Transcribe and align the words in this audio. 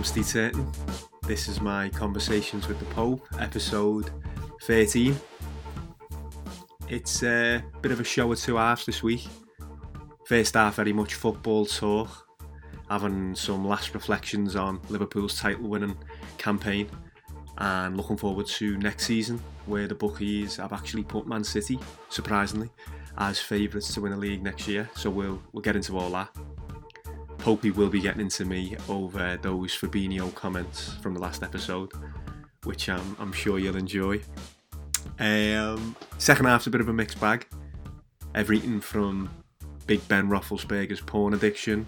I'm 0.00 0.04
Steve 0.04 0.28
Turton. 0.28 0.72
This 1.26 1.46
is 1.46 1.60
my 1.60 1.90
Conversations 1.90 2.66
with 2.66 2.78
the 2.78 2.86
Pope, 2.86 3.22
episode 3.38 4.10
13. 4.62 5.14
It's 6.88 7.22
a 7.22 7.62
bit 7.82 7.92
of 7.92 8.00
a 8.00 8.04
show 8.04 8.32
or 8.32 8.34
two 8.34 8.56
halves 8.56 8.86
this 8.86 9.02
week. 9.02 9.28
First 10.24 10.54
half, 10.54 10.76
very 10.76 10.94
much 10.94 11.16
football 11.16 11.66
talk, 11.66 12.26
having 12.88 13.34
some 13.34 13.68
last 13.68 13.92
reflections 13.92 14.56
on 14.56 14.80
Liverpool's 14.88 15.38
title 15.38 15.68
winning 15.68 15.98
campaign, 16.38 16.88
and 17.58 17.98
looking 17.98 18.16
forward 18.16 18.46
to 18.46 18.78
next 18.78 19.04
season 19.04 19.38
where 19.66 19.86
the 19.86 19.94
bookies 19.94 20.56
have 20.56 20.72
actually 20.72 21.02
put 21.02 21.26
Man 21.26 21.44
City, 21.44 21.78
surprisingly, 22.08 22.70
as 23.18 23.38
favourites 23.38 23.92
to 23.92 24.00
win 24.00 24.14
a 24.14 24.16
league 24.16 24.42
next 24.42 24.66
year. 24.66 24.88
So 24.94 25.10
we'll 25.10 25.42
we'll 25.52 25.60
get 25.60 25.76
into 25.76 25.98
all 25.98 26.08
that. 26.12 26.34
Popey 27.40 27.74
will 27.74 27.88
be 27.88 28.00
getting 28.00 28.20
into 28.20 28.44
me 28.44 28.76
over 28.88 29.38
those 29.40 29.74
Fabinho 29.74 30.34
comments 30.34 30.94
from 31.02 31.14
the 31.14 31.20
last 31.20 31.42
episode, 31.42 31.90
which 32.64 32.88
I'm, 32.88 33.16
I'm 33.18 33.32
sure 33.32 33.58
you'll 33.58 33.76
enjoy. 33.76 34.20
Um, 35.18 35.96
second 36.18 36.44
half's 36.44 36.66
a 36.66 36.70
bit 36.70 36.80
of 36.82 36.88
a 36.88 36.92
mixed 36.92 37.18
bag. 37.18 37.46
Everything 38.34 38.80
from 38.80 39.30
Big 39.86 40.06
Ben 40.06 40.28
Roethlisberger's 40.28 41.00
porn 41.00 41.32
addiction. 41.32 41.86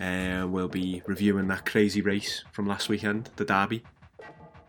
Uh, 0.00 0.46
we'll 0.48 0.68
be 0.68 1.02
reviewing 1.06 1.46
that 1.48 1.64
crazy 1.64 2.00
race 2.00 2.42
from 2.52 2.66
last 2.66 2.88
weekend, 2.88 3.30
the 3.36 3.44
Derby, 3.44 3.82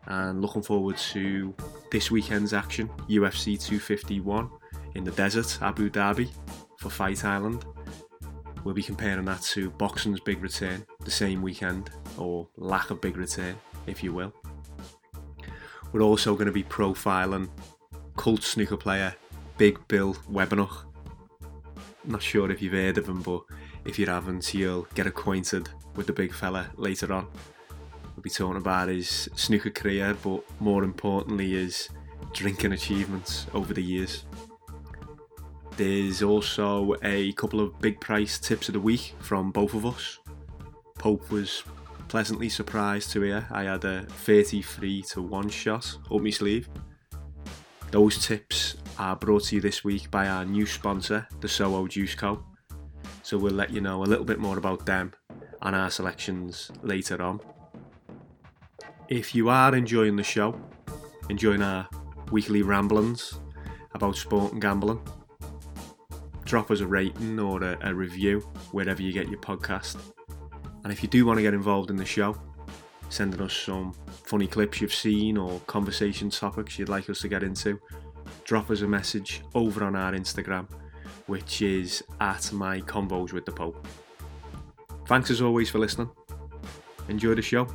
and 0.05 0.42
looking 0.42 0.61
forward 0.61 0.98
to 0.98 1.53
this 1.92 2.11
weekend's 2.11 2.53
action, 2.53 2.88
UFC 3.09 3.59
251 3.59 4.50
in 4.95 5.03
the 5.03 5.11
desert, 5.11 5.58
Abu 5.61 5.89
Dhabi, 5.89 6.30
for 6.77 6.89
Fight 6.89 7.25
Island. 7.25 7.66
We'll 8.64 8.76
be 8.76 8.84
comparing 8.84 9.26
that 9.26 9.42
to 9.42 9.70
boxing's 9.72 10.20
big 10.20 10.42
return 10.42 10.86
the 11.04 11.12
same 11.12 11.42
weekend, 11.42 11.90
or 12.17 12.48
lack 12.58 12.92
of 12.92 13.02
big 13.02 13.17
return, 13.17 13.56
if 13.88 14.04
you 14.04 14.14
will. 14.14 14.34
We're 15.92 16.02
also 16.02 16.34
going 16.36 16.45
to 16.45 16.52
be 16.52 16.64
profiling 16.64 17.50
cult 18.16 18.44
snooker 18.44 18.78
player 18.78 19.16
Big 19.58 19.80
Bill 19.88 20.14
Werbeniuk. 20.32 20.86
Not 22.06 22.22
sure 22.22 22.50
if 22.52 22.62
you've 22.62 22.73
heard 22.73 22.98
of 22.98 23.08
him, 23.08 23.22
but 23.22 23.42
if 23.86 24.00
you 24.00 24.06
haven't, 24.06 24.54
you'll 24.54 24.88
get 24.94 25.08
acquainted 25.08 25.70
with 25.95 26.08
the 26.08 26.14
big 26.14 26.34
fella 26.34 26.72
later 26.78 27.12
on. 27.12 27.28
We'll 28.16 28.23
be 28.23 28.30
talking 28.30 28.58
about 28.58 28.89
his 28.89 29.30
snooker 29.36 29.70
career, 29.70 30.16
but 30.23 30.44
more 30.59 30.84
importantly, 30.84 31.52
his 31.52 31.89
drinking 32.34 32.73
achievements 32.73 33.48
over 33.54 33.73
the 33.73 33.84
years. 33.84 34.26
There's 35.77 36.22
also 36.22 36.95
a 37.02 37.31
couple 37.33 37.59
of 37.59 37.80
big 37.80 38.00
price 38.00 38.38
tips 38.38 38.67
of 38.69 38.73
the 38.73 38.80
week 38.80 39.16
from 39.19 39.52
both 39.52 39.73
of 39.73 39.86
us. 39.86 40.19
Pope 41.00 41.31
was 41.31 41.64
pleasantly 42.08 42.50
surprised 42.50 43.11
to 43.11 43.22
hear 43.22 43.47
I 43.52 43.64
had 43.64 43.86
a 43.86 44.03
33 44.03 45.02
to 45.03 45.22
1 45.22 45.49
shot 45.49 45.97
up 46.11 46.22
my 46.22 46.30
sleeve. 46.30 46.67
Those 47.89 48.25
tips 48.25 48.75
are 48.99 49.16
brought 49.16 49.45
to 49.45 49.55
you 49.55 49.61
this 49.61 49.83
week 49.83 50.11
by 50.11 50.27
our 50.27 50.45
new 50.45 50.66
sponsor, 50.66 51.27
the 51.39 51.47
Soho 51.47 51.88
Juice 51.88 52.16
Co. 52.16 52.44
So 53.23 53.38
we'll 53.38 53.53
let 53.53 53.72
you 53.72 53.81
know 53.81 54.03
a 54.03 54.05
little 54.05 54.25
bit 54.25 54.39
more 54.39 54.58
about 54.58 54.86
them 54.86 55.14
and 55.61 55.75
our 55.75 55.89
selections 55.89 56.72
later 56.83 57.22
on. 57.22 57.39
If 59.08 59.33
you 59.33 59.49
are 59.49 59.75
enjoying 59.75 60.16
the 60.16 60.23
show, 60.23 60.59
enjoying 61.30 61.61
our 61.61 61.88
weekly 62.32 62.61
ramblings 62.61 63.39
about 63.93 64.17
sport 64.17 64.53
and 64.53 64.61
gambling, 64.61 65.02
drop 66.52 66.70
us 66.70 66.82
a 66.82 66.86
rating 66.86 67.39
or 67.39 67.64
a, 67.64 67.78
a 67.82 67.95
review 67.95 68.42
wherever 68.73 69.02
you 69.02 69.14
get 69.14 69.30
your 69.30 69.39
podcast. 69.39 69.95
And 70.84 70.92
if 70.92 71.02
you 71.02 71.08
do 71.08 71.26
want 71.26 71.38
to 71.38 71.42
get 71.42 71.54
involved 71.54 71.89
in 71.89 71.95
the 71.95 72.04
show, 72.04 72.36
sending 73.08 73.39
us 73.39 73.54
some 73.54 73.94
funny 74.26 74.48
clips 74.48 74.82
you've 74.82 74.94
seen 74.94 75.38
or 75.38 75.62
conversation 75.62 76.30
topics 76.30 76.78
you'd 76.78 76.89
like 76.89 77.10
us 77.10 77.22
to 77.22 77.30
get 77.30 77.42
into, 77.42 77.80
drop 78.44 78.70
us 78.70 78.82
a 78.82 78.88
message 78.88 79.44
over 79.56 79.86
on 79.86 79.95
our 79.95 80.12
Instagram, 80.12 80.70
which 81.28 81.62
is 81.62 82.04
at 82.20 82.52
my 82.52 82.82
convos 82.82 83.32
with 83.32 83.45
the 83.45 83.54
Pope. 83.54 83.88
Thanks 85.08 85.32
as 85.32 85.42
always 85.42 85.70
for 85.70 85.80
listening. 85.80 86.10
Enjoy 87.08 87.33
the 87.33 87.42
show. 87.42 87.66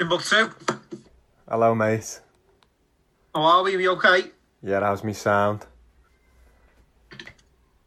Timbuktu. 0.00 0.48
Hello, 1.46 1.74
mate. 1.74 2.22
How 3.34 3.42
are 3.42 3.62
we? 3.62 3.76
We 3.76 3.86
okay? 3.86 4.30
Yeah, 4.62 4.80
how's 4.80 5.04
me 5.04 5.12
sound? 5.12 5.66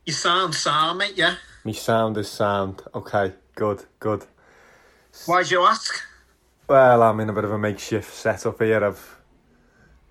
You 0.05 0.13
sound 0.13 0.53
sound, 0.53 0.99
mate, 0.99 1.13
yeah? 1.15 1.37
Me 1.65 1.73
sound 1.73 2.15
is 2.19 2.29
sound. 2.29 2.83
Okay, 2.93 3.33
good, 3.55 3.85
good. 3.99 4.27
Why'd 5.25 5.49
you 5.49 5.63
ask? 5.63 6.03
Well, 6.67 7.01
I'm 7.01 7.19
in 7.19 7.29
a 7.29 7.33
bit 7.33 7.45
of 7.45 7.51
a 7.51 7.57
makeshift 7.57 8.13
setup 8.13 8.61
here. 8.61 8.85
I've 8.85 9.17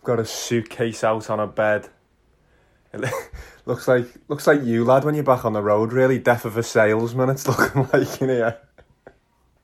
got 0.02 0.18
a 0.18 0.24
suitcase 0.24 1.04
out 1.04 1.30
on 1.30 1.38
a 1.38 1.46
bed. 1.46 1.88
It 2.92 3.08
looks 3.64 3.86
like 3.86 4.08
looks 4.26 4.48
like 4.48 4.64
you, 4.64 4.84
lad, 4.84 5.04
when 5.04 5.14
you're 5.14 5.22
back 5.22 5.44
on 5.44 5.52
the 5.52 5.62
road. 5.62 5.92
Really, 5.92 6.18
death 6.18 6.44
of 6.46 6.56
a 6.56 6.64
salesman. 6.64 7.30
It's 7.30 7.46
looking 7.60 7.88
like 7.92 8.20
in 8.20 8.28
here. 8.28 8.58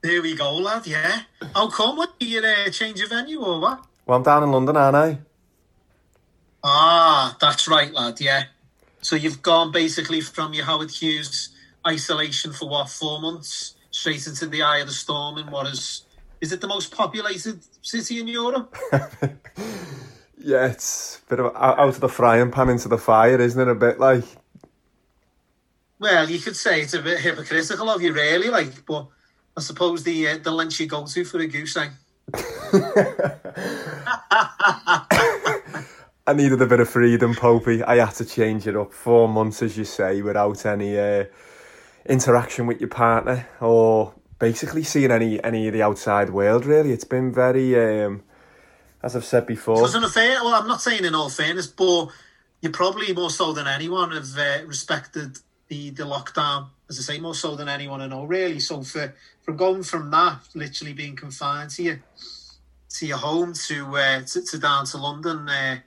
There 0.01 0.21
we 0.21 0.35
go, 0.35 0.55
lad, 0.57 0.87
yeah. 0.87 1.21
How 1.53 1.69
come? 1.69 1.97
What, 1.97 2.13
you 2.19 2.41
uh, 2.41 2.69
change 2.69 3.01
of 3.01 3.09
venue 3.09 3.41
or 3.41 3.59
what? 3.59 3.85
Well, 4.05 4.17
I'm 4.17 4.23
down 4.23 4.43
in 4.43 4.51
London, 4.51 4.77
aren't 4.77 4.95
I? 4.95 5.17
Ah, 6.63 7.37
that's 7.39 7.67
right, 7.67 7.93
lad, 7.93 8.19
yeah. 8.21 8.43
So 9.01 9.15
you've 9.15 9.41
gone 9.41 9.71
basically 9.71 10.21
from 10.21 10.53
your 10.53 10.65
Howard 10.65 10.91
Hughes 10.91 11.49
isolation 11.85 12.53
for 12.53 12.69
what, 12.69 12.89
four 12.89 13.21
months, 13.21 13.75
straight 13.91 14.25
into 14.27 14.47
the 14.47 14.61
eye 14.61 14.79
of 14.79 14.87
the 14.87 14.93
storm 14.93 15.37
in 15.37 15.51
what 15.51 15.67
is, 15.67 16.03
is 16.41 16.51
it 16.51 16.61
the 16.61 16.67
most 16.67 16.95
populated 16.95 17.59
city 17.81 18.19
in 18.19 18.27
Europe? 18.27 18.75
Yeah, 20.41 20.67
it's 20.67 21.21
a 21.25 21.29
bit 21.29 21.39
of 21.41 21.55
out 21.55 21.79
of 21.79 21.99
the 21.99 22.07
frying 22.07 22.49
pan 22.49 22.69
into 22.69 22.87
the 22.87 22.97
fire, 22.97 23.39
isn't 23.39 23.59
it? 23.59 23.67
A 23.67 23.75
bit 23.75 23.99
like 23.99 24.23
Well, 25.99 26.29
you 26.29 26.39
could 26.39 26.55
say 26.55 26.81
it's 26.81 26.93
a 26.93 27.01
bit 27.01 27.19
hypocritical 27.19 27.89
of 27.89 28.01
you, 28.01 28.13
really, 28.13 28.49
like, 28.49 28.85
but 28.85 29.07
I 29.59 29.61
suppose 29.61 30.03
the 30.03 30.25
uh, 30.25 30.37
the 30.37 30.51
lengths 30.51 30.79
you 30.79 30.87
go 30.87 31.05
to 31.05 31.25
for 31.25 31.37
a 31.39 31.47
goose 31.47 31.75
egg. 31.75 31.91
I 36.25 36.33
needed 36.33 36.61
a 36.61 36.65
bit 36.65 36.79
of 36.79 36.89
freedom, 36.89 37.33
Popey. 37.33 37.83
I 37.85 37.97
had 37.97 38.11
to 38.15 38.25
change 38.25 38.67
it 38.67 38.77
up. 38.77 38.93
Four 38.93 39.27
months, 39.27 39.61
as 39.61 39.77
you 39.77 39.83
say, 39.83 40.21
without 40.21 40.65
any 40.65 40.97
uh, 40.97 41.25
interaction 42.05 42.67
with 42.67 42.79
your 42.79 42.87
partner 42.87 43.49
or 43.59 44.13
basically 44.39 44.83
seeing 44.83 45.11
any 45.11 45.43
any 45.43 45.67
of 45.67 45.73
the 45.73 45.81
outside 45.81 46.29
world. 46.29 46.65
Really, 46.65 46.93
it's 46.93 47.03
been 47.03 47.33
very, 47.33 47.75
um, 48.05 48.23
as 49.03 49.13
I've 49.13 49.25
said 49.25 49.45
before. 49.45 49.81
Wasn't 49.81 50.05
a 50.05 50.07
fair. 50.07 50.41
Well, 50.41 50.55
I'm 50.55 50.69
not 50.69 50.81
saying 50.81 51.03
in 51.03 51.15
all 51.15 51.29
fairness, 51.29 51.67
but 51.67 52.07
you're 52.61 52.71
probably 52.71 53.11
more 53.11 53.29
so 53.29 53.51
than 53.51 53.67
anyone 53.67 54.11
have 54.11 54.37
uh, 54.37 54.65
respected 54.65 55.39
the 55.67 55.89
the 55.89 56.03
lockdown. 56.03 56.67
As 56.89 56.97
I 56.97 57.01
say, 57.13 57.19
more 57.19 57.35
so 57.35 57.55
than 57.55 57.69
anyone 57.69 58.01
I 58.01 58.07
know, 58.07 58.23
really. 58.25 58.59
So 58.59 58.81
for 58.81 59.13
from 59.43 59.57
going 59.57 59.83
from 59.83 60.09
that, 60.11 60.39
literally 60.55 60.93
being 60.93 61.15
confined 61.15 61.69
to 61.71 61.83
your 61.83 61.99
to 62.97 63.05
your 63.05 63.17
home 63.17 63.53
to 63.53 63.95
uh, 63.95 64.21
to, 64.21 64.41
to 64.41 64.57
down 64.57 64.85
to 64.87 64.97
London, 64.97 65.47
uh, 65.47 65.77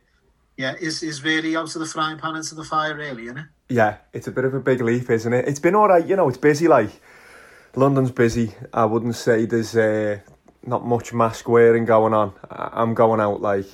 yeah, 0.57 0.75
is 0.81 1.03
is 1.03 1.25
really 1.25 1.57
out 1.57 1.75
of 1.75 1.81
the 1.81 1.87
frying 1.87 2.19
pan 2.19 2.37
into 2.37 2.55
the 2.55 2.65
fire, 2.65 2.95
really, 2.95 3.25
isn't 3.25 3.39
it? 3.39 3.47
Yeah, 3.69 3.97
it's 4.13 4.29
a 4.29 4.31
bit 4.31 4.45
of 4.45 4.55
a 4.55 4.61
big 4.61 4.81
leap, 4.81 5.11
isn't 5.11 5.33
it? 5.33 5.49
It's 5.49 5.59
been 5.61 5.75
all 5.75 5.89
right, 5.89 6.07
you 6.07 6.15
know. 6.15 6.29
It's 6.29 6.39
busy. 6.39 6.69
Like 6.69 6.91
London's 7.75 8.13
busy. 8.13 8.55
I 8.73 8.85
wouldn't 8.85 9.17
say 9.17 9.47
there's 9.47 9.75
uh, 9.75 10.21
not 10.65 10.85
much 10.87 11.13
mask 11.13 11.49
wearing 11.49 11.85
going 11.85 12.15
on. 12.15 12.33
I- 12.51 12.71
I'm 12.75 12.95
going 12.95 13.21
out 13.21 13.41
like 13.41 13.67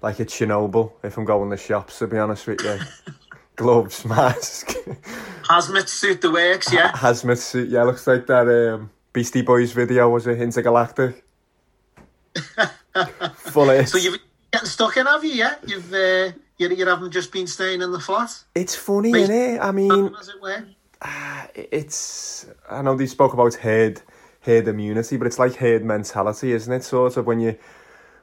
like 0.00 0.18
it's 0.18 0.34
Chernobyl 0.38 0.92
if 1.02 1.18
I'm 1.18 1.26
going 1.26 1.50
to 1.50 1.56
the 1.56 1.62
shops. 1.62 1.98
To 1.98 2.06
be 2.06 2.16
honest 2.16 2.46
with 2.46 2.62
you, 2.62 2.78
gloves, 3.60 4.04
mask, 4.06 4.72
Hazmat 5.44 5.88
suit 5.88 6.22
the 6.22 6.30
works, 6.30 6.72
yeah. 6.72 6.92
hazmat 6.92 7.36
suit. 7.36 7.68
Yeah, 7.68 7.82
looks 7.82 8.06
like 8.06 8.26
that 8.26 8.48
um, 8.48 8.90
Beastie 9.12 9.42
Boys 9.42 9.72
video 9.72 10.08
was 10.08 10.26
it 10.26 10.40
intergalactic. 10.40 11.22
Full 13.34 13.70
of 13.70 13.88
So 13.88 13.98
you've 13.98 14.18
getting 14.50 14.66
stuck 14.66 14.96
in, 14.96 15.06
have 15.06 15.22
you? 15.24 15.32
Yeah, 15.32 15.56
you've 15.66 15.92
uh, 15.92 16.32
you 16.56 16.70
you 16.70 16.86
haven't 16.86 17.12
just 17.12 17.32
been 17.32 17.46
staying 17.46 17.82
in 17.82 17.92
the 17.92 18.00
flat, 18.00 18.32
It's 18.54 18.74
funny, 18.74 19.12
Mate, 19.12 19.28
innit? 19.28 19.60
I 19.60 19.72
mean, 19.72 20.14
as 20.18 20.28
it 20.28 20.40
were. 20.40 20.64
it's 21.54 22.46
I 22.70 22.80
know 22.80 22.96
they 22.96 23.06
spoke 23.06 23.34
about 23.34 23.54
herd 23.54 24.00
herd 24.40 24.68
immunity, 24.68 25.18
but 25.18 25.26
it's 25.26 25.38
like 25.38 25.56
herd 25.56 25.84
mentality, 25.84 26.52
isn't 26.52 26.72
it? 26.72 26.82
Sort 26.84 27.18
of 27.18 27.26
when 27.26 27.40
you 27.40 27.58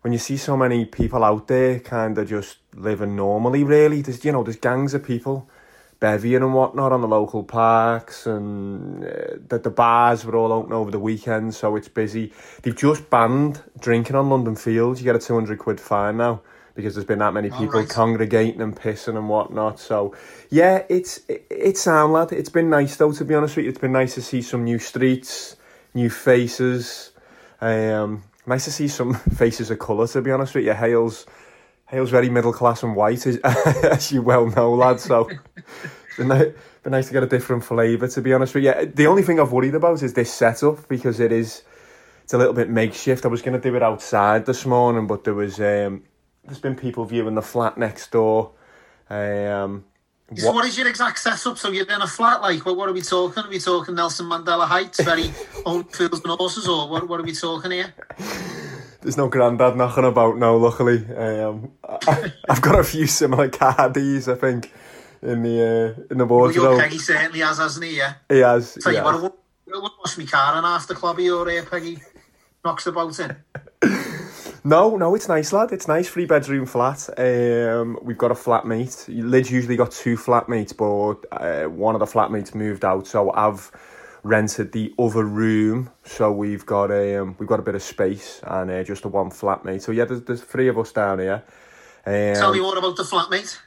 when 0.01 0.13
you 0.13 0.19
see 0.19 0.37
so 0.37 0.55
many 0.55 0.85
people 0.85 1.23
out 1.23 1.47
there 1.47 1.79
kind 1.79 2.17
of 2.17 2.29
just 2.29 2.57
living 2.75 3.15
normally. 3.15 3.63
Really, 3.63 4.01
there's 4.01 4.23
you 4.23 4.31
know 4.31 4.43
there's 4.43 4.57
gangs 4.57 4.93
of 4.93 5.03
people 5.03 5.49
bevying 5.99 6.43
and 6.43 6.53
whatnot 6.53 6.91
on 6.91 7.01
the 7.01 7.07
local 7.07 7.43
parks, 7.43 8.27
and 8.27 9.03
uh, 9.03 9.37
the, 9.47 9.59
the 9.59 9.69
bars 9.69 10.25
were 10.25 10.35
all 10.35 10.51
open 10.51 10.73
over 10.73 10.91
the 10.91 10.99
weekend, 10.99 11.55
so 11.55 11.75
it's 11.75 11.87
busy. 11.87 12.31
They've 12.61 12.75
just 12.75 13.09
banned 13.09 13.61
drinking 13.79 14.15
on 14.15 14.29
London 14.29 14.55
Fields. 14.55 15.01
You 15.01 15.05
get 15.05 15.15
a 15.15 15.19
200 15.19 15.57
quid 15.57 15.79
fine 15.79 16.17
now 16.17 16.41
because 16.75 16.93
there's 16.93 17.07
been 17.07 17.19
that 17.19 17.33
many 17.33 17.49
people 17.49 17.79
right. 17.79 17.89
congregating 17.89 18.61
and 18.61 18.75
pissing 18.75 19.17
and 19.17 19.27
whatnot. 19.27 19.79
So, 19.79 20.15
yeah, 20.51 20.83
it's 20.89 21.21
it, 21.27 21.45
it's 21.49 21.81
sound 21.81 22.13
lad. 22.13 22.31
It's 22.31 22.49
been 22.49 22.69
nice 22.69 22.95
though, 22.95 23.11
to 23.11 23.25
be 23.25 23.33
honest 23.33 23.57
with 23.57 23.65
you. 23.65 23.71
It's 23.71 23.79
been 23.79 23.91
nice 23.91 24.13
to 24.13 24.21
see 24.21 24.43
some 24.43 24.63
new 24.63 24.77
streets, 24.77 25.55
new 25.95 26.11
faces. 26.11 27.11
Um, 27.59 28.23
nice 28.47 28.65
to 28.65 28.71
see 28.71 28.87
some 28.87 29.13
faces 29.35 29.69
of 29.69 29.79
colour. 29.79 30.07
To 30.07 30.21
be 30.21 30.31
honest 30.31 30.55
with 30.55 30.65
you, 30.65 30.73
Hale's 30.73 31.25
Hale's 31.89 32.09
very 32.09 32.29
middle 32.29 32.51
class 32.51 32.83
and 32.83 32.95
white, 32.95 33.25
as, 33.25 33.37
as 33.83 34.11
you 34.11 34.21
well 34.21 34.47
know, 34.47 34.73
lad. 34.73 34.99
So, 34.99 35.29
it's 35.55 36.17
been, 36.17 36.27
been 36.27 36.91
nice 36.91 37.07
to 37.07 37.13
get 37.13 37.23
a 37.23 37.27
different 37.27 37.63
flavour. 37.63 38.07
To 38.07 38.21
be 38.21 38.33
honest 38.33 38.55
with 38.55 38.65
you, 38.65 38.91
the 38.93 39.07
only 39.07 39.23
thing 39.23 39.39
I've 39.39 39.51
worried 39.51 39.75
about 39.75 40.01
is 40.03 40.13
this 40.13 40.33
setup 40.33 40.87
because 40.87 41.19
it 41.19 41.31
is. 41.31 41.63
It's 42.23 42.33
a 42.33 42.37
little 42.37 42.53
bit 42.53 42.69
makeshift. 42.69 43.23
I 43.23 43.29
was 43.29 43.41
going 43.41 43.57
to 43.57 43.69
do 43.69 43.73
it 43.77 43.81
outside 43.81 44.45
this 44.45 44.65
morning, 44.65 45.07
but 45.07 45.23
there 45.23 45.33
was 45.33 45.61
um, 45.61 46.03
there's 46.43 46.59
been 46.59 46.75
people 46.75 47.05
viewing 47.05 47.35
the 47.35 47.41
flat 47.41 47.77
next 47.77 48.11
door. 48.11 48.51
Um, 49.09 49.85
so 50.35 50.47
what, 50.47 50.55
what 50.55 50.65
is 50.65 50.77
your 50.77 50.87
exact 50.87 51.19
setup? 51.19 51.57
So 51.57 51.71
you're 51.71 51.85
in 51.85 52.01
a 52.01 52.07
flat, 52.07 52.41
like 52.41 52.65
what, 52.65 52.75
what 52.75 52.89
are 52.89 52.93
we 52.93 53.01
talking? 53.01 53.43
Are 53.45 53.49
we 53.49 53.59
talking 53.59 53.95
Nelson 53.95 54.25
Mandela 54.25 54.67
Heights, 54.67 55.01
very 55.01 55.31
old 55.65 55.95
fields 55.95 56.19
and 56.19 56.31
horses, 56.31 56.67
or 56.67 56.89
what, 56.89 57.07
what 57.07 57.19
are 57.21 57.23
we 57.23 57.33
talking 57.33 57.71
here? 57.71 57.93
There's 59.01 59.15
no 59.15 59.29
granddad 59.29 59.77
knocking 59.77 60.03
about 60.03 60.37
now, 60.37 60.55
luckily. 60.55 61.05
Um, 61.15 61.71
I, 61.87 62.33
have 62.49 62.61
got 62.61 62.77
a 62.77 62.83
few 62.83 63.07
similar 63.07 63.47
caddies, 63.47 64.27
I 64.27 64.35
think, 64.35 64.73
in 65.21 65.43
the 65.43 65.95
uh, 65.97 66.03
in 66.11 66.17
the 66.17 66.25
wardrobe. 66.25 66.61
Well, 66.61 66.73
your 66.73 66.81
Peggy 66.81 66.97
certainly 66.97 67.39
has, 67.39 67.59
hasn't 67.59 67.85
he? 67.85 67.97
Yeah. 67.97 68.15
He 68.27 68.39
has. 68.39 68.77
Tell 68.81 68.91
you 68.91 69.03
what, 69.03 69.15
I 69.15 69.21
wouldn't 69.21 69.99
wash 69.99 70.17
my 70.17 70.25
car 70.25 70.57
in 70.57 70.65
after 70.65 70.93
clubby 70.93 71.29
or 71.29 71.49
uh, 71.49 71.63
Peggy 71.69 71.99
knocks 72.65 72.85
about 72.85 73.17
in. 73.17 73.35
No, 74.67 74.97
no, 74.97 75.15
it's 75.15 75.29
nice, 75.29 75.53
lad. 75.53 75.71
It's 75.71 75.87
nice, 75.87 76.09
three 76.09 76.25
bedroom 76.25 76.65
flat. 76.65 77.07
Um, 77.17 77.97
we've 78.01 78.17
got 78.17 78.31
a 78.31 78.33
flatmate. 78.33 79.05
Lid's 79.07 79.49
usually 79.49 79.77
got 79.77 79.91
two 79.91 80.17
flatmates, 80.17 80.75
but 80.75 81.25
uh, 81.31 81.69
one 81.69 81.95
of 81.95 81.99
the 81.99 82.05
flatmates 82.05 82.53
moved 82.53 82.83
out, 82.83 83.07
so 83.07 83.31
I've 83.31 83.71
rented 84.23 84.73
the 84.73 84.93
other 84.99 85.23
room. 85.23 85.89
So 86.03 86.33
we've 86.33 86.65
got 86.65 86.91
a 86.91 87.15
um, 87.15 87.37
we've 87.39 87.47
got 87.47 87.61
a 87.61 87.63
bit 87.63 87.75
of 87.75 87.81
space 87.81 88.41
and 88.43 88.69
uh, 88.69 88.83
just 88.83 89.05
a 89.05 89.07
one 89.07 89.29
flatmate. 89.29 89.83
So 89.83 89.93
yeah, 89.93 90.03
there's, 90.03 90.23
there's 90.23 90.41
three 90.43 90.67
of 90.67 90.77
us 90.77 90.91
down 90.91 91.19
here. 91.19 91.45
Um, 92.05 92.35
Tell 92.35 92.53
me 92.53 92.59
more 92.59 92.77
about 92.77 92.97
the 92.97 93.03
flatmate. 93.03 93.57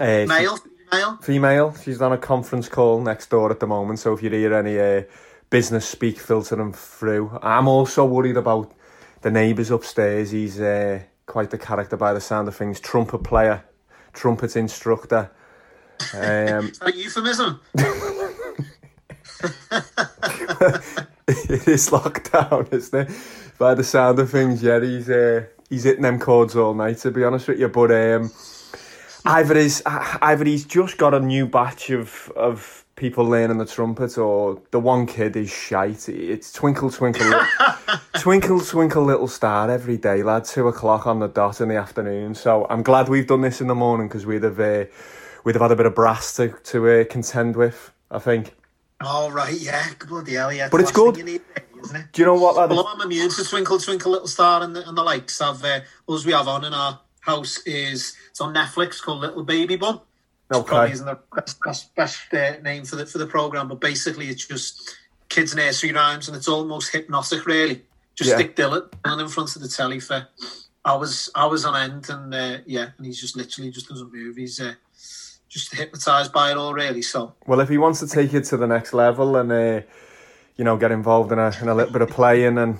Uh, 0.00 0.26
Male, 0.26 0.58
female. 0.90 1.16
Female. 1.18 1.74
She's 1.84 2.02
on 2.02 2.12
a 2.12 2.18
conference 2.18 2.68
call 2.68 3.00
next 3.00 3.30
door 3.30 3.52
at 3.52 3.60
the 3.60 3.68
moment. 3.68 4.00
So 4.00 4.12
if 4.12 4.24
you 4.24 4.30
hear 4.30 4.54
any 4.54 4.80
uh, 4.80 5.02
business 5.50 5.86
speak 5.86 6.18
filtering 6.18 6.72
through, 6.72 7.38
I'm 7.42 7.68
also 7.68 8.04
worried 8.04 8.36
about 8.36 8.72
the 9.22 9.30
neighbours 9.30 9.70
upstairs. 9.70 10.30
He's 10.30 10.60
uh, 10.60 11.00
quite 11.26 11.50
the 11.50 11.58
character 11.58 11.96
by 11.96 12.12
the 12.12 12.20
sound 12.20 12.48
of 12.48 12.56
things. 12.56 12.80
Trumpet 12.80 13.18
player, 13.18 13.64
trumpet 14.12 14.56
instructor. 14.56 15.30
Um, 16.14 16.66
Is 16.68 16.78
that 16.78 16.94
euphemism? 16.96 17.60
it 21.28 21.68
is 21.68 21.90
lockdown, 21.90 22.72
isn't 22.72 23.08
it? 23.08 23.16
By 23.58 23.74
the 23.74 23.84
sound 23.84 24.18
of 24.18 24.30
things, 24.30 24.62
yeah, 24.62 24.80
he's 24.80 25.08
uh, 25.10 25.44
he's 25.68 25.84
hitting 25.84 26.02
them 26.02 26.18
chords 26.18 26.56
all 26.56 26.74
night. 26.74 26.98
To 26.98 27.10
be 27.10 27.22
honest 27.24 27.48
with 27.48 27.60
you, 27.60 27.68
but 27.68 27.90
um, 27.92 28.32
either 29.24 29.54
he's 29.56 29.82
either 29.86 30.44
he's 30.44 30.64
just 30.64 30.96
got 30.96 31.14
a 31.14 31.20
new 31.20 31.46
batch 31.46 31.90
of 31.90 32.32
of 32.34 32.84
people 32.98 33.24
learning 33.24 33.58
the 33.58 33.64
trumpet, 33.64 34.18
or 34.18 34.60
the 34.72 34.80
one 34.80 35.06
kid 35.06 35.36
is 35.36 35.50
shite. 35.50 36.08
It's 36.08 36.52
twinkle, 36.52 36.90
twinkle, 36.90 37.32
twinkle, 38.18 38.60
twinkle, 38.60 39.04
little 39.04 39.28
star 39.28 39.70
every 39.70 39.96
day, 39.96 40.22
lad. 40.22 40.44
Two 40.44 40.68
o'clock 40.68 41.06
on 41.06 41.20
the 41.20 41.28
dot 41.28 41.60
in 41.60 41.68
the 41.68 41.76
afternoon. 41.76 42.34
So 42.34 42.66
I'm 42.68 42.82
glad 42.82 43.08
we've 43.08 43.26
done 43.26 43.40
this 43.40 43.60
in 43.60 43.68
the 43.68 43.74
morning 43.74 44.08
because 44.08 44.26
we'd 44.26 44.42
have 44.42 44.60
uh, 44.60 44.84
we'd 45.44 45.54
have 45.54 45.62
had 45.62 45.72
a 45.72 45.76
bit 45.76 45.86
of 45.86 45.94
brass 45.94 46.36
to 46.36 46.48
to 46.64 46.88
uh, 46.88 47.04
contend 47.04 47.56
with. 47.56 47.92
I 48.10 48.18
think. 48.18 48.54
Oh 49.00 49.30
right, 49.30 49.54
yeah, 49.54 49.86
bloody 50.08 50.34
hell, 50.34 50.52
yeah. 50.52 50.68
But 50.68 50.80
it's 50.80 50.92
good. 50.92 51.16
You 51.16 51.24
need, 51.24 51.42
it? 51.54 52.12
Do 52.12 52.22
you 52.22 52.26
know 52.26 52.34
what, 52.34 52.56
lad? 52.56 52.70
Well, 52.70 52.88
I'm 52.88 53.00
immune 53.00 53.30
to 53.30 53.44
Twinkle 53.44 53.78
Twinkle 53.78 54.10
Little 54.10 54.26
Star 54.26 54.62
and 54.62 54.74
the, 54.74 54.86
and 54.88 54.98
the 54.98 55.04
likes. 55.04 55.40
I've 55.40 55.64
uh, 55.64 55.80
us 56.08 56.26
we 56.26 56.32
have 56.32 56.48
on 56.48 56.64
in 56.64 56.74
our 56.74 57.00
house 57.20 57.58
is 57.66 58.16
it's 58.30 58.40
on 58.40 58.54
Netflix 58.54 59.00
called 59.00 59.20
Little 59.20 59.44
Baby 59.44 59.76
Bum. 59.76 60.00
Okay. 60.52 60.66
Probably 60.66 60.92
isn't 60.92 61.06
the 61.06 61.18
best, 61.34 61.60
best, 61.62 61.94
best 61.94 62.34
uh, 62.34 62.58
name 62.62 62.84
for 62.84 62.96
the 62.96 63.04
for 63.04 63.18
the 63.18 63.26
program, 63.26 63.68
but 63.68 63.80
basically 63.80 64.28
it's 64.28 64.46
just 64.46 64.96
kids' 65.28 65.54
nursery 65.54 65.92
rhymes, 65.92 66.28
and 66.28 66.36
it's 66.36 66.48
almost 66.48 66.90
hypnotic, 66.90 67.44
really. 67.46 67.82
Just 68.14 68.30
yeah. 68.30 68.36
stick 68.36 68.56
Dylan 68.56 68.88
in 69.20 69.28
front 69.28 69.54
of 69.54 69.62
the 69.62 69.68
telly 69.68 70.00
for 70.00 70.26
hours, 70.86 71.28
hours 71.36 71.66
on 71.66 71.76
end, 71.76 72.08
and 72.08 72.34
uh, 72.34 72.58
yeah, 72.64 72.88
and 72.96 73.06
he's 73.06 73.20
just 73.20 73.36
literally 73.36 73.70
just 73.70 73.88
doesn't 73.88 74.12
move. 74.12 74.36
He's 74.36 74.58
uh, 74.58 74.72
just 75.50 75.74
hypnotised 75.74 76.32
by 76.32 76.50
it 76.50 76.56
all, 76.56 76.72
really. 76.72 77.02
So, 77.02 77.34
well, 77.46 77.60
if 77.60 77.68
he 77.68 77.76
wants 77.76 78.00
to 78.00 78.08
take 78.08 78.32
it 78.32 78.44
to 78.44 78.56
the 78.56 78.66
next 78.66 78.94
level 78.94 79.36
and 79.36 79.52
uh, 79.52 79.82
you 80.56 80.64
know 80.64 80.78
get 80.78 80.92
involved 80.92 81.30
in 81.30 81.38
a 81.38 81.52
in 81.60 81.68
a 81.68 81.74
little 81.74 81.92
bit 81.92 82.02
of 82.02 82.08
playing 82.08 82.56
and 82.56 82.78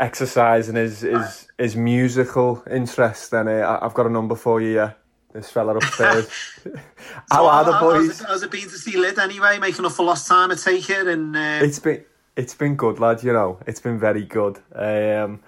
exercising 0.00 0.74
his 0.74 1.02
his 1.02 1.46
his 1.56 1.76
musical 1.76 2.64
interest, 2.68 3.30
then 3.30 3.46
uh, 3.46 3.78
I've 3.80 3.94
got 3.94 4.06
a 4.06 4.10
number 4.10 4.34
for 4.34 4.60
you. 4.60 4.74
Yeah 4.74 4.92
this 5.38 5.50
fella 5.50 5.76
upstairs. 5.76 6.28
How 7.30 7.46
are 7.46 7.64
the 7.64 7.78
boys? 7.78 8.20
How's 8.20 8.42
it 8.42 8.50
been 8.50 8.62
to 8.62 8.78
see 8.78 8.96
Lid 8.96 9.18
anyway? 9.18 9.58
Making 9.58 9.84
up 9.84 9.92
for 9.92 10.04
lost 10.04 10.26
time, 10.26 10.50
I 10.50 10.54
take 10.54 10.90
it. 10.90 11.06
And 11.06 11.36
uh... 11.36 11.60
it's 11.62 11.78
been 11.78 12.04
it's 12.36 12.54
been 12.54 12.76
good, 12.76 12.98
lad. 12.98 13.22
You 13.22 13.32
know, 13.32 13.58
it's 13.66 13.80
been 13.80 13.98
very 13.98 14.24
good. 14.24 14.58
Um, 14.74 15.40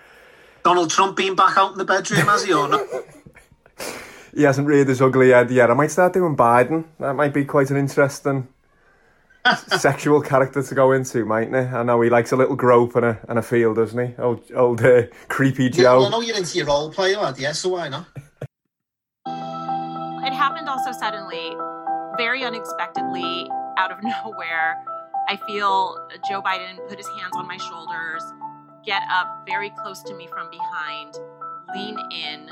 Donald 0.64 0.90
Trump 0.90 1.16
being 1.16 1.34
back 1.34 1.56
out 1.56 1.72
in 1.72 1.78
the 1.78 1.84
bedroom, 1.84 2.26
has 2.26 2.44
he 2.44 2.52
or 2.52 2.68
not? 2.68 2.86
he 4.34 4.42
hasn't 4.42 4.66
reared 4.66 4.88
his 4.88 5.00
ugly 5.00 5.30
head 5.30 5.50
yet. 5.50 5.70
I 5.70 5.74
might 5.74 5.90
start 5.90 6.12
doing 6.12 6.36
Biden. 6.36 6.84
That 6.98 7.14
might 7.14 7.34
be 7.34 7.44
quite 7.44 7.70
an 7.70 7.76
interesting 7.76 8.48
sexual 9.78 10.20
character 10.20 10.62
to 10.62 10.74
go 10.74 10.92
into, 10.92 11.24
mightn't 11.24 11.56
it? 11.56 11.72
I 11.72 11.82
know 11.82 12.00
he 12.02 12.10
likes 12.10 12.30
a 12.32 12.36
little 12.36 12.56
grope 12.56 12.94
and 12.96 13.06
a 13.06 13.20
and 13.28 13.38
a 13.38 13.42
feel, 13.42 13.74
doesn't 13.74 14.08
he? 14.08 14.22
Old 14.22 14.42
old 14.54 14.84
uh, 14.84 15.04
creepy 15.28 15.70
Joe. 15.70 15.82
Yeah, 15.82 15.92
well, 15.94 16.06
I 16.06 16.10
know 16.10 16.20
you're 16.20 16.36
into 16.36 16.58
your 16.58 16.66
role 16.66 16.92
play, 16.92 17.16
lad. 17.16 17.38
Yeah, 17.38 17.52
so 17.52 17.70
why 17.70 17.88
not? 17.88 18.06
It 20.30 20.36
happened 20.36 20.68
also 20.68 20.92
suddenly, 20.92 21.56
very 22.16 22.44
unexpectedly, 22.44 23.48
out 23.78 23.90
of 23.90 23.98
nowhere. 24.24 24.76
I 25.28 25.36
feel 25.46 25.96
Joe 26.28 26.42
Biden 26.42 26.76
put 26.88 26.98
his 26.98 27.08
hands 27.08 27.34
on 27.34 27.46
my 27.46 27.56
shoulders, 27.56 28.22
get 28.84 29.02
up 29.10 29.44
very 29.46 29.70
close 29.82 30.02
to 30.04 30.14
me 30.14 30.26
from 30.26 30.50
behind, 30.50 31.14
lean 31.74 31.98
in, 32.12 32.48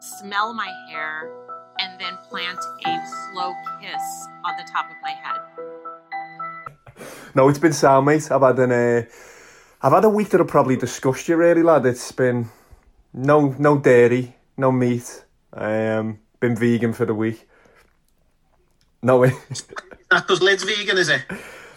smell 0.00 0.54
my 0.54 0.72
hair, 0.88 1.30
and 1.78 2.00
then 2.00 2.16
plant 2.28 2.58
a 2.86 2.98
slow 3.32 3.52
kiss 3.80 4.26
on 4.44 4.56
the 4.56 4.68
top 4.72 4.86
of 4.86 4.96
my 5.02 5.10
head. 5.10 5.40
No, 7.34 7.48
it's 7.48 7.58
been 7.58 7.72
sound, 7.72 8.06
mate. 8.06 8.30
I've 8.30 8.42
had 8.42 8.58
an, 8.58 8.72
uh, 8.72 9.02
I've 9.82 9.92
had 9.92 10.04
a 10.04 10.08
week 10.08 10.28
that 10.30 10.38
will 10.38 10.46
probably 10.46 10.76
disgust 10.76 11.28
you, 11.28 11.36
really, 11.36 11.62
lad. 11.62 11.86
It's 11.86 12.12
been 12.12 12.48
no, 13.12 13.54
no 13.58 13.78
dairy, 13.78 14.36
no 14.56 14.72
meat. 14.72 15.24
Um, 15.52 16.18
been 16.40 16.56
vegan 16.56 16.92
for 16.92 17.04
the 17.06 17.14
week. 17.14 17.48
No 19.02 19.18
way. 19.18 19.32
That 20.10 20.26
does 20.26 20.42
Lid's 20.42 20.64
vegan, 20.64 20.98
is 20.98 21.08
it? 21.08 21.22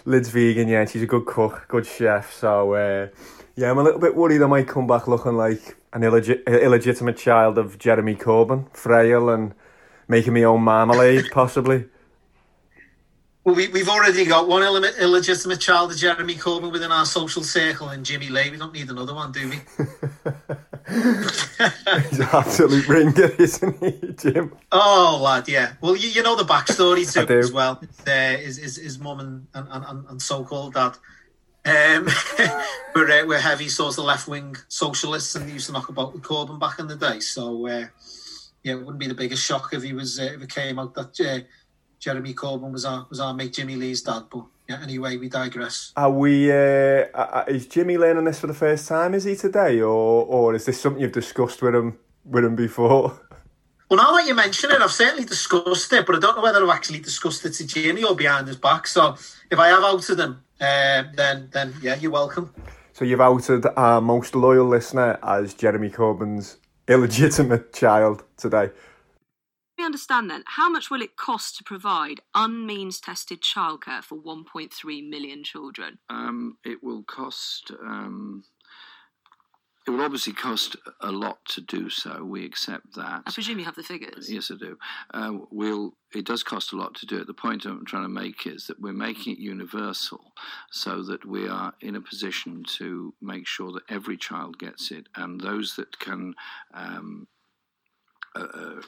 Lid's 0.05 0.29
vegan, 0.29 0.67
yeah. 0.67 0.85
She's 0.85 1.03
a 1.03 1.05
good 1.05 1.27
cook, 1.27 1.65
good 1.67 1.85
chef. 1.85 2.33
So 2.33 2.73
uh, 2.73 3.09
yeah, 3.55 3.69
I'm 3.69 3.77
a 3.77 3.83
little 3.83 3.99
bit 3.99 4.15
worried 4.15 4.41
I 4.41 4.47
might 4.47 4.67
come 4.67 4.87
back 4.87 5.07
looking 5.07 5.37
like 5.37 5.77
an 5.93 6.01
illegit- 6.01 6.43
illegitimate 6.47 7.15
child 7.15 7.59
of 7.59 7.77
Jeremy 7.77 8.15
Corbyn, 8.15 8.75
frail 8.75 9.29
and 9.29 9.53
making 10.07 10.33
me 10.33 10.43
own 10.43 10.61
marmalade, 10.63 11.25
possibly. 11.31 11.85
Well, 13.43 13.55
we, 13.55 13.67
we've 13.67 13.89
already 13.89 14.23
got 14.23 14.47
one 14.47 14.63
illegitimate 14.63 15.59
child 15.59 15.91
of 15.91 15.97
Jeremy 15.97 16.35
Corbyn 16.35 16.71
within 16.71 16.93
our 16.93 17.05
social 17.05 17.43
circle 17.43 17.89
and 17.89 18.05
Jimmy 18.05 18.29
Lay. 18.29 18.49
We 18.49 18.55
don't 18.55 18.71
need 18.71 18.89
another 18.89 19.13
one, 19.13 19.33
do 19.33 19.49
we? 19.49 19.55
He's 20.89 22.19
an 22.19 22.29
absolute 22.31 22.87
ringer, 22.87 23.31
isn't 23.37 23.83
he, 23.83 24.13
Jim? 24.13 24.55
Oh, 24.71 25.19
lad, 25.21 25.49
yeah. 25.49 25.73
Well, 25.81 25.97
you, 25.97 26.07
you 26.07 26.23
know 26.23 26.37
the 26.37 26.45
backstory 26.45 27.11
to 27.27 27.37
as 27.37 27.51
well. 27.51 27.81
Uh, 28.07 28.37
his, 28.37 28.55
his, 28.55 28.77
his 28.77 28.97
mum 28.99 29.19
and, 29.19 29.47
and, 29.53 29.67
and, 29.69 30.05
and 30.07 30.21
so-called 30.21 30.75
dad. 30.75 30.97
Um, 31.65 32.07
we're, 32.95 33.11
uh, 33.11 33.25
we're 33.25 33.39
heavy 33.39 33.67
sort 33.67 33.97
of 33.97 34.05
left-wing 34.05 34.55
socialists 34.69 35.35
and 35.35 35.49
used 35.49 35.67
to 35.67 35.73
knock 35.73 35.89
about 35.89 36.13
with 36.13 36.23
Corbyn 36.23 36.61
back 36.61 36.79
in 36.79 36.87
the 36.87 36.95
day. 36.95 37.19
So, 37.19 37.67
uh, 37.67 37.87
yeah, 38.63 38.73
it 38.73 38.79
wouldn't 38.79 38.99
be 38.99 39.07
the 39.07 39.13
biggest 39.13 39.43
shock 39.43 39.73
if 39.73 39.83
he 39.83 39.91
was 39.91 40.17
uh, 40.19 40.23
if 40.23 40.41
it 40.41 40.49
came 40.49 40.79
out 40.79 40.93
that 40.95 41.19
uh, 41.19 41.45
Jeremy 42.03 42.33
Corbyn 42.33 42.71
was 42.71 42.83
our 42.83 43.07
was 43.09 43.21
our 43.21 43.33
mate 43.33 43.53
Jimmy 43.53 43.77
Lee's 43.77 44.01
dad. 44.01 44.23
But 44.29 44.43
yeah, 44.67 44.81
anyway, 44.83 45.15
we 45.15 45.29
digress. 45.29 45.93
Are 45.95 46.11
we? 46.11 46.51
Uh, 46.51 47.45
is 47.47 47.65
Jimmy 47.65 47.97
learning 47.97 48.25
this 48.25 48.41
for 48.41 48.47
the 48.47 48.53
first 48.53 48.89
time? 48.89 49.13
Is 49.13 49.23
he 49.23 49.37
today, 49.37 49.79
or 49.79 50.25
or 50.25 50.53
is 50.53 50.65
this 50.65 50.81
something 50.81 51.01
you've 51.01 51.13
discussed 51.13 51.61
with 51.61 51.73
him 51.73 51.97
with 52.25 52.43
him 52.43 52.55
before? 52.55 53.19
Well, 53.89 54.01
now 54.01 54.17
that 54.17 54.25
you 54.25 54.33
mention 54.33 54.71
it, 54.71 54.81
I've 54.81 54.91
certainly 54.91 55.25
discussed 55.25 55.93
it, 55.93 56.07
but 56.07 56.15
I 56.15 56.19
don't 56.19 56.35
know 56.35 56.41
whether 56.41 56.63
I've 56.63 56.75
actually 56.75 56.97
discussed 56.99 57.45
it 57.45 57.51
to 57.51 57.67
Jimmy 57.67 58.03
or 58.03 58.15
behind 58.15 58.47
his 58.47 58.55
back. 58.55 58.87
So 58.87 59.15
if 59.51 59.59
I 59.59 59.67
have 59.67 59.83
outed 59.83 60.19
him, 60.19 60.41
uh, 60.59 61.03
then 61.13 61.49
then 61.51 61.75
yeah, 61.79 61.93
you're 61.95 62.09
welcome. 62.09 62.51
So 62.93 63.05
you've 63.05 63.21
outed 63.21 63.67
our 63.77 64.01
most 64.01 64.33
loyal 64.33 64.65
listener 64.65 65.19
as 65.21 65.53
Jeremy 65.53 65.91
Corbyn's 65.91 66.57
illegitimate 66.87 67.71
child 67.71 68.23
today. 68.35 68.71
We 69.77 69.83
understand 69.83 70.29
then, 70.29 70.43
how 70.45 70.69
much 70.69 70.91
will 70.91 71.01
it 71.01 71.17
cost 71.17 71.57
to 71.57 71.63
provide 71.63 72.21
unmeans 72.35 73.01
tested 73.01 73.41
childcare 73.41 74.03
for 74.03 74.17
1.3 74.17 75.09
million 75.09 75.43
children? 75.43 75.99
Um, 76.09 76.57
it 76.63 76.83
will 76.83 77.03
cost 77.03 77.71
um, 77.81 78.43
it 79.85 79.91
will 79.91 80.01
obviously 80.01 80.31
cost 80.31 80.77
a 81.01 81.11
lot 81.11 81.43
to 81.45 81.61
do 81.61 81.89
so. 81.89 82.23
We 82.23 82.45
accept 82.45 82.95
that. 82.95 83.23
I 83.25 83.31
presume 83.31 83.59
you 83.59 83.65
have 83.65 83.75
the 83.75 83.83
figures. 83.83 84.31
Yes, 84.31 84.49
I 84.49 84.55
do. 84.55 84.77
Uh, 85.13 85.39
we'll. 85.51 85.93
It 86.15 86.25
does 86.25 86.41
cost 86.41 86.71
a 86.71 86.77
lot 86.77 86.95
to 86.95 87.05
do 87.05 87.19
it. 87.19 87.27
The 87.27 87.33
point 87.33 87.65
I'm 87.65 87.85
trying 87.85 88.03
to 88.03 88.09
make 88.09 88.47
is 88.47 88.67
that 88.67 88.79
we're 88.79 88.93
making 88.93 89.33
it 89.33 89.39
universal, 89.39 90.33
so 90.71 91.03
that 91.03 91.25
we 91.25 91.49
are 91.49 91.73
in 91.81 91.95
a 91.95 92.01
position 92.01 92.63
to 92.77 93.13
make 93.21 93.45
sure 93.45 93.73
that 93.73 93.83
every 93.89 94.15
child 94.15 94.57
gets 94.57 94.89
it, 94.89 95.07
and 95.15 95.41
those 95.41 95.75
that 95.75 95.99
can. 95.99 96.35
Um, 96.73 97.27
uh, 98.35 98.47
uh 98.53 98.81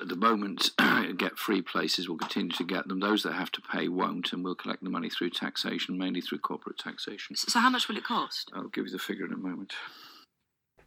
at 0.00 0.08
the 0.08 0.16
moment, 0.16 0.70
get 1.16 1.38
free 1.38 1.62
places 1.62 2.08
We'll 2.08 2.18
continue 2.18 2.52
to 2.52 2.64
get 2.64 2.88
them. 2.88 3.00
Those 3.00 3.22
that 3.22 3.32
have 3.34 3.50
to 3.52 3.60
pay 3.60 3.88
won't, 3.88 4.32
and 4.32 4.44
we'll 4.44 4.54
collect 4.54 4.82
the 4.82 4.90
money 4.90 5.10
through 5.10 5.30
taxation, 5.30 5.98
mainly 5.98 6.20
through 6.20 6.38
corporate 6.38 6.78
taxation. 6.78 7.36
So, 7.36 7.58
how 7.60 7.70
much 7.70 7.88
will 7.88 7.96
it 7.96 8.04
cost? 8.04 8.50
I'll 8.54 8.68
give 8.68 8.86
you 8.86 8.92
the 8.92 8.98
figure 8.98 9.26
in 9.26 9.32
a 9.32 9.36
moment. 9.36 9.74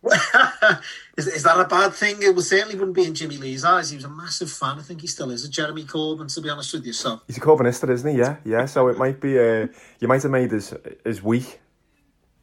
is, 1.17 1.27
is 1.27 1.43
that 1.43 1.59
a 1.59 1.65
bad 1.65 1.93
thing? 1.93 2.17
It 2.21 2.35
was 2.35 2.49
certainly 2.49 2.75
wouldn't 2.75 2.95
be 2.95 3.05
in 3.05 3.15
Jimmy 3.15 3.37
Lee's 3.37 3.65
eyes. 3.65 3.89
He 3.89 3.95
was 3.95 4.05
a 4.05 4.09
massive 4.09 4.51
fan. 4.51 4.77
I 4.77 4.83
think 4.83 5.01
he 5.01 5.07
still 5.07 5.31
is 5.31 5.43
a 5.43 5.49
Jeremy 5.49 5.83
Corbyn, 5.83 6.33
to 6.33 6.41
be 6.41 6.49
honest 6.49 6.73
with 6.73 6.85
you. 6.85 6.93
So 6.93 7.21
he's 7.27 7.37
a 7.37 7.41
Corbynista, 7.41 7.89
isn't 7.89 8.11
he? 8.11 8.17
Yeah, 8.17 8.37
yeah. 8.45 8.65
So 8.65 8.87
it 8.89 8.97
might 8.97 9.19
be. 9.19 9.39
Uh, 9.39 9.67
you 9.99 10.07
might 10.07 10.21
have 10.21 10.31
made 10.31 10.51
his 10.51 10.73
his 11.03 11.23
week. 11.23 11.59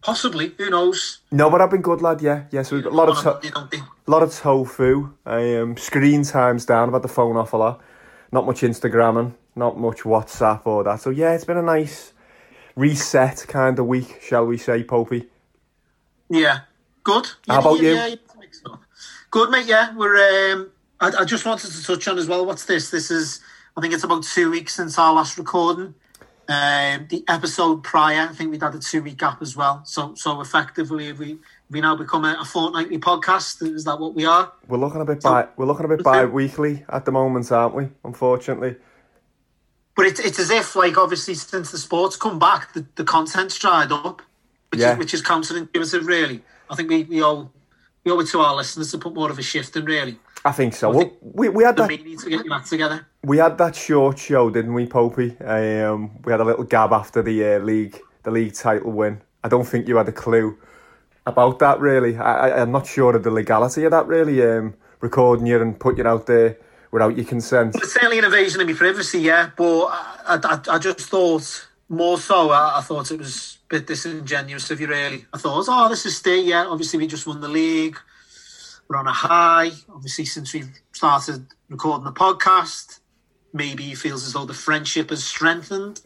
Possibly, 0.04 0.54
who 0.58 0.70
knows? 0.70 1.20
No, 1.32 1.50
but 1.50 1.61
I've 1.61 1.70
been 1.70 1.82
good, 1.82 2.02
lad. 2.02 2.20
Yeah, 2.20 2.44
yeah. 2.50 2.62
So 2.62 2.76
we've 2.76 2.84
got 2.84 2.92
a 2.92 2.96
lot 2.96 3.08
of 3.08 3.42
to- 3.42 3.78
a 4.06 4.11
lot 4.11 4.23
of 4.23 4.34
tofu. 4.34 5.12
Um, 5.25 5.76
screen 5.76 6.23
times 6.25 6.66
down. 6.66 6.88
I've 6.88 6.94
had 6.94 7.02
the 7.02 7.08
phone 7.08 7.37
off 7.37 7.52
a 7.52 7.56
lot. 7.56 7.80
Not 8.30 8.46
much 8.46 8.61
Instagramming. 8.61 9.34
Not 9.56 9.78
much 9.78 10.00
WhatsApp 10.00 10.66
or 10.66 10.84
that. 10.84 11.00
So 11.00 11.11
yeah, 11.11 11.32
it's 11.32 11.44
been 11.44 11.56
a 11.56 11.62
nice 11.62 12.12
reset 12.76 13.46
kind 13.49 13.78
of 13.78 13.87
week, 13.87 14.20
shall 14.20 14.46
we 14.46 14.58
say, 14.58 14.84
Popey? 14.84 15.26
Yeah, 16.28 16.61
Good. 17.04 17.28
How 17.46 17.61
about 17.61 17.80
yeah, 17.80 18.06
you? 18.06 18.18
Yeah, 18.66 18.75
Good, 19.30 19.50
mate. 19.50 19.66
Yeah, 19.66 19.94
we're. 19.94 20.52
Um, 20.52 20.70
I, 21.00 21.12
I, 21.20 21.25
just 21.25 21.44
wanted 21.44 21.70
to 21.70 21.82
touch 21.84 22.08
on 22.08 22.18
as 22.18 22.26
well. 22.26 22.46
What's 22.46 22.64
this? 22.64 22.90
This 22.90 23.11
is. 23.11 23.40
I 23.76 23.82
think 23.82 23.92
it's 23.92 24.04
about 24.04 24.23
two 24.25 24.50
weeks 24.50 24.75
since 24.75 24.99
our 24.99 25.12
last 25.12 25.37
recording. 25.37 25.94
Um, 26.47 27.07
the 27.09 27.25
episode 27.27 27.83
prior, 27.83 28.29
I 28.29 28.35
think 28.35 28.51
we'd 28.51 28.63
had 28.63 28.75
a 28.75 28.79
two 28.79 29.03
week 29.03 29.17
gap 29.19 29.41
as 29.41 29.57
well. 29.57 29.83
So, 29.85 30.15
so 30.15 30.43
effectively, 30.43 31.13
we 31.13 31.39
we 31.71 31.81
now 31.81 31.97
become 31.97 32.25
a, 32.25 32.37
a, 32.41 32.45
fortnightly 32.45 32.99
podcast. 32.99 33.63
Is 33.75 33.85
that 33.85 33.99
what 33.99 34.15
we 34.15 34.27
are? 34.27 34.53
We're 34.69 34.79
looking 34.79 35.01
a 35.01 35.07
bit 35.07 35.23
so, 35.23 35.31
bi. 35.31 35.49
We're 35.57 35.65
looking 35.65 35.87
a 35.87 35.89
bit 35.89 36.05
bi-weekly 36.05 36.85
at 36.91 37.07
the 37.07 37.13
moment, 37.13 37.51
aren't 37.51 37.75
we? 37.75 37.89
Unfortunately. 38.05 38.77
But 39.97 40.07
it's 40.07 40.21
it's 40.21 40.39
as 40.39 40.51
if 40.51 40.77
like 40.77 40.99
obviously 40.99 41.35
since 41.35 41.71
the 41.71 41.79
sports 41.79 42.17
come 42.17 42.39
back, 42.39 42.75
the, 42.75 42.85
the 42.97 43.05
content's 43.05 43.59
dried 43.59 43.91
up, 43.91 44.21
which 44.71 44.81
yeah. 44.81 44.93
is 44.93 44.99
which 44.99 45.15
is 45.15 45.23
counterintuitive, 45.23 46.07
really. 46.07 46.43
I 46.69 46.75
think 46.75 46.91
we, 46.91 47.05
we 47.05 47.23
owe 47.23 47.51
we 48.05 48.13
owe 48.13 48.21
it 48.21 48.27
to 48.29 48.41
our 48.41 48.55
listeners 48.55 48.91
to 48.91 48.99
put 48.99 49.15
more 49.15 49.31
of 49.31 49.39
a 49.39 49.43
shift 49.43 49.77
in, 49.77 49.85
really. 49.87 50.19
I 50.45 50.53
think 50.53 50.75
so. 50.75 50.93
Think 50.93 51.15
we, 51.23 51.49
we 51.49 51.65
had 51.65 51.77
that. 51.77 51.89
need 51.89 52.19
to 52.19 52.31
get 52.31 52.45
your 52.45 52.55
act 52.55 52.69
together. 52.69 53.07
We 53.23 53.39
had 53.39 53.57
that 53.59 53.75
short 53.75 54.19
show, 54.19 54.51
didn't 54.51 54.75
we, 54.75 54.87
Popey? 54.87 55.41
Um, 55.41 56.11
we 56.23 56.33
had 56.33 56.41
a 56.41 56.45
little 56.45 56.65
gab 56.65 56.93
after 56.93 57.23
the 57.23 57.55
uh, 57.55 57.59
league 57.61 57.99
the 58.25 58.31
league 58.31 58.55
title 58.55 58.91
win. 58.91 59.21
I 59.43 59.49
don't 59.49 59.65
think 59.65 59.87
you 59.87 59.97
had 59.97 60.09
a 60.09 60.13
clue 60.13 60.59
about 61.27 61.59
that, 61.61 61.79
really. 61.79 62.17
I, 62.17 62.61
am 62.61 62.73
not 62.73 62.87
sure 62.87 63.15
of 63.15 63.23
the 63.23 63.31
legality 63.31 63.85
of 63.85 63.93
that, 63.93 64.07
really. 64.07 64.43
Um, 64.43 64.75
recording 65.01 65.47
you 65.47 65.61
and 65.61 65.79
putting 65.79 66.05
you 66.05 66.11
out 66.11 66.27
there 66.27 66.57
without 66.91 67.17
your 67.17 67.27
consent. 67.27 67.75
It's 67.77 67.93
certainly 67.93 68.19
an 68.19 68.25
invasion 68.25 68.61
of 68.61 68.67
my 68.67 68.73
privacy, 68.73 69.21
yeah. 69.21 69.51
But 69.57 69.87
I, 69.87 70.41
I, 70.43 70.61
I 70.75 70.79
just 70.79 71.01
thought 71.01 71.69
more 71.89 72.19
so. 72.19 72.51
I, 72.51 72.79
I 72.79 72.81
thought 72.81 73.11
it 73.11 73.19
was 73.19 73.59
a 73.67 73.69
bit 73.69 73.87
disingenuous 73.87 74.71
of 74.71 74.81
you, 74.81 74.87
really. 74.87 75.27
I 75.33 75.39
thought, 75.39 75.67
oh, 75.69 75.89
this 75.89 76.07
is 76.07 76.17
stay. 76.17 76.41
Yeah, 76.41 76.67
obviously 76.67 76.99
we 76.99 77.07
just 77.07 77.27
won 77.27 77.41
the 77.41 77.49
league. 77.49 77.99
We're 78.88 78.97
on 78.97 79.07
a 79.07 79.12
high. 79.12 79.71
Obviously, 79.93 80.25
since 80.25 80.53
we've 80.53 80.71
started 80.93 81.47
recording 81.69 82.05
the 82.05 82.12
podcast, 82.12 83.00
maybe 83.53 83.85
he 83.85 83.95
feels 83.95 84.26
as 84.26 84.35
though 84.35 84.45
the 84.45 84.55
friendship 84.55 85.11
has 85.11 85.25
strengthened. 85.25 86.03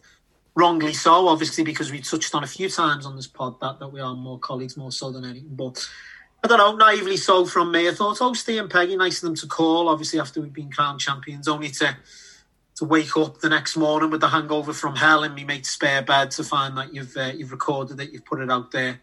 Wrongly 0.55 0.93
so, 0.93 1.27
obviously, 1.27 1.63
because 1.63 1.91
we 1.91 1.99
touched 2.01 2.33
on 2.35 2.43
a 2.43 2.47
few 2.47 2.69
times 2.69 3.05
on 3.05 3.15
this 3.15 3.27
pod 3.27 3.59
that, 3.61 3.79
that 3.79 3.89
we 3.89 4.01
are 4.01 4.15
more 4.15 4.39
colleagues, 4.39 4.77
more 4.77 4.91
so 4.91 5.11
than 5.11 5.25
anything. 5.25 5.55
But 5.55 5.87
I 6.43 6.47
don't 6.47 6.57
know, 6.57 6.75
naively 6.75 7.17
so 7.17 7.45
from 7.45 7.71
me. 7.71 7.87
I 7.87 7.91
thought, 7.91 8.17
oh, 8.21 8.33
Steve 8.33 8.61
and 8.61 8.69
Peggy, 8.69 8.95
nice 8.95 9.17
of 9.17 9.27
them 9.27 9.35
to 9.35 9.47
call, 9.47 9.89
obviously, 9.89 10.19
after 10.19 10.41
we've 10.41 10.53
been 10.53 10.71
crowned 10.71 10.99
champions, 10.99 11.47
only 11.47 11.69
to 11.69 11.95
to 12.79 12.85
wake 12.85 13.17
up 13.17 13.41
the 13.41 13.49
next 13.49 13.75
morning 13.75 14.09
with 14.09 14.21
the 14.21 14.29
hangover 14.29 14.71
from 14.71 14.95
hell 14.95 15.23
in 15.23 15.33
me 15.33 15.43
mate's 15.43 15.69
spare 15.69 16.01
bed 16.01 16.31
to 16.31 16.45
find 16.45 16.77
that 16.77 16.93
you've 16.93 17.15
uh, 17.17 17.31
you've 17.35 17.51
recorded 17.51 17.99
it, 17.99 18.13
you've 18.13 18.23
put 18.23 18.39
it 18.39 18.49
out 18.49 18.71
there. 18.71 19.01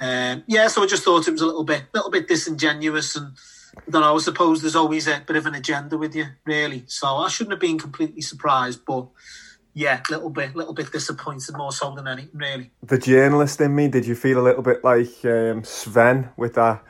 Um, 0.00 0.44
yeah, 0.46 0.68
so 0.68 0.82
I 0.82 0.86
just 0.86 1.04
thought 1.04 1.26
it 1.26 1.32
was 1.32 1.40
a 1.40 1.46
little 1.46 1.64
bit, 1.64 1.84
little 1.94 2.10
bit 2.10 2.28
disingenuous, 2.28 3.16
and 3.16 3.32
I 3.76 3.90
don't 3.90 4.02
know. 4.02 4.14
I 4.14 4.18
suppose 4.18 4.62
there's 4.62 4.76
always 4.76 5.06
a 5.08 5.22
bit 5.26 5.36
of 5.36 5.46
an 5.46 5.54
agenda 5.54 5.98
with 5.98 6.14
you, 6.14 6.26
really. 6.44 6.84
So 6.86 7.06
I 7.06 7.28
shouldn't 7.28 7.52
have 7.52 7.60
been 7.60 7.78
completely 7.78 8.22
surprised, 8.22 8.84
but 8.86 9.06
yeah, 9.74 10.00
a 10.08 10.12
little 10.12 10.30
bit, 10.30 10.56
little 10.56 10.74
bit 10.74 10.92
disappointed 10.92 11.56
more 11.56 11.72
so 11.72 11.94
than 11.94 12.06
anything, 12.08 12.30
really. 12.34 12.70
The 12.82 12.98
journalist 12.98 13.60
in 13.60 13.74
me, 13.74 13.88
did 13.88 14.06
you 14.06 14.14
feel 14.14 14.40
a 14.40 14.42
little 14.42 14.62
bit 14.62 14.84
like 14.84 15.24
um, 15.24 15.64
Sven 15.64 16.30
with 16.36 16.54
that? 16.54 16.82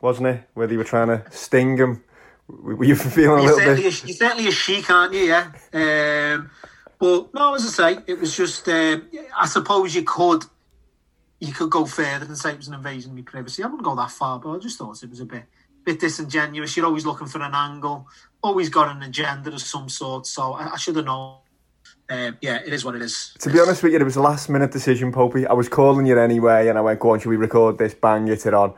Wasn't 0.00 0.26
it? 0.26 0.48
Whether 0.54 0.72
you 0.72 0.78
were 0.78 0.84
trying 0.84 1.08
to 1.08 1.24
sting 1.30 1.76
him 1.76 2.02
were 2.50 2.84
you 2.84 2.96
feeling 2.96 3.40
a 3.40 3.42
little 3.42 3.58
bit? 3.58 3.78
A, 3.78 3.82
you're 3.82 4.16
certainly 4.16 4.48
a 4.48 4.52
chic, 4.52 4.90
aren't 4.90 5.14
you? 5.14 5.20
Yeah. 5.20 5.52
Um, 5.72 6.50
but 6.98 7.32
no, 7.34 7.54
as 7.54 7.64
I 7.64 7.94
say, 7.94 8.02
it 8.06 8.20
was 8.20 8.36
just. 8.36 8.68
Um, 8.68 9.08
I 9.38 9.46
suppose 9.46 9.94
you 9.94 10.02
could, 10.02 10.44
you 11.40 11.52
could 11.52 11.70
go 11.70 11.86
further 11.86 12.26
and 12.26 12.36
say 12.36 12.50
it 12.50 12.58
was 12.58 12.68
an 12.68 12.74
invasion 12.74 13.10
of 13.10 13.16
my 13.16 13.22
privacy. 13.22 13.62
I 13.62 13.66
wouldn't 13.66 13.82
go 13.82 13.96
that 13.96 14.10
far, 14.10 14.38
but 14.38 14.50
I 14.50 14.58
just 14.58 14.78
thought 14.78 15.02
it 15.02 15.10
was 15.10 15.20
a 15.20 15.24
bit, 15.24 15.44
bit 15.84 15.98
disingenuous. 15.98 16.76
You're 16.76 16.86
always 16.86 17.06
looking 17.06 17.26
for 17.26 17.40
an 17.40 17.54
angle, 17.54 18.06
always 18.42 18.68
got 18.68 18.94
an 18.94 19.02
agenda 19.02 19.50
of 19.50 19.60
some 19.60 19.88
sort. 19.88 20.26
So 20.26 20.52
I, 20.52 20.74
I 20.74 20.76
should 20.76 20.96
have 20.96 21.06
known. 21.06 21.38
Um, 22.10 22.36
yeah, 22.40 22.56
it 22.56 22.72
is 22.72 22.84
what 22.84 22.96
it 22.96 23.02
is. 23.02 23.34
To 23.38 23.50
be 23.50 23.60
honest 23.60 23.82
with 23.82 23.92
you, 23.92 24.00
it 24.00 24.04
was 24.04 24.16
a 24.16 24.22
last 24.22 24.48
minute 24.48 24.72
decision, 24.72 25.12
Popey. 25.12 25.46
I 25.46 25.52
was 25.52 25.68
calling 25.68 26.06
you 26.06 26.18
anyway, 26.18 26.68
and 26.68 26.76
I 26.76 26.80
went, 26.80 27.00
"Go 27.00 27.10
on, 27.10 27.20
should 27.20 27.28
we 27.28 27.36
record 27.36 27.78
this? 27.78 27.94
Bang, 27.94 28.26
get 28.26 28.46
it 28.46 28.54
on." 28.54 28.74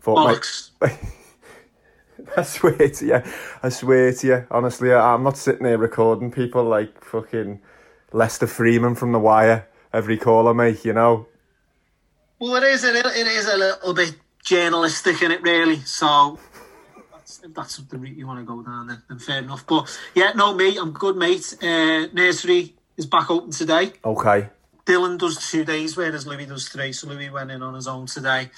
Thought, 0.00 0.70
I 2.36 2.42
swear 2.42 2.88
to 2.88 3.06
you, 3.06 3.22
I 3.62 3.68
swear 3.68 4.12
to 4.12 4.26
you, 4.26 4.46
honestly, 4.50 4.92
I'm 4.92 5.22
not 5.22 5.36
sitting 5.36 5.66
here 5.66 5.78
recording 5.78 6.30
people 6.30 6.64
like 6.64 7.04
fucking 7.04 7.60
Lester 8.12 8.46
Freamon 8.46 8.96
from 8.96 9.12
The 9.12 9.18
Wire 9.18 9.68
every 9.92 10.16
call 10.16 10.48
I 10.48 10.52
make, 10.52 10.84
you 10.84 10.92
know. 10.92 11.26
Well, 12.38 12.56
it 12.56 12.64
is 12.64 12.84
a 12.84 12.92
little, 12.92 13.12
it 13.12 13.26
is 13.26 13.48
a 13.48 13.56
little 13.56 13.94
bit 13.94 14.14
journalistic 14.44 15.22
in 15.22 15.30
it, 15.30 15.42
really. 15.42 15.80
So 15.80 16.38
that's, 17.10 17.42
if 17.42 17.54
that's 17.54 17.76
the 17.78 17.98
route 17.98 18.16
you 18.16 18.26
want 18.26 18.40
to 18.40 18.44
go 18.44 18.62
down, 18.62 18.88
then, 18.88 19.02
then 19.08 19.18
fair 19.18 19.38
enough. 19.38 19.66
But 19.66 19.98
yeah, 20.14 20.32
no, 20.34 20.54
me, 20.54 20.76
I'm 20.76 20.92
good, 20.92 21.16
mate. 21.16 21.56
Uh, 21.62 22.06
nursery 22.12 22.74
is 22.98 23.06
back 23.06 23.30
open 23.30 23.52
today. 23.52 23.92
Okay. 24.04 24.48
Dylan 24.84 25.18
does 25.18 25.50
two 25.50 25.64
days, 25.64 25.96
whereas 25.96 26.26
Louis 26.26 26.46
does 26.46 26.68
three. 26.68 26.92
So 26.92 27.08
Louis 27.08 27.30
went 27.30 27.50
in 27.50 27.62
on 27.62 27.74
his 27.74 27.88
own 27.88 28.06
today, 28.06 28.50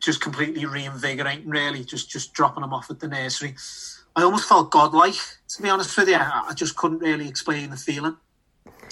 just 0.00 0.20
completely 0.20 0.66
reinvigorating, 0.66 1.48
really, 1.48 1.84
just 1.84 2.10
just 2.10 2.34
dropping 2.34 2.64
him 2.64 2.74
off 2.74 2.90
at 2.90 3.00
the 3.00 3.08
nursery. 3.08 3.54
I 4.16 4.24
almost 4.24 4.48
felt 4.48 4.72
godlike, 4.72 5.14
to 5.48 5.62
be 5.62 5.70
honest 5.70 5.96
with 5.96 6.08
you. 6.08 6.18
I 6.18 6.52
just 6.54 6.76
couldn't 6.76 6.98
really 6.98 7.28
explain 7.28 7.70
the 7.70 7.76
feeling. 7.76 8.16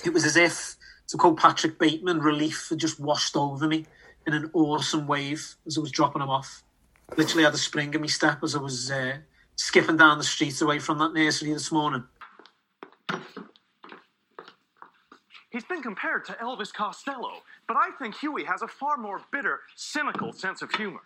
It 0.05 0.15
was 0.15 0.25
as 0.25 0.37
if, 0.37 0.77
to 1.09 1.17
quote 1.17 1.39
Patrick 1.39 1.79
Bateman, 1.79 2.21
relief 2.21 2.69
had 2.71 2.79
just 2.79 3.01
washed 3.01 3.37
over 3.37 3.67
me 3.67 3.85
in 4.29 4.35
an 4.35 4.51
awesome 4.53 5.07
wave 5.07 5.57
as 5.67 5.79
I 5.79 5.81
was 5.81 5.91
dropping 5.91 6.21
him 6.21 6.29
off. 6.29 6.63
Literally 7.17 7.45
had 7.45 7.55
a 7.55 7.59
spring 7.59 7.95
in 7.95 8.01
my 8.03 8.07
step 8.07 8.45
as 8.45 8.55
I 8.55 8.61
was 8.61 8.91
uh, 8.91 9.17
skipping 9.57 9.97
down 9.97 10.19
the 10.19 10.25
street 10.25 10.61
away 10.61 10.79
from 10.79 10.99
that 10.99 11.15
nursery 11.15 11.53
this 11.55 11.73
morning. 11.73 12.05
He's 15.51 15.65
been 15.65 15.81
compared 15.81 16.27
to 16.27 16.33
Elvis 16.33 16.73
Costello, 16.73 17.41
but 17.67 17.79
I 17.79 17.89
think 17.99 18.17
Huey 18.17 18.45
has 18.45 18.61
a 18.61 18.69
far 18.69 18.99
more 18.99 19.23
bitter, 19.33 19.61
cynical 19.75 20.35
sense 20.35 20.61
of 20.61 20.71
humor. 20.75 21.01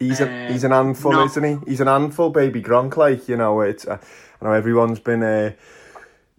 He's 0.00 0.20
a 0.20 0.28
uh, 0.28 0.52
he's 0.52 0.64
an 0.64 0.72
handful, 0.72 1.12
no. 1.12 1.24
isn't 1.24 1.44
he? 1.44 1.70
He's 1.70 1.80
an 1.80 1.86
handful, 1.86 2.30
baby 2.30 2.60
Gronk. 2.60 2.96
Like 2.96 3.28
you 3.28 3.36
know, 3.36 3.60
it's 3.60 3.86
uh, 3.86 3.98
I 4.40 4.44
know 4.44 4.52
everyone's 4.52 4.98
been 4.98 5.22
uh, 5.22 5.52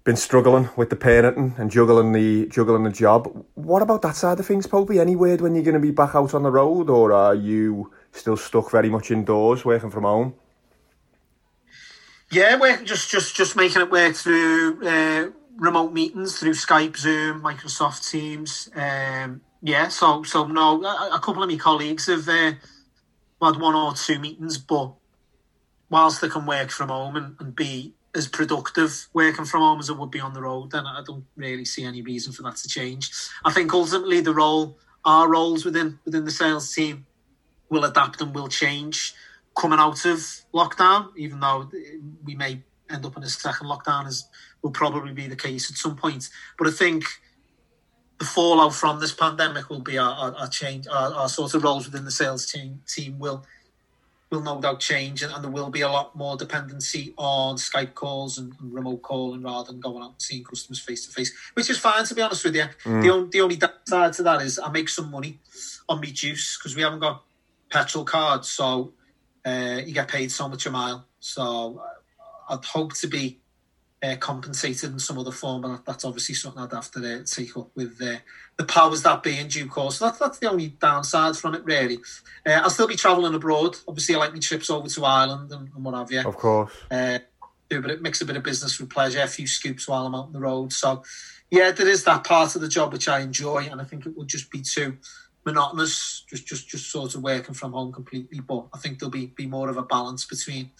been 0.10 0.16
struggling 0.16 0.68
with 0.76 0.90
the 0.90 0.96
parenting 0.96 1.56
and 1.60 1.70
juggling 1.70 2.14
the 2.14 2.48
juggling 2.48 2.84
the 2.84 2.90
job. 2.90 3.46
What 3.54 3.84
about 3.84 4.02
that 4.02 4.16
side 4.16 4.40
of 4.40 4.46
things, 4.48 4.66
Popey? 4.66 5.00
Any 5.00 5.16
word 5.16 5.40
when 5.40 5.54
you're 5.54 5.64
going 5.64 5.76
to 5.76 5.80
be 5.80 5.92
back 5.92 6.16
out 6.16 6.34
on 6.34 6.42
the 6.42 6.50
road, 6.50 6.90
or 6.90 7.14
are 7.14 7.36
you 7.36 7.92
still 8.12 8.36
stuck 8.36 8.72
very 8.72 8.90
much 8.90 9.12
indoors, 9.12 9.64
working 9.64 9.92
from 9.92 10.06
home? 10.06 10.34
Yeah, 12.32 12.56
we're 12.56 12.84
just 12.84 13.12
just 13.12 13.36
just 13.36 13.56
making 13.56 13.84
it 13.84 13.92
work 13.92 14.16
through 14.16 14.84
uh, 14.84 15.30
remote 15.58 15.94
meetings 15.94 16.40
through 16.40 16.54
Skype, 16.54 16.98
Zoom, 16.98 17.44
Microsoft 17.44 18.10
Teams. 18.10 18.68
Um, 18.76 19.42
yeah, 19.62 19.90
so 19.90 20.24
so 20.24 20.48
no, 20.48 20.84
a, 20.84 21.18
a 21.18 21.20
couple 21.20 21.44
of 21.44 21.50
my 21.52 21.58
colleagues 21.58 22.08
have 22.08 22.28
uh, 22.28 22.54
had 23.44 23.62
one 23.62 23.76
or 23.76 23.94
two 23.94 24.18
meetings, 24.18 24.58
but 24.58 24.92
whilst 25.88 26.20
they 26.20 26.30
can 26.30 26.48
work 26.48 26.72
from 26.72 26.90
home 26.90 27.16
and, 27.16 27.36
and 27.40 27.56
be 27.56 27.94
as 28.16 28.28
productive 28.28 29.08
working 29.14 29.46
from 29.46 29.62
home 29.62 29.80
as 29.80 29.90
it 29.90 29.98
would 29.98 30.12
be 30.12 30.20
on 30.20 30.34
the 30.34 30.42
road, 30.42 30.72
then 30.72 30.86
I 30.86 31.04
don't 31.06 31.26
really 31.36 31.66
see 31.66 31.84
any 31.84 32.02
reason 32.02 32.34
for 32.34 32.44
that 32.44 32.56
to 32.58 32.68
change. 32.68 33.12
I 33.46 33.52
think 33.52 33.74
ultimately 33.74 34.22
the 34.22 34.34
role, 34.34 34.78
our 35.06 35.28
roles 35.30 35.64
within 35.66 36.00
within 36.06 36.26
the 36.26 36.32
sales 36.32 36.74
team, 36.74 37.06
will 37.70 37.86
adapt 37.86 38.22
and 38.22 38.34
will 38.34 38.48
change 38.48 39.14
coming 39.58 39.80
out 39.80 40.06
of 40.06 40.20
lockdown. 40.54 41.10
Even 41.18 41.40
though 41.40 41.70
we 42.24 42.36
may 42.36 42.64
end 42.90 43.06
up 43.06 43.16
in 43.18 43.24
a 43.24 43.30
second 43.30 43.68
lockdown, 43.68 44.08
as 44.08 44.28
will 44.62 44.72
probably 44.72 45.14
be 45.14 45.28
the 45.28 45.36
case 45.36 45.70
at 45.70 45.78
some 45.78 45.96
point. 45.96 46.30
But 46.58 46.68
I 46.68 46.72
think 46.72 47.06
the 48.18 48.26
fallout 48.26 48.74
from 48.74 49.00
this 49.00 49.14
pandemic 49.14 49.70
will 49.70 49.80
be 49.80 49.98
our, 49.98 50.12
our, 50.12 50.36
our 50.36 50.48
change, 50.48 50.88
our, 50.88 51.14
our, 51.14 51.30
sort 51.30 51.54
of 51.54 51.64
roles 51.64 51.86
within 51.86 52.04
the 52.04 52.12
sales 52.12 52.46
team 52.46 52.82
team 52.86 53.18
will 53.18 53.46
will 54.32 54.42
no 54.42 54.62
doubt 54.62 54.80
change, 54.80 55.24
and, 55.24 55.34
and, 55.34 55.44
there 55.44 55.52
will 55.52 55.70
be 55.70 55.82
a 55.82 55.90
lot 55.90 56.16
more 56.16 56.38
dependency 56.38 57.14
on 57.18 57.56
Skype 57.56 57.96
calls 57.96 58.38
and, 58.38 58.54
and, 58.60 58.74
remote 58.74 59.02
calling 59.02 59.42
rather 59.42 59.72
than 59.72 59.80
going 59.80 60.04
out 60.04 60.12
and 60.12 60.22
seeing 60.22 60.44
customers 60.44 60.80
face 60.80 61.06
to 61.06 61.12
face, 61.12 61.34
which 61.56 61.70
is 61.70 61.80
fine 61.80 62.06
to 62.06 62.14
be 62.14 62.22
honest 62.22 62.46
with 62.46 62.56
you. 62.56 62.66
Mm. 62.84 63.02
The, 63.02 63.10
only, 63.10 63.30
the 63.30 63.42
only 63.42 63.56
downside 63.56 64.14
to 64.14 64.24
that 64.24 64.42
is 64.42 64.60
I 64.60 64.70
make 64.70 64.90
some 64.90 65.10
money 65.10 65.40
on 65.88 66.00
me 66.00 66.12
juice 66.12 66.58
because 66.58 66.76
we 66.76 66.84
haven't 66.84 67.00
got 67.00 67.24
petrol 67.72 68.04
cards, 68.04 68.50
so 68.50 68.94
uh, 69.46 69.82
you 69.84 69.94
get 69.94 70.08
paid 70.08 70.32
so 70.32 70.48
much 70.48 70.66
a 70.66 70.72
mile. 70.72 71.06
So 71.20 71.82
uh, 71.84 72.54
I'd 72.54 72.66
hope 72.66 72.94
to 72.96 73.08
be 73.08 73.40
uh, 74.02 74.16
compensated 74.16 74.92
in 74.92 75.00
some 75.00 75.20
other 75.20 75.32
form, 75.32 75.62
but 75.62 75.86
that's 75.86 76.06
obviously 76.06 76.36
something 76.36 76.62
I'd 76.62 76.72
have 76.72 76.92
to 76.92 77.20
uh, 77.20 77.24
take 77.26 77.56
up 77.58 77.70
with 77.76 78.02
uh, 78.02 78.18
the 78.58 78.64
powers 78.64 79.04
that 79.04 79.24
be 79.24 79.38
in 79.38 79.48
due 79.48 79.68
course. 79.68 79.98
So 79.98 80.06
that's, 80.06 80.20
that's 80.20 80.40
the 80.40 80.50
only 80.50 80.68
downside 80.68 81.36
from 81.36 81.56
it, 81.56 81.66
really. 81.66 81.98
Uh, 82.46 82.62
I'll 82.64 82.70
still 82.70 82.88
be 82.88 82.96
travelling 82.96 83.34
abroad. 83.34 83.76
Obviously, 83.88 84.16
I 84.16 84.20
like 84.20 84.34
my 84.34 84.40
trips 84.40 84.70
over 84.70 84.88
to 84.88 85.06
Ireland 85.06 85.52
and, 85.52 85.70
and 85.76 85.84
what 85.84 85.96
have 85.96 86.12
you. 86.12 86.22
Of 86.22 86.38
course. 86.38 86.72
Uh, 86.90 87.20
do 87.70 87.80
a 87.80 87.82
bit, 87.82 88.02
mix 88.02 88.22
a 88.22 88.26
bit 88.26 88.38
of 88.38 88.44
business 88.44 88.80
with 88.80 88.90
pleasure, 88.90 89.22
a 89.22 89.28
few 89.28 89.48
scoops 89.48 89.88
while 89.88 90.06
I'm 90.06 90.16
out 90.16 90.28
on 90.28 90.34
the 90.34 90.40
road. 90.40 90.74
So, 90.74 91.04
yeah, 91.52 91.72
there 91.72 91.88
is 91.88 92.04
that 92.06 92.24
part 92.24 92.56
of 92.56 92.62
the 92.62 92.68
job 92.68 92.94
which 92.94 93.08
I 93.08 93.20
enjoy, 93.20 93.68
and 93.70 93.82
I 93.82 93.84
think 93.84 94.06
it 94.06 94.18
would 94.18 94.28
just 94.28 94.50
be 94.50 94.62
too 94.62 94.98
monotonous, 95.46 96.26
just 96.30 96.48
just 96.48 96.68
just 96.68 96.90
sort 96.90 97.16
of 97.16 97.22
working 97.22 97.54
from 97.54 97.74
home 97.74 97.92
completely. 97.92 98.40
But 98.40 98.68
I 98.74 98.80
think 98.80 98.98
there'll 98.98 99.12
be 99.12 99.28
be 99.28 99.46
more 99.46 99.70
of 99.70 99.78
a 99.78 99.84
balance 99.84 100.26
between 100.26 100.72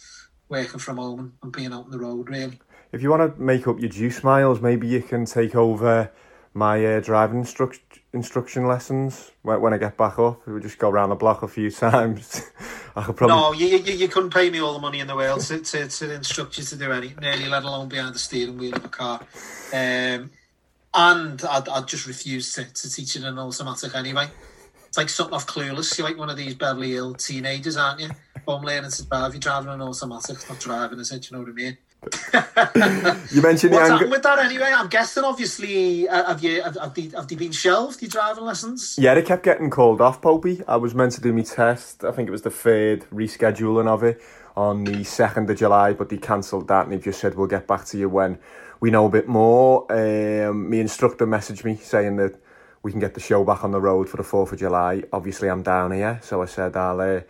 working 0.48 0.80
from 0.80 0.98
home 0.98 1.20
and, 1.20 1.32
and 1.44 1.52
being 1.52 1.74
out 1.74 1.86
on 1.86 1.92
the 1.92 2.00
road, 2.00 2.28
really 2.28 2.60
if 2.92 3.02
you 3.02 3.10
want 3.10 3.36
to 3.36 3.42
make 3.42 3.68
up 3.68 3.80
your 3.80 3.90
juice 3.90 4.24
miles, 4.24 4.62
maybe 4.62 4.88
you 4.88 5.02
can 5.02 5.26
take 5.26 5.56
over 5.56 6.12
my 6.54 6.84
uh, 6.84 7.00
driving 7.00 7.44
instru- 7.44 7.80
instruction 8.14 8.68
lessons 8.68 9.32
when, 9.44 9.74
I 9.74 9.78
get 9.78 9.98
back 9.98 10.18
up. 10.18 10.46
We 10.48 10.60
just 10.60 10.80
go 10.80 10.90
around 10.90 11.10
the 11.10 11.16
block 11.16 11.44
a 11.44 11.48
few 11.48 11.70
times. 11.88 12.50
I 12.96 13.04
could 13.04 13.18
probably... 13.18 13.36
No, 13.36 13.54
you, 13.54 13.78
you, 13.78 13.94
you 13.94 14.08
couldn't 14.08 14.34
pay 14.34 14.50
me 14.50 14.60
all 14.60 14.74
the 14.74 14.80
money 14.80 15.00
in 15.00 15.08
the 15.08 15.16
world 15.16 15.42
to, 15.42 15.60
to, 15.60 15.88
to 15.88 16.14
instruct 16.14 16.58
you 16.58 16.64
to 16.64 16.76
do 16.76 16.92
anything, 16.92 17.20
nearly 17.22 17.48
let 17.48 17.64
alone 17.64 17.90
behind 17.90 18.16
the 18.16 18.20
steering 18.20 18.58
wheel 18.58 18.76
of 18.76 18.86
a 18.86 18.90
car. 18.90 19.22
Um, 19.74 20.32
and 20.94 21.44
I'd, 21.44 21.70
I'd 21.70 21.88
just 21.88 22.08
refuse 22.08 22.54
to, 22.54 22.66
to 22.66 22.92
teach 22.92 23.16
it 23.16 23.24
an 23.24 23.38
automatic 23.38 23.96
anyway. 23.96 24.28
It's 24.88 24.98
like 24.98 25.10
something 25.10 25.36
off 25.36 25.46
clueless. 25.46 25.96
You're 25.98 26.08
like 26.08 26.18
one 26.18 26.32
of 26.32 26.38
these 26.38 26.56
Beverly 26.56 26.92
Hill 26.94 27.14
teenagers, 27.14 27.78
aren't 27.78 28.00
you? 28.00 28.10
Home 28.48 28.64
learning 28.64 28.90
to 28.90 29.06
drive. 29.06 29.34
You're 29.34 29.40
driving 29.40 29.70
an 29.70 29.82
automatic, 29.84 30.38
it's 30.38 30.50
not 30.50 30.60
driving, 30.60 31.00
is 31.00 31.12
it? 31.12 31.30
You 31.30 31.38
know 31.38 31.44
what 31.44 31.52
I 31.52 31.54
mean? 31.54 31.78
you 33.32 33.42
mentioned 33.42 33.74
What's 33.74 33.90
the 33.90 33.94
happened 33.94 34.12
with 34.12 34.24
that 34.24 34.40
anyway? 34.40 34.72
I'm 34.74 34.88
guessing, 34.88 35.26
obviously, 35.26 36.08
uh, 36.08 36.28
have 36.28 36.42
you 36.42 36.62
have, 36.62 36.78
have, 36.78 36.94
they, 36.94 37.10
have 37.10 37.28
they 37.28 37.36
been 37.36 37.52
shelved? 37.52 38.02
Your 38.02 38.10
driving 38.10 38.46
lessons? 38.46 38.98
Yeah, 38.98 39.16
they 39.16 39.22
kept 39.22 39.44
getting 39.44 39.70
called 39.70 40.00
off, 40.00 40.22
Popey. 40.22 40.64
I 40.66 40.78
was 40.78 40.96
meant 40.96 41.12
to 41.14 41.22
do 41.22 41.34
my 41.34 41.42
test. 41.42 42.06
I 42.06 42.12
think 42.12 42.30
it 42.30 42.32
was 42.32 42.44
the 42.44 42.52
third 42.52 43.06
rescheduling 43.14 43.88
of 43.88 44.04
it 44.04 44.22
on 44.56 44.86
the 44.86 45.04
second 45.04 45.50
of 45.50 45.58
July, 45.58 45.92
but 45.92 46.08
they 46.08 46.18
cancelled 46.18 46.70
that 46.70 46.84
and 46.84 46.94
they've 46.94 47.04
just 47.04 47.20
said 47.20 47.36
we'll 47.36 47.48
get 47.48 47.68
back 47.68 47.84
to 47.86 47.98
you 47.98 48.08
when 48.08 48.40
we 48.80 48.92
know 48.92 49.06
a 49.06 49.10
bit 49.10 49.28
more. 49.28 49.86
Um, 49.92 50.70
my 50.70 50.78
instructor 50.78 51.28
messaged 51.28 51.66
me 51.66 51.76
saying 51.76 52.16
that 52.16 52.40
we 52.82 52.92
can 52.92 53.02
get 53.02 53.14
the 53.14 53.20
show 53.20 53.44
back 53.44 53.66
on 53.66 53.72
the 53.72 53.82
road 53.82 54.08
for 54.08 54.16
the 54.16 54.24
fourth 54.24 54.54
of 54.54 54.60
July. 54.60 55.04
Obviously, 55.12 55.50
I'm 55.50 55.64
down 55.64 55.92
here, 55.92 56.22
so 56.24 56.42
I 56.42 56.46
said 56.46 56.78
I'll. 56.78 57.02
Uh, 57.02 57.22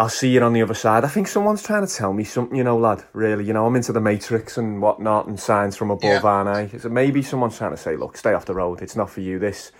I'll 0.00 0.08
see 0.08 0.30
you 0.30 0.42
on 0.42 0.54
the 0.54 0.62
other 0.62 0.72
side. 0.72 1.04
I 1.04 1.08
think 1.08 1.28
someone's 1.28 1.62
trying 1.62 1.86
to 1.86 1.94
tell 1.94 2.14
me 2.14 2.24
something, 2.24 2.56
you 2.56 2.64
know, 2.64 2.78
lad. 2.78 3.04
Really, 3.12 3.44
you 3.44 3.52
know, 3.52 3.66
I'm 3.66 3.76
into 3.76 3.92
the 3.92 4.00
Matrix 4.00 4.56
and 4.56 4.80
whatnot 4.80 5.26
and 5.26 5.38
signs 5.38 5.76
from 5.76 5.90
above, 5.90 6.22
yeah. 6.22 6.22
aren't 6.22 6.48
I? 6.48 6.78
So 6.78 6.88
maybe 6.88 7.20
someone's 7.20 7.58
trying 7.58 7.72
to 7.72 7.76
say, 7.76 7.96
look, 7.96 8.16
stay 8.16 8.32
off 8.32 8.46
the 8.46 8.54
road. 8.54 8.80
It's 8.80 8.96
not 8.96 9.10
for 9.10 9.20
you. 9.20 9.38
This 9.38 9.72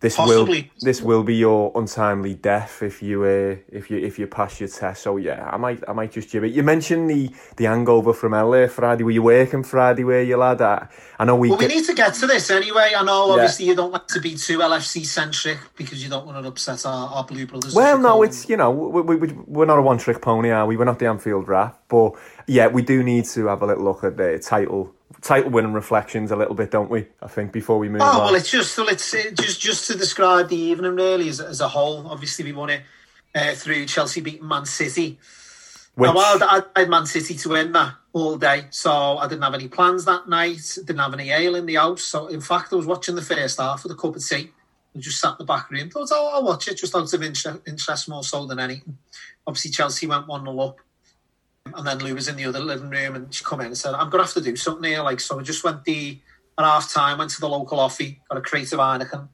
this 0.00 0.16
Possibly. 0.16 0.62
will 0.62 0.70
this 0.80 1.02
will 1.02 1.22
be 1.22 1.34
your 1.34 1.72
untimely 1.74 2.34
death 2.34 2.82
if 2.82 3.02
you 3.02 3.24
uh, 3.24 3.56
if 3.68 3.90
you 3.90 3.98
if 3.98 4.18
you 4.18 4.26
pass 4.26 4.60
your 4.60 4.68
test. 4.68 5.02
So 5.02 5.16
yeah, 5.16 5.48
I 5.50 5.56
might 5.56 5.82
I 5.88 5.92
might 5.92 6.12
just 6.12 6.30
give 6.30 6.44
it. 6.44 6.52
You 6.52 6.62
mentioned 6.62 7.08
the 7.08 7.30
the 7.56 7.64
hangover 7.64 8.12
from 8.12 8.32
LA 8.32 8.66
Friday. 8.66 9.04
Were 9.04 9.10
you 9.10 9.22
working 9.22 9.62
Friday? 9.62 10.04
Were 10.04 10.22
you 10.22 10.36
lad? 10.36 10.60
I, 10.60 10.88
I 11.18 11.24
know 11.24 11.36
we. 11.36 11.48
Well, 11.48 11.58
get... 11.58 11.70
we 11.70 11.76
need 11.76 11.86
to 11.86 11.94
get 11.94 12.14
to 12.14 12.26
this 12.26 12.50
anyway. 12.50 12.92
I 12.96 13.02
know 13.02 13.32
obviously 13.32 13.66
yeah. 13.66 13.70
you 13.70 13.76
don't 13.76 13.92
like 13.92 14.06
to 14.08 14.20
be 14.20 14.34
too 14.34 14.58
LFC 14.58 15.06
centric 15.06 15.58
because 15.76 16.02
you 16.02 16.10
don't 16.10 16.26
want 16.26 16.42
to 16.42 16.48
upset 16.48 16.84
our, 16.84 17.08
our 17.08 17.24
blue 17.24 17.46
brothers. 17.46 17.74
Well, 17.74 17.98
no, 17.98 18.22
it's 18.22 18.48
you 18.48 18.56
know 18.56 18.70
we, 18.70 19.16
we, 19.16 19.32
we're 19.46 19.66
not 19.66 19.78
a 19.78 19.82
one 19.82 19.98
trick 19.98 20.20
pony, 20.20 20.50
are 20.50 20.66
we? 20.66 20.76
We're 20.76 20.84
not 20.84 20.98
the 20.98 21.06
Anfield 21.06 21.48
Wrap, 21.48 21.80
but 21.88 22.12
yeah, 22.46 22.66
we 22.66 22.82
do 22.82 23.02
need 23.02 23.24
to 23.26 23.46
have 23.46 23.62
a 23.62 23.66
little 23.66 23.84
look 23.84 24.04
at 24.04 24.16
the 24.16 24.38
title 24.38 24.94
title 25.24 25.50
winning 25.50 25.72
reflections 25.72 26.30
a 26.30 26.36
little 26.36 26.54
bit, 26.54 26.70
don't 26.70 26.90
we? 26.90 27.06
I 27.22 27.28
think 27.28 27.50
before 27.50 27.78
we 27.78 27.88
move 27.88 28.02
oh, 28.02 28.04
on. 28.04 28.18
well, 28.18 28.34
it's 28.34 28.50
just 28.50 28.76
well, 28.76 28.88
it's 28.88 29.10
just 29.10 29.60
just 29.60 29.86
to 29.88 29.96
describe 29.96 30.48
the 30.48 30.56
evening 30.56 30.94
really 30.94 31.28
as, 31.28 31.40
as 31.40 31.60
a 31.60 31.68
whole. 31.68 32.06
Obviously, 32.06 32.44
we 32.44 32.52
won 32.52 32.70
it 32.70 32.82
uh, 33.34 33.54
through 33.54 33.86
Chelsea 33.86 34.20
beating 34.20 34.46
Man 34.46 34.66
City. 34.66 35.18
Which... 35.94 36.12
Now, 36.12 36.18
I 36.18 36.62
had 36.76 36.90
Man 36.90 37.06
City 37.06 37.34
to 37.34 37.48
win 37.48 37.72
that 37.72 37.94
all 38.12 38.36
day, 38.36 38.66
so 38.70 39.16
I 39.16 39.26
didn't 39.26 39.42
have 39.42 39.54
any 39.54 39.68
plans 39.68 40.04
that 40.04 40.28
night. 40.28 40.76
Didn't 40.76 40.98
have 40.98 41.14
any 41.14 41.30
ale 41.30 41.54
in 41.54 41.66
the 41.66 41.76
house. 41.76 42.02
So, 42.02 42.26
in 42.26 42.40
fact, 42.40 42.72
I 42.72 42.76
was 42.76 42.86
watching 42.86 43.14
the 43.14 43.22
first 43.22 43.60
half 43.60 43.82
with 43.82 43.92
a 43.92 43.96
cup 43.96 44.16
of 44.16 44.26
tea. 44.26 44.50
And 44.92 45.02
just 45.02 45.20
sat 45.20 45.30
in 45.30 45.36
the 45.40 45.44
back 45.44 45.70
room. 45.70 45.90
Thought, 45.90 46.10
oh, 46.12 46.30
I'll 46.34 46.44
watch 46.44 46.68
it 46.68 46.76
just 46.76 46.94
out 46.94 47.12
of 47.12 47.22
interest, 47.22 47.60
interest 47.66 48.08
more 48.08 48.22
so 48.22 48.46
than 48.46 48.60
anything. 48.60 48.96
Obviously, 49.44 49.72
Chelsea 49.72 50.06
went 50.06 50.28
1 50.28 50.44
0 50.44 50.58
up. 50.60 50.78
And 51.72 51.86
then 51.86 51.98
Lou 51.98 52.14
was 52.14 52.28
in 52.28 52.36
the 52.36 52.44
other 52.44 52.60
living 52.60 52.90
room 52.90 53.16
and 53.16 53.34
she 53.34 53.42
come 53.42 53.60
in 53.60 53.68
and 53.68 53.78
said, 53.78 53.94
I'm 53.94 54.10
going 54.10 54.22
to 54.22 54.26
have 54.26 54.34
to 54.34 54.40
do 54.40 54.54
something 54.54 54.90
here. 54.90 55.02
Like, 55.02 55.20
so 55.20 55.40
I 55.40 55.42
just 55.42 55.64
went 55.64 55.84
the, 55.84 56.18
at 56.58 56.64
half 56.64 56.92
time, 56.92 57.18
went 57.18 57.30
to 57.30 57.40
the 57.40 57.48
local 57.48 57.78
offie, 57.78 58.18
got 58.28 58.38
a 58.38 58.42
crate 58.42 58.72
of 58.72 58.78
Heineken. 58.80 59.28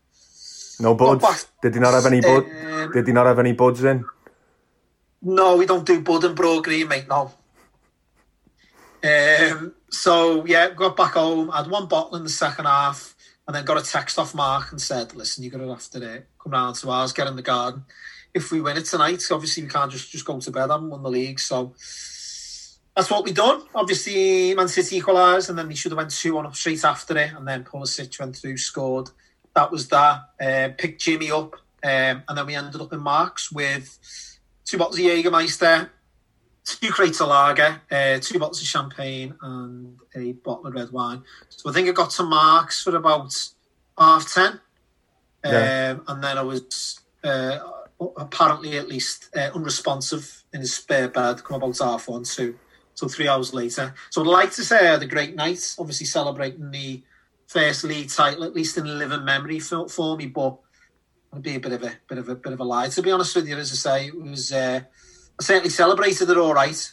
No 0.79 0.95
buds? 0.95 1.49
Did 1.61 1.75
he 1.75 1.81
not 1.81 1.93
have 1.93 2.07
any 2.07 2.21
bud? 2.21 2.45
Um, 2.45 2.93
Did 2.93 3.07
he 3.07 3.13
not 3.13 3.27
have 3.27 3.39
any 3.39 3.53
buds 3.53 3.85
in? 3.85 4.05
No, 5.23 5.57
we 5.57 5.67
don't 5.67 5.85
do 5.85 6.01
bud 6.01 6.25
and 6.25 6.35
bro 6.35 6.63
green, 6.63 6.89
mate, 6.89 7.07
no. 7.09 7.33
Um, 9.03 9.75
so, 9.91 10.47
yeah, 10.47 10.71
got 10.71 10.97
back 10.97 11.13
home, 11.13 11.51
had 11.51 11.69
one 11.69 11.87
bottle 11.87 12.17
in 12.17 12.23
the 12.23 12.31
second 12.31 12.65
half, 12.65 13.15
and 13.47 13.55
then 13.55 13.65
got 13.65 13.77
a 13.77 13.85
text 13.85 14.19
off 14.19 14.35
Mark 14.35 14.71
and 14.71 14.81
said, 14.81 15.15
listen, 15.15 15.43
you're 15.43 15.53
to 15.59 15.69
have 15.69 15.91
to 15.91 16.11
uh, 16.11 16.21
come 16.43 16.53
round 16.53 16.77
to 16.77 16.91
ours, 16.91 17.13
get 17.13 17.27
in 17.27 17.37
the 17.37 17.43
garden. 17.43 17.85
If 18.33 18.53
we 18.53 18.61
win 18.61 18.77
it 18.77 18.85
tonight, 18.85 19.23
obviously 19.31 19.65
we 19.65 19.69
can't 19.69 19.91
just, 19.91 20.11
just 20.13 20.25
go 20.25 20.39
to 20.39 20.51
bed, 20.51 20.71
I 20.71 20.75
haven't 20.75 20.91
won 20.91 21.03
the 21.03 21.11
league, 21.11 21.41
so 21.41 21.75
that's 23.01 23.11
what 23.11 23.25
we 23.25 23.33
done. 23.33 23.63
Obviously, 23.75 24.55
Man 24.55 24.69
City 24.69 24.99
equalised, 24.99 25.49
and 25.49 25.59
then 25.59 25.69
they 25.69 25.75
should 25.75 25.91
have 25.91 25.97
went 25.97 26.11
two 26.11 26.37
on 26.37 26.45
up 26.45 26.55
straight 26.55 26.85
after 26.85 27.17
it, 27.17 27.33
and 27.33 27.49
then 27.49 27.65
Pulisic 27.65 28.21
went 28.21 28.37
through, 28.37 28.59
scored. 28.59 29.09
That 29.55 29.73
was 29.73 29.89
that. 29.89 30.21
Uh, 30.39 30.69
picked 30.77 31.01
Jimmy 31.01 31.31
up, 31.31 31.55
um, 31.83 32.23
and 32.29 32.37
then 32.37 32.45
we 32.45 32.55
ended 32.55 32.79
up 32.79 32.93
in 32.93 33.01
Marks 33.01 33.51
with 33.51 33.99
two 34.67 34.77
bottles 34.77 34.99
of 34.99 35.07
Jägermeister, 35.07 35.89
two 36.67 36.91
crates 36.91 37.23
of 37.23 37.29
lager, 37.29 37.81
uh, 37.91 38.19
two 38.21 38.39
bottles 38.39 38.61
of 38.61 38.67
champagne, 38.67 39.35
and 39.41 39.97
a 40.15 40.33
bottle 40.33 40.67
of 40.67 40.75
red 40.75 40.91
wine. 40.91 41.23
So 41.49 41.71
I 41.71 41.73
think 41.73 41.89
I 41.89 41.93
got 41.93 42.11
to 42.11 42.23
Marks 42.23 42.83
for 42.83 42.95
about 42.95 43.35
half 43.97 44.31
ten, 44.31 44.61
yeah. 45.43 45.95
um, 45.97 46.05
and 46.07 46.23
then 46.23 46.37
I 46.37 46.43
was 46.43 47.01
uh, 47.25 47.61
apparently 48.19 48.77
at 48.77 48.89
least 48.89 49.35
uh, 49.35 49.53
unresponsive 49.55 50.45
in 50.53 50.61
his 50.61 50.75
spare 50.75 51.09
bed. 51.09 51.43
Come 51.45 51.63
about 51.63 51.79
half 51.79 52.07
one, 52.07 52.25
two. 52.25 52.59
So 53.01 53.09
three 53.09 53.29
hours 53.29 53.55
later. 53.55 53.95
So 54.11 54.21
I'd 54.21 54.27
like 54.27 54.53
to 54.53 54.63
say 54.63 54.87
I 54.87 54.93
had 54.93 55.03
a 55.03 55.07
great 55.07 55.35
night, 55.35 55.75
obviously 55.79 56.05
celebrating 56.05 56.71
the 56.71 57.03
first 57.47 57.83
league 57.83 58.11
title, 58.11 58.45
at 58.45 58.53
least 58.53 58.77
in 58.77 58.99
living 58.99 59.25
memory 59.25 59.59
for, 59.59 59.89
for 59.89 60.19
me, 60.19 60.27
but 60.27 60.59
it'd 61.33 61.43
be 61.43 61.55
a 61.55 61.61
bit 61.61 61.73
of 61.73 61.83
a 61.83 61.93
bit 62.07 62.19
of 62.19 62.29
a 62.29 62.35
bit 62.35 62.53
of 62.53 62.61
a 62.61 62.65
lie. 62.65 62.91
To 62.91 63.01
be 63.01 63.11
honest 63.11 63.35
with 63.35 63.49
you, 63.49 63.57
as 63.57 63.73
I 63.73 63.77
say, 63.77 64.07
it 64.09 64.23
was 64.23 64.53
uh, 64.53 64.81
I 65.41 65.43
certainly 65.43 65.71
celebrated 65.71 66.29
it 66.29 66.37
all 66.37 66.53
right. 66.53 66.91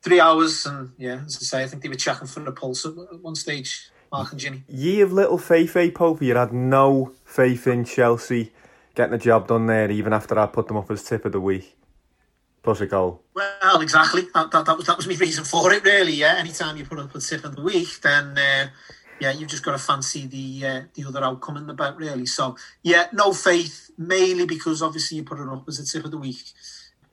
Three 0.00 0.18
hours, 0.18 0.64
and 0.64 0.92
yeah, 0.96 1.20
as 1.26 1.36
I 1.36 1.44
say, 1.44 1.62
I 1.62 1.66
think 1.66 1.82
they 1.82 1.90
were 1.90 1.94
checking 1.94 2.26
for 2.26 2.40
the 2.40 2.52
pulse 2.52 2.86
at 2.86 3.20
one 3.20 3.34
stage. 3.34 3.90
Mark 4.10 4.32
and 4.32 4.40
Ginny. 4.40 4.64
Ye 4.66 5.02
of 5.02 5.12
little 5.12 5.38
faith, 5.38 5.76
eh, 5.76 5.90
Pope? 5.94 6.22
You 6.22 6.34
had 6.36 6.54
no 6.54 7.12
faith 7.26 7.66
in 7.66 7.84
Chelsea 7.84 8.52
getting 8.94 9.12
the 9.12 9.18
job 9.18 9.48
done 9.48 9.66
there, 9.66 9.90
even 9.90 10.14
after 10.14 10.38
I 10.38 10.46
put 10.46 10.68
them 10.68 10.78
up 10.78 10.90
as 10.90 11.02
tip 11.02 11.26
of 11.26 11.32
the 11.32 11.40
week. 11.40 11.76
Plus 12.62 12.80
a 12.80 12.86
goal. 12.86 13.22
Well, 13.34 13.80
exactly. 13.80 14.22
That, 14.34 14.50
that, 14.50 14.66
that 14.66 14.76
was 14.76 14.86
that 14.86 14.96
was 14.96 15.06
my 15.06 15.14
reason 15.14 15.44
for 15.44 15.72
it, 15.72 15.84
really. 15.84 16.12
Yeah. 16.12 16.36
Anytime 16.38 16.76
you 16.76 16.84
put 16.84 16.98
up 16.98 17.14
a 17.14 17.20
tip 17.20 17.44
of 17.44 17.56
the 17.56 17.62
week, 17.62 18.00
then 18.02 18.38
uh, 18.38 18.68
yeah, 19.20 19.32
you've 19.32 19.50
just 19.50 19.64
got 19.64 19.72
to 19.72 19.78
fancy 19.78 20.26
the 20.26 20.66
uh, 20.66 20.82
the 20.94 21.04
other 21.06 21.24
outcome 21.24 21.56
in 21.56 21.66
the 21.66 21.74
bet, 21.74 21.96
really. 21.96 22.26
So 22.26 22.56
yeah, 22.82 23.06
no 23.12 23.32
faith, 23.32 23.90
mainly 23.98 24.46
because 24.46 24.82
obviously 24.82 25.18
you 25.18 25.24
put 25.24 25.40
it 25.40 25.48
up 25.48 25.64
as 25.68 25.78
a 25.78 25.86
tip 25.86 26.04
of 26.04 26.10
the 26.10 26.18
week. 26.18 26.44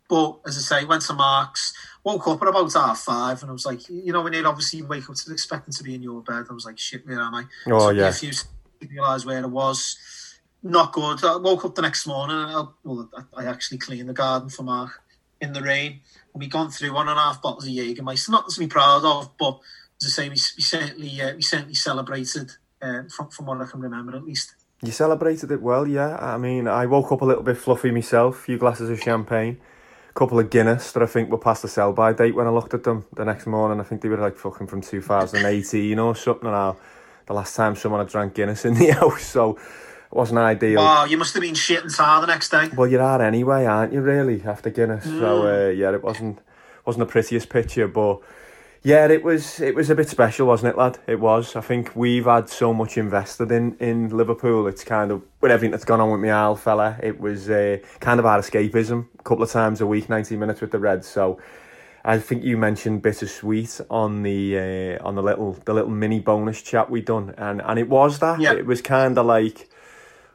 But 0.07 0.39
as 0.47 0.57
I 0.57 0.81
say, 0.81 0.85
went 0.85 1.03
to 1.03 1.13
Marks, 1.13 1.71
woke 2.03 2.27
up 2.27 2.41
at 2.41 2.47
about 2.47 2.73
half 2.73 2.99
five, 2.99 3.41
and 3.41 3.49
I 3.49 3.53
was 3.53 3.65
like, 3.65 3.87
you 3.89 4.11
know, 4.11 4.23
when 4.23 4.33
you 4.33 4.43
obviously 4.45 4.81
wake 4.81 5.07
up 5.07 5.15
to 5.15 5.31
expecting 5.31 5.73
to 5.73 5.83
be 5.83 5.93
in 5.93 6.01
your 6.01 6.21
bed, 6.21 6.45
I 6.49 6.53
was 6.53 6.65
like, 6.65 6.79
shit, 6.79 7.05
where 7.05 7.19
am 7.19 7.35
I? 7.35 7.43
Oh 7.67 7.79
so 7.79 7.89
yeah. 7.91 8.07
A 8.07 8.11
few 8.11 8.31
realise 8.89 9.25
where 9.25 9.39
it 9.39 9.49
was. 9.49 9.97
Not 10.61 10.91
good. 10.91 11.23
I 11.23 11.37
woke 11.37 11.63
up 11.63 11.75
the 11.75 11.81
next 11.81 12.05
morning 12.05 12.35
and 12.35 12.51
I, 12.51 12.63
well, 12.83 13.09
I 13.33 13.45
actually 13.45 13.77
cleaned 13.77 14.09
the 14.09 14.13
garden 14.13 14.49
for 14.49 14.63
Mark 14.63 14.91
in 15.41 15.53
the 15.53 15.61
rain. 15.61 16.01
And 16.33 16.41
we 16.41 16.47
gone 16.47 16.69
through 16.69 16.93
one 16.93 17.07
and 17.07 17.17
a 17.17 17.21
half 17.21 17.41
bottles 17.41 17.65
of 17.65 17.73
Jägermeister. 17.73 18.29
Not 18.29 18.49
to 18.49 18.59
be 18.59 18.67
proud 18.67 19.03
of, 19.03 19.37
but 19.37 19.59
as 20.01 20.07
I 20.07 20.23
say, 20.23 20.29
we, 20.29 20.31
we 20.31 20.63
certainly 20.63 21.21
uh, 21.21 21.35
we 21.35 21.41
certainly 21.41 21.75
celebrated 21.75 22.51
uh, 22.81 23.03
from 23.15 23.29
from 23.29 23.45
what 23.45 23.61
I 23.61 23.65
can 23.65 23.81
remember 23.81 24.15
at 24.15 24.23
least. 24.23 24.55
You 24.81 24.91
celebrated 24.91 25.51
it 25.51 25.61
well, 25.61 25.85
yeah. 25.85 26.15
I 26.15 26.37
mean, 26.37 26.67
I 26.67 26.85
woke 26.85 27.11
up 27.11 27.21
a 27.21 27.25
little 27.25 27.43
bit 27.43 27.57
fluffy 27.57 27.91
myself. 27.91 28.39
A 28.39 28.43
few 28.43 28.57
glasses 28.57 28.89
of 28.89 29.01
champagne, 29.01 29.59
a 30.09 30.13
couple 30.13 30.39
of 30.39 30.49
Guinness 30.49 30.93
that 30.93 31.03
I 31.03 31.05
think 31.05 31.29
were 31.29 31.37
past 31.37 31.63
the 31.63 31.67
sell 31.67 31.91
by 31.91 32.13
date 32.13 32.33
when 32.33 32.47
I 32.47 32.49
looked 32.49 32.73
at 32.73 32.83
them 32.83 33.05
the 33.13 33.25
next 33.25 33.45
morning. 33.45 33.81
I 33.81 33.83
think 33.83 34.01
they 34.01 34.07
were 34.07 34.15
like 34.15 34.37
fucking 34.37 34.67
from 34.67 34.79
2018 34.79 35.99
or 35.99 36.15
something. 36.15 36.49
Now, 36.49 36.77
the 37.25 37.33
last 37.33 37.57
time 37.57 37.75
someone 37.75 37.99
had 37.99 38.07
drank 38.07 38.35
Guinness 38.35 38.63
in 38.63 38.75
the 38.75 38.87
house, 38.91 39.23
so 39.23 39.59
wasn't 40.11 40.39
ideal. 40.39 40.81
Wow, 40.81 41.05
you 41.05 41.17
must 41.17 41.33
have 41.33 41.41
been 41.41 41.55
shit 41.55 41.83
and 41.83 41.93
tar 41.93 42.21
the 42.21 42.27
next 42.27 42.49
day. 42.49 42.69
Well, 42.75 42.87
you 42.87 42.99
are 42.99 43.21
anyway, 43.21 43.65
aren't 43.65 43.93
you? 43.93 44.01
Really 44.01 44.41
after 44.43 44.69
Guinness, 44.69 45.05
mm. 45.05 45.19
so 45.19 45.47
uh, 45.47 45.69
yeah, 45.69 45.91
it 45.93 46.03
wasn't 46.03 46.39
wasn't 46.85 47.07
the 47.07 47.11
prettiest 47.11 47.49
picture, 47.49 47.87
but 47.87 48.21
yeah, 48.81 49.07
it 49.07 49.23
was 49.23 49.59
it 49.59 49.75
was 49.75 49.89
a 49.89 49.95
bit 49.95 50.09
special, 50.09 50.47
wasn't 50.47 50.73
it, 50.73 50.77
lad? 50.77 50.97
It 51.05 51.19
was. 51.19 51.55
I 51.55 51.61
think 51.61 51.95
we've 51.95 52.25
had 52.25 52.49
so 52.49 52.73
much 52.73 52.97
invested 52.97 53.51
in 53.51 53.75
in 53.79 54.09
Liverpool. 54.09 54.67
It's 54.67 54.83
kind 54.83 55.11
of 55.11 55.21
with 55.41 55.51
everything 55.51 55.71
that's 55.71 55.85
gone 55.85 55.99
on 55.99 56.11
with 56.11 56.21
my 56.21 56.29
Al 56.29 56.55
fella. 56.55 56.97
It 57.03 57.19
was 57.19 57.49
uh, 57.49 57.77
kind 57.99 58.19
of 58.19 58.25
our 58.25 58.39
escapism. 58.39 59.07
A 59.19 59.23
couple 59.23 59.43
of 59.43 59.51
times 59.51 59.81
a 59.81 59.85
week, 59.87 60.09
ninety 60.09 60.35
minutes 60.37 60.61
with 60.61 60.71
the 60.71 60.79
Reds. 60.79 61.07
So. 61.07 61.39
I 62.01 62.17
think 62.17 62.45
you 62.45 62.55
mentioned 62.55 63.01
bittersweet 63.01 63.81
on 63.89 64.23
the 64.23 64.57
uh, 64.57 65.05
on 65.05 65.15
the 65.15 65.21
little 65.21 65.57
the 65.65 65.73
little 65.73 65.91
mini 65.91 66.21
bonus 66.21 66.61
chat 66.61 66.89
we 66.89 67.01
done, 67.01 67.35
and 67.37 67.61
and 67.61 67.77
it 67.77 67.89
was 67.89 68.19
that. 68.19 68.39
Yeah. 68.39 68.53
It 68.53 68.65
was 68.65 68.81
kind 68.81 69.17
of 69.17 69.25
like 69.25 69.69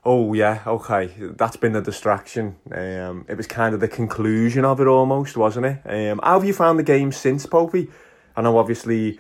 oh 0.05 0.33
yeah, 0.35 0.63
okay, 0.67 1.11
that's 1.37 1.57
been 1.57 1.73
the 1.73 1.81
distraction. 1.81 2.57
Um, 2.71 3.25
it 3.29 3.37
was 3.37 3.47
kind 3.47 3.75
of 3.75 3.81
the 3.81 3.89
conclusion 3.89 4.65
of 4.65 4.81
it 4.81 4.87
almost, 4.87 5.37
wasn't 5.37 5.67
it? 5.67 5.81
Um, 5.85 6.21
how 6.23 6.39
have 6.39 6.47
you 6.47 6.53
found 6.53 6.79
the 6.79 6.85
game 6.85 7.13
since, 7.13 7.47
Popey? 7.47 7.91
I 8.37 8.43
know 8.43 8.59
obviously 8.59 9.19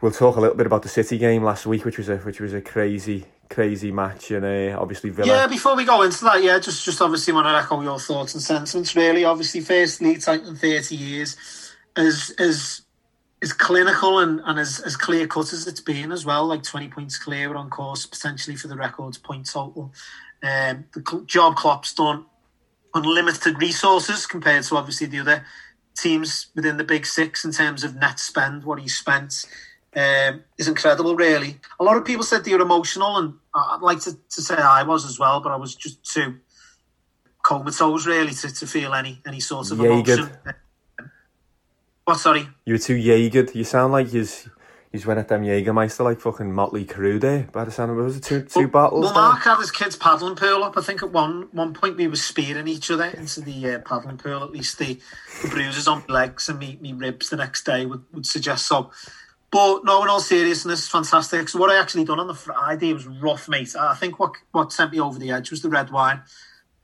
we'll 0.00 0.12
talk 0.12 0.36
a 0.36 0.40
little 0.40 0.56
bit 0.56 0.66
about 0.66 0.82
the 0.82 0.88
City 0.88 1.18
game 1.18 1.42
last 1.42 1.66
week, 1.66 1.84
which 1.84 1.98
was 1.98 2.08
a 2.08 2.16
which 2.18 2.40
was 2.40 2.54
a 2.54 2.60
crazy 2.60 3.26
crazy 3.50 3.92
match, 3.92 4.30
and 4.30 4.44
uh, 4.44 4.78
obviously 4.80 5.10
Villa. 5.10 5.28
Yeah, 5.28 5.46
before 5.46 5.76
we 5.76 5.84
go 5.84 6.02
into 6.02 6.24
that, 6.24 6.42
yeah, 6.42 6.58
just 6.58 6.84
just 6.84 7.00
obviously 7.00 7.32
want 7.32 7.46
to 7.46 7.56
echo 7.56 7.80
your 7.82 7.98
thoughts 7.98 8.34
and 8.34 8.42
sentiments. 8.42 8.96
Really, 8.96 9.24
obviously, 9.24 9.60
first 9.60 10.00
league 10.00 10.20
title 10.20 10.48
in 10.48 10.56
thirty 10.56 10.96
years, 10.96 11.36
as 11.96 12.34
as 12.38 12.83
as 13.42 13.52
clinical 13.52 14.20
and, 14.20 14.40
and 14.44 14.58
as, 14.58 14.80
as 14.80 14.96
clear 14.96 15.26
cut 15.26 15.52
as 15.52 15.66
it's 15.66 15.80
been 15.80 16.12
as 16.12 16.24
well, 16.24 16.46
like 16.46 16.62
20 16.62 16.88
points 16.88 17.18
clear, 17.18 17.50
we're 17.50 17.56
on 17.56 17.70
course 17.70 18.06
potentially 18.06 18.56
for 18.56 18.68
the 18.68 18.76
records 18.76 19.18
point 19.18 19.50
total. 19.50 19.92
Um, 20.42 20.86
the 20.94 21.22
job 21.26 21.56
Klopp's 21.56 21.94
done, 21.94 22.26
unlimited 22.94 23.60
resources 23.60 24.26
compared 24.26 24.64
to 24.64 24.76
obviously 24.76 25.06
the 25.06 25.20
other 25.20 25.44
teams 25.96 26.48
within 26.54 26.76
the 26.76 26.84
big 26.84 27.06
six 27.06 27.44
in 27.44 27.52
terms 27.52 27.84
of 27.84 27.96
net 27.96 28.18
spend, 28.18 28.64
what 28.64 28.80
he 28.80 28.88
spent. 28.88 29.46
Um, 29.96 30.42
is 30.58 30.66
incredible, 30.66 31.14
really. 31.14 31.60
A 31.78 31.84
lot 31.84 31.96
of 31.96 32.04
people 32.04 32.24
said 32.24 32.44
they 32.44 32.52
were 32.52 32.60
emotional, 32.60 33.16
and 33.16 33.34
I'd 33.54 33.80
like 33.80 34.00
to, 34.00 34.18
to 34.30 34.42
say 34.42 34.56
I 34.56 34.82
was 34.82 35.04
as 35.04 35.20
well, 35.20 35.38
but 35.40 35.52
I 35.52 35.56
was 35.56 35.76
just 35.76 36.04
too 36.04 36.40
comatose, 37.44 38.04
really, 38.04 38.32
to, 38.32 38.52
to 38.52 38.66
feel 38.66 38.92
any 38.92 39.22
any 39.24 39.38
sort 39.38 39.70
of 39.70 39.78
emotion. 39.78 40.30
What, 42.04 42.18
sorry? 42.18 42.48
You 42.64 42.74
were 42.74 42.78
too 42.78 42.96
Jaegered. 42.96 43.54
You 43.54 43.64
sound 43.64 43.92
like 43.92 44.12
you's 44.12 44.48
he's 44.92 45.06
went 45.06 45.18
at 45.18 45.26
them 45.26 45.42
Jägermeister 45.42 46.04
like 46.04 46.20
fucking 46.20 46.52
Motley 46.52 46.84
Crue 46.84 47.18
day 47.18 47.48
By 47.50 47.64
the 47.64 47.72
sound 47.72 47.90
of 47.90 47.98
it, 47.98 48.02
was 48.02 48.16
it 48.16 48.22
two 48.22 48.42
two 48.42 48.60
well, 48.60 48.68
bottles? 48.68 49.04
Well, 49.06 49.14
Mark 49.14 49.42
had 49.42 49.58
his 49.58 49.70
kids 49.70 49.96
paddling 49.96 50.36
pool 50.36 50.62
up. 50.62 50.76
I 50.76 50.82
think 50.82 51.02
at 51.02 51.10
one 51.10 51.48
one 51.52 51.72
point 51.74 51.96
we 51.96 52.06
were 52.06 52.16
spearing 52.16 52.68
each 52.68 52.90
other 52.90 53.06
into 53.06 53.40
the 53.40 53.74
uh, 53.74 53.78
paddling 53.80 54.18
pool. 54.18 54.44
At 54.44 54.52
least 54.52 54.78
the, 54.78 55.00
the 55.42 55.48
bruises 55.48 55.88
on 55.88 56.04
my 56.08 56.14
legs 56.14 56.48
and 56.48 56.58
me, 56.58 56.78
me 56.80 56.92
ribs 56.92 57.30
the 57.30 57.36
next 57.36 57.64
day 57.64 57.86
would, 57.86 58.04
would 58.12 58.26
suggest 58.26 58.66
so. 58.66 58.90
But 59.50 59.84
no, 59.84 60.02
in 60.02 60.08
all 60.08 60.20
seriousness, 60.20 60.88
fantastic. 60.88 61.48
So 61.48 61.58
what 61.58 61.70
I 61.70 61.80
actually 61.80 62.04
done 62.04 62.20
on 62.20 62.26
the 62.26 62.34
Friday 62.34 62.92
was 62.92 63.06
rough, 63.06 63.48
mate. 63.48 63.74
I 63.76 63.94
think 63.94 64.18
what 64.18 64.34
what 64.52 64.72
sent 64.72 64.92
me 64.92 65.00
over 65.00 65.18
the 65.18 65.30
edge 65.30 65.50
was 65.50 65.62
the 65.62 65.70
red 65.70 65.90
wine. 65.90 66.22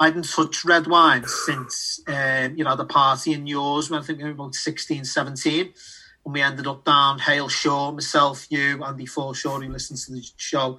I 0.01 0.07
hadn't 0.07 0.31
touched 0.31 0.65
red 0.65 0.87
wine 0.87 1.25
since 1.27 2.01
um, 2.07 2.57
you 2.57 2.65
know 2.65 2.75
the 2.75 2.87
party 2.87 3.35
in 3.35 3.47
yours 3.47 3.91
when 3.91 4.01
I 4.01 4.03
think 4.03 4.19
we 4.19 4.25
were 4.25 4.31
about 4.31 4.55
16, 4.55 5.05
17. 5.05 5.75
And 6.25 6.35
we 6.35 6.41
ended 6.41 6.67
up 6.67 6.85
down 6.85 7.19
Hale 7.19 7.49
Shaw, 7.49 7.93
myself, 7.93 8.47
you, 8.51 8.83
Andy 8.83 9.07
Forshaw, 9.07 9.63
who 9.63 9.71
listens 9.71 10.07
to 10.07 10.13
the 10.13 10.27
show, 10.37 10.79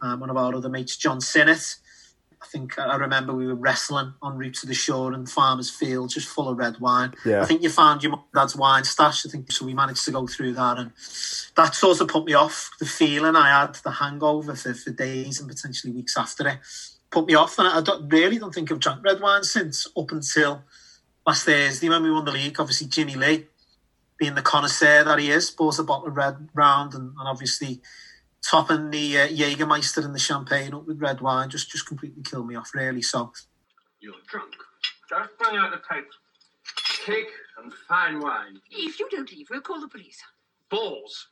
um, 0.00 0.20
one 0.20 0.30
of 0.30 0.36
our 0.36 0.54
other 0.54 0.68
mates, 0.68 0.96
John 0.96 1.20
Sinnott. 1.20 1.76
I 2.42 2.46
think 2.46 2.78
I 2.78 2.96
remember 2.96 3.34
we 3.34 3.46
were 3.46 3.54
wrestling 3.54 4.14
en 4.24 4.38
route 4.38 4.54
to 4.54 4.66
the 4.66 4.74
shore 4.74 5.12
in 5.12 5.26
Farmers 5.26 5.68
Field, 5.68 6.10
just 6.10 6.28
full 6.28 6.48
of 6.48 6.56
red 6.56 6.80
wine. 6.80 7.12
Yeah. 7.24 7.42
I 7.42 7.44
think 7.44 7.62
you 7.62 7.70
found 7.70 8.02
your 8.02 8.24
dad's 8.34 8.56
wine 8.56 8.84
stash. 8.84 9.26
I 9.26 9.28
think 9.28 9.52
so. 9.52 9.66
We 9.66 9.74
managed 9.74 10.04
to 10.06 10.12
go 10.12 10.26
through 10.26 10.54
that, 10.54 10.78
and 10.78 10.92
that 11.56 11.74
sort 11.74 12.00
of 12.00 12.08
put 12.08 12.24
me 12.24 12.34
off. 12.34 12.70
The 12.78 12.86
feeling 12.86 13.36
I 13.36 13.60
had, 13.60 13.74
the 13.84 13.90
hangover 13.90 14.54
for, 14.54 14.74
for 14.74 14.90
days 14.90 15.38
and 15.38 15.48
potentially 15.48 15.92
weeks 15.92 16.16
after 16.16 16.48
it, 16.48 16.58
put 17.10 17.26
me 17.26 17.34
off. 17.34 17.58
And 17.58 17.68
I 17.68 17.80
don't, 17.80 18.08
really 18.08 18.38
don't 18.38 18.54
think 18.54 18.70
I've 18.70 18.80
drunk 18.80 19.04
red 19.04 19.20
wine 19.20 19.44
since 19.44 19.86
up 19.96 20.10
until 20.12 20.62
last 21.26 21.44
Thursday 21.44 21.88
when 21.88 22.02
we 22.02 22.10
won 22.10 22.24
the 22.24 22.32
league. 22.32 22.58
Obviously, 22.58 22.86
Jimmy 22.88 23.14
Lee, 23.14 23.46
being 24.18 24.34
the 24.34 24.42
connoisseur 24.42 25.04
that 25.04 25.18
he 25.18 25.30
is, 25.30 25.50
bought 25.50 25.78
a 25.78 25.82
bottle 25.82 26.08
of 26.08 26.16
red 26.16 26.48
round 26.54 26.94
and, 26.94 27.14
and 27.18 27.28
obviously 27.28 27.80
topping 28.42 28.90
the 28.90 29.18
uh, 29.18 29.28
Jägermeister 29.28 30.04
and 30.04 30.14
the 30.14 30.18
champagne 30.18 30.74
up 30.74 30.86
with 30.86 31.00
red 31.00 31.20
wine 31.20 31.50
just 31.50 31.70
just 31.70 31.86
completely 31.86 32.22
killed 32.22 32.46
me 32.46 32.54
off, 32.54 32.70
really. 32.74 33.02
So 33.02 33.32
you're 34.00 34.14
drunk. 34.28 34.54
Just 35.08 35.30
bring 35.38 35.56
out 35.56 35.72
the 35.72 35.78
pipe. 35.78 36.08
Cake 37.04 37.30
and 37.62 37.72
fine 37.88 38.20
wine. 38.20 38.60
If 38.70 38.98
you 39.00 39.08
don't 39.10 39.30
leave, 39.30 39.48
we'll 39.50 39.60
call 39.60 39.80
the 39.80 39.88
police. 39.88 40.18
Balls. 40.70 41.28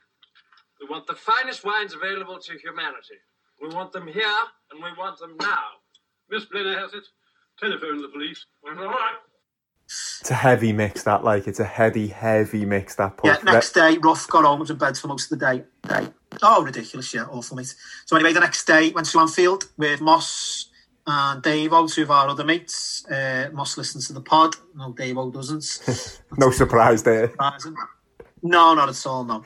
We 0.80 0.86
want 0.88 1.06
the 1.06 1.14
finest 1.14 1.64
wines 1.64 1.94
available 1.94 2.38
to 2.38 2.58
humanity. 2.58 3.18
We 3.60 3.68
want 3.68 3.92
them 3.92 4.06
here, 4.06 4.42
and 4.70 4.82
we 4.82 4.90
want 4.96 5.18
them 5.18 5.36
now. 5.40 5.64
Miss 6.30 6.44
Blenner 6.46 6.78
has 6.78 6.94
it. 6.94 7.04
Telephone 7.58 8.02
the 8.02 8.08
police. 8.08 8.44
All 8.64 8.74
right. 8.74 9.16
It's 9.84 10.30
a 10.30 10.34
heavy 10.34 10.72
mix, 10.72 11.04
that 11.04 11.24
like 11.24 11.48
it's 11.48 11.60
a 11.60 11.64
heavy, 11.64 12.08
heavy 12.08 12.66
mix. 12.66 12.94
That 12.96 13.16
puff. 13.16 13.24
yeah, 13.24 13.52
next 13.52 13.72
day, 13.72 13.96
Rough 13.96 14.28
got 14.28 14.44
home 14.44 14.60
was 14.60 14.70
in 14.70 14.76
bed 14.76 14.98
for 14.98 15.08
most 15.08 15.32
of 15.32 15.38
the 15.38 15.46
day. 15.46 15.64
day. 15.88 16.08
Oh, 16.42 16.62
ridiculous! 16.62 17.14
Yeah, 17.14 17.24
awful, 17.24 17.56
mate. 17.56 17.74
So 18.04 18.14
anyway, 18.16 18.34
the 18.34 18.40
next 18.40 18.66
day 18.66 18.90
went 18.90 19.08
to 19.10 19.18
Anfield 19.18 19.64
with 19.78 20.02
Moss 20.02 20.68
and 21.06 21.42
Dave 21.42 21.72
O, 21.72 21.86
two 21.86 22.02
of 22.02 22.10
our 22.10 22.28
other 22.28 22.44
mates. 22.44 23.06
Uh, 23.10 23.48
Moss 23.52 23.78
listens 23.78 24.06
to 24.08 24.12
the 24.12 24.20
pod. 24.20 24.56
No, 24.76 24.92
Dave 24.92 25.16
O 25.16 25.30
doesn't. 25.30 26.20
no 26.36 26.50
surprise 26.50 27.02
there. 27.02 27.32
No, 28.42 28.74
not 28.74 28.90
at 28.90 29.06
all. 29.06 29.24
No. 29.24 29.42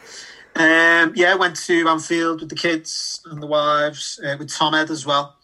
Um, 0.54 1.12
yeah, 1.16 1.34
went 1.34 1.56
to 1.56 1.88
Anfield 1.88 2.40
with 2.40 2.50
the 2.50 2.56
kids 2.56 3.22
and 3.24 3.42
the 3.42 3.46
wives, 3.46 4.20
uh, 4.24 4.36
with 4.38 4.52
Tom 4.52 4.74
Ed 4.74 4.90
as 4.90 5.06
well, 5.06 5.36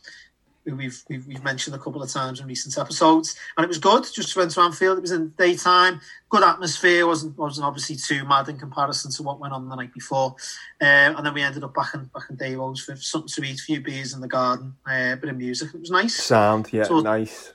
who 0.64 0.76
we've, 0.76 1.02
we've, 1.08 1.26
we've 1.26 1.42
mentioned 1.42 1.74
a 1.74 1.78
couple 1.78 2.02
of 2.02 2.10
times 2.10 2.40
in 2.40 2.46
recent 2.46 2.76
episodes, 2.76 3.34
and 3.56 3.64
it 3.64 3.68
was 3.68 3.78
good. 3.78 4.04
Just 4.14 4.36
went 4.36 4.50
to 4.50 4.60
Anfield. 4.60 4.98
It 4.98 5.00
was 5.00 5.12
in 5.12 5.30
daytime, 5.38 6.02
good 6.28 6.42
atmosphere. 6.42 7.06
wasn't 7.06 7.38
wasn't 7.38 7.66
obviously 7.66 7.96
too 7.96 8.26
mad 8.26 8.50
in 8.50 8.58
comparison 8.58 9.10
to 9.12 9.22
what 9.22 9.40
went 9.40 9.54
on 9.54 9.68
the 9.68 9.76
night 9.76 9.94
before. 9.94 10.36
Um, 10.80 11.16
and 11.16 11.24
then 11.24 11.32
we 11.32 11.42
ended 11.42 11.64
up 11.64 11.74
back 11.74 11.94
in 11.94 12.04
back 12.04 12.24
in 12.28 12.36
Davo's 12.36 12.80
for 12.80 12.94
something 12.96 13.28
to 13.28 13.50
eat, 13.50 13.60
a 13.60 13.62
few 13.62 13.80
beers 13.80 14.12
in 14.12 14.20
the 14.20 14.28
garden, 14.28 14.74
uh, 14.86 15.12
a 15.12 15.16
bit 15.16 15.30
of 15.30 15.38
music. 15.38 15.70
It 15.74 15.80
was 15.80 15.90
nice. 15.90 16.22
Sound, 16.22 16.68
yeah, 16.70 16.84
so 16.84 17.00
nice. 17.00 17.54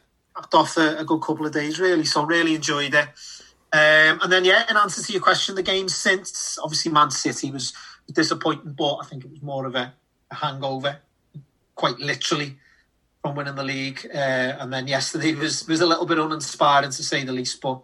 Off 0.51 0.77
a, 0.77 0.97
a 0.97 1.05
good 1.05 1.21
couple 1.21 1.45
of 1.45 1.53
days, 1.53 1.79
really. 1.79 2.05
So 2.05 2.23
really 2.23 2.55
enjoyed 2.55 2.95
it. 2.95 3.09
Um, 3.73 4.19
and 4.21 4.31
then, 4.31 4.45
yeah, 4.45 4.65
in 4.69 4.77
answer 4.77 5.01
to 5.01 5.11
your 5.11 5.21
question, 5.21 5.55
the 5.55 5.63
game 5.63 5.89
since 5.89 6.59
obviously 6.61 6.91
Man 6.91 7.09
City 7.09 7.49
was 7.49 7.73
disappointing, 8.11 8.73
but 8.73 8.97
I 8.97 9.05
think 9.05 9.25
it 9.25 9.31
was 9.31 9.41
more 9.41 9.65
of 9.65 9.73
a, 9.73 9.91
a 10.29 10.35
hangover, 10.35 10.99
quite 11.73 11.97
literally, 11.97 12.57
from 13.23 13.33
winning 13.33 13.55
the 13.55 13.63
league. 13.63 14.07
Uh, 14.13 14.57
and 14.59 14.71
then 14.71 14.87
yesterday 14.87 15.33
was 15.41 15.67
was 15.67 15.81
a 15.81 15.87
little 15.87 16.05
bit 16.05 16.19
uninspiring 16.19 16.91
to 16.91 17.03
say 17.03 17.23
the 17.23 17.31
least, 17.31 17.61
but 17.61 17.81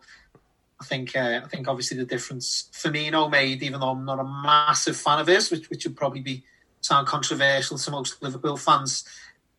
I 0.80 0.86
think 0.86 1.16
uh, 1.16 1.42
I 1.44 1.48
think 1.48 1.68
obviously 1.68 1.98
the 1.98 2.06
difference 2.06 2.70
Firmino 2.72 3.28
made, 3.32 3.64
even 3.64 3.80
though 3.80 3.90
I'm 3.90 4.06
not 4.06 4.20
a 4.20 4.24
massive 4.24 4.96
fan 4.96 5.18
of 5.18 5.26
his, 5.26 5.50
which 5.50 5.72
which 5.72 5.86
would 5.86 5.98
probably 5.98 6.22
be 6.22 6.44
sound 6.82 7.08
controversial 7.08 7.80
to 7.80 7.92
most 7.92 8.22
Liverpool 8.22 8.58
fans. 8.58 9.06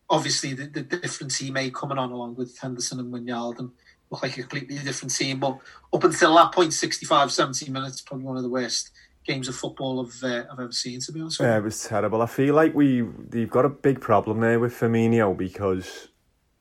Obviously, 0.09 0.53
the, 0.53 0.67
the 0.67 0.81
difference 0.81 1.37
he 1.37 1.51
made 1.51 1.73
coming 1.73 1.97
on 1.97 2.11
along 2.11 2.35
with 2.35 2.57
Henderson 2.57 2.99
and 2.99 3.13
Wijnaldum 3.13 3.71
look 4.11 4.23
like 4.23 4.37
a 4.37 4.41
completely 4.41 4.77
different 4.79 5.15
team. 5.15 5.39
But 5.39 5.59
up 5.93 6.03
until 6.03 6.35
that 6.35 6.51
point, 6.51 6.73
65, 6.73 7.31
70 7.31 7.71
minutes, 7.71 8.01
probably 8.01 8.25
one 8.25 8.37
of 8.37 8.43
the 8.43 8.49
worst 8.49 8.91
games 9.25 9.47
of 9.47 9.55
football 9.55 10.05
I've, 10.05 10.23
uh, 10.23 10.43
I've 10.51 10.59
ever 10.59 10.71
seen, 10.71 10.99
to 11.01 11.11
be 11.11 11.21
honest 11.21 11.39
Yeah, 11.39 11.57
it 11.57 11.63
was 11.63 11.83
terrible. 11.83 12.21
I 12.21 12.25
feel 12.25 12.55
like 12.55 12.73
we 12.75 13.01
they've 13.01 13.49
got 13.49 13.65
a 13.65 13.69
big 13.69 14.01
problem 14.01 14.39
there 14.39 14.59
with 14.59 14.73
Firmino 14.73 15.35
because 15.37 16.09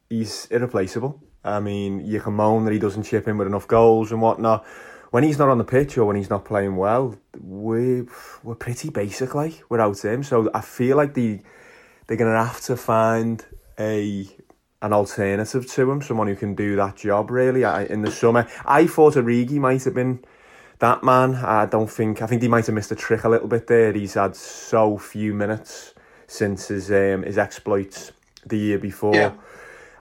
he's 0.09 0.47
irreplaceable. 0.51 1.23
I 1.43 1.61
mean, 1.61 2.07
you 2.07 2.21
can 2.21 2.35
moan 2.35 2.65
that 2.67 2.73
he 2.73 2.79
doesn't 2.79 3.05
chip 3.05 3.27
in 3.27 3.39
with 3.39 3.47
enough 3.47 3.67
goals 3.67 4.13
and 4.13 4.21
whatnot. 4.21 4.67
When 5.11 5.25
he's 5.25 5.39
not 5.39 5.49
on 5.49 5.59
the 5.59 5.65
pitch 5.65 5.99
or 5.99 6.05
when 6.05 6.17
he's 6.17 6.31
not 6.31 6.45
playing 6.45 6.77
well, 6.77 7.17
we 7.41 8.03
we're 8.45 8.55
pretty 8.55 8.91
basic 8.91 9.35
like 9.35 9.63
without 9.69 10.05
him. 10.05 10.23
So 10.23 10.51
I 10.55 10.61
feel 10.61 10.97
like 10.97 11.15
the 11.15 11.41
they're 12.07 12.19
gonna 12.19 12.45
have 12.45 12.61
to 12.63 12.77
find 12.77 13.45
a 13.79 14.29
an 14.83 14.93
alternative 14.93 15.71
to 15.73 15.91
him, 15.91 16.01
someone 16.01 16.27
who 16.27 16.37
can 16.37 16.55
do 16.55 16.77
that 16.77 16.97
job. 16.97 17.31
Really, 17.31 17.65
I, 17.65 17.85
in 17.85 18.03
the 18.03 18.11
summer, 18.11 18.49
I 18.65 18.87
thought 18.87 19.15
Origi 19.15 19.59
might 19.59 19.85
have 19.85 19.95
been 19.95 20.25
that 20.79 21.05
man. 21.05 21.35
I 21.37 21.67
don't 21.67 21.91
think. 21.91 22.23
I 22.23 22.27
think 22.27 22.43
he 22.43 22.49
might 22.49 22.67
have 22.67 22.75
missed 22.75 22.91
a 22.91 22.97
trick 22.97 23.25
a 23.25 23.29
little 23.29 23.49
bit 23.49 23.67
there. 23.67 23.93
He's 23.93 24.15
had 24.15 24.35
so 24.35 24.97
few 24.99 25.35
minutes 25.35 25.95
since 26.27 26.69
his 26.69 26.91
um, 26.91 27.23
his 27.23 27.39
exploits 27.39 28.13
the 28.47 28.59
year 28.59 28.79
before. 28.79 29.15
Yeah. 29.15 29.33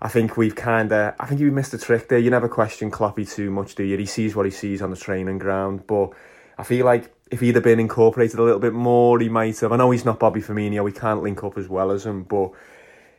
I 0.02 0.08
think 0.08 0.38
we've 0.38 0.56
kind 0.56 0.92
of. 0.94 1.14
I 1.20 1.26
think 1.26 1.42
we 1.42 1.50
missed 1.50 1.74
a 1.74 1.78
trick 1.78 2.08
there. 2.08 2.20
You 2.20 2.30
never 2.30 2.48
question 2.48 2.90
Kloppy 2.90 3.30
too 3.30 3.52
much, 3.52 3.76
do 3.76 3.84
you? 3.84 3.98
He 3.98 4.06
sees 4.06 4.34
what 4.34 4.46
he 4.46 4.52
sees 4.52 4.82
on 4.82 4.92
the 4.92 4.96
training 4.96 5.40
ground, 5.40 5.88
but 5.88 6.12
I 6.58 6.64
feel 6.64 6.86
like 6.86 7.14
if 7.30 7.42
he'd 7.42 7.56
have 7.56 7.66
been 7.66 7.82
incorporated 7.82 8.40
a 8.40 8.44
little 8.44 8.62
bit 8.62 8.74
more, 8.74 9.20
he 9.20 9.28
might 9.28 9.60
have. 9.60 9.74
I 9.74 9.76
know 9.76 9.92
he's 9.92 10.06
not 10.06 10.20
Bobby 10.20 10.42
Firmino. 10.42 10.86
We 10.86 10.94
can't 10.94 11.22
link 11.22 11.44
up 11.44 11.58
as 11.58 11.68
well 11.68 11.92
as 11.92 12.06
him, 12.06 12.24
but. 12.24 12.52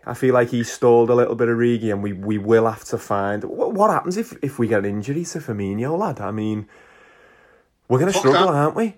I 0.06 0.14
feel 0.14 0.34
like 0.34 0.50
he 0.50 0.64
stalled 0.64 1.10
a 1.10 1.14
little 1.14 1.34
bit 1.34 1.48
of 1.48 1.58
Rigi, 1.58 1.90
and 1.90 2.02
we, 2.02 2.12
we 2.12 2.38
will 2.38 2.66
have 2.66 2.84
to 2.84 2.98
find 2.98 3.44
what, 3.44 3.72
what 3.72 3.90
happens 3.90 4.16
if, 4.16 4.32
if 4.42 4.58
we 4.58 4.66
get 4.66 4.80
an 4.80 4.86
injury 4.86 5.24
to 5.24 5.38
Firmino, 5.38 5.98
lad. 5.98 6.20
I 6.20 6.30
mean, 6.30 6.68
we're 7.88 7.98
going 7.98 8.12
to 8.12 8.18
struggle, 8.18 8.46
that. 8.46 8.54
aren't 8.54 8.76
we? 8.76 8.94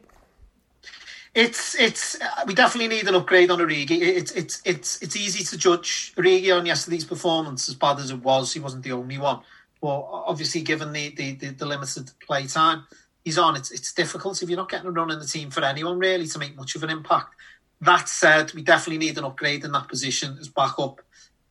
It's 1.34 1.74
it's 1.76 2.20
uh, 2.20 2.44
we 2.46 2.54
definitely 2.54 2.94
need 2.94 3.08
an 3.08 3.14
upgrade 3.14 3.50
on 3.50 3.58
Origi. 3.58 4.02
It's 4.02 4.32
it's 4.32 4.60
it's 4.66 5.00
it's 5.00 5.16
easy 5.16 5.42
to 5.44 5.56
judge 5.56 6.12
Origi 6.16 6.54
on 6.54 6.66
yesterday's 6.66 7.06
performance 7.06 7.70
as 7.70 7.74
bad 7.74 7.98
as 7.98 8.10
it 8.10 8.22
was. 8.22 8.52
He 8.52 8.60
wasn't 8.60 8.84
the 8.84 8.92
only 8.92 9.16
one, 9.16 9.40
but 9.80 10.06
obviously 10.10 10.60
given 10.60 10.92
the 10.92 11.08
the, 11.14 11.34
the, 11.36 11.48
the 11.48 11.64
limited 11.64 12.10
play 12.20 12.46
time 12.46 12.84
he's 13.24 13.38
on, 13.38 13.56
it's 13.56 13.70
it's 13.70 13.92
difficult 13.92 14.42
if 14.42 14.48
you're 14.48 14.58
not 14.58 14.70
getting 14.70 14.88
a 14.88 14.90
run 14.90 15.10
in 15.10 15.18
the 15.18 15.24
team 15.24 15.50
for 15.50 15.64
anyone 15.64 15.98
really 15.98 16.26
to 16.26 16.38
make 16.38 16.56
much 16.56 16.74
of 16.74 16.82
an 16.82 16.90
impact. 16.90 17.34
That 17.82 18.08
said, 18.08 18.54
we 18.54 18.62
definitely 18.62 19.04
need 19.04 19.18
an 19.18 19.24
upgrade 19.24 19.64
in 19.64 19.72
that 19.72 19.88
position 19.88 20.38
as 20.40 20.48
backup. 20.48 21.00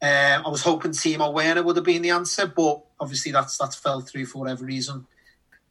Uh, 0.02 0.42
I 0.44 0.50
was 0.50 0.64
hoping 0.64 0.92
Timo 0.92 1.32
Werner 1.32 1.62
would 1.62 1.76
have 1.76 1.86
been 1.86 2.02
the 2.02 2.10
answer, 2.10 2.48
but 2.48 2.84
obviously 3.00 3.32
that's 3.32 3.58
that's 3.58 3.76
fell 3.76 4.02
through 4.02 4.26
for 4.26 4.40
whatever 4.40 4.66
reason. 4.66 5.06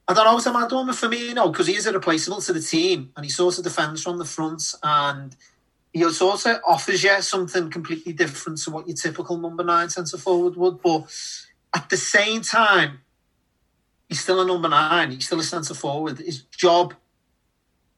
I 0.07 0.13
don't 0.13 0.25
know 0.25 0.35
what 0.35 0.47
I'm 0.47 0.67
doing 0.67 0.87
with 0.87 0.97
Firmino 0.97 1.51
because 1.51 1.67
he 1.67 1.75
is 1.75 1.87
irreplaceable 1.87 2.41
to 2.41 2.53
the 2.53 2.61
team 2.61 3.11
and 3.15 3.25
he 3.25 3.31
sort 3.31 3.57
of 3.57 3.63
defends 3.63 4.03
from 4.03 4.17
the 4.17 4.25
front 4.25 4.63
and 4.83 5.35
he 5.93 6.03
of 6.03 6.61
offers 6.65 7.03
you 7.03 7.21
something 7.21 7.69
completely 7.69 8.13
different 8.13 8.59
to 8.59 8.71
what 8.71 8.87
your 8.87 8.95
typical 8.95 9.37
number 9.37 9.63
nine 9.63 9.89
centre 9.89 10.17
forward 10.17 10.55
would. 10.55 10.81
But 10.81 11.11
at 11.73 11.89
the 11.89 11.97
same 11.97 12.41
time, 12.41 13.01
he's 14.07 14.21
still 14.21 14.41
a 14.41 14.45
number 14.45 14.69
nine. 14.69 15.11
He's 15.11 15.25
still 15.25 15.39
a 15.39 15.43
centre 15.43 15.73
forward. 15.73 16.19
His 16.19 16.43
job, 16.43 16.93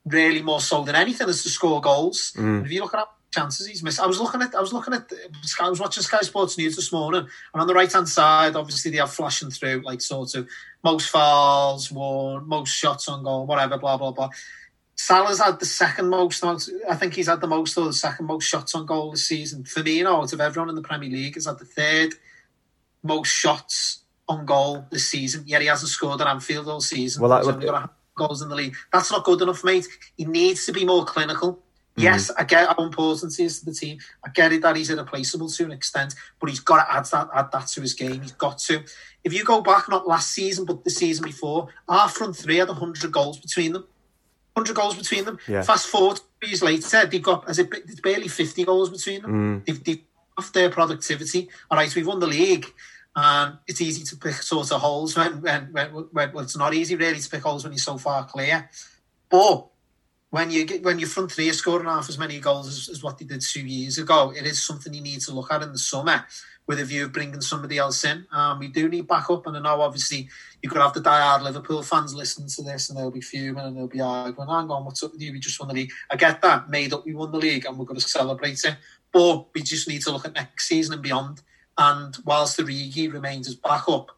really 0.06 0.42
more 0.42 0.60
so 0.62 0.84
than 0.84 0.96
anything, 0.96 1.30
is 1.30 1.44
to 1.44 1.50
score 1.50 1.82
goals. 1.82 2.34
Mm. 2.36 2.66
If 2.66 2.72
you 2.72 2.82
look 2.82 2.94
at 2.94 3.08
chances 3.32 3.66
he's 3.68 3.82
missed, 3.84 4.00
I 4.00 4.06
was 4.06 4.20
looking 4.20 4.42
at, 4.42 4.54
I 4.54 4.62
was 4.62 4.74
looking 4.74 4.94
at, 4.94 5.12
I 5.60 5.70
was 5.70 5.80
watching 5.80 6.04
Sky 6.04 6.20
Sports 6.22 6.58
News 6.58 6.76
this 6.76 6.92
morning, 6.92 7.22
and 7.54 7.62
on 7.62 7.68
the 7.68 7.74
right 7.74 7.92
hand 7.92 8.08
side, 8.10 8.56
obviously 8.56 8.92
they 8.92 8.98
have 8.98 9.12
flashing 9.12 9.50
through 9.50 9.82
like 9.84 10.02
sort 10.02 10.36
of 10.36 10.48
most 10.84 11.10
fouls 11.10 11.92
won, 11.92 12.48
most 12.48 12.70
shots 12.72 13.08
on 13.08 13.24
goal, 13.24 13.46
whatever, 13.46 13.78
blah 13.78 13.98
blah 13.98 14.12
blah. 14.12 14.30
Salah's 14.96 15.40
had 15.40 15.60
the 15.60 15.66
second 15.66 16.10
most. 16.10 16.44
I 16.44 16.96
think 16.96 17.16
he's 17.16 17.28
had 17.28 17.42
the 17.42 17.48
most 17.48 17.78
or 17.78 17.86
the 17.86 17.94
second 17.94 18.28
most 18.28 18.46
shots 18.46 18.76
on 18.76 18.86
goal 18.86 19.12
this 19.12 19.26
season. 19.28 19.64
for 19.64 19.82
Firmino, 19.82 20.22
out 20.22 20.34
of 20.34 20.40
everyone 20.40 20.70
in 20.70 20.76
the 20.76 20.84
Premier 20.84 21.10
League, 21.10 21.34
has 21.34 21.46
had 21.48 21.58
the 21.58 21.66
third 21.66 22.14
most 23.02 23.30
shots 23.30 24.04
on 24.30 24.46
goal 24.46 24.86
this 24.92 25.10
season. 25.10 25.44
Yet 25.48 25.62
he 25.62 25.68
hasn't 25.68 25.90
scored 25.90 26.22
at 26.22 26.28
Anfield 26.28 26.68
all 26.70 26.80
season. 26.80 27.22
Well, 27.22 27.32
that 27.32 27.46
would- 27.46 27.90
only 28.18 28.26
got 28.26 28.26
a 28.26 28.28
hundred 28.28 28.28
goals 28.28 28.42
in 28.42 28.50
the 28.50 28.56
league. 28.56 28.76
That's 28.92 29.12
not 29.12 29.24
good 29.24 29.42
enough, 29.42 29.64
mate. 29.64 29.88
He 30.18 30.26
needs 30.26 30.66
to 30.66 30.72
be 30.72 30.86
more 30.86 31.06
clinical. 31.06 31.60
Yes, 31.96 32.32
I 32.32 32.44
get 32.44 32.68
how 32.70 32.84
important 32.84 33.36
he 33.36 33.44
is 33.44 33.60
to 33.60 33.66
the 33.66 33.74
team. 33.74 34.00
I 34.26 34.30
get 34.30 34.52
it 34.52 34.64
that 34.64 34.76
he's 34.76 34.90
irreplaceable 34.90 35.48
to 35.48 35.66
an 35.66 35.72
extent, 35.72 36.16
but 36.40 36.50
he's 36.50 36.60
got 36.60 36.84
to 36.84 36.92
add 36.92 37.06
that 37.12 37.30
add 37.36 37.52
that 37.52 37.68
to 37.68 37.82
his 37.82 37.94
game. 37.94 38.20
He's 38.22 38.32
got 38.32 38.58
to. 38.60 38.84
If 39.24 39.32
you 39.32 39.44
go 39.44 39.62
back, 39.62 39.88
not 39.90 40.08
last 40.08 40.32
season, 40.32 40.66
but 40.66 40.84
the 40.84 40.90
season 40.90 41.24
before, 41.24 41.68
our 41.88 42.10
front 42.10 42.36
three 42.36 42.58
had 42.58 42.68
100 42.68 43.12
goals 43.12 43.38
between 43.38 43.74
them. 43.74 43.86
100 44.56 44.76
goals 44.76 44.96
between 44.96 45.26
them. 45.26 45.38
Yeah. 45.48 45.62
Fast 45.62 45.88
forward 45.88 46.20
two 46.42 46.48
years 46.48 46.64
later, 46.64 47.06
they've 47.06 47.22
got 47.22 47.48
as 47.48 47.60
it, 47.60 47.70
barely 48.02 48.28
50 48.28 48.64
goals 48.66 48.90
between 48.90 49.22
them. 49.22 49.62
Mm. 49.62 49.66
They've, 49.66 49.84
they've 49.84 50.04
off 50.38 50.52
their 50.52 50.70
productivity. 50.70 51.50
All 51.70 51.78
right, 51.78 51.90
so 51.90 52.00
we've 52.00 52.08
won 52.08 52.20
the 52.20 52.28
league, 52.28 52.66
and 53.16 53.58
it's 53.68 53.82
easy 53.82 54.04
to 54.04 54.16
pick 54.16 54.34
sort 54.36 54.72
of 54.72 54.82
holes 54.82 55.16
when, 55.16 55.42
when, 55.42 55.72
when, 55.72 55.90
when 56.12 56.32
well, 56.34 56.44
it's 56.44 56.58
not 56.58 56.74
easy 56.74 56.96
really 56.96 57.20
to 57.20 57.30
pick 57.30 57.44
holes 57.44 57.64
when 57.64 57.74
you're 57.74 57.78
so 57.78 57.98
far 57.98 58.26
clear. 58.26 58.70
But 59.30 59.68
when 60.32 60.50
you 60.50 60.66
get 60.66 60.82
when 60.84 60.98
your 60.98 61.10
front 61.10 61.32
three 61.32 61.48
are 61.50 61.54
scoring 61.54 61.86
half 61.86 62.10
as 62.10 62.18
many 62.18 62.40
goals 62.40 62.68
as, 62.68 62.90
as 62.90 63.04
what 63.04 63.20
they 63.20 63.26
did 63.26 63.42
two 63.42 63.66
years 63.66 64.00
ago, 64.00 64.34
it 64.36 64.48
is 64.48 64.64
something 64.64 64.92
you 64.92 65.02
need 65.02 65.22
to 65.22 65.32
look 65.32 65.52
at 65.52 65.62
in 65.62 65.72
the 65.72 65.78
summer 65.78 66.26
with 66.66 66.80
a 66.80 66.86
view 66.86 67.04
of 67.04 67.12
bringing 67.12 67.40
somebody 67.42 67.78
else 67.78 68.04
in. 68.04 68.26
Um, 68.32 68.58
we 68.58 68.68
do 68.68 68.90
need 68.90 69.08
backup, 69.08 69.46
and 69.46 69.58
I 69.58 69.60
know 69.60 69.82
obviously 69.82 70.30
you 70.64 70.70
could 70.70 70.82
have 70.82 70.94
the 70.94 71.02
diehard 71.02 71.44
Liverpool 71.44 71.84
fans 71.84 72.16
listening 72.16 72.48
to 72.50 72.64
this, 72.64 72.90
and 72.90 72.98
they'll 72.98 73.12
be 73.12 73.22
fuming 73.22 73.64
and 73.64 73.78
they'll 73.78 73.88
be 73.88 74.02
arguing, 74.02 74.50
"Hang 74.50 74.72
on, 74.72 74.86
what's 74.86 75.04
up 75.04 75.12
with 75.12 75.22
you? 75.22 75.34
We 75.34 75.40
just 75.40 75.60
won 75.60 75.70
the 75.70 75.76
league." 75.76 75.92
I 76.10 76.16
get 76.16 76.42
that, 76.42 76.68
made 76.68 76.94
up, 76.94 77.06
we 77.06 77.14
won 77.14 77.32
the 77.32 77.38
league, 77.38 77.66
and 77.66 77.78
we're 77.78 77.86
going 77.86 78.00
to 78.00 78.08
celebrate 78.08 78.64
it. 78.64 78.78
But 79.12 79.54
we 79.54 79.62
just 79.62 79.88
need 79.88 80.02
to 80.02 80.12
look 80.12 80.26
at 80.26 80.34
next 80.34 80.68
season 80.68 80.94
and 80.94 81.04
beyond. 81.04 81.44
And 81.78 82.16
whilst 82.26 82.58
the 82.58 82.64
Origi 82.64 83.12
remains 83.12 83.48
as 83.48 83.56
backup, 83.56 84.12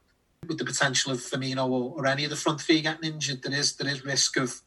with 0.47 0.57
the 0.57 0.65
potential 0.65 1.11
of 1.11 1.19
Firmino 1.19 1.67
or, 1.69 1.93
or 1.97 2.05
any 2.07 2.23
of 2.23 2.29
the 2.29 2.35
front 2.35 2.61
three 2.61 2.81
getting 2.81 3.13
injured, 3.13 3.41
there 3.43 3.57
is 3.57 3.75
there 3.75 3.91
is 3.91 4.05
risk 4.05 4.37
of 4.37 4.61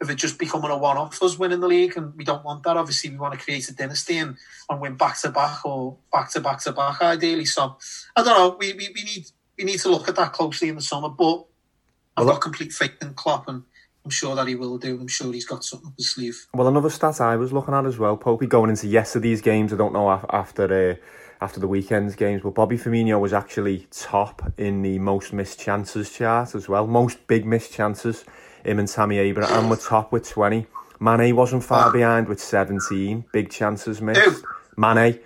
of 0.00 0.10
it 0.10 0.16
just 0.16 0.38
becoming 0.38 0.70
a 0.70 0.76
one 0.76 0.98
off 0.98 1.22
us 1.22 1.38
winning 1.38 1.60
the 1.60 1.66
league, 1.66 1.96
and 1.96 2.14
we 2.16 2.24
don't 2.24 2.44
want 2.44 2.62
that. 2.64 2.76
Obviously, 2.76 3.10
we 3.10 3.16
want 3.16 3.32
to 3.32 3.42
create 3.42 3.68
a 3.68 3.74
dynasty 3.74 4.18
and, 4.18 4.36
and 4.68 4.80
win 4.80 4.94
back 4.94 5.18
to 5.22 5.30
back 5.30 5.64
or 5.64 5.96
back 6.12 6.30
to 6.32 6.40
back 6.40 6.60
to 6.60 6.72
back, 6.72 7.00
ideally. 7.00 7.46
So 7.46 7.76
I 8.14 8.22
don't 8.22 8.38
know. 8.38 8.56
We, 8.58 8.72
we, 8.74 8.90
we 8.94 9.04
need 9.04 9.26
we 9.56 9.64
need 9.64 9.80
to 9.80 9.88
look 9.88 10.08
at 10.08 10.16
that 10.16 10.32
closely 10.32 10.68
in 10.68 10.76
the 10.76 10.82
summer, 10.82 11.08
but 11.08 11.46
I've 12.16 12.26
Well, 12.26 12.34
got 12.34 12.42
complete 12.42 12.72
faith 12.72 12.92
in 13.00 13.14
Klopp, 13.14 13.48
and 13.48 13.62
I'm 14.04 14.10
sure 14.10 14.36
that 14.36 14.46
he 14.46 14.54
will 14.54 14.78
do. 14.78 15.00
I'm 15.00 15.08
sure 15.08 15.32
he's 15.32 15.46
got 15.46 15.64
something 15.64 15.88
up 15.88 15.94
his 15.96 16.10
sleeve. 16.12 16.46
Well, 16.54 16.68
another 16.68 16.90
stat 16.90 17.20
I 17.20 17.36
was 17.36 17.52
looking 17.52 17.74
at 17.74 17.86
as 17.86 17.98
well, 17.98 18.16
Popey, 18.16 18.48
going 18.48 18.70
into 18.70 18.86
yesterday's 18.86 19.40
games, 19.40 19.72
I 19.72 19.76
don't 19.76 19.92
know 19.92 20.10
after 20.30 20.90
uh, 20.90 21.06
after 21.40 21.60
the 21.60 21.68
weekend's 21.68 22.14
games, 22.14 22.42
but 22.42 22.54
Bobby 22.54 22.78
Firmino 22.78 23.20
was 23.20 23.32
actually 23.32 23.86
top 23.90 24.52
in 24.56 24.82
the 24.82 24.98
most 24.98 25.32
missed 25.32 25.60
chances 25.60 26.12
chart 26.12 26.54
as 26.54 26.68
well. 26.68 26.86
Most 26.86 27.26
big 27.26 27.44
missed 27.44 27.72
chances. 27.72 28.24
Him 28.64 28.78
and 28.78 28.88
Tammy 28.88 29.18
Abraham 29.18 29.68
were 29.68 29.76
top 29.76 30.12
with 30.12 30.28
20. 30.28 30.66
Mane 30.98 31.36
wasn't 31.36 31.62
far 31.62 31.88
ah. 31.88 31.92
behind 31.92 32.28
with 32.28 32.40
17 32.40 33.24
big 33.32 33.50
chances 33.50 34.00
missed. 34.00 34.44
Mane 34.76 35.20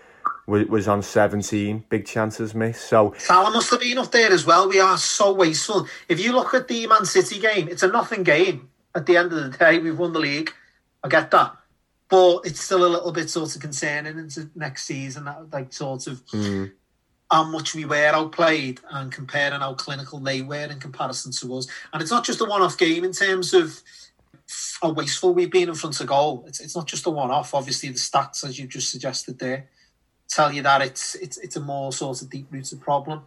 wa- 0.46 0.64
was 0.68 0.88
on 0.88 1.02
17 1.02 1.84
big 1.88 2.06
chances 2.06 2.54
missed. 2.54 2.88
So, 2.88 3.14
Salah 3.18 3.50
must 3.50 3.70
have 3.70 3.80
been 3.80 3.98
up 3.98 4.10
there 4.10 4.32
as 4.32 4.44
well. 4.44 4.68
We 4.68 4.80
are 4.80 4.98
so 4.98 5.32
wasteful. 5.32 5.86
If 6.08 6.20
you 6.20 6.32
look 6.32 6.54
at 6.54 6.68
the 6.68 6.86
Man 6.86 7.04
City 7.04 7.38
game, 7.38 7.68
it's 7.68 7.82
a 7.82 7.88
nothing 7.88 8.24
game. 8.24 8.68
At 8.94 9.06
the 9.06 9.16
end 9.16 9.32
of 9.32 9.52
the 9.52 9.56
day, 9.56 9.78
we've 9.78 9.98
won 9.98 10.12
the 10.12 10.18
league. 10.18 10.52
I 11.04 11.08
get 11.08 11.30
that. 11.30 11.56
But 12.10 12.40
it's 12.44 12.60
still 12.60 12.84
a 12.84 12.88
little 12.88 13.12
bit 13.12 13.30
sort 13.30 13.54
of 13.54 13.62
concerning 13.62 14.18
into 14.18 14.50
next 14.56 14.84
season, 14.84 15.24
that, 15.24 15.52
like 15.52 15.72
sort 15.72 16.08
of 16.08 16.24
mm, 16.26 16.72
how 17.30 17.44
much 17.44 17.74
we 17.74 17.84
were 17.84 18.08
outplayed 18.08 18.80
and 18.90 19.12
comparing 19.12 19.60
how 19.60 19.74
clinical 19.74 20.18
they 20.18 20.42
were 20.42 20.66
in 20.66 20.80
comparison 20.80 21.30
to 21.32 21.56
us. 21.56 21.68
And 21.92 22.02
it's 22.02 22.10
not 22.10 22.24
just 22.24 22.40
a 22.40 22.44
one 22.44 22.62
off 22.62 22.76
game 22.76 23.04
in 23.04 23.12
terms 23.12 23.54
of 23.54 23.80
how 24.82 24.90
wasteful 24.92 25.32
we've 25.32 25.50
been 25.50 25.68
in 25.68 25.74
front 25.76 26.00
of 26.00 26.08
goal. 26.08 26.44
It's, 26.48 26.60
it's 26.60 26.74
not 26.74 26.86
just 26.88 27.06
a 27.06 27.10
one 27.10 27.30
off. 27.30 27.54
Obviously, 27.54 27.90
the 27.90 27.94
stats, 27.94 28.42
as 28.44 28.58
you 28.58 28.66
just 28.66 28.90
suggested 28.90 29.38
there, 29.38 29.68
tell 30.28 30.52
you 30.52 30.62
that 30.62 30.82
it's 30.82 31.14
it's, 31.16 31.38
it's 31.38 31.56
a 31.56 31.60
more 31.60 31.92
sort 31.92 32.22
of 32.22 32.30
deep 32.30 32.48
rooted 32.50 32.80
problem. 32.80 33.22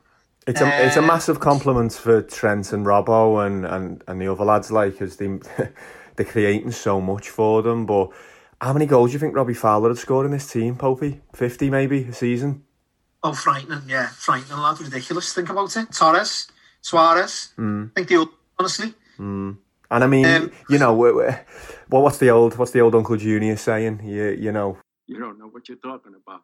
It's 0.46 0.60
a 0.60 0.86
it's 0.86 0.98
a 0.98 1.04
Uh, 1.04 1.08
massive 1.08 1.40
compliment 1.40 1.94
for 1.94 2.22
Trent 2.22 2.74
and 2.74 2.86
Robbo 2.86 3.46
and, 3.46 3.66
and, 3.66 4.04
and 4.10 4.22
the 4.22 4.28
other 4.30 4.44
lads 4.44 4.72
like 4.72 5.02
as 5.02 5.16
they 5.16 5.28
they're 6.16 6.26
creating 6.26 6.72
so 6.72 7.00
much 7.00 7.30
for 7.30 7.62
them. 7.62 7.86
But 7.86 8.10
how 8.64 8.74
many 8.74 8.86
goals 8.86 9.10
do 9.10 9.14
you 9.14 9.20
think 9.20 9.36
Robbie 9.36 9.54
Fowler 9.54 9.90
had 9.90 9.98
scored 9.98 10.26
in 10.26 10.32
this 10.32 10.50
team, 10.52 10.76
Popey? 10.76 11.22
Fifty 11.36 11.70
maybe 11.70 12.04
a 12.04 12.14
season. 12.14 12.64
Oh, 13.22 13.34
frightening, 13.34 13.84
yeah, 13.88 14.08
frightening, 14.08 14.58
lad, 14.58 14.80
ridiculous. 14.82 15.34
Think 15.34 15.50
about 15.50 15.76
it. 15.78 15.92
Torres, 15.94 16.48
Suarez. 16.82 17.54
Mm, 17.58 17.92
I 17.92 17.94
think 17.96 18.08
the 18.10 18.30
honestly. 18.60 18.94
mm. 19.20 19.58
And 19.92 20.04
I 20.04 20.08
mean, 20.08 20.26
Um, 20.26 20.52
you 20.70 20.80
know, 20.80 20.94
we- 20.96 21.12
we- 21.12 21.36
well, 21.90 22.02
what's 22.02 22.18
the 22.18 22.30
old 22.32 22.58
what's 22.58 22.72
the 22.72 22.80
old 22.82 22.96
Uncle 22.96 23.16
Junior 23.18 23.56
saying? 23.58 24.02
You 24.04 24.30
you 24.46 24.52
know, 24.52 24.78
You 25.08 25.20
don't 25.20 25.38
know 25.38 25.48
what 25.48 25.68
you're 25.70 25.78
talking 25.78 26.16
about. 26.16 26.42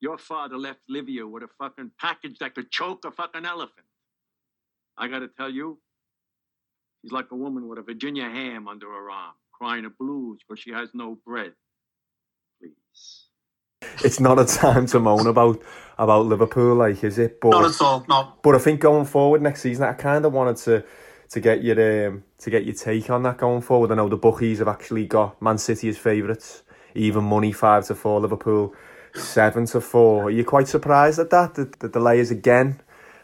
Your 0.00 0.16
father 0.18 0.56
left 0.56 0.80
Livia 0.88 1.26
with 1.26 1.42
a 1.42 1.48
fucking 1.58 1.92
package 2.00 2.38
that 2.40 2.54
could 2.54 2.70
choke 2.70 3.04
a 3.04 3.10
fucking 3.10 3.44
elephant. 3.44 3.86
I 4.96 5.08
got 5.08 5.18
to 5.20 5.28
tell 5.28 5.50
you, 5.50 5.78
she's 7.00 7.12
like 7.12 7.30
a 7.30 7.36
woman 7.36 7.68
with 7.68 7.78
a 7.78 7.82
Virginia 7.82 8.24
ham 8.28 8.66
under 8.66 8.86
her 8.90 9.10
arm, 9.10 9.34
crying 9.60 9.84
the 9.84 9.90
blues 9.90 10.40
because 10.46 10.60
she 10.60 10.72
has 10.72 10.88
no 10.94 11.18
bread. 11.26 11.52
Please. 12.60 13.26
It's 14.04 14.20
not 14.20 14.38
a 14.38 14.44
time 14.44 14.86
to 14.86 15.00
moan 15.00 15.26
about 15.26 15.62
about 15.98 16.26
Liverpool, 16.26 16.76
like 16.76 17.04
is 17.04 17.18
it? 17.18 17.40
But, 17.40 17.50
not 17.50 17.64
at 17.66 17.80
all. 17.80 18.04
No. 18.08 18.32
But 18.42 18.54
I 18.54 18.58
think 18.58 18.80
going 18.80 19.04
forward 19.04 19.42
next 19.42 19.62
season, 19.62 19.84
I 19.84 19.92
kind 19.92 20.24
of 20.24 20.32
wanted 20.32 20.56
to 20.58 20.84
to 21.30 21.40
get 21.40 21.62
your 21.62 22.08
um, 22.08 22.24
to 22.38 22.50
get 22.50 22.64
your 22.64 22.74
take 22.74 23.10
on 23.10 23.22
that 23.24 23.38
going 23.38 23.60
forward. 23.60 23.92
I 23.92 23.94
know 23.94 24.08
the 24.08 24.16
bookies 24.16 24.58
have 24.58 24.68
actually 24.68 25.06
got 25.06 25.40
Man 25.42 25.58
City 25.58 25.88
as 25.88 25.98
favourites, 25.98 26.62
even 26.94 27.24
money 27.24 27.52
five 27.52 27.86
to 27.86 27.94
four, 27.94 28.20
Liverpool 28.20 28.74
seven 29.14 29.66
to 29.66 29.80
four. 29.80 30.24
Are 30.24 30.30
you 30.30 30.44
quite 30.44 30.68
surprised 30.68 31.18
at 31.18 31.30
that? 31.30 31.54
The, 31.54 31.72
the 31.80 31.88
delay 31.88 32.18
is 32.20 32.30
again. 32.30 32.80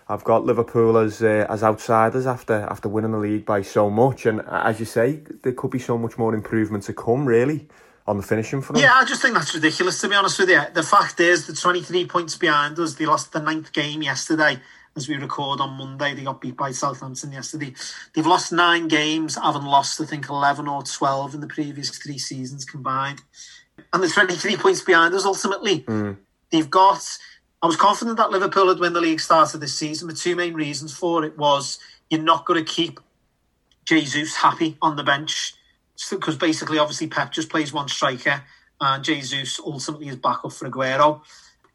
I've 0.09 0.25
got 0.25 0.45
Liverpool 0.45 0.99
as 0.99 1.23
uh, 1.23 1.47
as 1.49 1.63
outsiders 1.63 2.27
after 2.27 2.55
after 2.55 2.89
winning 2.89 3.13
the 3.13 3.19
league 3.19 3.45
by 3.45 3.63
so 3.63 3.91
much, 3.91 4.27
and 4.27 4.41
as 4.49 4.79
you 4.79 4.87
say, 4.87 5.23
there 5.43 5.53
could 5.53 5.71
be 5.71 5.81
so 5.81 5.99
much 5.99 6.17
more 6.17 6.35
improvement 6.35 6.85
to 6.85 6.93
come. 6.93 7.27
Really, 7.27 7.69
on 8.07 8.17
the 8.17 8.23
finishing 8.23 8.63
front. 8.63 8.81
Yeah, 8.81 8.95
I 8.95 9.05
just 9.05 9.21
think 9.21 9.35
that's 9.35 9.55
ridiculous 9.55 10.01
to 10.01 10.09
be 10.09 10.15
honest 10.15 10.39
with 10.39 10.49
you. 10.49 10.63
The 10.73 10.83
fact 10.83 11.19
is, 11.21 11.47
the 11.47 11.55
23 11.55 12.07
points 12.07 12.37
behind 12.37 12.79
us. 12.79 12.95
They 12.95 13.07
lost 13.07 13.33
the 13.33 13.41
ninth 13.41 13.73
game 13.73 14.03
yesterday 14.03 14.61
as 14.95 15.09
we 15.09 15.17
record 15.17 15.61
on 15.61 15.77
Monday. 15.77 16.15
They 16.15 16.23
got 16.23 16.41
beat 16.41 16.57
by 16.57 16.71
Southampton 16.71 17.33
yesterday. 17.33 17.75
They've 18.15 18.27
lost 18.27 18.53
nine 18.53 18.89
games, 18.89 19.37
haven't 19.37 19.65
lost, 19.65 20.01
I 20.01 20.05
think, 20.05 20.29
11 20.29 20.69
or 20.69 20.83
12 20.83 21.35
in 21.35 21.41
the 21.41 21.47
previous 21.47 21.91
three 21.91 22.19
seasons 22.19 22.65
combined. 22.65 23.23
And 23.93 24.03
the 24.03 24.09
23 24.09 24.57
points 24.57 24.83
behind 24.83 25.15
us 25.15 25.25
ultimately. 25.25 25.81
Mm. 25.81 26.19
They've 26.51 26.71
got. 26.71 27.19
I 27.63 27.67
was 27.67 27.77
confident 27.77 28.17
that 28.19 28.31
Liverpool 28.31 28.67
would 28.67 28.81
win 28.81 28.93
the 28.93 29.01
league 29.01 29.21
started 29.21 29.59
this 29.59 29.77
season. 29.77 30.09
The 30.09 30.15
two 30.15 30.37
main 30.37 30.55
reasons 30.55 30.97
for 30.97 31.25
it 31.25 31.39
was 31.39 31.79
you're 32.11 32.21
not 32.21 32.45
going 32.45 32.63
to 32.63 32.71
keep 32.71 33.01
Jesus 33.85 34.37
happy 34.37 34.77
on 34.83 34.97
the 34.97 35.03
bench 35.03 35.55
because 36.11 36.37
basically, 36.37 36.79
obviously, 36.79 37.07
Pep 37.07 37.33
just 37.33 37.49
plays 37.49 37.73
one 37.73 37.89
striker, 37.89 38.43
and 38.81 39.03
Jesus 39.03 39.59
ultimately 39.65 40.09
is 40.09 40.17
back 40.17 40.45
up 40.45 40.53
for 40.53 40.69
Aguero. 40.69 41.23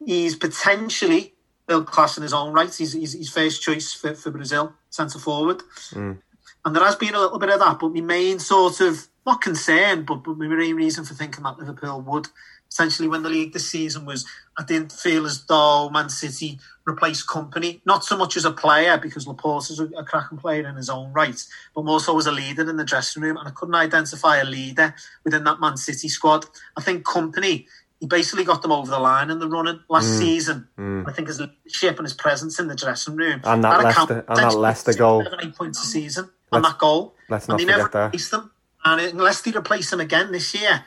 He's 0.05 0.35
potentially 0.35 1.33
world 1.67 1.87
class 1.87 2.17
in 2.17 2.23
his 2.23 2.33
own 2.33 2.53
right. 2.53 2.73
He's, 2.73 2.93
he's, 2.93 3.13
he's 3.13 3.29
first 3.29 3.61
choice 3.61 3.93
for, 3.93 4.13
for 4.13 4.31
Brazil, 4.31 4.73
centre 4.89 5.19
forward. 5.19 5.61
Mm. 5.91 6.19
And 6.63 6.75
there 6.75 6.83
has 6.83 6.95
been 6.95 7.15
a 7.15 7.19
little 7.19 7.39
bit 7.39 7.49
of 7.49 7.59
that, 7.59 7.79
but 7.79 7.93
my 7.93 8.01
main 8.01 8.39
sort 8.39 8.81
of, 8.81 9.07
not 9.25 9.41
concern, 9.41 10.03
but, 10.03 10.23
but 10.23 10.37
my 10.37 10.47
main 10.47 10.75
reason 10.75 11.05
for 11.05 11.13
thinking 11.13 11.43
that 11.43 11.57
Liverpool 11.57 12.01
would 12.01 12.27
essentially 12.71 13.07
when 13.07 13.21
the 13.23 13.29
league 13.29 13.53
this 13.53 13.69
season 13.69 14.05
was 14.05 14.25
I 14.57 14.63
didn't 14.63 14.91
feel 14.91 15.25
as 15.25 15.43
though 15.45 15.89
Man 15.89 16.09
City 16.09 16.59
replaced 16.85 17.27
Kompany, 17.27 17.81
not 17.85 18.03
so 18.03 18.17
much 18.17 18.35
as 18.37 18.43
a 18.45 18.51
player, 18.51 18.97
because 18.97 19.27
Laporte 19.27 19.69
is 19.69 19.79
a, 19.79 19.85
a 19.97 20.03
cracking 20.03 20.37
player 20.37 20.67
in 20.67 20.75
his 20.75 20.89
own 20.89 21.11
right, 21.13 21.41
but 21.75 21.85
more 21.85 21.99
so 21.99 22.17
as 22.17 22.25
a 22.27 22.31
leader 22.31 22.67
in 22.69 22.75
the 22.77 22.83
dressing 22.83 23.21
room. 23.23 23.37
And 23.37 23.47
I 23.47 23.51
couldn't 23.51 23.75
identify 23.75 24.37
a 24.37 24.45
leader 24.45 24.93
within 25.23 25.43
that 25.45 25.59
Man 25.59 25.77
City 25.77 26.09
squad. 26.09 26.45
I 26.77 26.81
think 26.81 27.05
Kompany. 27.05 27.65
he 27.99 28.07
basically 28.07 28.43
got 28.43 28.61
them 28.63 28.71
over 28.71 28.89
the 28.89 28.97
line 28.99 29.29
in 29.29 29.37
the 29.39 29.47
running 29.47 29.79
last 29.87 30.07
Mm. 30.07 30.17
season. 30.17 30.67
Mm. 30.77 31.07
I 31.07 31.13
think 31.13 31.27
his 31.27 31.39
leadership 31.39 31.97
and 31.99 32.05
his 32.05 32.15
presence 32.15 32.59
in 32.59 32.67
the 32.67 32.73
dressing 32.75 33.15
room 33.15 33.41
And 33.43 33.63
that 33.63 33.77
Leicester- 33.83 33.89
accounted 33.89 34.23
and 34.27 34.37
that 34.37 34.55
Leicester 34.57 34.93
goal. 34.93 35.23
seven, 35.23 35.39
eight 35.43 35.55
points 35.55 35.83
a 35.83 35.85
season 35.85 36.25
on 36.51 36.61
Let's- 36.63 36.73
that 36.73 36.79
goal. 36.79 37.15
let's 37.29 37.45
and 37.45 37.49
not 37.49 37.57
they 37.59 37.63
forget 37.65 37.77
never 37.77 37.89
that. 37.91 38.03
replaced 38.05 38.31
them. 38.31 38.51
And 38.83 39.01
unless 39.01 39.41
they 39.41 39.51
replace 39.51 39.91
them 39.91 39.99
again 39.99 40.31
this 40.31 40.51
year, 40.55 40.83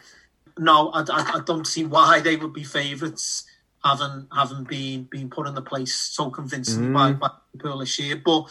no, 0.59 0.91
I, 0.91 1.01
I, 1.01 1.33
I 1.37 1.41
don't 1.45 1.67
see 1.67 1.85
why 1.85 2.21
they 2.21 2.37
would 2.37 2.53
be 2.53 2.65
favourites, 2.65 3.45
having 3.85 4.27
having 4.35 4.65
been 4.65 5.05
been 5.05 5.29
put 5.31 5.47
in 5.47 5.55
the 5.55 5.63
place 5.63 5.95
so 5.95 6.31
convincingly 6.31 6.93
by, 6.93 7.13
Mm. 7.13 7.19
by 7.21 7.31
Liverpool 7.53 7.79
this 7.79 7.99
year. 7.99 8.17
But 8.17 8.45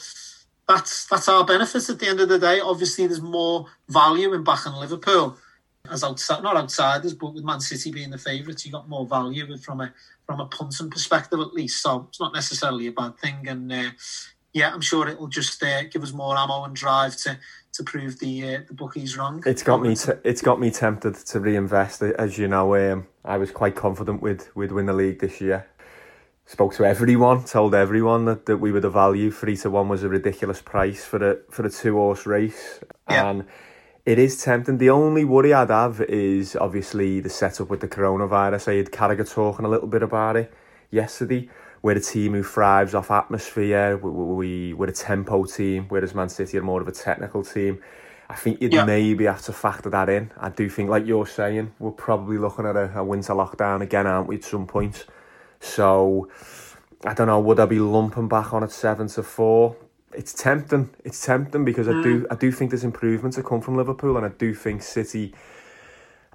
that's 0.68 1.06
that's 1.08 1.28
our 1.28 1.46
benefit 1.46 1.90
at 1.90 2.00
the 2.00 2.08
end 2.08 2.20
of 2.20 2.30
the 2.30 2.40
day. 2.40 2.60
Obviously, 2.60 3.08
there's 3.08 3.22
more 3.22 3.66
value 3.90 4.34
in 4.34 4.44
backing 4.44 4.74
Liverpool 4.74 5.38
as 5.90 6.04
outside, 6.04 6.42
not 6.44 6.56
outsiders, 6.56 7.14
but 7.14 7.34
with 7.34 7.44
Man 7.44 7.60
City 7.60 7.92
being 7.92 8.10
the 8.10 8.18
favourites, 8.18 8.66
you 8.66 8.72
got 8.72 8.88
more 8.88 9.06
value 9.06 9.58
from 9.58 9.82
a 9.82 9.94
from 10.26 10.40
a 10.40 10.46
punting 10.46 10.90
perspective 10.90 11.40
at 11.40 11.54
least. 11.54 11.82
So 11.82 12.06
it's 12.10 12.20
not 12.20 12.34
necessarily 12.34 12.88
a 12.88 12.92
bad 12.94 13.18
thing. 13.18 13.46
And 13.48 13.72
uh, 13.72 13.90
yeah, 14.54 14.74
I'm 14.74 14.80
sure 14.82 15.08
it'll 15.10 15.28
just 15.28 15.62
uh, 15.62 15.84
give 15.92 16.04
us 16.04 16.14
more 16.14 16.38
ammo 16.38 16.64
and 16.64 16.76
drive 16.76 17.18
to 17.24 17.38
to 17.74 17.84
prove 17.84 18.20
the 18.20 18.56
uh, 18.56 18.60
the 18.68 18.74
bookies 18.74 19.18
wrong. 19.18 19.44
It's 19.46 19.64
got 19.64 19.82
me. 19.82 19.96
T- 19.96 20.12
it's 20.24 20.42
got 20.42 20.60
me 20.60 20.72
tempted 20.72 21.16
to 21.16 21.40
reinvest. 21.40 22.02
As 22.04 22.38
you 22.38 22.48
know, 22.48 22.76
um, 22.76 23.08
I 23.26 23.38
was 23.38 23.52
quite 23.52 23.76
confident 23.76 24.22
with 24.22 24.56
with 24.56 24.72
win 24.72 24.86
the 24.86 24.94
league 24.94 25.20
this 25.20 25.42
year. 25.42 25.68
Spoke 26.46 26.74
to 26.76 26.84
everyone, 26.86 27.46
told 27.46 27.74
everyone 27.74 28.26
that, 28.26 28.46
that 28.48 28.58
we 28.58 28.72
were 28.72 28.82
the 28.82 28.90
value. 28.90 29.32
Three 29.32 29.56
to 29.58 29.70
one 29.70 29.88
was 29.88 30.04
a 30.04 30.10
ridiculous 30.10 30.62
price 30.62 31.06
for 31.06 31.18
the 31.20 31.42
for 31.50 31.64
the 31.64 31.70
two 31.70 31.94
horse 31.96 32.26
race, 32.26 32.80
Yeah. 33.10 33.30
and 33.30 33.46
it 34.06 34.20
is 34.20 34.42
tempting. 34.44 34.78
The 34.78 34.90
only 34.90 35.24
worry 35.24 35.54
I'd 35.54 35.70
have 35.70 36.02
is 36.02 36.56
obviously 36.58 37.22
the 37.22 37.30
setup 37.30 37.70
with 37.70 37.80
the 37.80 37.88
coronavirus. 37.88 38.68
I 38.72 38.76
had 38.76 38.92
Carragher 38.92 39.30
talking 39.32 39.66
a 39.66 39.70
little 39.70 39.88
bit 39.88 40.04
about 40.04 40.36
it 40.36 40.54
yesterday. 40.92 41.50
We're 41.84 41.98
a 41.98 42.02
team 42.02 42.34
who 42.34 42.44
thrives 42.44 42.96
off 42.96 43.12
atmosphere. 43.12 43.98
We, 43.98 44.10
we, 44.10 44.74
we're 44.74 44.88
a 44.88 44.94
tempo 44.94 45.44
team, 45.46 45.86
whereas 45.90 46.16
Man 46.16 46.30
City 46.30 46.58
are 46.58 46.64
more 46.64 46.82
of 46.82 46.88
a 46.88 46.94
technical 46.94 47.44
team. 47.44 47.82
I 48.30 48.36
think 48.36 48.62
you'd 48.62 48.74
Yeah. 48.74 48.86
maybe 48.86 49.26
have 49.26 49.42
to 49.44 49.54
factor 49.54 49.90
that 49.90 50.08
in. 50.10 50.32
I 50.38 50.50
do 50.50 50.70
think, 50.70 50.90
like 50.90 51.06
you're 51.06 51.28
saying, 51.28 51.74
we're 51.80 51.92
probably 51.92 52.38
looking 52.38 52.66
at 52.66 52.78
a, 52.78 53.00
a 53.00 53.04
winter 53.04 53.34
lockdown 53.34 53.82
again, 53.82 54.08
aren't 54.08 54.28
we, 54.28 54.38
at 54.38 54.46
some 54.46 54.66
point? 54.66 55.06
So, 55.60 56.30
I 57.06 57.14
don't 57.14 57.28
know, 57.28 57.40
would 57.42 57.60
I 57.60 57.66
be 57.66 57.80
lumping 57.80 58.30
back 58.30 58.54
on 58.54 58.64
at 58.64 58.72
seven 58.72 59.08
to 59.10 59.22
four? 59.24 59.76
It's 60.14 60.34
tempting. 60.34 60.90
It's 61.04 61.26
tempting 61.26 61.66
because 61.66 61.88
I 61.90 62.02
do 62.02 62.22
mm. 62.22 62.28
I 62.32 62.36
do 62.36 62.52
think 62.52 62.72
there's 62.72 62.84
improvements 62.84 63.36
that 63.36 63.46
come 63.46 63.62
from 63.62 63.76
Liverpool 63.76 64.16
and 64.16 64.26
I 64.26 64.30
do 64.30 64.54
think 64.54 64.84
City 64.84 65.34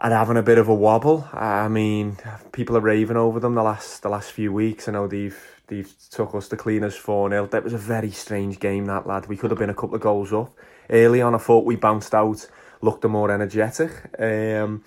are 0.01 0.11
having 0.11 0.37
a 0.37 0.43
bit 0.43 0.59
of 0.59 0.69
a 0.69 0.75
wobble. 0.75 1.29
I 1.33 1.69
mean, 1.69 2.19
people 2.53 2.77
are 2.77 2.81
raving 2.81 3.17
over 3.17 3.41
them 3.41 3.55
the 3.55 3.63
last 3.63 4.03
the 4.03 4.09
last 4.09 4.33
few 4.33 4.53
weeks. 4.53 4.89
I 4.89 4.93
know 4.93 5.07
they've 5.07 5.39
they've 5.67 5.93
took 6.11 6.35
us 6.35 6.49
to 6.49 6.57
cleaners 6.57 6.97
4 6.97 7.31
0. 7.31 7.47
That 7.47 7.65
was 7.65 7.73
a 7.73 7.79
very 7.79 8.11
strange 8.11 8.61
game, 8.61 8.87
that 8.87 9.07
lad. 9.07 9.27
We 9.27 9.37
could 9.37 9.51
have 9.51 9.59
been 9.59 9.71
a 9.71 9.75
couple 9.75 9.95
of 9.95 10.01
goals 10.01 10.33
up. 10.33 10.53
Early 10.91 11.21
on, 11.21 11.35
I 11.35 11.39
thought 11.39 11.65
we 11.65 11.77
bounced 11.77 12.15
out, 12.15 12.47
looked 12.81 13.05
more 13.05 13.31
energetic. 13.31 13.91
Um, 14.19 14.85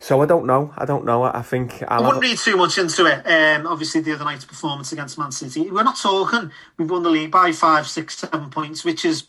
so 0.00 0.22
I 0.22 0.26
don't 0.26 0.46
know. 0.46 0.72
I 0.76 0.84
don't 0.84 1.04
know. 1.04 1.24
I 1.24 1.42
think 1.42 1.82
I 1.82 1.96
I'll 1.96 2.04
wouldn't 2.04 2.22
have, 2.22 2.30
read 2.30 2.38
too 2.38 2.56
much 2.56 2.78
into 2.78 3.06
it. 3.06 3.26
Um, 3.26 3.66
obviously, 3.66 4.00
the 4.00 4.12
other 4.12 4.24
night's 4.24 4.44
performance 4.44 4.92
against 4.92 5.18
Man 5.18 5.32
City, 5.32 5.70
we're 5.70 5.82
not 5.82 5.96
talking. 5.98 6.52
We've 6.76 6.88
won 6.88 7.02
the 7.02 7.10
league 7.10 7.32
by 7.32 7.52
five, 7.52 7.88
six, 7.88 8.18
seven 8.18 8.50
points, 8.50 8.84
which 8.84 9.04
is 9.04 9.26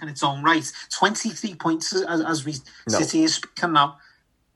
in 0.00 0.08
its 0.08 0.22
own 0.22 0.42
right. 0.44 0.70
Twenty-three 0.96 1.56
points 1.56 1.92
as, 1.92 2.20
as 2.20 2.44
we 2.44 2.54
No. 2.88 2.98
City 2.98 3.24
is 3.24 3.34
speaking 3.34 3.72
now, 3.72 3.96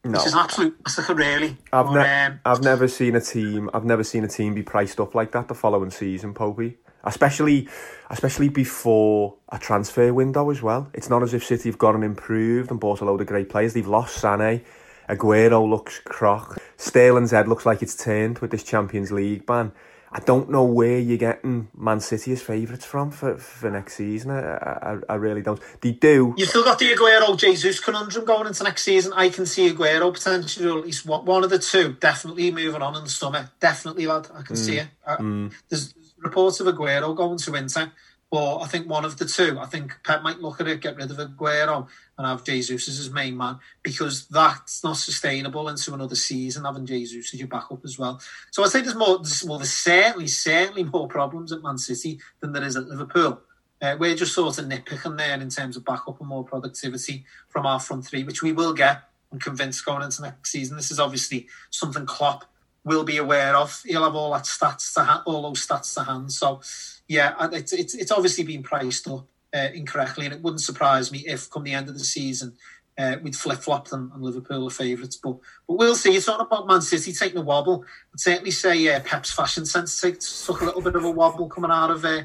no. 0.04 0.18
is 0.20 0.32
an 0.32 0.38
absolute 0.38 0.76
massacre, 0.84 1.14
really. 1.14 1.56
I've, 1.72 1.90
ne- 1.90 2.24
um, 2.26 2.40
I've 2.44 2.62
never 2.62 2.88
seen 2.88 3.14
a 3.16 3.20
team. 3.20 3.70
I've 3.74 3.84
never 3.84 4.04
seen 4.04 4.24
a 4.24 4.28
team 4.28 4.54
be 4.54 4.62
priced 4.62 5.00
up 5.00 5.14
like 5.14 5.32
that 5.32 5.48
the 5.48 5.54
following 5.54 5.90
season, 5.90 6.34
Popey. 6.34 6.76
Especially, 7.04 7.68
especially 8.10 8.48
before 8.48 9.36
a 9.50 9.58
transfer 9.58 10.12
window 10.12 10.50
as 10.50 10.62
well. 10.62 10.90
It's 10.94 11.08
not 11.08 11.22
as 11.22 11.32
if 11.32 11.44
City 11.44 11.68
have 11.68 11.78
gone 11.78 11.94
and 11.94 12.04
improved 12.04 12.70
and 12.70 12.80
bought 12.80 13.00
a 13.00 13.04
load 13.04 13.20
of 13.20 13.26
great 13.26 13.48
players. 13.48 13.74
They've 13.74 13.86
lost 13.86 14.20
Sané. 14.20 14.64
Aguero 15.08 15.68
looks 15.68 16.00
crock. 16.00 16.58
Sterling's 16.76 17.30
head 17.30 17.48
looks 17.48 17.64
like 17.64 17.82
it's 17.82 17.96
turned 17.96 18.40
with 18.40 18.50
this 18.50 18.62
Champions 18.62 19.10
League 19.10 19.46
ban. 19.46 19.72
I 20.10 20.20
don't 20.20 20.50
know 20.50 20.64
where 20.64 20.98
you're 20.98 21.18
getting 21.18 21.68
Man 21.76 22.00
City 22.00 22.32
as 22.32 22.40
favourites 22.42 22.84
from 22.84 23.10
for, 23.10 23.36
for 23.36 23.70
next 23.70 23.94
season. 23.94 24.30
I, 24.30 24.40
I, 24.40 24.98
I 25.08 25.14
really 25.16 25.42
don't. 25.42 25.60
They 25.80 25.92
do. 25.92 26.34
You've 26.36 26.48
still 26.48 26.64
got 26.64 26.78
the 26.78 26.86
Aguero 26.92 27.36
Jesus 27.38 27.78
conundrum 27.80 28.24
going 28.24 28.46
into 28.46 28.64
next 28.64 28.82
season. 28.82 29.12
I 29.14 29.28
can 29.28 29.44
see 29.46 29.70
Aguero 29.70 30.12
potentially, 30.12 30.68
at 30.68 30.84
least 30.84 31.04
one, 31.06 31.24
one 31.24 31.44
of 31.44 31.50
the 31.50 31.58
two, 31.58 31.94
definitely 31.94 32.50
moving 32.50 32.80
on 32.82 32.96
in 32.96 33.04
the 33.04 33.10
summer. 33.10 33.50
Definitely, 33.60 34.06
lad. 34.06 34.28
I 34.34 34.42
can 34.42 34.56
see 34.56 34.78
it. 34.78 34.88
Uh, 35.06 35.16
Mm. 35.18 35.52
There's 35.68 35.94
reports 36.18 36.60
of 36.60 36.66
Aguero 36.66 37.14
going 37.16 37.38
to 37.38 37.54
Inter, 37.54 37.92
but 38.30 38.58
I 38.58 38.66
think 38.66 38.88
one 38.88 39.04
of 39.04 39.16
the 39.16 39.24
two. 39.24 39.58
I 39.58 39.66
think 39.66 39.92
Pep 40.04 40.22
might 40.22 40.40
look 40.40 40.60
at 40.60 40.68
it, 40.68 40.82
get 40.82 40.96
rid 40.96 41.10
of 41.10 41.16
Aguero, 41.16 41.88
and 42.18 42.26
have 42.26 42.44
Jesus 42.44 42.88
as 42.88 42.98
his 42.98 43.10
main 43.10 43.36
man 43.36 43.58
because 43.82 44.26
that's 44.28 44.84
not 44.84 44.98
sustainable 44.98 45.68
into 45.68 45.94
another 45.94 46.14
season. 46.14 46.64
Having 46.64 46.86
Jesus 46.86 47.32
as 47.32 47.40
your 47.40 47.48
backup 47.48 47.84
as 47.84 47.98
well. 47.98 48.20
So 48.50 48.64
I 48.64 48.68
think 48.68 48.84
there's 48.84 48.96
more. 48.96 49.20
Well, 49.46 49.58
there's 49.58 49.72
certainly, 49.72 50.26
certainly 50.26 50.84
more 50.84 51.08
problems 51.08 51.52
at 51.52 51.62
Man 51.62 51.78
City 51.78 52.20
than 52.40 52.52
there 52.52 52.64
is 52.64 52.76
at 52.76 52.86
Liverpool. 52.86 53.40
Uh, 53.80 53.96
we're 53.98 54.16
just 54.16 54.34
sort 54.34 54.58
of 54.58 54.64
nitpicking 54.66 55.16
there 55.16 55.40
in 55.40 55.48
terms 55.48 55.76
of 55.76 55.84
backup 55.84 56.18
and 56.18 56.28
more 56.28 56.44
productivity 56.44 57.24
from 57.48 57.64
our 57.64 57.78
front 57.80 58.04
three, 58.04 58.24
which 58.24 58.42
we 58.42 58.52
will 58.52 58.74
get. 58.74 59.02
I'm 59.32 59.38
convinced 59.38 59.84
going 59.84 60.02
into 60.02 60.22
next 60.22 60.50
season. 60.50 60.76
This 60.76 60.90
is 60.90 60.98
obviously 60.98 61.46
something 61.70 62.06
Klopp 62.06 62.44
will 62.88 63.04
be 63.04 63.18
aware 63.18 63.56
of. 63.56 63.82
He'll 63.86 64.04
have 64.04 64.14
all 64.14 64.32
that 64.32 64.44
stats 64.44 64.92
to 64.94 65.04
hand, 65.04 65.22
all 65.26 65.42
those 65.42 65.66
stats 65.66 65.94
to 65.94 66.04
hand. 66.04 66.32
So, 66.32 66.60
yeah, 67.06 67.34
it's 67.52 67.72
it's, 67.72 67.94
it's 67.94 68.10
obviously 68.10 68.44
been 68.44 68.62
priced 68.62 69.06
up 69.06 69.26
uh, 69.54 69.68
incorrectly, 69.72 70.26
and 70.26 70.34
it 70.34 70.42
wouldn't 70.42 70.60
surprise 70.60 71.12
me 71.12 71.24
if, 71.26 71.50
come 71.50 71.64
the 71.64 71.74
end 71.74 71.88
of 71.88 71.94
the 71.94 72.04
season, 72.04 72.54
uh, 72.98 73.16
we'd 73.22 73.36
flip 73.36 73.60
flop 73.60 73.88
them 73.88 74.10
and 74.12 74.22
Liverpool 74.22 74.66
are 74.66 74.70
favourites. 74.70 75.16
But 75.16 75.36
but 75.66 75.78
we'll 75.78 75.94
see. 75.94 76.16
It's 76.16 76.26
not 76.26 76.40
about 76.40 76.66
Man 76.66 76.82
City 76.82 77.12
taking 77.12 77.38
a 77.38 77.42
wobble. 77.42 77.84
I'd 78.12 78.20
certainly 78.20 78.50
say 78.50 78.92
uh, 78.92 79.00
Pep's 79.00 79.32
fashion 79.32 79.64
sense 79.66 80.00
take, 80.00 80.18
took 80.20 80.60
a 80.60 80.64
little 80.64 80.82
bit 80.82 80.96
of 80.96 81.04
a 81.04 81.10
wobble 81.10 81.48
coming 81.48 81.70
out 81.70 81.90
of 81.90 82.04
uh, 82.04 82.24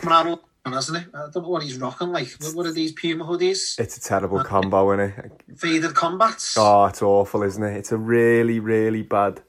coming 0.00 0.14
out 0.14 0.26
of 0.26 0.40
hasn't 0.72 0.96
it? 0.96 1.14
I 1.14 1.28
don't 1.30 1.42
know 1.42 1.48
what 1.50 1.62
he's 1.62 1.76
rocking 1.76 2.08
like. 2.08 2.28
What, 2.40 2.54
what 2.54 2.66
are 2.66 2.72
these 2.72 2.92
Puma 2.92 3.24
hoodies? 3.24 3.78
It's 3.78 3.96
a 3.98 4.00
terrible 4.00 4.42
combo, 4.42 4.92
isn't 4.92 5.18
it? 5.18 5.58
Faded 5.58 5.94
combats. 5.94 6.56
Oh, 6.58 6.86
it's 6.86 7.02
awful, 7.02 7.42
isn't 7.42 7.62
it? 7.62 7.76
It's 7.76 7.92
a 7.92 7.98
really, 7.98 8.60
really 8.60 9.02
bad 9.02 9.42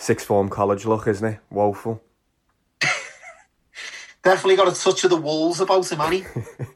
sixth 0.00 0.26
form 0.26 0.48
college 0.48 0.86
look, 0.86 1.06
isn't 1.06 1.26
it? 1.34 1.38
Woeful. 1.50 2.02
Definitely 4.22 4.56
got 4.56 4.68
a 4.68 4.78
touch 4.78 5.04
of 5.04 5.10
the 5.10 5.16
walls 5.16 5.60
about 5.60 5.90
him, 5.90 5.98
hasn't 5.98 6.26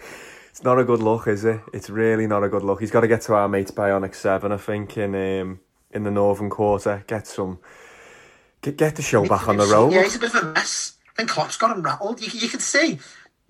it's 0.51 0.63
not 0.63 0.79
a 0.79 0.85
good 0.85 1.03
look, 1.03 1.27
is 1.27 1.45
it? 1.45 1.61
It's 1.73 1.91
really 1.91 2.27
not 2.27 2.43
a 2.43 2.49
good 2.49 2.63
look. 2.63 2.81
He's 2.81 2.91
got 2.91 3.01
to 3.03 3.09
get 3.09 3.21
to 3.23 3.35
our 3.35 3.49
mates 3.49 3.71
Bionic 3.71 4.15
Seven, 4.15 4.53
I 4.53 4.57
think, 4.57 4.97
in 4.97 5.15
um, 5.15 5.61
in 5.91 6.05
the 6.05 6.11
Northern 6.11 6.49
Quarter. 6.49 7.05
Get 7.07 7.27
some, 7.27 7.59
get 8.63 8.77
get 8.77 8.97
the 8.97 9.03
show 9.03 9.27
back 9.27 9.49
on 9.49 9.59
the 9.59 9.67
road. 9.67 9.93
Yeah, 9.93 10.03
he's 10.05 10.17
a 10.17 10.21
bit 10.21 10.35
of 10.35 10.43
a 10.43 10.53
mess. 10.53 10.95
I 11.13 11.17
think 11.17 11.31
Klopp's 11.31 11.57
got 11.57 11.77
him 11.77 11.83
rattled. 11.83 12.21
You, 12.21 12.29
you 12.33 12.49
can 12.49 12.61
see 12.61 12.99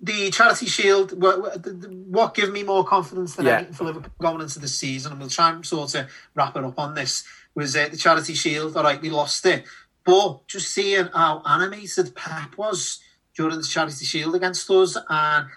the 0.01 0.29
Charity 0.29 0.65
Shield. 0.65 1.19
What, 1.19 1.65
what 2.07 2.35
gave 2.35 2.51
me 2.51 2.63
more 2.63 2.83
confidence 2.83 3.35
than 3.35 3.45
Yeah. 3.45 3.57
anything 3.57 3.73
for 3.73 3.85
Liverpool 3.85 4.11
going 4.19 4.41
into 4.41 4.59
the 4.59 4.67
season, 4.67 5.13
and 5.13 5.21
we'll 5.21 5.29
try 5.29 5.51
and 5.51 5.65
sort 5.65 5.95
of 5.95 6.09
wrap 6.35 6.55
it 6.57 6.63
up 6.65 6.77
on 6.77 6.95
this. 6.95 7.23
Was 7.55 7.75
uh, 7.75 7.87
the 7.89 7.97
Charity 7.97 8.33
Shield? 8.33 8.75
All 8.75 8.83
right, 8.83 9.01
we 9.01 9.09
lost 9.09 9.45
it, 9.45 9.63
but 10.05 10.45
just 10.47 10.69
seeing 10.73 11.07
how 11.13 11.41
animated 11.45 12.13
Pep 12.15 12.57
was 12.57 12.99
during 13.35 13.57
the 13.57 13.63
Charity 13.63 14.05
Shield 14.05 14.35
against 14.35 14.69
us, 14.69 14.97
and 15.09 15.47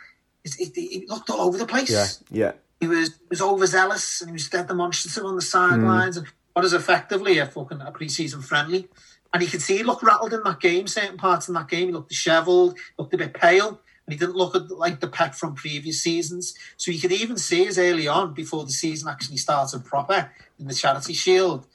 it 0.44 1.08
looked 1.08 1.28
all 1.30 1.42
over 1.42 1.58
the 1.58 1.66
place 1.66 1.90
Yeah, 1.90 2.46
yeah. 2.46 2.52
he 2.80 2.86
was 2.86 3.08
he 3.08 3.26
was 3.28 3.42
overzealous 3.42 4.20
and 4.20 4.30
he 4.30 4.32
was 4.32 4.48
dead 4.48 4.68
demonstrative 4.68 5.24
on 5.24 5.36
the 5.36 5.42
sidelines 5.42 6.16
and 6.16 6.26
what 6.54 6.64
is 6.64 6.72
effectively 6.72 7.38
a 7.38 7.46
fucking 7.46 7.80
a 7.80 7.90
pre-season 7.92 8.40
friendly. 8.40 8.88
And 9.34 9.42
you 9.42 9.48
could 9.48 9.60
see 9.60 9.76
he 9.76 9.82
looked 9.82 10.02
rattled 10.02 10.32
in 10.32 10.42
that 10.44 10.60
game, 10.60 10.86
certain 10.86 11.18
parts 11.18 11.48
in 11.48 11.54
that 11.54 11.68
game. 11.68 11.88
He 11.88 11.92
looked 11.92 12.08
dishevelled, 12.08 12.78
looked 12.98 13.12
a 13.12 13.18
bit 13.18 13.34
pale, 13.34 13.68
and 13.68 14.12
he 14.12 14.16
didn't 14.16 14.36
look 14.36 14.54
at, 14.54 14.70
like 14.70 15.00
the 15.00 15.08
Pep 15.08 15.34
from 15.34 15.54
previous 15.54 16.02
seasons. 16.02 16.54
So 16.78 16.90
you 16.90 16.98
could 17.00 17.12
even 17.12 17.36
see 17.36 17.66
as 17.66 17.78
early 17.78 18.08
on, 18.08 18.32
before 18.32 18.64
the 18.64 18.72
season 18.72 19.08
actually 19.08 19.36
started 19.36 19.84
proper 19.84 20.30
in 20.58 20.66
the 20.66 20.74
Charity 20.74 21.12
Shield, 21.12 21.66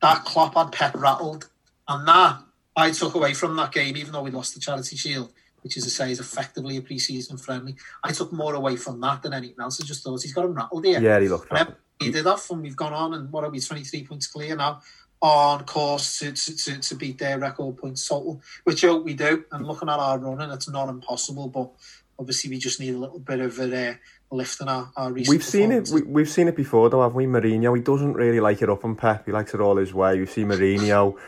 that 0.00 0.24
Klopp 0.24 0.54
had 0.54 0.72
Pep 0.72 0.94
rattled. 0.94 1.48
And 1.86 2.06
that 2.06 2.40
I 2.76 2.90
took 2.90 3.14
away 3.14 3.34
from 3.34 3.56
that 3.56 3.72
game, 3.72 3.96
even 3.96 4.12
though 4.12 4.22
we 4.22 4.30
lost 4.30 4.54
the 4.54 4.60
Charity 4.60 4.96
Shield, 4.96 5.32
which 5.62 5.76
is 5.76 5.84
to 5.84 5.90
say 5.90 6.10
is 6.10 6.20
effectively 6.20 6.76
a 6.76 6.82
pre-season 6.82 7.36
friendly. 7.36 7.76
I 8.04 8.12
took 8.12 8.32
more 8.32 8.54
away 8.54 8.76
from 8.76 9.00
that 9.00 9.22
than 9.22 9.32
anything 9.32 9.56
else. 9.60 9.80
I 9.80 9.84
just 9.84 10.04
thought 10.04 10.22
he's 10.22 10.34
got 10.34 10.44
him 10.44 10.54
rattled 10.54 10.84
here. 10.84 11.00
Yeah, 11.00 11.18
he 11.18 11.28
looked 11.28 11.50
And 11.50 11.74
he 12.00 12.10
did 12.10 12.26
off, 12.26 12.50
and 12.50 12.62
we've 12.62 12.76
gone 12.76 12.92
on, 12.92 13.14
and 13.14 13.32
what 13.32 13.44
are 13.44 13.50
we, 13.50 13.58
23 13.58 14.04
points 14.04 14.28
clear 14.28 14.54
now, 14.54 14.80
on 15.20 15.64
course 15.64 16.20
to, 16.20 16.32
to, 16.32 16.56
to, 16.56 16.78
to 16.78 16.94
beat 16.94 17.18
their 17.18 17.38
record 17.38 17.76
points 17.76 18.06
total, 18.06 18.40
which 18.64 18.84
I 18.84 18.88
hope 18.88 19.04
we 19.04 19.14
do. 19.14 19.44
And 19.50 19.66
looking 19.66 19.88
at 19.88 19.98
our 19.98 20.18
running, 20.18 20.50
it's 20.50 20.68
not 20.68 20.88
impossible, 20.88 21.48
but 21.48 21.70
obviously 22.18 22.50
we 22.50 22.58
just 22.58 22.80
need 22.80 22.94
a 22.94 22.98
little 22.98 23.18
bit 23.18 23.40
of 23.40 23.58
a 23.58 23.98
lift 24.30 24.60
in 24.60 24.68
our, 24.68 24.90
our 24.96 25.12
recent 25.12 25.34
We've 25.34 25.44
seen 25.44 25.72
it. 25.72 25.88
We, 25.92 26.02
we've 26.02 26.28
seen 26.28 26.48
it 26.48 26.56
before, 26.56 26.90
though, 26.90 27.02
haven't 27.02 27.16
we? 27.16 27.26
Mourinho. 27.26 27.76
He 27.76 27.82
doesn't 27.82 28.14
really 28.14 28.40
like 28.40 28.62
it 28.62 28.70
up 28.70 28.84
on 28.84 28.96
Pep. 28.96 29.26
He 29.26 29.32
likes 29.32 29.54
it 29.54 29.60
all 29.60 29.76
his 29.76 29.94
way. 29.94 30.16
You 30.16 30.26
see 30.26 30.44
Mourinho 30.44 31.18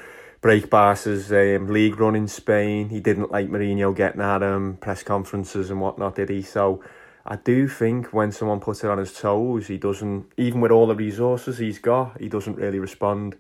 break 0.41 0.71
Barca's 0.71 1.31
um, 1.33 1.69
league 1.69 1.99
run 1.99 2.17
in 2.17 2.29
Spain. 2.29 2.89
He 2.89 3.01
didn't 3.01 3.31
like 3.31 3.49
Mourinho 3.49 3.95
getting 3.95 4.21
at 4.21 4.43
him, 4.43 4.77
press 4.77 5.03
conferences 5.03 5.71
and 5.71 5.81
whatnot, 5.81 6.17
did 6.17 6.31
he? 6.31 6.43
So 6.43 6.83
I 7.27 7.37
do 7.37 7.69
think 7.69 8.13
when 8.13 8.33
someone 8.33 8.61
puts 8.61 8.83
it 8.83 8.91
on 8.91 8.99
his 8.99 9.13
toes, 9.13 9.67
he 9.67 9.77
doesn't. 9.77 10.27
Even 10.37 10.61
with 10.61 10.71
all 10.71 10.87
the 10.87 10.95
resources 10.95 11.59
he's 11.59 11.79
got, 11.79 12.21
he 12.21 12.29
doesn't 12.29 12.57
really 12.57 12.79
respond 12.79 13.37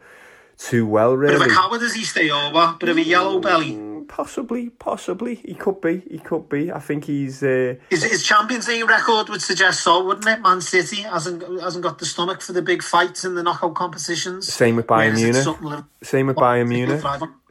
too 0.69 0.87
well. 0.87 1.17
Bit 1.17 1.35
of 1.35 1.41
Really, 1.41 1.53
a 1.53 1.57
coward 1.57 1.81
does 1.81 1.95
he 1.95 2.05
stay 2.05 2.31
over, 2.31 2.77
bit 2.79 2.89
of 2.91 2.97
a 2.97 3.03
yellow 3.03 3.41
belly. 3.41 3.79
possibly, 4.09 4.69
possibly, 4.71 5.37
he 5.37 5.55
could 5.55 5.81
be. 5.81 6.03
He 6.11 6.19
could 6.19 6.49
be. 6.49 6.71
I 6.73 6.79
think 6.81 7.05
he's. 7.05 7.43
Uh, 7.43 7.77
His, 7.89 8.03
his 8.05 8.23
Champions 8.23 8.69
League 8.69 8.89
record 8.89 9.29
would 9.31 9.41
suggest 9.41 9.81
so, 9.83 10.05
wouldn't 10.05 10.27
it? 10.27 10.41
Man 10.43 10.61
City 10.61 11.03
hasn't 11.03 11.43
hasn't 11.61 11.83
got 11.85 11.99
the 11.99 12.07
stomach 12.07 12.43
for 12.43 12.53
the 12.53 12.63
big 12.63 12.83
fights 12.83 13.25
in 13.25 13.35
the 13.37 13.43
knockout 13.43 13.75
competitions. 13.75 14.53
Same 14.53 14.77
with 14.77 14.87
Bayern 14.87 15.15
Munich. 15.15 15.45
Liverpool- 15.47 15.85
Same 16.03 16.27
with 16.27 16.37
Bayern 16.37 16.69
Munich. 16.69 17.03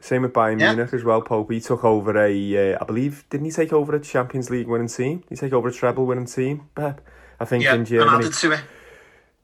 Same 0.02 0.22
with 0.22 0.32
Bayern 0.32 0.60
Yeah. 0.60 0.74
Munich 0.74 0.94
as 0.94 1.02
well, 1.04 1.20
Pope. 1.22 1.50
He 1.50 1.60
took 1.60 1.84
over 1.84 2.16
a, 2.16 2.72
uh, 2.74 2.78
I 2.80 2.84
believe, 2.84 3.24
didn't 3.30 3.46
he 3.46 3.52
take 3.52 3.72
over 3.72 3.94
a 3.94 4.00
Champions 4.00 4.48
League 4.50 4.66
winning 4.68 4.88
team? 4.88 5.24
He 5.28 5.36
take 5.36 5.52
over 5.52 5.68
a 5.68 5.72
treble 5.72 6.06
winning 6.06 6.26
team, 6.26 6.62
Pep? 6.74 7.00
I 7.38 7.44
think 7.46 7.64
Yeah, 7.64 7.72
in 7.74 7.80
and 7.80 7.86
Germany. 7.86 8.16
added 8.26 8.32
to 8.34 8.52
it. 8.52 8.60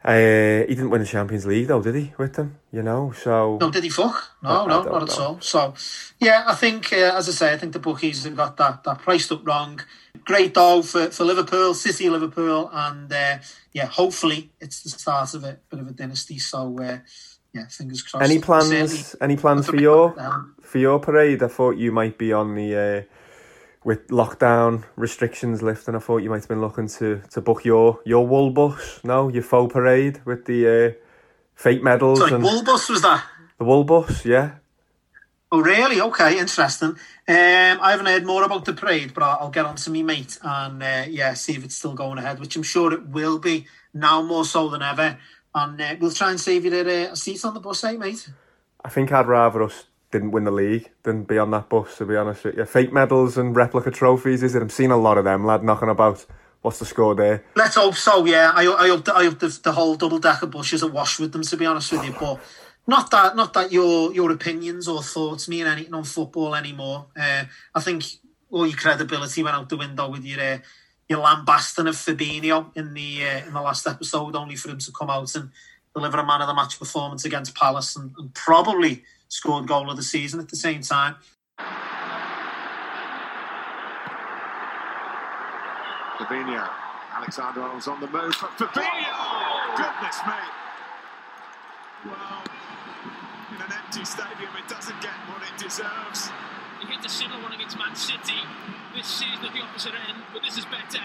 Uh, 0.06 0.66
he 0.68 0.74
didn't 0.74 0.90
win 0.90 1.00
the 1.00 1.06
Champions 1.06 1.46
League 1.46 1.66
though, 1.66 1.82
did 1.82 1.94
he? 1.94 2.12
With 2.18 2.34
them, 2.34 2.58
you 2.72 2.82
know. 2.82 3.12
So 3.12 3.58
No, 3.60 3.70
did 3.70 3.82
he 3.84 3.90
fuck? 3.90 4.30
No, 4.42 4.50
I 4.50 4.66
no, 4.66 4.82
don't 4.84 4.92
not 4.92 5.02
at 5.10 5.18
know. 5.18 5.24
all. 5.24 5.40
So, 5.40 5.74
yeah, 6.20 6.44
I 6.46 6.54
think, 6.54 6.92
uh, 6.92 7.12
as 7.18 7.28
I 7.28 7.32
say, 7.32 7.52
I 7.52 7.56
think 7.58 7.72
the 7.72 7.78
bookies 7.78 8.24
have 8.24 8.36
got 8.36 8.56
that, 8.58 8.84
that 8.84 8.98
priced 9.00 9.32
up 9.32 9.46
wrong. 9.46 9.80
Great 10.24 10.54
though 10.54 10.82
for, 10.82 11.10
for 11.10 11.24
Liverpool, 11.24 11.74
City 11.74 12.08
Liverpool, 12.08 12.70
and 12.72 13.12
uh, 13.12 13.38
yeah, 13.72 13.86
hopefully 13.86 14.50
it's 14.60 14.82
the 14.82 14.90
start 14.90 15.34
of 15.34 15.44
a 15.44 15.58
bit 15.70 15.80
of 15.80 15.88
a 15.88 15.92
dynasty. 15.92 16.38
So, 16.38 16.78
uh, 16.78 16.98
yeah, 17.52 17.66
fingers 17.68 18.02
crossed. 18.02 18.24
any 18.30 18.38
plans? 18.40 18.68
Certainly- 18.68 19.04
Any 19.20 19.36
plans 19.36 19.66
for 19.66 19.76
your 19.76 20.14
for 20.62 20.78
your 20.78 20.98
parade? 21.00 21.42
I 21.42 21.48
thought 21.48 21.76
you 21.76 21.90
might 21.92 22.18
be 22.18 22.32
on 22.32 22.54
the 22.54 22.76
uh, 22.76 23.02
with 23.86 24.08
lockdown 24.08 24.82
restrictions 24.96 25.62
lifting. 25.62 25.94
I 25.94 26.00
thought 26.00 26.18
you 26.18 26.28
might 26.28 26.40
have 26.40 26.48
been 26.48 26.60
looking 26.60 26.88
to, 26.88 27.22
to 27.30 27.40
book 27.40 27.64
your 27.64 28.00
your 28.04 28.26
wool 28.26 28.50
bus. 28.50 29.00
No, 29.04 29.28
your 29.28 29.44
faux 29.44 29.72
parade 29.72 30.20
with 30.24 30.44
the 30.44 30.68
uh, 30.68 30.92
fake 31.54 31.84
medals 31.84 32.18
Sorry, 32.18 32.34
and 32.34 32.44
Woolbus 32.44 32.90
was 32.90 33.02
that? 33.02 33.24
the 33.58 33.64
wool 33.64 33.84
bus. 33.84 34.26
Yeah. 34.26 34.56
Oh, 35.52 35.60
really? 35.60 36.00
Okay, 36.00 36.36
interesting. 36.40 36.88
Um, 36.88 36.98
I 37.28 37.92
haven't 37.92 38.06
heard 38.06 38.26
more 38.26 38.42
about 38.42 38.64
the 38.64 38.72
parade, 38.72 39.14
but 39.14 39.22
I'll, 39.22 39.38
I'll 39.42 39.50
get 39.50 39.64
on 39.64 39.76
to 39.76 39.90
me 39.90 40.02
mate 40.02 40.36
and 40.42 40.82
uh, 40.82 41.04
yeah, 41.08 41.34
see 41.34 41.54
if 41.54 41.64
it's 41.64 41.76
still 41.76 41.94
going 41.94 42.18
ahead, 42.18 42.40
which 42.40 42.56
I'm 42.56 42.64
sure 42.64 42.92
it 42.92 43.06
will 43.06 43.38
be 43.38 43.68
now 43.94 44.20
more 44.20 44.44
so 44.44 44.68
than 44.68 44.82
ever. 44.82 45.16
And 45.54 45.80
uh, 45.80 45.94
we'll 46.00 46.10
try 46.10 46.30
and 46.30 46.40
save 46.40 46.64
you 46.64 46.74
a, 46.74 47.12
a 47.12 47.16
seat 47.16 47.44
on 47.44 47.54
the 47.54 47.60
bus, 47.60 47.84
eh, 47.84 47.92
mate? 47.92 48.28
I 48.84 48.88
think 48.88 49.12
I'd 49.12 49.28
rather 49.28 49.62
us 49.62 49.84
didn't 50.10 50.30
win 50.30 50.44
the 50.44 50.50
league 50.50 50.90
than 51.02 51.24
be 51.24 51.38
on 51.38 51.50
that 51.50 51.68
bus, 51.68 51.98
to 51.98 52.06
be 52.06 52.16
honest 52.16 52.44
with 52.44 52.56
you. 52.56 52.64
Fake 52.64 52.92
medals 52.92 53.36
and 53.36 53.54
replica 53.54 53.90
trophies, 53.90 54.42
is 54.42 54.54
it? 54.54 54.62
I'm 54.62 54.70
seeing 54.70 54.90
a 54.90 54.96
lot 54.96 55.18
of 55.18 55.24
them, 55.24 55.44
lad, 55.44 55.62
knocking 55.62 55.88
about. 55.88 56.26
What's 56.62 56.80
the 56.80 56.84
score 56.84 57.14
there? 57.14 57.44
Let's 57.54 57.76
hope 57.76 57.94
so. 57.94 58.24
Yeah, 58.24 58.50
I, 58.52 58.66
I 58.66 58.88
hope, 58.88 59.08
I 59.10 59.24
hope 59.24 59.38
the, 59.38 59.56
the 59.62 59.70
whole 59.70 59.94
double 59.94 60.18
decker 60.18 60.46
bus 60.46 60.72
is 60.72 60.82
a 60.82 60.88
wash 60.88 61.20
with 61.20 61.32
them. 61.32 61.42
To 61.42 61.56
be 61.56 61.64
honest 61.64 61.92
with 61.92 62.04
you, 62.04 62.12
but 62.18 62.40
not 62.88 63.10
that 63.12 63.36
not 63.36 63.52
that 63.52 63.70
your 63.70 64.12
your 64.12 64.32
opinions 64.32 64.88
or 64.88 65.02
thoughts 65.02 65.48
mean 65.48 65.66
anything 65.66 65.94
on 65.94 66.02
football 66.02 66.56
anymore. 66.56 67.06
Uh, 67.16 67.44
I 67.74 67.80
think 67.80 68.04
all 68.50 68.66
your 68.66 68.76
credibility 68.76 69.42
went 69.42 69.54
out 69.54 69.68
the 69.68 69.76
window 69.76 70.08
with 70.08 70.24
your 70.24 70.40
uh, 70.40 70.58
your 71.08 71.20
lambasting 71.20 71.86
of 71.86 71.94
Fabinho 71.94 72.76
in 72.76 72.94
the 72.94 73.24
uh, 73.24 73.46
in 73.46 73.52
the 73.52 73.60
last 73.60 73.86
episode, 73.86 74.34
only 74.34 74.56
for 74.56 74.70
him 74.70 74.78
to 74.78 74.92
come 74.92 75.10
out 75.10 75.34
and 75.36 75.50
deliver 75.94 76.18
a 76.18 76.26
man 76.26 76.42
of 76.42 76.48
the 76.48 76.54
match 76.54 76.78
performance 76.78 77.24
against 77.24 77.54
Palace 77.54 77.96
and, 77.96 78.12
and 78.18 78.34
probably 78.34 79.04
scored 79.28 79.66
goal 79.66 79.90
of 79.90 79.96
the 79.96 80.02
season 80.02 80.40
at 80.40 80.48
the 80.48 80.56
same 80.56 80.82
time. 80.82 81.16
Fabinho. 86.18 86.68
Alexander 87.14 87.62
Arnold's 87.62 87.88
on 87.88 88.00
the 88.00 88.06
move 88.08 88.34
for 88.34 88.46
Fabinho! 88.46 89.76
Goodness 89.76 90.18
me! 90.26 90.34
Well, 92.04 92.44
in 93.54 93.62
an 93.62 93.72
empty 93.72 94.04
stadium, 94.04 94.50
it 94.62 94.68
doesn't 94.68 95.00
get 95.00 95.14
what 95.28 95.42
it 95.42 95.56
deserves. 95.62 96.30
He 96.80 96.86
hit 96.86 97.04
a 97.04 97.08
similar 97.08 97.42
one 97.42 97.52
against 97.52 97.78
Man 97.78 97.94
City 97.96 98.40
this 98.94 99.06
season 99.06 99.44
at 99.44 99.52
the 99.52 99.60
opposite 99.60 99.92
end, 100.08 100.18
but 100.32 100.42
this 100.42 100.58
is 100.58 100.64
better. 100.66 101.04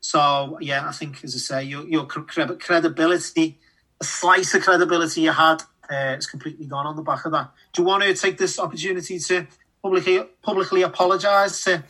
So 0.00 0.58
yeah, 0.60 0.88
I 0.88 0.92
think 0.92 1.24
as 1.24 1.34
I 1.34 1.38
say, 1.38 1.64
your 1.64 1.86
your 1.86 2.06
credibility, 2.06 3.58
a 4.00 4.04
slice 4.04 4.54
of 4.54 4.62
credibility 4.62 5.22
you 5.22 5.32
had, 5.32 5.62
uh, 5.92 6.16
is 6.16 6.26
completely 6.26 6.66
gone 6.66 6.86
on 6.86 6.96
the 6.96 7.02
back 7.02 7.24
of 7.24 7.32
that. 7.32 7.50
Do 7.72 7.82
you 7.82 7.86
want 7.86 8.02
to 8.02 8.14
take 8.14 8.38
this 8.38 8.58
opportunity 8.58 9.18
to 9.18 9.46
publicly 9.82 10.20
publicly 10.42 10.82
apologise 10.82 11.64
to 11.64 11.84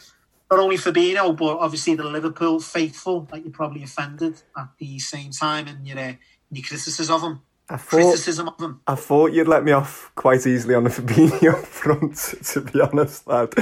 not 0.50 0.60
only 0.60 0.76
Fabinho 0.76 1.36
but 1.36 1.58
obviously 1.58 1.94
the 1.94 2.04
Liverpool 2.04 2.60
faithful 2.60 3.22
that 3.32 3.44
you 3.44 3.50
probably 3.50 3.82
offended 3.82 4.42
at 4.56 4.68
the 4.78 4.98
same 4.98 5.30
time 5.30 5.68
and 5.68 5.86
your 5.86 5.98
uh, 5.98 6.12
your 6.50 6.64
criticism 6.64 7.14
of 7.14 7.22
him? 7.22 7.42
I 7.68 7.76
thought, 7.76 8.02
Criticism 8.02 8.48
of 8.48 8.60
him. 8.60 8.80
I 8.86 8.94
thought 8.96 9.32
you'd 9.32 9.48
let 9.48 9.64
me 9.64 9.72
off 9.72 10.10
quite 10.14 10.46
easily 10.46 10.74
on 10.74 10.84
the 10.84 10.90
Fabinho 10.98 11.56
front, 11.64 12.16
to 12.46 12.60
be 12.60 12.80
honest, 12.80 13.26
lad. 13.26 13.54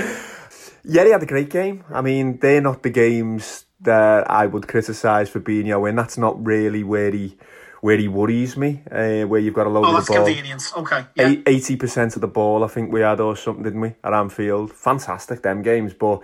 Yeah, 0.83 1.05
he 1.05 1.11
had 1.11 1.23
a 1.23 1.27
great 1.27 1.51
game. 1.51 1.85
I 1.93 2.01
mean, 2.01 2.39
they're 2.39 2.63
not 2.63 2.83
the 2.83 2.91
games 2.91 3.67
that 3.83 4.31
I 4.31 4.47
would 4.47 4.67
criticise 4.67 5.31
Fabinho 5.31 5.89
in. 5.89 5.97
That's 5.97 6.19
not 6.19 6.45
really 6.45 6.83
where 6.83 7.11
he 7.11 7.37
where 7.81 7.97
he 7.97 8.09
worries 8.09 8.57
me. 8.57 8.83
Uh, 8.91 9.23
where 9.23 9.41
you've 9.41 9.55
got 9.55 9.67
a 9.67 9.71
load 9.71 9.85
Oh, 9.87 9.97
of 9.97 10.07
the 10.07 10.13
ball. 10.15 10.25
convenience. 10.27 10.73
Okay, 10.77 11.05
yeah. 11.15 11.35
Eighty 11.47 11.77
percent 11.77 12.15
of 12.15 12.21
the 12.21 12.29
ball, 12.29 12.65
I 12.65 12.69
think 12.69 12.93
we 12.93 13.01
had, 13.01 13.21
or 13.21 13.37
something, 13.37 13.63
didn't 13.65 13.81
we, 13.81 13.95
at 14.05 14.13
Anfield? 14.13 14.73
Fantastic, 14.73 15.43
them 15.43 15.63
games. 15.63 15.95
But 15.95 16.21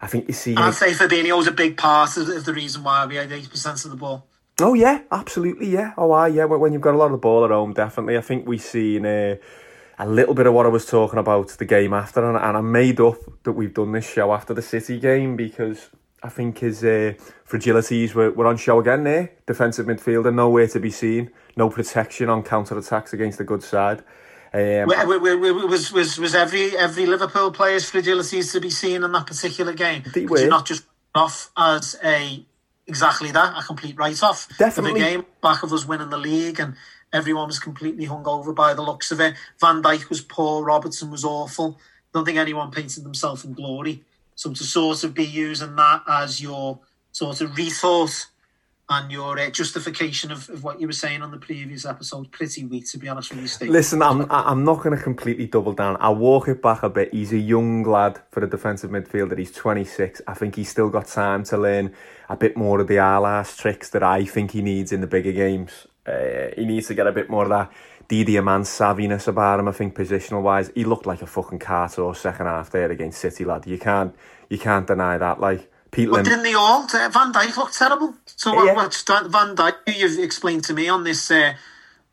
I 0.00 0.06
think 0.06 0.28
you 0.28 0.34
see. 0.34 0.54
I'd 0.56 0.74
say 0.74 0.92
Fabinho's 0.92 1.46
a 1.46 1.52
big 1.52 1.76
part 1.76 2.16
of, 2.16 2.44
the 2.44 2.54
reason 2.54 2.82
why 2.84 3.06
we 3.06 3.16
had 3.16 3.30
eighty 3.32 3.48
percent 3.48 3.84
of 3.84 3.90
the 3.90 3.96
ball. 3.96 4.26
Oh 4.62 4.74
yeah, 4.74 5.00
absolutely, 5.10 5.68
yeah. 5.68 5.94
Oh 5.96 6.12
aye, 6.12 6.28
yeah. 6.28 6.44
When 6.44 6.60
when 6.60 6.72
you've 6.72 6.82
got 6.82 6.94
a 6.94 6.98
lot 6.98 7.06
of 7.06 7.12
the 7.12 7.18
ball 7.18 7.44
at 7.44 7.50
home, 7.50 7.72
definitely. 7.72 8.16
I 8.18 8.20
think 8.20 8.46
we 8.46 8.58
seen 8.58 9.06
uh, 9.06 9.36
a 9.98 10.06
little 10.06 10.34
bit 10.34 10.46
of 10.46 10.54
what 10.54 10.66
I 10.66 10.68
was 10.68 10.86
talking 10.86 11.18
about 11.18 11.48
the 11.48 11.64
game 11.64 11.92
after, 11.94 12.24
and, 12.26 12.36
and 12.36 12.56
I 12.56 12.60
made 12.60 13.00
up 13.00 13.16
that 13.44 13.52
we've 13.52 13.72
done 13.74 13.92
this 13.92 14.10
show 14.10 14.32
after 14.32 14.52
the 14.54 14.62
City 14.62 14.98
game 15.00 15.34
because 15.36 15.88
I 16.22 16.28
think 16.28 16.58
his 16.58 16.84
uh, 16.84 17.14
fragilities 17.50 18.14
were, 18.14 18.30
were 18.30 18.46
on 18.46 18.56
show 18.56 18.78
again 18.80 19.04
there. 19.04 19.32
Defensive 19.46 19.86
midfielder, 19.86 20.32
nowhere 20.32 20.68
to 20.68 20.80
be 20.80 20.90
seen. 20.90 21.30
No 21.56 21.68
protection 21.68 22.28
on 22.28 22.42
counter 22.42 22.78
attacks 22.78 23.12
against 23.12 23.38
the 23.38 23.44
good 23.44 23.62
side. 23.62 24.04
Um, 24.52 24.86
was 24.88 25.92
was 25.92 26.18
was 26.18 26.34
every 26.34 26.76
every 26.76 27.06
Liverpool 27.06 27.52
player's 27.52 27.88
fragilities 27.88 28.50
to 28.52 28.60
be 28.60 28.70
seen 28.70 29.04
in 29.04 29.12
that 29.12 29.26
particular 29.26 29.72
game? 29.72 30.02
They 30.12 30.26
were. 30.26 30.46
not 30.48 30.66
just 30.66 30.84
off 31.14 31.50
as 31.56 31.96
a 32.04 32.44
exactly 32.86 33.30
that 33.30 33.56
a 33.56 33.64
complete 33.64 33.96
write 33.96 34.22
off 34.22 34.48
Definitely. 34.58 34.90
of 34.90 34.94
the 34.94 35.00
game 35.00 35.26
back 35.40 35.62
of 35.62 35.72
us 35.72 35.86
winning 35.86 36.10
the 36.10 36.18
league 36.18 36.58
and 36.58 36.74
everyone 37.12 37.46
was 37.46 37.60
completely 37.60 38.04
hung 38.06 38.26
over 38.26 38.52
by 38.52 38.74
the 38.74 38.82
looks 38.82 39.12
of 39.12 39.20
it. 39.20 39.34
Van 39.60 39.82
Dijk 39.82 40.08
was 40.08 40.20
poor, 40.20 40.64
Robertson 40.64 41.10
was 41.10 41.24
awful. 41.24 41.78
Don't 42.12 42.24
think 42.24 42.38
anyone 42.38 42.72
painted 42.72 43.04
themselves 43.04 43.44
in 43.44 43.52
glory. 43.52 44.02
So 44.34 44.52
to 44.52 44.64
sort 44.64 45.04
of 45.04 45.14
be 45.14 45.24
using 45.24 45.76
that 45.76 46.02
as 46.08 46.42
your 46.42 46.80
sort 47.12 47.40
of 47.40 47.50
rethought 47.52 48.26
and 48.92 49.12
your 49.12 49.38
uh, 49.38 49.48
justification 49.50 50.32
of, 50.32 50.50
of 50.50 50.64
what 50.64 50.80
you 50.80 50.86
were 50.88 50.92
saying 50.92 51.22
on 51.22 51.30
the 51.30 51.36
previous 51.36 51.86
episode, 51.86 52.30
pretty 52.32 52.64
weak 52.64 52.90
to 52.90 52.98
be 52.98 53.08
honest 53.08 53.30
with 53.30 53.40
you, 53.40 53.46
Steve. 53.46 53.70
Listen, 53.70 54.02
I'm 54.02 54.26
I'm 54.30 54.64
not 54.64 54.82
going 54.82 54.96
to 54.96 55.02
completely 55.02 55.46
double 55.46 55.72
down. 55.72 55.96
I'll 56.00 56.16
walk 56.16 56.48
it 56.48 56.60
back 56.60 56.82
a 56.82 56.90
bit. 56.90 57.14
He's 57.14 57.32
a 57.32 57.38
young 57.38 57.84
lad 57.84 58.20
for 58.32 58.42
a 58.42 58.50
defensive 58.50 58.90
midfielder. 58.90 59.38
He's 59.38 59.52
26. 59.52 60.22
I 60.26 60.34
think 60.34 60.56
he's 60.56 60.68
still 60.68 60.90
got 60.90 61.06
time 61.06 61.44
to 61.44 61.56
learn 61.56 61.94
a 62.28 62.36
bit 62.36 62.56
more 62.56 62.80
of 62.80 62.88
the 62.88 62.96
Alas 62.96 63.56
tricks 63.56 63.90
that 63.90 64.02
I 64.02 64.24
think 64.24 64.50
he 64.50 64.62
needs 64.62 64.90
in 64.90 65.00
the 65.00 65.06
bigger 65.06 65.32
games. 65.32 65.86
Uh, 66.04 66.48
he 66.56 66.64
needs 66.64 66.88
to 66.88 66.94
get 66.94 67.06
a 67.06 67.12
bit 67.12 67.30
more 67.30 67.44
of 67.44 67.50
that 67.50 67.70
Didier 68.08 68.42
man 68.42 68.62
savviness 68.62 69.28
about 69.28 69.60
him. 69.60 69.68
I 69.68 69.72
think 69.72 69.94
positional 69.94 70.42
wise, 70.42 70.72
he 70.74 70.82
looked 70.82 71.06
like 71.06 71.22
a 71.22 71.26
fucking 71.26 71.60
Carter 71.60 72.12
second 72.12 72.46
half 72.46 72.70
there 72.70 72.90
against 72.90 73.20
City, 73.20 73.44
lad. 73.44 73.68
You 73.68 73.78
can't 73.78 74.16
you 74.48 74.58
can't 74.58 74.84
deny 74.84 75.16
that. 75.16 75.38
Like 75.38 75.70
Pete 75.90 76.08
But 76.08 76.16
Lim. 76.16 76.24
didn't 76.24 76.42
they 76.44 76.54
all? 76.54 76.82
Uh, 76.92 77.08
Van 77.08 77.32
Dijk 77.32 77.56
looked 77.56 77.76
terrible. 77.76 78.14
So 78.26 78.54
what, 78.54 78.66
Yeah. 78.66 78.74
what's 78.74 79.02
that- 79.04 79.26
Van 79.26 79.56
Dijk, 79.56 79.74
You've 79.86 80.18
explained 80.18 80.64
to 80.64 80.74
me 80.74 80.88
on 80.88 81.04
this 81.04 81.30
uh, 81.30 81.54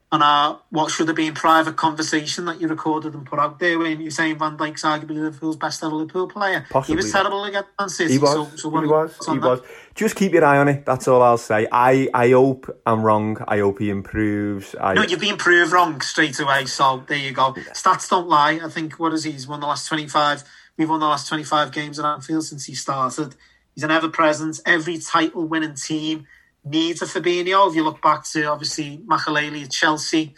on 0.09 0.21
our 0.21 0.61
what 0.69 0.89
should 0.89 1.07
have 1.09 1.17
been 1.17 1.33
private 1.33 1.75
conversation 1.75 2.45
that 2.45 2.61
you 2.61 2.67
recorded 2.69 3.13
and 3.13 3.25
put 3.25 3.39
out 3.39 3.59
there 3.59 3.77
when 3.77 3.99
you're 3.99 4.09
saying 4.09 4.39
Van 4.39 4.57
Dijk's 4.57 4.83
arguably 4.83 5.15
Liverpool's 5.21 5.57
best 5.57 5.83
ever 5.83 5.93
Liverpool 5.93 6.27
player. 6.29 6.65
Possibly. 6.69 6.93
He 6.93 6.95
was 6.95 7.11
terrible 7.11 7.43
against 7.43 7.69
Man 7.77 7.89
City. 7.89 8.13
He 8.13 8.17
was. 8.17 8.31
So, 8.31 8.47
so 8.55 8.69
he 8.81 8.87
was. 8.87 9.17
He 9.25 9.33
that? 9.33 9.41
was. 9.41 9.59
Just 9.95 10.15
keep 10.15 10.31
your 10.31 10.45
eye 10.45 10.57
on 10.59 10.69
it. 10.69 10.85
That's 10.85 11.07
all 11.09 11.21
I'll 11.21 11.37
say. 11.37 11.67
I, 11.71 12.07
I 12.13 12.29
hope 12.31 12.73
I'm 12.85 13.01
wrong. 13.03 13.37
I 13.49 13.59
hope 13.59 13.79
he 13.79 13.89
improves. 13.89 14.75
I, 14.79 14.93
No, 14.93 15.01
you've 15.03 15.19
been 15.19 15.37
proved 15.37 15.73
wrong 15.73 15.99
straight 15.99 16.39
away. 16.39 16.65
So 16.65 17.03
there 17.05 17.17
you 17.17 17.31
go. 17.33 17.53
Stats 17.73 18.09
don't 18.09 18.29
lie. 18.29 18.61
I 18.63 18.69
think 18.69 18.93
what 18.99 19.11
is 19.13 19.25
he? 19.25 19.31
He's 19.33 19.47
won 19.47 19.59
the 19.59 19.67
last 19.67 19.87
twenty 19.89 20.07
five. 20.07 20.43
We've 20.77 20.89
won 20.89 21.01
the 21.01 21.07
last 21.07 21.27
twenty 21.27 21.43
five 21.43 21.71
games 21.73 21.99
at 21.99 22.05
Anfield 22.05 22.45
since 22.45 22.65
he 22.65 22.75
started. 22.75 23.35
He's 23.77 23.83
an 23.83 23.91
ever 23.91 24.09
present. 24.09 24.59
Every 24.65 24.97
title 24.97 25.45
winning 25.45 25.75
team 25.75 26.25
needs 26.65 27.03
a 27.03 27.05
Fabinho. 27.05 27.69
If 27.69 27.75
you 27.75 27.83
look 27.83 28.01
back 28.01 28.23
to 28.31 28.45
obviously 28.45 28.97
Makelele 29.05 29.65
at 29.65 29.69
Chelsea, 29.69 30.33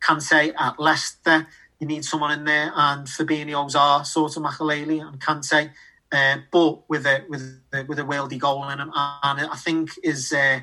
Kante 0.00 0.54
at 0.56 0.78
Leicester, 0.78 1.48
you 1.80 1.88
need 1.88 2.04
someone 2.04 2.38
in 2.38 2.44
there, 2.44 2.70
and 2.72 3.08
Fabinho's 3.08 3.74
are 3.74 4.04
sort 4.04 4.36
of 4.36 4.44
Makelele 4.44 5.04
and 5.04 5.20
Kante. 5.20 5.72
Uh, 6.12 6.36
but 6.52 6.88
with 6.88 7.04
a 7.04 7.24
with 7.28 7.60
a, 7.72 7.82
with 7.82 7.98
a 7.98 8.04
worldy 8.04 8.38
goal 8.38 8.68
in 8.68 8.78
him, 8.78 8.92
and 8.94 9.40
I 9.40 9.56
think 9.56 9.90
is 10.04 10.32
uh, 10.32 10.60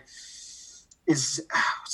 is 1.06 1.46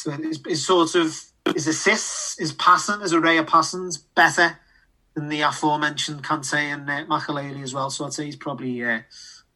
is, 0.06 0.68
sort 0.68 0.94
of 0.94 1.20
his 1.52 1.68
assists, 1.68 2.38
his 2.38 2.54
passing, 2.54 3.02
his 3.02 3.12
array 3.12 3.38
of 3.40 3.48
passings 3.48 3.98
better 3.98 4.60
than 5.16 5.30
the 5.30 5.42
aforementioned 5.42 6.24
Kante 6.24 6.54
and 6.54 6.88
uh, 6.88 7.64
as 7.64 7.74
well. 7.74 7.90
So 7.90 8.06
I'd 8.06 8.14
say 8.14 8.26
he's 8.26 8.36
probably 8.36 8.84
uh, 8.84 9.00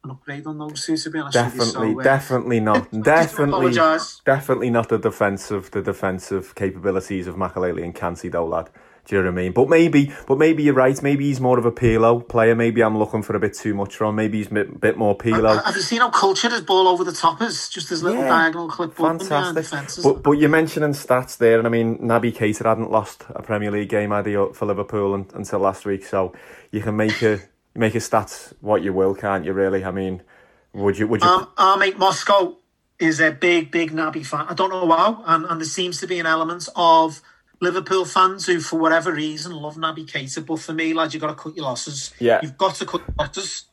an 0.04 0.12
upgrade 0.12 0.46
on 0.48 0.58
those 0.58 0.86
two. 0.86 0.98
To 0.98 1.10
be 1.10 1.20
honest, 1.20 1.34
Definitely. 1.34 1.94
So, 1.94 2.00
uh, 2.00 2.04
definitely 2.04 2.60
not. 2.72 2.92
Definitely, 3.04 3.74
definitely 4.26 4.70
not 4.70 4.90
the 4.90 4.98
defensive, 4.98 5.72
the 5.72 5.82
defensive 5.82 6.56
capabilities 6.56 7.28
of 7.28 7.36
Makelele 7.36 7.84
and 7.84 7.96
Kansi, 7.96 8.32
though, 8.32 8.46
lad. 8.46 8.70
Do 9.06 9.16
you 9.16 9.24
know 9.24 9.32
what 9.32 9.40
I 9.40 9.44
mean? 9.44 9.52
But 9.52 9.68
maybe, 9.68 10.14
but 10.28 10.38
maybe 10.38 10.62
you're 10.62 10.76
right. 10.76 11.02
Maybe 11.02 11.26
he's 11.26 11.42
more 11.42 11.58
of 11.58 11.66
a 11.66 11.72
Pirlo 11.72 12.28
player. 12.28 12.56
Maybe 12.56 12.84
I'm 12.84 12.96
looking 12.96 13.24
for 13.24 13.36
a 13.36 13.40
bit 13.40 13.56
too 13.56 13.74
much 13.74 13.96
from. 13.96 14.16
Maybe 14.16 14.38
he's 14.38 14.52
a 14.52 14.54
bit, 14.54 14.80
bit 14.80 14.96
more 14.96 15.18
Pirlo. 15.18 15.64
Have 15.64 15.76
you 15.76 15.82
seen 15.82 16.02
how 16.02 16.12
cultured 16.12 16.52
his 16.52 16.62
ball 16.62 16.88
over 16.88 17.04
the 17.04 17.12
top 17.12 17.42
is? 17.42 17.68
Just 17.68 17.90
his 17.90 18.04
little 18.04 18.22
Yeah. 18.22 18.30
diagonal 18.30 18.68
clipboard 18.70 19.18
behind 19.18 19.58
Fantastic. 19.58 20.04
But 20.04 20.22
but 20.22 20.34
you're 20.34 20.50
mentioning 20.50 20.92
stats 20.92 21.36
there, 21.38 21.58
and 21.58 21.66
I 21.66 21.72
mean 21.72 21.98
Naby 21.98 22.36
Keita 22.36 22.64
hadn't 22.64 22.92
lost 22.92 23.26
a 23.32 23.42
Premier 23.42 23.72
League 23.72 23.90
game 23.90 24.12
had 24.12 24.28
he 24.28 24.34
for 24.34 24.66
Liverpool 24.68 25.16
un, 25.16 25.26
until 25.34 25.60
last 25.60 25.84
week, 25.84 26.06
so 26.06 26.32
you 26.72 26.82
can 26.82 26.96
make 26.96 27.24
a 27.24 27.40
make 27.76 27.96
a 27.96 28.00
stats 28.00 28.54
what 28.62 28.84
you 28.84 28.94
will, 28.94 29.16
can't 29.16 29.46
you? 29.46 29.54
Really? 29.54 29.84
I 29.84 29.92
mean, 29.92 30.22
would 30.74 30.98
you 30.98 31.08
would 31.08 31.22
you? 31.22 31.30
Um, 31.30 31.48
our 31.58 31.78
mate 31.78 31.98
Moscow 31.98 32.58
is 33.00 33.20
a 33.20 33.32
big, 33.32 33.72
big 33.72 33.92
Naby 33.92 34.26
fan. 34.26 34.46
I 34.48 34.54
don't 34.54 34.70
know 34.70 34.90
how, 34.92 35.24
and, 35.26 35.46
and 35.46 35.60
there 35.60 35.68
seems 35.68 36.00
to 36.02 36.08
be 36.08 36.20
an 36.20 36.26
element 36.26 36.70
of 36.76 37.22
Liverpool 37.60 38.06
fans 38.06 38.46
who, 38.46 38.60
for 38.60 38.80
whatever 38.80 39.12
reason, 39.12 39.54
love 39.54 39.76
Naby 39.76 40.06
Keita. 40.06 40.46
But 40.46 40.60
for 40.60 40.74
me, 40.74 40.94
lad, 40.94 41.14
you've 41.14 41.22
got 41.22 41.30
to 41.30 41.36
cut 41.36 41.56
your 41.56 41.66
losses. 41.66 42.14
Yeah. 42.20 42.40
You've 42.44 42.58
got 42.58 42.76
to 42.76 42.86
cut 42.86 43.02
your 43.02 43.16
losses. 43.18 43.66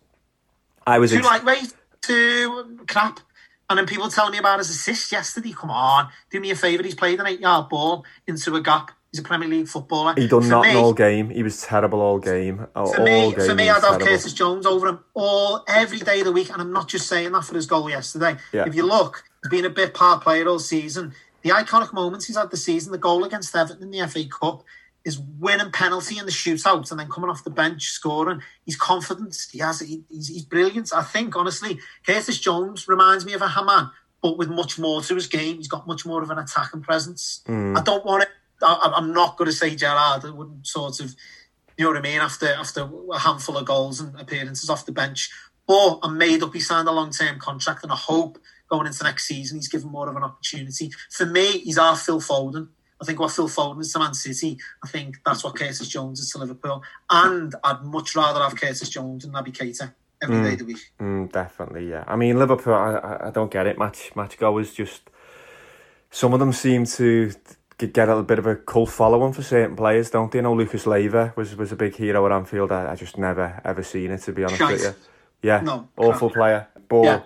I 0.86 0.98
was 0.98 1.10
Too 1.10 1.18
ex- 1.18 1.26
lightweight, 1.26 1.74
too 2.00 2.80
crap. 2.88 3.20
And 3.68 3.78
then 3.78 3.86
people 3.86 4.08
telling 4.08 4.32
me 4.32 4.38
about 4.38 4.60
his 4.60 4.70
assist 4.70 5.12
yesterday. 5.12 5.52
Come 5.52 5.70
on, 5.70 6.08
do 6.30 6.40
me 6.40 6.50
a 6.50 6.56
favour. 6.56 6.82
He's 6.82 6.94
played 6.94 7.20
an 7.20 7.26
eight-yard 7.26 7.68
ball 7.68 8.06
into 8.26 8.54
a 8.56 8.62
gap. 8.62 8.92
He's 9.18 9.24
a 9.24 9.28
Premier 9.28 9.48
League 9.48 9.66
footballer. 9.66 10.14
he 10.16 10.28
done 10.28 10.42
For 10.42 10.48
nothing 10.48 10.74
me- 10.74 10.80
all 10.80 10.92
game. 10.92 11.30
He 11.30 11.42
was 11.42 11.60
terrible 11.60 12.00
all 12.00 12.20
game. 12.20 12.64
All, 12.76 12.92
for 12.92 13.02
me, 13.02 13.32
game 13.34 13.46
for 13.46 13.54
me, 13.56 13.68
I'd 13.68 13.82
have. 13.82 14.00
Curtis 14.00 14.32
Jones 14.32 14.64
over 14.64 14.86
him 14.86 15.00
all 15.14 15.64
every 15.66 15.98
day 15.98 16.20
of 16.20 16.26
the 16.26 16.32
week, 16.32 16.52
and 16.52 16.62
I'm 16.62 16.72
not 16.72 16.86
just 16.86 17.08
saying 17.08 17.32
that 17.32 17.44
for 17.44 17.56
his 17.56 17.66
goal 17.66 17.90
yesterday. 17.90 18.36
Yeah. 18.52 18.64
If 18.66 18.76
you 18.76 18.86
look, 18.86 19.24
he's 19.42 19.50
been 19.50 19.64
a 19.64 19.70
bit 19.70 19.92
part 19.92 20.22
player 20.22 20.46
all 20.46 20.60
season. 20.60 21.14
The 21.42 21.50
iconic 21.50 21.92
moments 21.92 22.26
he's 22.26 22.36
had 22.36 22.52
the 22.52 22.56
season, 22.56 22.92
the 22.92 22.98
goal 22.98 23.24
against 23.24 23.56
Everton 23.56 23.82
in 23.82 23.90
the 23.90 24.06
FA 24.06 24.24
Cup, 24.24 24.62
is 25.04 25.18
winning 25.18 25.72
penalty 25.72 26.16
in 26.18 26.24
the 26.26 26.30
shootout 26.30 26.88
and 26.92 27.00
then 27.00 27.08
coming 27.08 27.28
off 27.28 27.42
the 27.42 27.50
bench 27.50 27.86
scoring. 27.88 28.40
He's 28.66 28.76
confident. 28.76 29.36
He 29.50 29.58
has. 29.58 29.80
He, 29.80 30.04
he's, 30.08 30.28
he's 30.28 30.44
brilliant. 30.44 30.92
I 30.94 31.02
think 31.02 31.34
honestly, 31.34 31.80
Curtis 32.06 32.38
Jones 32.38 32.86
reminds 32.86 33.24
me 33.26 33.32
of 33.32 33.42
a 33.42 33.48
Hamann, 33.48 33.90
but 34.22 34.38
with 34.38 34.48
much 34.48 34.78
more 34.78 35.02
to 35.02 35.14
his 35.16 35.26
game. 35.26 35.56
He's 35.56 35.66
got 35.66 35.88
much 35.88 36.06
more 36.06 36.22
of 36.22 36.30
an 36.30 36.38
attacking 36.38 36.82
presence. 36.82 37.42
Mm. 37.48 37.76
I 37.76 37.82
don't 37.82 38.04
want 38.04 38.22
it. 38.22 38.28
I, 38.62 38.92
I'm 38.96 39.12
not 39.12 39.36
going 39.36 39.50
to 39.50 39.56
say 39.56 39.74
Gerrard. 39.74 40.24
I 40.24 40.30
wouldn't 40.30 40.66
sort 40.66 41.00
of, 41.00 41.14
you 41.76 41.84
know 41.84 41.90
what 41.90 41.98
I 41.98 42.02
mean. 42.02 42.20
After 42.20 42.52
after 42.52 42.88
a 43.12 43.18
handful 43.18 43.56
of 43.56 43.66
goals 43.66 44.00
and 44.00 44.18
appearances 44.20 44.70
off 44.70 44.86
the 44.86 44.92
bench, 44.92 45.30
but 45.66 46.00
I'm 46.02 46.18
made 46.18 46.42
up. 46.42 46.54
He 46.54 46.60
signed 46.60 46.88
a 46.88 46.92
long 46.92 47.10
term 47.10 47.38
contract, 47.38 47.82
and 47.82 47.92
I 47.92 47.96
hope 47.96 48.38
going 48.68 48.86
into 48.86 49.04
next 49.04 49.26
season 49.26 49.58
he's 49.58 49.68
given 49.68 49.90
more 49.90 50.08
of 50.08 50.16
an 50.16 50.22
opportunity. 50.22 50.90
For 51.10 51.26
me, 51.26 51.58
he's 51.58 51.78
our 51.78 51.96
Phil 51.96 52.20
Foden. 52.20 52.68
I 53.00 53.04
think 53.04 53.20
what 53.20 53.30
Phil 53.30 53.48
Foden 53.48 53.80
is 53.80 53.92
to 53.92 54.00
Man 54.00 54.12
City, 54.12 54.58
I 54.82 54.88
think 54.88 55.18
that's 55.24 55.44
what 55.44 55.54
Curtis 55.54 55.86
Jones 55.88 56.18
is 56.18 56.30
to 56.32 56.38
Liverpool. 56.38 56.82
And 57.08 57.54
I'd 57.62 57.84
much 57.84 58.16
rather 58.16 58.40
have 58.40 58.56
Curtis 58.56 58.88
Jones 58.88 59.22
than 59.24 59.32
Naby 59.32 59.56
Keita 59.56 59.94
every 60.20 60.42
day 60.42 60.52
of 60.54 60.58
the 60.58 60.64
week. 60.64 60.92
Mm, 61.00 61.30
definitely, 61.30 61.88
yeah. 61.88 62.02
I 62.08 62.16
mean, 62.16 62.38
Liverpool, 62.38 62.74
I, 62.74 62.94
I, 62.94 63.28
I 63.28 63.30
don't 63.30 63.52
get 63.52 63.68
it. 63.68 63.78
Match 63.78 64.16
match 64.16 64.36
goers 64.36 64.74
just 64.74 65.02
some 66.10 66.32
of 66.32 66.40
them 66.40 66.52
seem 66.52 66.86
to 66.86 67.32
get 67.86 68.08
a 68.08 68.22
bit 68.22 68.38
of 68.38 68.46
a 68.46 68.56
cult 68.56 68.90
following 68.90 69.32
for 69.32 69.42
certain 69.42 69.76
players, 69.76 70.10
don't 70.10 70.30
they? 70.32 70.38
You 70.38 70.42
know, 70.42 70.54
Lucas 70.54 70.86
Leiva 70.86 71.32
was 71.36 71.54
was 71.56 71.70
a 71.72 71.76
big 71.76 71.94
hero 71.94 72.26
at 72.26 72.32
Anfield. 72.32 72.72
I, 72.72 72.92
I 72.92 72.94
just 72.96 73.16
never 73.16 73.60
ever 73.64 73.82
seen 73.82 74.10
it 74.10 74.18
to 74.22 74.32
be 74.32 74.44
honest 74.44 74.60
with 74.60 74.82
you. 74.82 74.94
Yeah, 75.40 75.60
No, 75.60 75.88
awful 75.96 76.30
crap. 76.30 76.40
player, 76.42 76.68
but. 76.88 77.04
Yeah. 77.04 77.20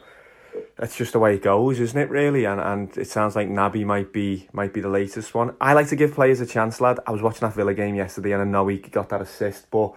That's 0.77 0.97
just 0.97 1.13
the 1.15 1.19
way 1.19 1.37
it 1.37 1.43
goes, 1.43 1.81
isn't 1.81 1.99
it? 1.99 2.11
Really, 2.11 2.45
and 2.45 2.61
and 2.61 2.99
it 2.99 3.09
sounds 3.09 3.35
like 3.37 3.49
Naby 3.49 3.87
might 3.87 4.13
be 4.13 4.49
might 4.53 4.75
be 4.75 4.81
the 4.83 4.89
latest 4.89 5.33
one. 5.35 5.55
I 5.61 5.73
like 5.73 5.89
to 5.89 5.97
give 5.97 6.13
players 6.13 6.41
a 6.41 6.47
chance, 6.47 6.79
lad. 6.79 6.99
I 7.07 7.11
was 7.11 7.23
watching 7.23 7.41
that 7.41 7.55
Villa 7.55 7.73
game 7.73 7.95
yesterday, 7.95 8.33
and 8.33 8.43
I 8.43 8.45
know 8.45 8.67
he 8.69 8.77
got 8.79 9.09
that 9.11 9.23
assist, 9.23 9.71
but 9.71 9.95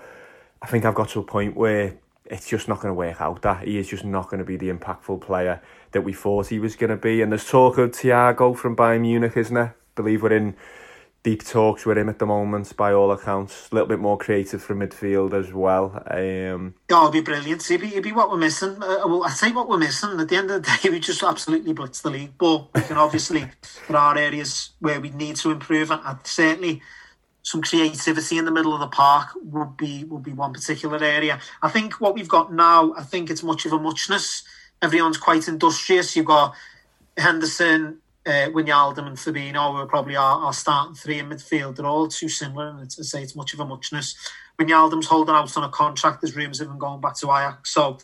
I 0.61 0.67
think 0.67 0.85
I've 0.85 0.95
got 0.95 1.09
to 1.09 1.19
a 1.19 1.23
point 1.23 1.57
where 1.57 1.95
it's 2.25 2.47
just 2.47 2.69
not 2.69 2.79
going 2.79 2.91
to 2.93 2.93
work 2.97 3.19
out. 3.19 3.41
That 3.41 3.67
he 3.67 3.77
is 3.77 3.89
just 3.89 4.05
not 4.05 4.29
going 4.29 4.37
to 4.39 4.45
be 4.45 4.55
the 4.55 4.69
impactful 4.69 5.19
player 5.21 5.61
that 5.91 6.01
we 6.01 6.13
thought 6.13 6.47
he 6.47 6.59
was 6.59 6.77
going 6.77 6.89
to 6.91 6.95
be. 6.97 7.21
And 7.21 7.31
there's 7.33 7.49
talk 7.49 7.77
of 7.77 7.91
Thiago 7.91 8.55
from 8.55 8.75
Bayern 8.77 9.01
Munich, 9.01 9.35
isn't 9.35 9.53
there? 9.53 9.75
Believe 9.95 10.21
we're 10.21 10.33
in 10.33 10.55
deep 11.25 11.43
talks 11.43 11.87
with 11.87 11.97
him 11.97 12.07
at 12.07 12.19
the 12.19 12.25
moment, 12.25 12.77
by 12.77 12.93
all 12.93 13.11
accounts. 13.11 13.67
A 13.71 13.75
little 13.75 13.87
bit 13.87 13.99
more 13.99 14.15
creative 14.15 14.61
from 14.61 14.79
midfield 14.79 15.33
as 15.33 15.51
well. 15.51 16.03
Um, 16.11 16.75
Oh, 16.91 17.09
it'd 17.09 17.13
be 17.13 17.21
brilliant. 17.21 17.63
It'd 17.69 17.81
be, 17.81 17.87
it'd 17.87 18.03
be 18.03 18.11
what 18.11 18.29
we're 18.29 18.37
missing. 18.37 18.75
Uh, 18.81 19.07
well, 19.07 19.23
I 19.23 19.31
say 19.31 19.51
what 19.51 19.67
we're 19.67 19.79
missing. 19.79 20.19
At 20.19 20.29
the 20.29 20.35
end 20.35 20.51
of 20.51 20.61
the 20.63 20.77
day, 20.83 20.89
we 20.91 20.99
just 20.99 21.23
absolutely 21.23 21.73
blitz 21.73 22.01
the 22.01 22.11
league. 22.11 22.37
But 22.37 22.73
we 22.75 22.81
can 22.81 22.97
obviously, 22.97 23.49
there 23.87 23.97
are 23.97 24.15
areas 24.15 24.69
where 24.79 25.01
we 25.01 25.09
need 25.09 25.37
to 25.37 25.49
improve, 25.49 25.89
and, 25.89 26.01
and 26.05 26.19
certainly 26.23 26.83
some 27.41 27.61
creativity 27.63 28.37
in 28.37 28.45
the 28.45 28.51
middle 28.51 28.73
of 28.73 28.79
the 28.79 28.87
park 28.87 29.29
would 29.43 29.77
be 29.77 30.03
would 30.03 30.23
be 30.23 30.33
one 30.33 30.53
particular 30.53 31.03
area. 31.03 31.39
I 31.63 31.69
think 31.69 31.99
what 32.01 32.13
we've 32.13 32.27
got 32.27 32.53
now, 32.53 32.93
I 32.95 33.03
think 33.03 33.31
it's 33.31 33.43
much 33.43 33.65
of 33.65 33.73
a 33.73 33.79
muchness. 33.79 34.43
Everyone's 34.81 35.17
quite 35.17 35.47
industrious. 35.47 36.15
You've 36.15 36.25
got 36.27 36.53
Henderson, 37.17 37.99
uh, 38.25 38.49
Wijnaldum 38.49 39.07
and 39.07 39.17
Fabinho 39.17 39.73
were 39.73 39.85
probably 39.85 40.15
our, 40.15 40.45
our 40.45 40.53
starting 40.53 40.95
three 40.95 41.19
in 41.19 41.29
midfield. 41.29 41.75
They're 41.75 41.85
all 41.85 42.07
too 42.07 42.29
similar, 42.29 42.69
and 42.69 42.81
it's, 42.81 42.99
I 42.99 43.03
say 43.03 43.23
it's 43.23 43.35
much 43.35 43.53
of 43.53 43.59
a 43.59 43.65
muchness. 43.65 44.15
Wijnaldum's 44.59 45.07
holding 45.07 45.35
out 45.35 45.55
on 45.57 45.63
a 45.63 45.69
contract. 45.69 46.21
There's 46.21 46.35
rumours 46.35 46.61
of 46.61 46.69
him 46.69 46.79
going 46.79 47.01
back 47.01 47.15
to 47.17 47.27
Ajax. 47.27 47.73
So 47.73 47.97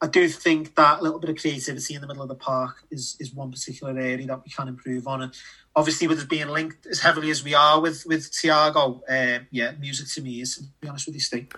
I 0.00 0.06
do 0.06 0.28
think 0.28 0.74
that 0.76 1.00
a 1.00 1.02
little 1.02 1.18
bit 1.18 1.30
of 1.30 1.36
creativity 1.36 1.94
in 1.94 2.00
the 2.00 2.06
middle 2.06 2.22
of 2.22 2.28
the 2.28 2.34
park 2.34 2.84
is, 2.90 3.16
is 3.20 3.34
one 3.34 3.50
particular 3.50 3.98
area 3.98 4.26
that 4.26 4.42
we 4.44 4.50
can 4.50 4.68
improve 4.68 5.06
on. 5.06 5.22
And 5.22 5.34
obviously, 5.76 6.08
with 6.08 6.18
us 6.18 6.24
being 6.24 6.48
linked 6.48 6.86
as 6.86 7.00
heavily 7.00 7.30
as 7.30 7.44
we 7.44 7.54
are 7.54 7.80
with 7.80 8.04
with 8.06 8.32
Thiago, 8.32 9.00
uh, 9.08 9.44
yeah, 9.50 9.72
music 9.78 10.08
to 10.14 10.22
me 10.22 10.40
is, 10.40 10.56
to 10.56 10.64
be 10.80 10.88
honest 10.88 11.06
with 11.06 11.16
you, 11.16 11.20
Steve. 11.20 11.48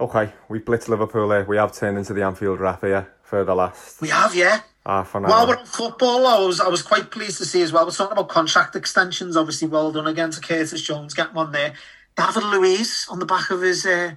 Okay, 0.00 0.32
we 0.48 0.58
blitzed 0.58 0.88
Liverpool 0.88 1.28
there. 1.28 1.44
We 1.44 1.56
have 1.56 1.72
turned 1.72 1.96
into 1.96 2.12
the 2.12 2.24
Anfield 2.24 2.58
Rap 2.58 2.80
here 2.80 3.12
for 3.22 3.44
the 3.44 3.54
last. 3.54 4.02
We 4.02 4.08
have, 4.08 4.34
yeah. 4.34 4.62
Half 4.86 5.14
an 5.14 5.22
While 5.22 5.32
hour. 5.32 5.46
we're 5.48 5.56
on 5.58 5.64
football, 5.66 6.26
I 6.26 6.38
was 6.40 6.60
I 6.60 6.68
was 6.68 6.82
quite 6.82 7.10
pleased 7.10 7.38
to 7.38 7.46
see 7.46 7.62
as 7.62 7.72
well. 7.72 7.86
We're 7.86 7.90
talking 7.92 8.12
about 8.12 8.28
contract 8.28 8.76
extensions. 8.76 9.36
Obviously, 9.36 9.68
well 9.68 9.90
done 9.92 10.06
again 10.06 10.30
to 10.32 10.40
Curtis 10.40 10.82
Jones 10.82 11.14
getting 11.14 11.34
one 11.34 11.52
there. 11.52 11.72
David 12.16 12.44
Luiz 12.44 13.06
on 13.10 13.18
the 13.18 13.24
back 13.26 13.50
of 13.50 13.62
his 13.62 13.86
uh, 13.86 14.12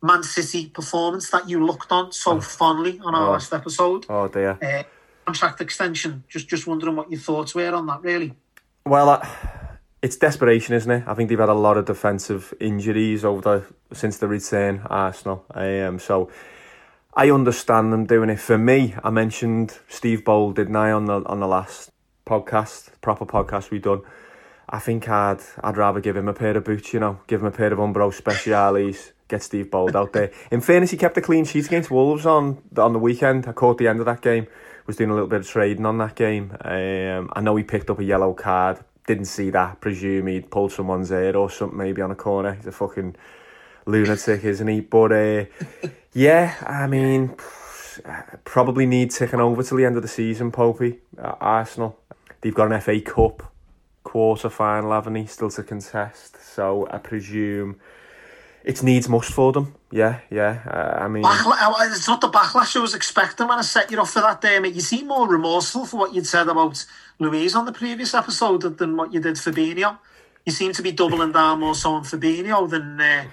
Man 0.00 0.22
City 0.22 0.66
performance 0.68 1.28
that 1.30 1.48
you 1.48 1.64
looked 1.64 1.90
on 1.90 2.12
so 2.12 2.40
fondly 2.40 3.00
on 3.04 3.14
our 3.14 3.28
Oh. 3.28 3.32
last 3.32 3.52
episode. 3.52 4.06
Oh 4.08 4.28
dear. 4.28 4.58
Uh, 4.62 4.84
contract 5.26 5.60
extension. 5.60 6.22
Just 6.28 6.48
just 6.48 6.66
wondering 6.68 6.94
what 6.94 7.10
your 7.10 7.20
thoughts 7.20 7.54
were 7.54 7.74
on 7.74 7.86
that. 7.86 8.02
Really. 8.02 8.34
Well, 8.86 9.08
uh, 9.10 9.26
it's 10.02 10.16
desperation, 10.16 10.74
isn't 10.76 10.90
it? 10.90 11.04
I 11.06 11.14
think 11.14 11.30
they've 11.30 11.38
had 11.38 11.48
a 11.48 11.54
lot 11.54 11.76
of 11.76 11.84
defensive 11.84 12.54
injuries 12.60 13.24
over 13.24 13.40
the 13.90 13.96
since 13.96 14.18
the 14.18 14.28
return 14.28 14.82
Arsenal. 14.86 15.44
Um, 15.52 15.98
so 15.98 16.30
I 17.14 17.30
understand 17.30 17.92
them 17.92 18.06
doing 18.06 18.30
it. 18.30 18.40
For 18.40 18.56
me, 18.56 18.94
I 19.04 19.10
mentioned 19.10 19.78
Steve 19.86 20.24
Bould, 20.24 20.56
didn't 20.56 20.76
I, 20.76 20.92
on 20.92 21.04
the 21.04 21.22
on 21.26 21.40
the 21.40 21.46
last 21.46 21.90
podcast, 22.26 22.88
proper 23.02 23.26
podcast 23.26 23.70
we've 23.70 23.82
done. 23.82 24.00
I 24.68 24.78
think 24.78 25.08
I'd 25.10 25.40
I'd 25.62 25.76
rather 25.76 26.00
give 26.00 26.16
him 26.16 26.26
a 26.26 26.32
pair 26.32 26.56
of 26.56 26.64
boots, 26.64 26.94
you 26.94 27.00
know, 27.00 27.20
give 27.26 27.42
him 27.42 27.46
a 27.46 27.50
pair 27.50 27.70
of 27.70 27.78
Umbro 27.78 28.10
Specialis, 28.14 29.12
get 29.28 29.42
Steve 29.42 29.70
Bould 29.70 29.94
out 29.94 30.14
there. 30.14 30.30
In 30.50 30.62
fairness, 30.62 30.90
he 30.90 30.96
kept 30.96 31.18
a 31.18 31.20
clean 31.20 31.44
sheet 31.44 31.66
against 31.66 31.90
Wolves 31.90 32.24
on 32.24 32.62
on 32.78 32.94
the 32.94 32.98
weekend. 32.98 33.46
I 33.46 33.52
caught 33.52 33.76
the 33.76 33.88
end 33.88 34.00
of 34.00 34.06
that 34.06 34.22
game. 34.22 34.46
Was 34.86 34.96
doing 34.96 35.10
a 35.10 35.14
little 35.14 35.28
bit 35.28 35.40
of 35.40 35.46
trading 35.46 35.86
on 35.86 35.98
that 35.98 36.16
game. 36.16 36.56
Um, 36.62 37.30
I 37.34 37.40
know 37.40 37.54
he 37.54 37.62
picked 37.62 37.90
up 37.90 38.00
a 38.00 38.04
yellow 38.04 38.32
card. 38.32 38.80
Didn't 39.06 39.26
see 39.26 39.50
that. 39.50 39.80
Presume 39.80 40.26
he'd 40.28 40.50
pulled 40.50 40.72
someone's 40.72 41.10
hair 41.10 41.36
or 41.36 41.50
something, 41.50 41.78
maybe 41.78 42.02
on 42.02 42.10
a 42.10 42.16
corner. 42.16 42.54
He's 42.54 42.66
a 42.66 42.72
fucking 42.72 43.14
lunatic, 43.86 44.44
isn't 44.44 44.68
he? 44.68 44.80
But 44.80 45.12
uh, 45.12 45.44
yeah, 46.12 46.54
I 46.66 46.86
mean, 46.86 47.34
probably 48.44 48.86
need 48.86 49.10
ticking 49.10 49.40
over 49.40 49.62
till 49.62 49.76
the 49.76 49.84
end 49.84 49.96
of 49.96 50.02
the 50.02 50.08
season. 50.08 50.52
Popey, 50.52 50.98
uh, 51.18 51.34
Arsenal. 51.40 51.98
They've 52.40 52.54
got 52.54 52.72
an 52.72 52.80
FA 52.80 53.00
Cup 53.00 53.52
quarter 54.02 54.50
final, 54.50 54.92
haven't 54.92 55.14
they? 55.14 55.26
Still 55.26 55.50
to 55.50 55.62
contest. 55.62 56.36
So 56.54 56.88
I 56.90 56.98
presume 56.98 57.78
it's 58.64 58.82
needs 58.82 59.08
must 59.08 59.32
for 59.32 59.52
them. 59.52 59.74
Yeah, 59.90 60.20
yeah. 60.30 60.62
Uh, 60.66 61.04
I 61.04 61.08
mean, 61.08 61.24
Backla- 61.24 61.92
it's 61.92 62.08
not 62.08 62.20
the 62.20 62.28
backlash 62.28 62.76
I 62.76 62.80
was 62.80 62.94
expecting 62.94 63.48
when 63.48 63.58
I 63.58 63.62
set 63.62 63.90
you 63.90 64.00
up 64.00 64.08
for 64.08 64.20
that 64.20 64.40
day, 64.40 64.58
mate. 64.58 64.74
You 64.74 64.80
seem 64.80 65.08
more 65.08 65.28
remorseful 65.28 65.86
for 65.86 65.98
what 65.98 66.14
you'd 66.14 66.26
said 66.26 66.48
about 66.48 66.84
Luiz 67.18 67.54
on 67.54 67.66
the 67.66 67.72
previous 67.72 68.14
episode 68.14 68.62
than 68.78 68.96
what 68.96 69.12
you 69.12 69.20
did 69.20 69.38
for 69.38 69.52
Fabinho. 69.52 69.98
You 70.46 70.52
seem 70.52 70.72
to 70.72 70.82
be 70.82 70.92
doubling 70.92 71.32
down 71.32 71.60
more 71.60 71.74
so 71.74 71.92
on 71.92 72.04
Fabinho 72.04 72.68
than 72.68 73.00
uh, 73.00 73.24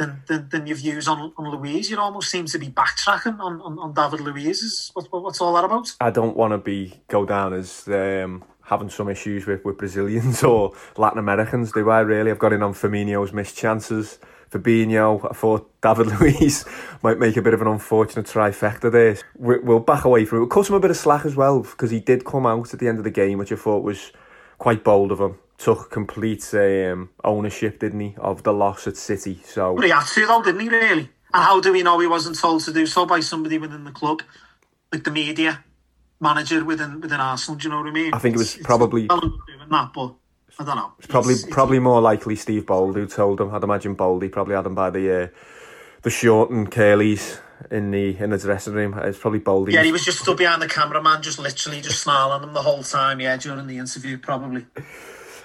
than, 0.00 0.22
than 0.26 0.48
than 0.48 0.66
your 0.66 0.76
views 0.76 1.06
on, 1.06 1.32
on 1.36 1.50
Luiz. 1.50 1.90
You 1.90 1.98
almost 2.00 2.30
seem 2.30 2.46
to 2.46 2.58
be 2.58 2.68
backtracking 2.68 3.38
on, 3.38 3.60
on, 3.60 3.78
on 3.78 3.92
David 3.92 4.20
Luiz's. 4.20 4.90
What, 4.94 5.06
what, 5.12 5.22
what's 5.22 5.40
all 5.40 5.54
that 5.54 5.64
about? 5.64 5.94
I 6.00 6.10
don't 6.10 6.36
want 6.36 6.52
to 6.52 6.58
be 6.58 7.00
go 7.08 7.24
down 7.26 7.52
as 7.52 7.86
um, 7.88 8.42
having 8.64 8.88
some 8.88 9.08
issues 9.08 9.46
with, 9.46 9.64
with 9.64 9.78
Brazilians 9.78 10.42
or 10.52 10.72
Latin 10.96 11.18
Americans, 11.18 11.72
do 11.72 11.88
I 11.90 12.00
really? 12.00 12.30
I've 12.30 12.38
got 12.38 12.52
in 12.52 12.62
on 12.62 12.72
Firmino's 12.74 13.32
missed 13.32 13.56
chances. 13.56 14.18
Fabinho, 14.50 15.24
I 15.30 15.32
thought 15.34 15.70
David 15.80 16.06
Luiz 16.20 16.64
might 17.04 17.20
make 17.20 17.36
a 17.36 17.42
bit 17.42 17.54
of 17.54 17.60
an 17.62 17.68
unfortunate 17.68 18.26
trifecta 18.26 18.90
there. 18.90 19.16
We- 19.36 19.60
We'll 19.60 19.78
back 19.78 20.04
away 20.04 20.24
from 20.24 20.38
it. 20.38 20.40
We'll 20.40 20.48
cut 20.48 20.68
him 20.68 20.74
a 20.74 20.80
bit 20.80 20.90
of 20.90 20.96
slack 20.96 21.24
as 21.24 21.36
well 21.36 21.60
because 21.60 21.90
he 21.92 22.00
did 22.00 22.24
come 22.24 22.46
out 22.46 22.72
at 22.74 22.80
the 22.80 22.88
end 22.88 22.98
of 22.98 23.04
the 23.04 23.10
game, 23.12 23.38
which 23.38 23.52
I 23.52 23.56
thought 23.56 23.84
was 23.84 24.10
quite 24.58 24.82
bold 24.82 25.12
of 25.12 25.20
him. 25.20 25.38
Took 25.62 25.90
complete 25.90 26.48
um, 26.54 27.10
ownership, 27.22 27.80
didn't 27.80 28.00
he, 28.00 28.14
of 28.18 28.42
the 28.44 28.52
loss 28.52 28.86
at 28.86 28.96
City. 28.96 29.42
So 29.44 29.74
But 29.74 29.84
he 29.84 29.90
had 29.90 30.06
to, 30.06 30.26
though, 30.26 30.42
didn't 30.42 30.60
he, 30.62 30.68
really? 30.70 31.10
And 31.34 31.44
how 31.44 31.60
do 31.60 31.70
we 31.72 31.82
know 31.82 31.98
he 31.98 32.06
wasn't 32.06 32.38
told 32.38 32.62
to 32.64 32.72
do 32.72 32.86
so 32.86 33.04
by 33.04 33.20
somebody 33.20 33.58
within 33.58 33.84
the 33.84 33.90
club? 33.92 34.22
Like 34.90 35.04
the 35.04 35.10
media 35.10 35.62
manager 36.18 36.64
within 36.64 37.00
within 37.02 37.20
Arsenal, 37.20 37.58
do 37.58 37.64
you 37.64 37.70
know 37.70 37.80
what 37.80 37.88
I 37.88 37.92
mean? 37.92 38.14
I 38.14 38.18
think 38.18 38.36
it 38.36 38.38
was 38.38 38.48
It's- 38.48 38.58
it's 38.60 38.66
probably- 38.66 39.06
well 39.06 39.20
doing 39.20 39.68
that, 39.70 39.92
but 39.94 40.14
I 40.58 40.64
don't 40.64 40.76
know. 40.76 40.92
It's 40.98 41.06
probably 41.06 41.32
It's- 41.34 41.44
it's- 41.44 41.54
probably 41.54 41.78
more 41.78 42.00
likely 42.00 42.36
Steve 42.36 42.64
Bould 42.66 42.96
who 42.96 43.06
told 43.06 43.40
him. 43.40 43.54
I'd 43.54 43.62
imagine 43.62 43.94
Boldy 43.94 44.32
probably 44.32 44.54
had 44.54 44.66
him 44.66 44.74
by 44.74 44.88
the 44.90 45.24
uh, 45.24 45.26
the 46.02 46.10
short 46.10 46.50
and 46.50 46.70
curlies 46.70 47.38
in 47.70 47.90
the 47.90 48.16
in 48.18 48.30
the 48.30 48.38
dressing 48.38 48.72
room. 48.74 48.98
It's 48.98 49.18
probably 49.18 49.40
Boldy. 49.40 49.72
Yeah, 49.72 49.82
he 49.82 49.92
was 49.92 50.04
just 50.04 50.20
stood 50.20 50.38
behind 50.38 50.62
the 50.62 50.68
cameraman, 50.68 51.20
just 51.22 51.38
literally 51.38 51.80
just 51.82 52.02
snarling 52.02 52.42
him 52.48 52.54
the 52.54 52.62
whole 52.62 52.82
time. 52.82 53.20
Yeah, 53.20 53.36
during 53.36 53.66
the 53.66 53.78
interview, 53.78 54.16
probably. 54.18 54.66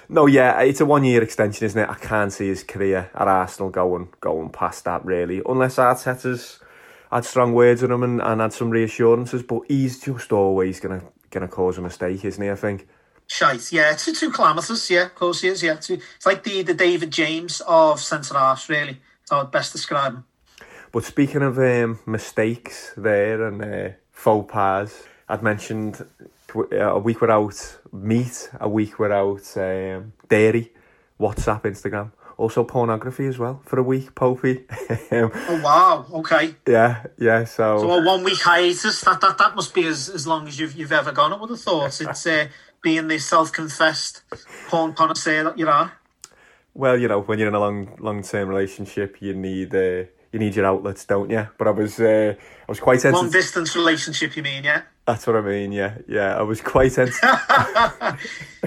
No, 0.08 0.26
yeah, 0.26 0.60
it's 0.60 0.80
a 0.80 0.86
one 0.86 1.04
year 1.04 1.22
extension, 1.22 1.66
isn't 1.66 1.80
it? 1.80 1.88
I 1.88 1.94
can't 1.94 2.32
see 2.32 2.48
his 2.48 2.62
career 2.62 3.10
at 3.14 3.28
Arsenal 3.28 3.70
going 3.70 4.08
going 4.20 4.50
past 4.50 4.84
that 4.84 5.04
really, 5.04 5.42
unless 5.46 5.76
Arteta's 5.76 6.60
had 7.10 7.24
strong 7.24 7.54
words 7.54 7.82
with 7.82 7.90
him 7.90 8.02
and, 8.02 8.20
and 8.20 8.40
had 8.40 8.52
some 8.52 8.70
reassurances. 8.70 9.42
But 9.42 9.62
he's 9.68 10.00
just 10.00 10.32
always 10.32 10.78
gonna 10.78 11.02
gonna 11.30 11.48
cause 11.48 11.78
a 11.78 11.82
mistake, 11.82 12.24
isn't 12.24 12.42
he? 12.42 12.50
I 12.50 12.54
think. 12.54 12.88
Shite. 13.26 13.72
Yeah, 13.72 13.94
too 13.94 14.14
too 14.14 14.30
calamitous. 14.30 14.88
Yeah, 14.88 15.06
of 15.06 15.14
course 15.16 15.40
he 15.40 15.48
is. 15.48 15.62
Yeah, 15.62 15.74
it's 15.74 15.90
like 16.24 16.44
the 16.44 16.62
the 16.62 16.74
David 16.74 17.10
James 17.10 17.60
of 17.66 18.00
centre 18.00 18.34
halves. 18.34 18.68
Really, 18.68 19.00
that's 19.20 19.30
how 19.30 19.40
I'd 19.40 19.50
best 19.50 19.72
describe 19.72 20.14
him. 20.14 20.24
But 20.92 21.04
speaking 21.04 21.42
of 21.42 21.58
um, 21.58 21.98
mistakes 22.06 22.92
there 22.96 23.44
and 23.44 23.62
uh, 23.62 23.96
faux 24.12 24.50
pas, 24.50 25.02
I'd 25.28 25.42
mentioned 25.42 26.06
a 26.72 26.98
week 26.98 27.20
without 27.20 27.78
meat, 27.92 28.50
a 28.60 28.68
week 28.68 28.98
without 28.98 29.56
um, 29.56 30.12
dairy, 30.28 30.72
WhatsApp, 31.20 31.62
Instagram, 31.62 32.12
also 32.36 32.64
pornography 32.64 33.26
as 33.26 33.38
well 33.38 33.60
for 33.64 33.78
a 33.78 33.82
week, 33.82 34.14
Popey. 34.14 34.64
Oh 35.12 35.60
wow. 35.62 36.06
Okay. 36.20 36.54
yeah, 36.66 37.04
yeah. 37.18 37.44
So, 37.44 37.78
So 37.78 37.90
a 37.92 38.04
one 38.04 38.24
week 38.24 38.40
hiatus. 38.40 39.00
That 39.02 39.20
that 39.20 39.38
that 39.38 39.54
must 39.54 39.72
be 39.74 39.86
as, 39.86 40.08
as 40.08 40.26
long 40.26 40.46
as 40.48 40.58
you've 40.58 40.74
you've 40.74 40.92
ever 40.92 41.12
gone. 41.12 41.32
I 41.32 41.36
would 41.36 41.50
have 41.50 41.60
thought 41.60 42.00
it's 42.00 42.26
uh, 42.26 42.48
being 42.82 43.08
the 43.08 43.18
self 43.18 43.52
confessed 43.52 44.22
porn 44.68 44.92
connoisseur 44.94 45.44
that 45.44 45.58
you 45.58 45.68
are. 45.68 45.92
well, 46.74 46.98
you 46.98 47.08
know, 47.08 47.20
when 47.20 47.38
you're 47.38 47.48
in 47.48 47.54
a 47.54 47.60
long 47.60 47.96
long 48.00 48.22
term 48.22 48.48
relationship, 48.48 49.22
you 49.22 49.32
need 49.34 49.74
uh, 49.74 50.04
you 50.32 50.38
need 50.38 50.56
your 50.56 50.66
outlets, 50.66 51.04
don't 51.04 51.30
you? 51.30 51.48
But 51.58 51.68
I 51.68 51.70
was 51.70 52.00
uh, 52.00 52.34
I 52.38 52.70
was 52.70 52.80
quite 52.80 53.04
Long 53.04 53.30
distance 53.30 53.76
relationship, 53.76 54.36
you 54.36 54.42
mean? 54.42 54.64
Yeah. 54.64 54.82
That's 55.06 55.24
what 55.24 55.36
I 55.36 55.40
mean. 55.40 55.70
Yeah, 55.70 55.98
yeah. 56.08 56.36
I 56.36 56.42
was 56.42 56.60
quite 56.60 56.92
sensitive. 56.92 57.40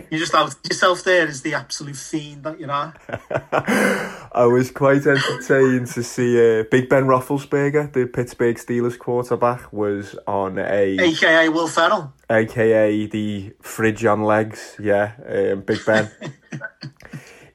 You 0.10 0.18
just 0.18 0.34
out 0.34 0.55
yourself 0.64 1.03
there 1.03 1.28
as 1.28 1.41
the 1.43 1.53
absolute 1.53 1.95
fiend 1.95 2.43
that 2.43 2.60
you 2.60 2.68
are. 2.68 2.95
I 4.32 4.45
was 4.45 4.72
quite 4.72 5.05
entertained 5.05 5.88
to 5.88 6.01
see 6.01 6.62
uh, 6.62 6.64
Big 6.72 6.89
Ben 6.89 7.03
Roethlisberger, 7.03 7.93
the 7.93 8.05
Pittsburgh 8.07 8.55
Steelers 8.55 8.97
quarterback, 8.97 9.72
was 9.72 10.16
on 10.26 10.57
a 10.57 10.97
AKA 10.97 11.49
Will 11.49 11.68
Ferrell. 11.68 12.14
aka 12.30 13.05
the 13.05 13.53
fridge 13.62 14.03
on 14.05 14.24
legs. 14.24 14.78
Yeah, 14.80 15.12
um, 15.28 15.62
Big 15.62 15.86
Ben. 15.86 16.10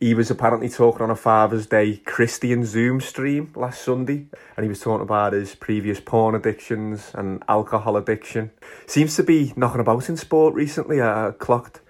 he 0.05 0.13
was 0.13 0.31
apparently 0.31 0.69
talking 0.69 1.01
on 1.01 1.11
a 1.11 1.17
Father's 1.17 1.67
Day 1.67 1.97
Christian 1.97 2.67
Zoom 2.67 3.01
stream 3.01 3.51
last 3.57 3.81
Sunday, 3.81 4.27
and 4.55 4.63
he 4.63 4.69
was 4.69 4.81
talking 4.81 5.01
about 5.01 5.33
his 5.33 5.55
previous 5.55 5.99
porn 5.99 6.35
addictions 6.35 7.11
and 7.15 7.43
alcohol 7.49 7.97
addiction. 7.97 8.51
Seems 8.87 9.17
to 9.17 9.23
be 9.23 9.55
knocking 9.57 9.81
about 9.81 10.11
in 10.11 10.19
sport 10.19 10.53
recently. 10.53 11.01
I 11.01 11.33
clocked 11.39 11.81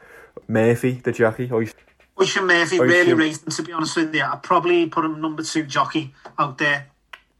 Murphy, 0.47 1.01
the 1.03 1.11
jockey. 1.11 1.49
He's- 1.49 1.75
Oisin 2.21 2.47
Murphy 2.47 2.79
Oisin. 2.79 2.89
really 2.89 3.15
rate 3.15 3.43
him, 3.43 3.51
to 3.51 3.62
be 3.65 3.73
honest 3.73 3.97
with 3.97 4.15
you. 4.15 4.23
I'd 4.23 4.45
probably 4.45 4.87
put 4.87 5.05
him 5.05 5.21
number 5.21 5.43
two 5.43 5.65
jockey 5.65 6.15
out 6.39 6.59
there 6.59 6.87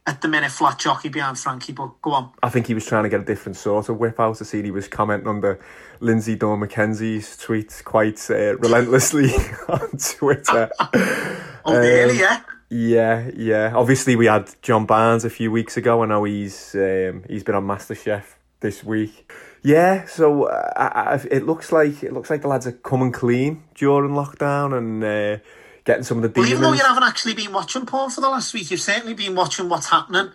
at 0.07 0.21
the 0.21 0.29
minute, 0.29 0.51
flat 0.51 0.79
jockey 0.79 1.09
behind 1.09 1.39
Frankie, 1.39 1.73
but 1.73 2.01
go 2.03 2.13
on. 2.13 2.31
I 2.43 2.51
think 2.51 2.67
he 2.67 2.75
was 2.75 2.85
trying 2.85 3.05
to 3.05 3.09
get 3.09 3.21
a 3.21 3.25
different 3.25 3.57
sort 3.57 3.89
of 3.89 3.99
whip 3.99 4.21
out. 4.21 4.41
I 4.41 4.45
seen 4.45 4.65
he 4.65 4.71
was 4.71 4.87
commenting 4.87 5.29
on 5.29 5.41
the 5.41 5.59
Lindsey 6.01 6.37
Dawn 6.37 6.61
McKenzie's 6.61 7.37
tweets 7.39 7.83
quite 7.83 8.21
uh, 8.31 8.57
relentlessly 8.59 9.31
on 9.69 9.97
Twitter. 9.99 10.71
Oh, 11.67 11.79
really, 11.79 12.19
yeah? 12.19 12.43
Yeah, 12.69 13.31
yeah. 13.35 13.73
Obviously, 13.75 14.17
we 14.17 14.27
had 14.27 14.51
John 14.61 14.85
Barnes 14.85 15.25
a 15.25 15.31
few 15.31 15.51
weeks 15.51 15.79
ago. 15.79 16.03
I 16.03 16.07
know 16.07 16.25
he's 16.25 16.75
um, 16.75 17.25
he's 17.27 17.43
been 17.43 17.55
on 17.55 17.67
MasterChef 17.67 18.25
this 18.61 18.85
week. 18.85 19.33
Yeah, 19.63 20.05
so 20.05 20.45
uh, 20.45 20.73
I, 20.77 21.15
I, 21.15 21.15
it 21.31 21.47
looks 21.47 21.73
like 21.73 22.03
it 22.03 22.13
looks 22.13 22.29
like 22.29 22.43
the 22.43 22.49
lads 22.49 22.67
are 22.67 22.73
coming 22.73 23.13
clean 23.13 23.63
during 23.75 24.11
lockdown 24.11 24.77
and 24.77 25.03
uh, 25.03 25.43
getting 25.85 26.05
some 26.05 26.22
of 26.22 26.22
the 26.22 26.41
Well, 26.41 26.49
even 26.49 26.62
though 26.62 26.72
you 26.72 26.82
haven't 26.82 27.03
actually 27.03 27.35
been 27.35 27.53
watching 27.53 27.87
porn 27.87 28.11
for 28.11 28.20
the 28.20 28.28
last 28.28 28.53
week, 28.55 28.70
you've 28.70 28.80
certainly 28.80 29.14
been 29.14 29.35
watching 29.35 29.68
what's 29.68 29.91
happening 29.91 30.30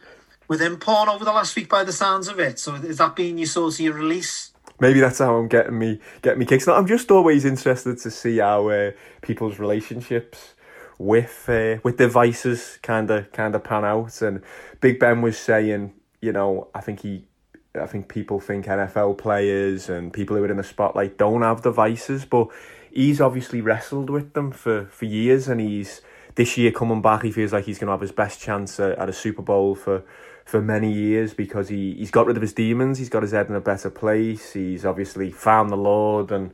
within 0.48 0.78
porn 0.78 1.10
over 1.10 1.26
the 1.26 1.32
last 1.32 1.56
week 1.56 1.70
by 1.70 1.84
the 1.84 1.94
sounds 1.94 2.28
of 2.28 2.40
it. 2.40 2.60
So 2.60 2.76
is 2.76 2.98
that 2.98 3.16
being 3.16 3.38
your 3.38 3.48
sort 3.48 3.74
of 3.74 3.80
your 3.80 3.94
release? 3.94 4.50
maybe 4.80 5.00
that's 5.00 5.20
how 5.20 5.36
I'm 5.36 5.48
getting 5.48 5.78
me 5.78 6.00
getting 6.22 6.40
me 6.40 6.46
kicks. 6.46 6.68
I'm 6.68 6.88
just 6.88 7.12
always 7.12 7.46
interested 7.46 7.98
to 8.00 8.12
see 8.12 8.38
how 8.38 8.70
uh, 8.70 8.92
people's 9.22 9.60
relationships 9.60 10.56
with 10.98 11.46
uh, 11.48 11.78
with 11.84 11.98
devices 11.98 12.80
kind 12.82 13.10
of 13.12 13.32
kind 13.32 13.56
of 13.56 13.64
pan 13.64 13.86
out. 13.86 14.22
And 14.22 14.42
Big 14.82 15.00
Ben 15.00 15.22
was 15.22 15.38
saying, 15.38 15.94
you 16.22 16.32
know, 16.32 16.70
I 16.74 16.82
think 16.82 17.02
he. 17.02 17.26
I 17.76 17.86
think 17.86 18.08
people 18.08 18.40
think 18.40 18.66
NFL 18.66 19.20
players 19.20 19.90
and 19.90 20.12
people 20.12 20.36
who 20.36 20.44
are 20.44 20.50
in 20.50 20.58
the 20.58 20.64
spotlight 20.64 21.20
don't 21.20 21.44
have 21.44 21.62
devices, 21.62 22.26
but 22.26 22.48
he's 22.92 23.22
obviously 23.22 23.62
wrestled 23.62 24.10
with 24.10 24.34
them 24.34 24.52
for, 24.52 24.86
for 24.86 25.06
years, 25.06 25.48
and 25.48 25.62
he's 25.62 26.02
this 26.36 26.58
year 26.58 26.72
coming 26.72 27.02
back. 27.02 27.24
He 27.24 27.32
feels 27.32 27.54
like 27.54 27.66
he's 27.66 27.80
going 27.80 27.88
to 27.88 27.94
have 27.94 28.02
his 28.02 28.12
best 28.12 28.40
chance 28.40 28.80
at, 28.80 28.98
at 28.98 29.10
a 29.10 29.14
Super 29.14 29.42
Bowl 29.42 29.76
for 29.76 30.04
for 30.50 30.62
many 30.62 30.92
years 30.92 31.36
because 31.36 31.70
he, 31.70 31.94
he's 31.94 32.10
got 32.10 32.26
rid 32.26 32.36
of 32.36 32.42
his 32.42 32.54
demons, 32.54 32.98
he's 32.98 33.10
got 33.10 33.22
his 33.22 33.34
head 33.34 33.50
in 33.50 33.56
a 33.56 33.62
better 33.62 33.90
place, 33.90 34.54
he's 34.54 34.84
obviously 34.84 35.30
found 35.30 35.70
the 35.70 35.78
Lord 35.78 36.32
and 36.32 36.52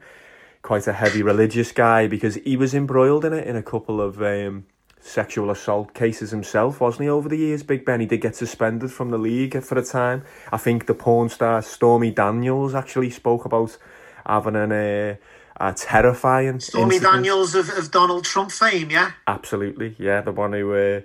quite 0.61 0.85
a 0.85 0.93
heavy 0.93 1.23
religious 1.23 1.71
guy 1.71 2.05
because 2.05 2.35
he 2.35 2.57
was 2.57 2.75
embroiled 2.75 3.23
in 3.23 3.31
it 3.31 3.47
in 3.47 3.55
a 3.55 3.63
couple 3.63 4.01
of 4.01 4.21
um, 4.21 4.65
sexual 4.99 5.49
assault 5.49 5.93
cases 5.93 6.31
himself, 6.31 6.81
wasn't 6.81 7.03
he, 7.03 7.09
over 7.09 7.29
the 7.29 7.37
years, 7.37 7.63
Big 7.63 7.85
Ben? 7.85 8.01
He 8.01 8.05
did 8.05 8.19
get 8.19 8.35
suspended 8.35 8.91
from 8.91 9.11
the 9.11 9.17
league 9.17 9.63
for 9.63 9.77
a 9.77 9.85
time. 9.85 10.25
I 10.51 10.57
think 10.57 10.87
the 10.87 10.93
porn 10.93 11.29
star 11.29 11.61
Stormy 11.61 12.11
Daniels 12.11 12.75
actually 12.75 13.11
spoke 13.11 13.45
about 13.45 13.77
having 14.25 14.57
an... 14.57 14.71
Uh, 14.73 15.15
a 15.57 15.73
terrifying 15.73 16.59
Stormy 16.59 16.95
incident. 16.95 17.15
Daniels 17.15 17.55
of, 17.55 17.69
of 17.69 17.91
Donald 17.91 18.25
Trump 18.25 18.51
fame, 18.51 18.89
yeah? 18.89 19.11
Absolutely, 19.27 19.95
yeah. 19.97 20.21
The 20.21 20.31
one 20.31 20.53
who 20.53 20.73
uh, 20.73 21.01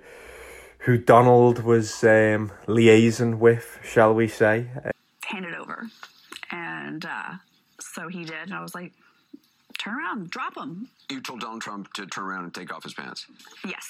who 0.80 0.98
Donald 0.98 1.62
was 1.62 2.02
um, 2.04 2.52
liaison 2.66 3.38
with, 3.38 3.78
shall 3.84 4.14
we 4.14 4.28
say. 4.28 4.66
Hand 5.24 5.44
it 5.44 5.54
over. 5.54 5.86
And 6.50 7.04
uh, 7.04 7.34
so 7.78 8.08
he 8.08 8.24
did. 8.24 8.42
And 8.44 8.54
I 8.54 8.62
was 8.62 8.74
like, 8.74 8.92
turn 9.78 9.94
around, 9.94 10.30
drop 10.30 10.56
him. 10.56 10.88
You 11.10 11.20
told 11.20 11.40
Donald 11.40 11.62
Trump 11.62 11.92
to 11.94 12.06
turn 12.06 12.24
around 12.24 12.44
and 12.44 12.54
take 12.54 12.74
off 12.74 12.82
his 12.82 12.94
pants. 12.94 13.26
Yes. 13.64 13.86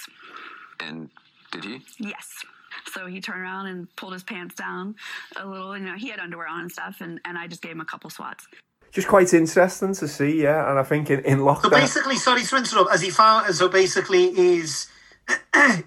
And 0.80 1.10
did 1.52 1.64
he? 1.64 1.80
Yes. 1.98 2.44
So 2.92 3.06
he 3.06 3.20
turned 3.20 3.40
around 3.40 3.66
and 3.66 3.96
pulled 3.96 4.12
his 4.12 4.22
pants 4.22 4.54
down 4.54 4.96
a 5.36 5.46
little. 5.46 5.76
You 5.76 5.84
know, 5.84 5.96
he 5.96 6.08
had 6.08 6.18
underwear 6.18 6.48
on 6.48 6.62
and 6.62 6.72
stuff. 6.72 7.00
And, 7.00 7.20
and 7.24 7.38
I 7.38 7.46
just 7.46 7.62
gave 7.62 7.72
him 7.72 7.80
a 7.80 7.84
couple 7.84 8.10
swats 8.10 8.46
just 8.92 9.08
quite 9.08 9.32
interesting 9.32 9.94
to 9.94 10.08
see, 10.08 10.42
yeah. 10.42 10.68
And 10.68 10.78
I 10.78 10.82
think 10.82 11.10
in, 11.10 11.20
in 11.20 11.38
lockdown. 11.38 11.62
So 11.62 11.70
basically, 11.70 12.16
sorry 12.16 12.42
to 12.42 12.56
interrupt. 12.56 12.90
As 12.92 13.00
he 13.00 13.10
found, 13.10 13.54
so 13.54 13.68
basically, 13.68 14.32
he's 14.34 14.88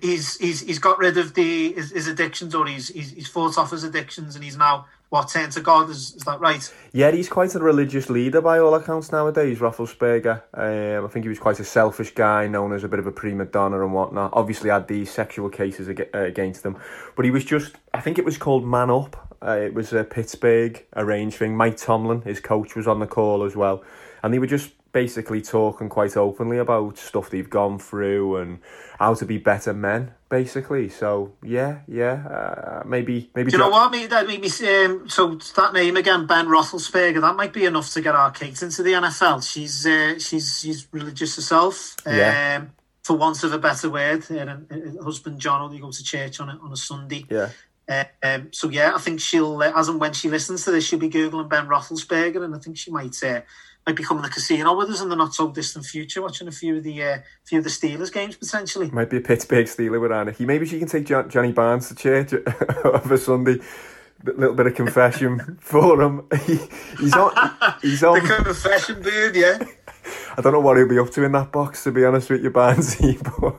he's 0.01 0.37
he's 0.39 0.61
he's 0.61 0.79
got 0.79 0.97
rid 0.97 1.17
of 1.17 1.33
the 1.33 1.73
his, 1.73 1.91
his 1.91 2.07
addictions, 2.07 2.55
or 2.55 2.65
he's, 2.67 2.89
he's 2.89 3.11
he's 3.11 3.27
fought 3.27 3.57
off 3.57 3.71
his 3.71 3.83
addictions, 3.83 4.35
and 4.35 4.43
he's 4.43 4.57
now 4.57 4.85
what 5.13 5.29
turned 5.29 5.51
to 5.51 5.61
God. 5.61 5.91
Is, 5.91 6.15
is 6.15 6.23
that 6.23 6.39
right? 6.39 6.73
Yeah, 6.91 7.11
he's 7.11 7.29
quite 7.29 7.53
a 7.53 7.59
religious 7.59 8.09
leader 8.09 8.41
by 8.41 8.57
all 8.57 8.73
accounts 8.73 9.11
nowadays. 9.11 9.59
Roethlisberger. 9.59 10.41
Um, 10.55 11.05
I 11.05 11.07
think 11.07 11.23
he 11.23 11.29
was 11.29 11.37
quite 11.37 11.59
a 11.59 11.63
selfish 11.63 12.15
guy, 12.15 12.47
known 12.47 12.73
as 12.73 12.83
a 12.83 12.87
bit 12.87 12.97
of 12.97 13.05
a 13.05 13.11
prima 13.11 13.45
donna 13.45 13.83
and 13.83 13.93
whatnot. 13.93 14.31
Obviously, 14.33 14.71
had 14.71 14.87
these 14.87 15.11
sexual 15.11 15.49
cases 15.49 15.87
against 15.87 16.65
him, 16.65 16.77
but 17.15 17.25
he 17.25 17.31
was 17.31 17.45
just. 17.45 17.75
I 17.93 18.01
think 18.01 18.17
it 18.17 18.25
was 18.25 18.37
called 18.39 18.65
Man 18.65 18.89
Up 18.89 19.33
uh, 19.45 19.57
it 19.57 19.73
was 19.73 19.91
a 19.91 20.03
Pittsburgh 20.03 20.85
arranged 20.95 21.37
thing. 21.37 21.55
Mike 21.55 21.77
Tomlin, 21.77 22.21
his 22.21 22.39
coach, 22.39 22.75
was 22.75 22.87
on 22.87 22.99
the 22.99 23.07
call 23.07 23.43
as 23.43 23.55
well, 23.55 23.83
and 24.21 24.33
they 24.33 24.39
were 24.39 24.47
just 24.47 24.71
basically 24.93 25.41
talking 25.41 25.89
quite 25.89 26.15
openly 26.15 26.57
about 26.57 26.97
stuff 26.97 27.29
they've 27.29 27.49
gone 27.49 27.79
through 27.79 28.37
and 28.37 28.59
how 28.99 29.13
to 29.15 29.25
be 29.25 29.37
better 29.37 29.73
men, 29.73 30.11
basically. 30.29 30.87
So 30.87 31.33
yeah, 31.43 31.79
yeah, 31.87 32.25
uh, 32.27 32.83
maybe 32.85 33.29
maybe. 33.35 33.51
Do 33.51 33.57
you 33.57 33.63
know 33.63 33.69
what? 33.69 33.91
Maybe 33.91 34.07
that 34.07 34.27
made 34.27 34.39
me 34.39 34.85
um, 34.85 35.09
so 35.09 35.35
that 35.55 35.73
name 35.73 35.97
again, 35.97 36.25
Ben 36.27 36.45
Roethlisberger. 36.45 37.19
That 37.19 37.35
might 37.35 37.51
be 37.51 37.65
enough 37.65 37.91
to 37.93 38.01
get 38.01 38.15
our 38.15 38.31
Kate 38.31 38.61
into 38.61 38.83
the 38.83 38.93
NFL. 38.93 39.45
She's 39.45 39.85
uh, 39.85 40.17
she's 40.19 40.61
she's 40.61 40.87
religious 40.93 41.35
herself. 41.35 41.95
Yeah. 42.05 42.59
Um, 42.61 42.71
for 43.03 43.17
want 43.17 43.43
of 43.43 43.51
a 43.51 43.57
better 43.57 43.89
word, 43.89 44.23
her, 44.25 44.63
her 44.69 45.03
husband 45.03 45.37
John 45.41 45.61
only 45.61 45.79
goes 45.79 45.97
to 45.97 46.05
church 46.05 46.39
on 46.39 46.49
a, 46.49 46.57
on 46.59 46.71
a 46.71 46.77
Sunday. 46.77 47.25
Yeah. 47.29 47.49
Uh, 47.89 48.05
um, 48.23 48.47
so 48.53 48.69
yeah, 48.69 48.93
I 48.95 48.97
think 48.97 49.19
she'll, 49.19 49.61
uh, 49.61 49.73
as 49.75 49.89
and 49.89 49.99
when 49.99 50.13
she 50.13 50.29
listens 50.29 50.63
to 50.63 50.71
this, 50.71 50.85
she'll 50.85 50.99
be 50.99 51.09
googling 51.09 51.49
Ben 51.49 51.67
Roethlisberger, 51.67 52.45
and 52.45 52.55
I 52.55 52.59
think 52.59 52.77
she 52.77 52.91
might 52.91 53.21
uh, 53.21 53.41
might 53.85 53.95
be 53.95 54.03
coming 54.03 54.23
to 54.23 54.29
the 54.29 54.33
casino 54.33 54.75
with 54.77 54.89
us 54.89 55.01
in 55.01 55.09
the 55.09 55.15
not 55.15 55.33
so 55.33 55.51
distant 55.51 55.85
future, 55.85 56.21
watching 56.21 56.47
a 56.47 56.51
few 56.51 56.77
of 56.77 56.83
the 56.83 57.03
uh, 57.03 57.17
few 57.43 57.57
of 57.57 57.63
the 57.63 57.69
Steelers 57.69 58.11
games 58.11 58.35
potentially. 58.35 58.89
Might 58.91 59.09
be 59.09 59.17
a 59.17 59.21
Pittsburgh 59.21 59.65
Steeler 59.65 59.99
with 59.99 60.11
Anarchy. 60.11 60.45
Maybe 60.45 60.65
she 60.65 60.79
can 60.79 60.87
take 60.87 61.05
John, 61.05 61.29
Johnny 61.29 61.51
Barnes 61.51 61.89
to 61.89 61.95
church 61.95 62.33
of 62.83 63.11
a 63.11 63.17
Sunday. 63.17 63.59
A 64.25 64.31
little 64.31 64.55
bit 64.55 64.67
of 64.67 64.75
confession 64.75 65.57
for 65.61 66.01
him. 66.01 66.25
He, 66.45 66.57
he's 66.97 67.13
on. 67.13 67.33
He's 67.81 68.03
on. 68.03 68.25
the 68.25 68.43
confession 68.43 69.01
dude, 69.01 69.35
yeah. 69.35 69.57
I 70.37 70.41
don't 70.41 70.53
know 70.53 70.61
what 70.61 70.77
he'll 70.77 70.87
be 70.87 70.97
up 70.99 71.09
to 71.11 71.23
in 71.23 71.33
that 71.33 71.51
box, 71.51 71.83
to 71.83 71.91
be 71.91 72.05
honest 72.05 72.29
with 72.29 72.41
you, 72.41 72.51
Barnesy, 72.51 73.21
but 73.21 73.55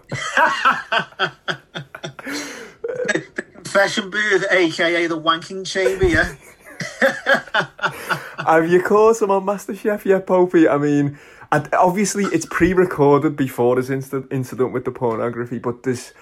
confession 3.75 4.09
booth, 4.09 4.47
aka 4.51 5.07
the 5.07 5.21
wanking 5.21 5.67
chamber, 5.67 6.07
yeah. 6.07 6.35
Have 8.47 8.71
you 8.71 8.83
caught 8.83 9.23
him 9.23 9.31
on 9.31 9.45
MasterChef 9.45 10.05
yet, 10.05 10.27
Popey? 10.27 10.69
I 10.71 10.77
mean, 10.77 11.19
obviously 11.73 12.25
it's 12.25 12.47
pre-recorded 12.47 13.37
before 13.37 13.77
this 13.77 13.91
incident 13.91 14.27
incident 14.31 14.73
with 14.73 14.85
the 14.85 14.91
pornography, 14.91 15.59
but 15.59 15.83
there's 15.83 16.13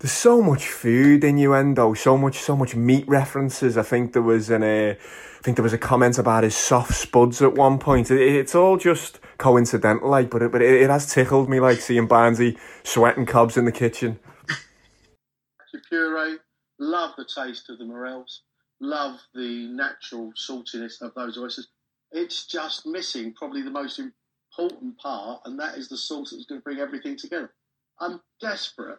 there's 0.00 0.12
so 0.12 0.42
much 0.42 0.66
food 0.66 1.24
innuendo, 1.24 1.94
so 1.94 2.16
much 2.16 2.38
so 2.38 2.56
much 2.56 2.74
meat 2.74 3.06
references. 3.08 3.76
I 3.76 3.82
think 3.82 4.12
there 4.12 4.22
was 4.22 4.50
an 4.50 4.62
uh, 4.62 4.94
I 4.98 5.42
think 5.42 5.56
there 5.56 5.62
was 5.62 5.72
a 5.72 5.78
comment 5.78 6.18
about 6.18 6.44
his 6.44 6.56
soft 6.56 6.94
spuds 6.94 7.42
at 7.42 7.54
one 7.54 7.78
point. 7.78 8.10
It, 8.10 8.20
it's 8.20 8.54
all 8.54 8.76
just 8.76 9.20
coincidental, 9.38 10.08
like, 10.08 10.30
but 10.30 10.42
it, 10.42 10.52
but 10.52 10.62
it, 10.62 10.82
it 10.82 10.90
has 10.90 11.12
tickled 11.12 11.48
me, 11.48 11.60
like 11.60 11.78
seeing 11.78 12.08
Barnesy 12.08 12.58
sweating 12.82 13.26
cobs 13.26 13.56
in 13.56 13.64
the 13.64 13.72
kitchen. 13.72 14.18
Puree, 15.90 16.38
love 16.78 17.12
the 17.16 17.26
taste 17.26 17.68
of 17.68 17.78
the 17.78 17.84
morels, 17.84 18.42
love 18.80 19.20
the 19.34 19.68
natural 19.68 20.32
saltiness 20.32 21.00
of 21.00 21.14
those 21.14 21.38
oysters. 21.38 21.68
It's 22.12 22.46
just 22.46 22.86
missing 22.86 23.32
probably 23.34 23.62
the 23.62 23.70
most 23.70 23.98
important 23.98 24.98
part, 24.98 25.42
and 25.44 25.58
that 25.58 25.76
is 25.76 25.88
the 25.88 25.96
sauce 25.96 26.30
that's 26.30 26.46
going 26.46 26.60
to 26.60 26.64
bring 26.64 26.78
everything 26.78 27.16
together. 27.16 27.52
I'm 28.00 28.20
desperate 28.40 28.98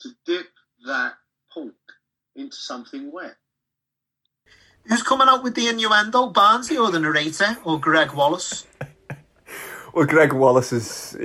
to 0.00 0.10
dip 0.24 0.46
that 0.86 1.14
pork 1.52 1.74
into 2.36 2.56
something 2.56 3.10
wet. 3.12 3.36
Who's 4.84 5.02
coming 5.02 5.28
out 5.28 5.42
with 5.42 5.54
the 5.54 5.68
innuendo, 5.68 6.32
Barnesy 6.32 6.82
or 6.82 6.90
the 6.90 7.00
narrator 7.00 7.58
or 7.64 7.78
Gregg 7.78 8.12
Wallace? 8.12 8.66
well, 9.92 10.06
Gregg 10.06 10.32
Wallace 10.32 10.72
is 10.72 11.16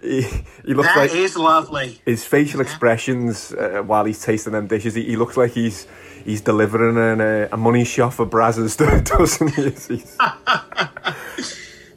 he, 0.00 0.24
he 0.64 0.74
looks 0.74 0.88
that 0.88 0.96
like 0.96 1.14
is 1.14 1.36
lovely. 1.36 2.00
His 2.04 2.24
facial 2.24 2.60
expressions 2.60 3.52
uh, 3.52 3.82
while 3.84 4.04
he's 4.04 4.22
tasting 4.22 4.52
them 4.52 4.68
dishes, 4.68 4.94
he, 4.94 5.04
he 5.04 5.16
looks 5.16 5.36
like 5.36 5.52
he's 5.52 5.86
he's 6.24 6.40
delivering 6.40 6.96
an, 6.96 7.20
uh, 7.20 7.48
a 7.52 7.56
money 7.56 7.84
shot 7.84 8.14
for 8.14 8.26
Brazzers, 8.26 8.76
doesn't 9.04 9.54
he? 9.54 10.02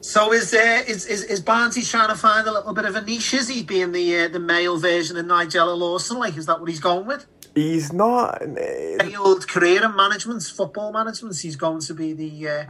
so 0.02 0.32
is, 0.34 0.54
uh, 0.54 0.84
is 0.88 1.06
is 1.06 1.24
is 1.24 1.42
Barnesy 1.42 1.90
trying 1.90 2.10
to 2.10 2.16
find 2.16 2.48
a 2.48 2.52
little 2.52 2.74
bit 2.74 2.86
of 2.86 2.96
a 2.96 3.02
niche? 3.02 3.34
Is 3.34 3.50
he 3.50 3.64
being 3.64 3.92
the 3.92 4.18
uh, 4.18 4.28
the 4.28 4.40
male 4.40 4.78
version 4.78 5.18
of 5.18 5.26
Nigella 5.26 5.78
Lawson? 5.78 6.18
Like, 6.18 6.38
is 6.38 6.46
that 6.46 6.60
what 6.60 6.70
he's 6.70 6.80
going 6.80 7.06
with? 7.06 7.26
He's 7.54 7.94
not. 7.94 8.42
Any 8.42 9.16
old 9.16 9.48
career 9.48 9.84
in 9.84 9.96
management, 9.96 10.44
football 10.44 10.92
management. 10.92 11.40
He's 11.40 11.56
going 11.56 11.82
to 11.82 11.94
be 11.94 12.14
the. 12.14 12.50
Uh, 12.50 12.66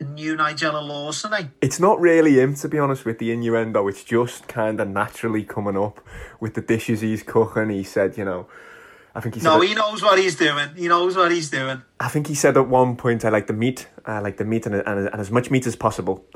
new 0.00 0.36
Nigella 0.36 0.86
Lawson, 0.86 1.32
eh? 1.32 1.44
It's 1.60 1.80
not 1.80 2.00
really 2.00 2.38
him, 2.38 2.54
to 2.56 2.68
be 2.68 2.78
honest, 2.78 3.04
with 3.04 3.18
the 3.18 3.32
innuendo. 3.32 3.88
It's 3.88 4.04
just 4.04 4.48
kind 4.48 4.80
of 4.80 4.88
naturally 4.88 5.42
coming 5.42 5.76
up 5.76 6.00
with 6.40 6.54
the 6.54 6.60
dishes 6.60 7.00
he's 7.00 7.22
cooking. 7.22 7.70
He 7.70 7.82
said, 7.82 8.18
you 8.18 8.24
know, 8.24 8.46
I 9.16 9.20
think 9.20 9.36
he. 9.36 9.40
No, 9.40 9.60
he 9.60 9.74
knows 9.74 10.02
what 10.02 10.18
he's 10.18 10.36
doing. 10.36 10.68
He 10.76 10.88
knows 10.88 11.16
what 11.16 11.32
he's 11.32 11.48
doing. 11.48 11.80
I 11.98 12.08
think 12.08 12.26
he 12.26 12.34
said 12.34 12.58
at 12.58 12.68
one 12.68 12.96
point, 12.96 13.24
I 13.24 13.30
like 13.30 13.46
the 13.46 13.54
meat. 13.54 13.88
I 14.04 14.18
like 14.18 14.36
the 14.36 14.44
meat 14.44 14.66
and, 14.66 14.74
and, 14.74 15.08
and 15.08 15.20
as 15.20 15.30
much 15.30 15.50
meat 15.50 15.66
as 15.66 15.74
possible. 15.74 16.22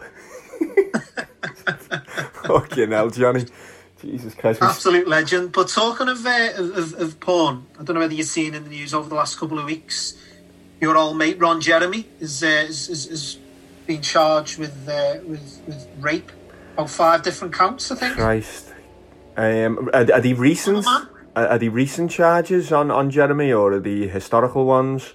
Fucking 2.44 2.90
hell, 2.90 3.10
Johnny. 3.10 3.44
Jesus 4.00 4.34
Christ. 4.34 4.62
Absolute 4.62 5.06
legend. 5.06 5.52
But 5.52 5.68
talking 5.68 6.08
of, 6.08 6.24
uh, 6.24 6.52
of, 6.56 6.94
of 6.94 7.20
porn, 7.20 7.66
I 7.78 7.82
don't 7.82 7.92
know 7.94 8.00
whether 8.00 8.14
you've 8.14 8.26
seen 8.26 8.54
in 8.54 8.64
the 8.64 8.70
news 8.70 8.94
over 8.94 9.10
the 9.10 9.14
last 9.14 9.38
couple 9.38 9.58
of 9.58 9.66
weeks, 9.66 10.16
your 10.80 10.96
old 10.96 11.18
mate 11.18 11.38
Ron 11.38 11.60
Jeremy 11.60 12.08
is, 12.18 12.42
uh, 12.42 12.64
is, 12.66 12.88
is, 12.88 13.06
is 13.08 13.38
been 13.86 14.00
charged 14.00 14.58
with 14.58 14.88
uh, 14.88 15.18
with, 15.26 15.60
with 15.66 15.86
rape 15.98 16.32
on 16.78 16.88
five 16.88 17.22
different 17.22 17.52
counts, 17.52 17.90
I 17.90 17.96
think. 17.96 18.14
Christ. 18.14 18.72
Um, 19.36 19.90
are, 19.92 20.12
are 20.12 20.20
they 20.20 20.32
recent? 20.32 20.84
Oh, 20.86 21.08
are, 21.36 21.48
are 21.48 21.58
they 21.58 21.68
recent 21.68 22.10
charges 22.10 22.72
on, 22.72 22.90
on 22.90 23.10
Jeremy 23.10 23.52
or 23.52 23.72
are 23.72 23.80
they 23.80 24.06
historical 24.06 24.64
ones? 24.64 25.14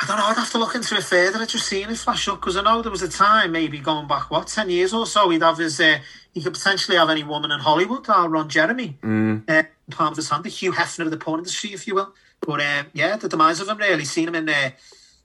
I 0.00 0.06
don't 0.06 0.16
know. 0.18 0.24
I'd 0.24 0.36
have 0.36 0.50
to 0.50 0.58
look 0.58 0.74
into 0.74 0.96
it 0.96 1.04
further. 1.04 1.38
I 1.38 1.46
just 1.46 1.66
seen 1.66 1.88
it 1.88 1.96
flash 1.96 2.26
up 2.26 2.40
because 2.40 2.56
I 2.56 2.62
know 2.62 2.82
there 2.82 2.90
was 2.90 3.02
a 3.02 3.08
time, 3.08 3.52
maybe 3.52 3.78
going 3.78 4.08
back 4.08 4.30
what 4.30 4.48
ten 4.48 4.68
years 4.68 4.92
or 4.92 5.06
so, 5.06 5.28
he'd 5.30 5.42
have 5.42 5.58
his. 5.58 5.80
Uh, 5.80 5.98
he 6.32 6.42
could 6.42 6.54
potentially 6.54 6.96
have 6.96 7.10
any 7.10 7.22
woman 7.22 7.52
in 7.52 7.60
Hollywood, 7.60 8.08
uh, 8.08 8.28
Ron 8.28 8.48
Jeremy, 8.48 8.98
mm. 9.00 9.48
uh, 9.48 9.62
palm 9.92 10.10
of 10.10 10.16
his 10.16 10.28
hand, 10.28 10.42
the 10.42 10.48
Hugh 10.48 10.72
Hefner 10.72 11.04
of 11.04 11.12
the 11.12 11.16
porn 11.16 11.38
industry, 11.38 11.72
if 11.72 11.86
you 11.86 11.94
will. 11.94 12.12
But 12.40 12.60
uh, 12.60 12.82
yeah, 12.92 13.16
the 13.16 13.28
demise 13.28 13.60
of 13.60 13.68
him 13.68 13.78
really. 13.78 14.04
Seen 14.04 14.26
him 14.28 14.34
in 14.34 14.46
there. 14.46 14.66
Uh, 14.66 14.70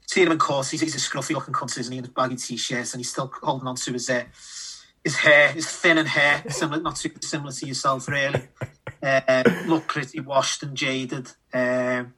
seen 0.06 0.26
him 0.26 0.32
in 0.32 0.38
course. 0.38 0.70
He's, 0.70 0.80
he's 0.80 0.94
a 0.94 0.98
scruffy 0.98 1.34
looking 1.34 1.54
cunt, 1.54 1.76
isn't 1.76 1.92
he? 1.92 1.98
In 1.98 2.04
his 2.04 2.12
baggy 2.12 2.36
t-shirts, 2.36 2.94
and 2.94 3.00
he's 3.00 3.10
still 3.10 3.30
holding 3.42 3.66
on 3.66 3.74
to 3.74 3.92
his 3.92 4.08
uh, 4.08 4.22
his 5.02 5.16
hair, 5.16 5.48
his 5.48 5.66
thin 5.66 5.98
and 5.98 6.08
hair, 6.08 6.44
similar, 6.48 6.80
not 6.80 6.94
too 6.94 7.10
similar 7.22 7.52
to 7.52 7.66
yourself, 7.66 8.06
really. 8.06 8.42
Uh, 9.02 9.42
look 9.66 9.86
pretty 9.86 10.20
washed 10.20 10.62
and 10.62 10.76
jaded. 10.76 11.30
Um, 11.54 12.14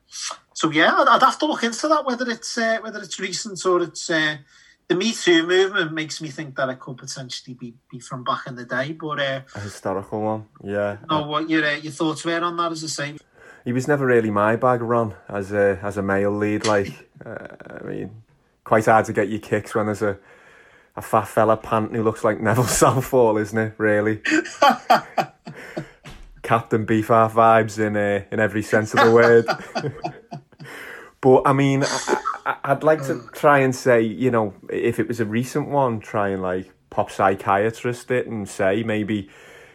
so 0.53 0.71
yeah, 0.71 0.93
I'd, 0.95 1.09
I'd, 1.09 1.23
have 1.23 1.39
to 1.39 1.47
look 1.47 1.63
into 1.63 1.89
that 1.89 2.05
whether 2.05 2.29
it's 2.29 2.59
uh, 2.59 2.79
whether 2.81 3.01
it's 3.01 3.21
recent 3.21 3.65
or 3.65 3.83
it's 3.83 4.11
uh, 4.11 4.37
the 4.89 4.95
Me 4.95 5.13
Too 5.13 5.47
movement 5.47 5.93
makes 5.93 6.21
me 6.21 6.29
think 6.29 6.57
that 6.57 6.69
it 6.69 6.81
could 6.81 6.99
potentially 6.99 7.55
be, 7.55 7.75
be 7.91 7.99
from 7.99 8.25
back 8.25 8.47
in 8.47 8.57
the 8.57 8.65
day. 8.65 8.93
But 8.93 9.21
uh, 9.21 9.41
a 9.55 9.61
historical 9.61 10.21
one, 10.21 10.47
yeah. 10.63 10.99
No, 11.09 11.27
what 11.27 11.49
your 11.49 11.65
uh, 11.65 11.77
your 11.77 11.93
thoughts 11.93 12.25
were 12.25 12.41
on 12.41 12.57
that? 12.57 12.73
As 12.73 12.85
I 12.85 12.89
say, 12.89 13.17
he 13.65 13.73
was 13.73 13.89
never 13.89 14.05
really 14.05 14.31
my 14.31 14.57
bag, 14.57 14.83
Ron, 14.83 15.15
as 15.29 15.53
a 15.53 15.79
as 15.83 15.97
a 15.97 16.03
male 16.03 16.33
lead. 16.33 16.67
Like, 16.67 17.11
uh, 17.25 17.47
I 17.81 17.85
mean, 17.85 18.23
quite 18.65 18.87
hard 18.87 19.07
to 19.07 19.13
get 19.13 19.29
your 19.29 19.41
kicks 19.41 19.75
when 19.75 19.87
there's 19.87 20.03
a 20.03 20.19
a 20.97 21.03
fat 21.03 21.27
fella 21.27 21.57
pant 21.57 21.95
who 21.95 22.03
looks 22.03 22.23
like 22.23 22.41
Neville 22.41 22.65
Southall, 22.69 23.39
isn't 23.39 23.59
it? 23.59 23.75
Really. 23.79 24.21
Captain 26.53 26.85
Beefheart 26.85 27.31
vibes 27.31 27.79
in 27.79 27.97
uh, 27.97 28.27
in 28.31 28.39
every 28.39 28.63
sense 28.63 28.93
of 28.93 29.03
the 29.03 29.11
word. 29.11 29.47
but 31.23 31.43
I 31.47 31.55
mean, 31.55 31.83
I, 32.45 32.75
would 32.75 32.85
like 32.85 33.03
to 33.07 33.27
try 33.33 33.61
and 33.61 33.75
say, 33.75 34.03
you 34.03 34.31
know, 34.31 34.53
if 34.69 34.99
it 34.99 35.09
was 35.09 35.19
a 35.19 35.25
recent 35.25 35.69
one, 35.69 35.99
try 35.99 36.29
and 36.29 36.43
like 36.43 36.71
pop 36.91 37.11
psychiatrist 37.11 38.11
it 38.11 38.27
and 38.27 38.47
say 38.47 38.83
maybe, 38.83 39.31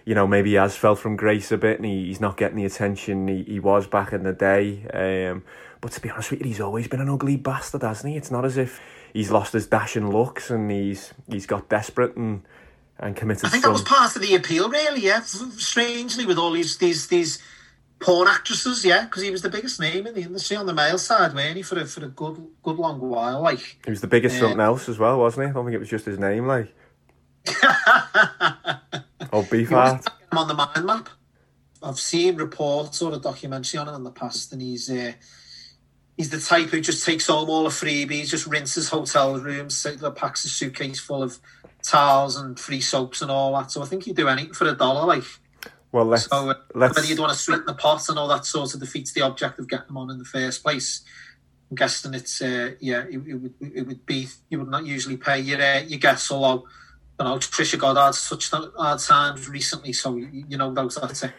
you 0.06 0.14
know, 0.14 0.28
maybe 0.28 0.52
he 0.52 0.56
has 0.58 0.76
fell 0.76 0.96
from 0.96 1.16
grace 1.16 1.52
a 1.52 1.58
bit 1.58 1.78
and 1.78 1.86
he, 1.88 2.06
he's 2.06 2.22
not 2.22 2.38
getting 2.38 2.58
the 2.58 2.66
attention 2.66 3.28
he, 3.28 3.42
he 3.42 3.60
was 3.60 3.88
back 3.88 4.14
in 4.14 4.22
the 4.22 4.34
day. 4.34 4.86
Um, 4.94 5.46
but 5.82 5.94
to 5.94 6.00
be 6.00 6.12
honest 6.12 6.30
with 6.30 6.42
you, 6.42 6.46
he's 6.46 6.62
always 6.62 6.88
been 6.88 7.02
an 7.02 7.10
ugly 7.10 7.38
bastard, 7.38 7.82
hasn't 7.82 8.12
he? 8.12 8.18
It's 8.20 8.30
not 8.30 8.46
as 8.46 8.56
if 8.56 8.80
he's 9.14 9.32
lost 9.32 9.54
his 9.54 9.66
dashing 9.66 10.12
looks 10.12 10.52
and 10.52 10.70
he's 10.70 11.12
he's 11.28 11.48
got 11.48 11.70
desperate 11.70 12.16
and 12.16 12.44
and 13.00 13.16
committed. 13.16 13.46
I 13.46 13.50
think 13.50 13.64
some... 13.64 13.72
that 13.72 13.80
was 13.80 13.88
part 13.88 14.16
of 14.16 14.22
the 14.22 14.36
appeal, 14.36 14.70
really. 14.70 15.02
Yeah, 15.02 15.22
strangely, 15.22 16.26
with 16.26 16.38
all 16.38 16.52
these 16.52 16.78
these 16.78 17.08
these 17.08 17.40
porn 18.00 18.28
actresses, 18.28 18.86
yeah, 18.86 19.06
because 19.06 19.24
he 19.24 19.32
was 19.32 19.42
the 19.42 19.50
biggest 19.50 19.80
name 19.80 20.08
in 20.08 20.14
the 20.14 20.22
industry 20.22 20.58
on 20.58 20.66
the 20.66 20.74
male 20.74 20.98
side, 20.98 21.34
weren't 21.34 21.58
he? 21.58 21.64
For 21.64 21.80
a 21.80 21.86
for 21.86 22.06
a 22.06 22.10
good 22.10 22.48
good 22.64 22.78
long 22.78 23.00
while, 23.00 23.42
like 23.42 23.80
he 23.86 23.92
was 23.92 24.02
the 24.02 24.08
biggest 24.08 24.38
uh, 24.38 24.40
something 24.42 24.60
else 24.60 24.90
as 24.90 25.00
well, 25.00 25.20
wasn't 25.20 25.46
he? 25.46 25.50
I 25.50 25.54
don't 25.54 25.66
think 25.66 25.76
it 25.76 25.80
was 25.80 25.90
just 25.90 26.06
his 26.06 26.20
name, 26.20 26.48
like. 26.48 26.74
oh, 27.48 29.46
Beefheart. 29.50 30.06
I'm 30.32 30.38
on 30.38 30.48
the 30.48 30.54
mind 30.54 30.86
map. 30.86 31.10
I've 31.82 32.00
seen 32.00 32.36
reports 32.36 33.02
or 33.02 33.14
a 33.14 33.18
documentary 33.18 33.80
on 33.80 33.88
it 33.88 33.96
in 33.96 34.04
the 34.04 34.12
past, 34.12 34.52
and 34.54 34.62
he's. 34.62 34.90
Uh, 34.90 35.14
he's 36.18 36.32
the 36.32 36.40
type 36.40 36.70
who 36.70 36.82
just 36.82 37.06
takes 37.06 37.28
home 37.28 37.50
all 37.50 37.64
the 37.64 37.70
freebies, 37.70 38.30
just 38.30 38.48
rinses 38.48 38.90
hotel 38.90 39.40
rooms, 39.40 39.86
packs 40.16 40.44
a 40.46 40.50
suitcase 40.50 41.00
full 41.00 41.22
of 41.22 41.40
towels 41.90 42.38
and 42.38 42.60
free 42.60 42.82
soaps 42.82 43.22
and 43.22 43.32
all 43.32 43.54
that. 43.58 43.72
So 43.72 43.82
I 43.82 43.86
think 43.86 44.08
you 44.08 44.14
do 44.14 44.28
anything 44.28 44.54
for 44.54 44.68
a 44.68 44.74
dollar, 44.74 45.06
like. 45.06 45.24
Well, 45.92 46.06
let's. 46.06 46.26
So, 46.26 46.50
uh, 46.50 46.56
let's... 46.74 46.96
Whether 46.96 47.08
you'd 47.08 47.20
want 47.20 47.32
to 47.32 47.38
sweeten 47.38 47.66
the 47.66 47.74
pot 47.74 48.08
and 48.10 48.20
all 48.20 48.28
that 48.28 48.46
sort 48.46 48.74
of 48.74 48.80
defeats 48.80 49.14
the 49.14 49.22
object 49.22 49.60
of 49.60 49.68
getting 49.68 49.88
them 49.88 49.98
on 49.98 50.10
in 50.10 50.18
the 50.18 50.26
first 50.26 50.64
place. 50.64 51.04
I'm 51.70 51.76
guessing 51.76 52.14
it's 52.14 52.42
uh, 52.42 52.72
yeah, 52.80 53.04
it, 53.10 53.22
it, 53.28 53.36
would 53.36 53.54
it 53.60 53.88
would 53.88 54.06
be 54.06 54.28
you 54.50 54.60
would 54.60 54.70
not 54.70 54.86
usually 54.86 55.18
pay 55.18 55.40
your 55.40 55.62
uh, 55.62 55.80
your 55.80 56.00
guests, 56.00 56.32
although 56.32 56.66
you 57.20 57.26
know 57.26 57.38
Trisha 57.40 57.78
Goddard 57.78 58.16
such 58.16 58.52
hard 58.52 59.00
times 59.00 59.50
recently, 59.50 59.92
so 59.92 60.16
you, 60.16 60.58
know 60.58 60.74
those 60.74 60.96
that's 60.96 61.24
it 61.24 61.34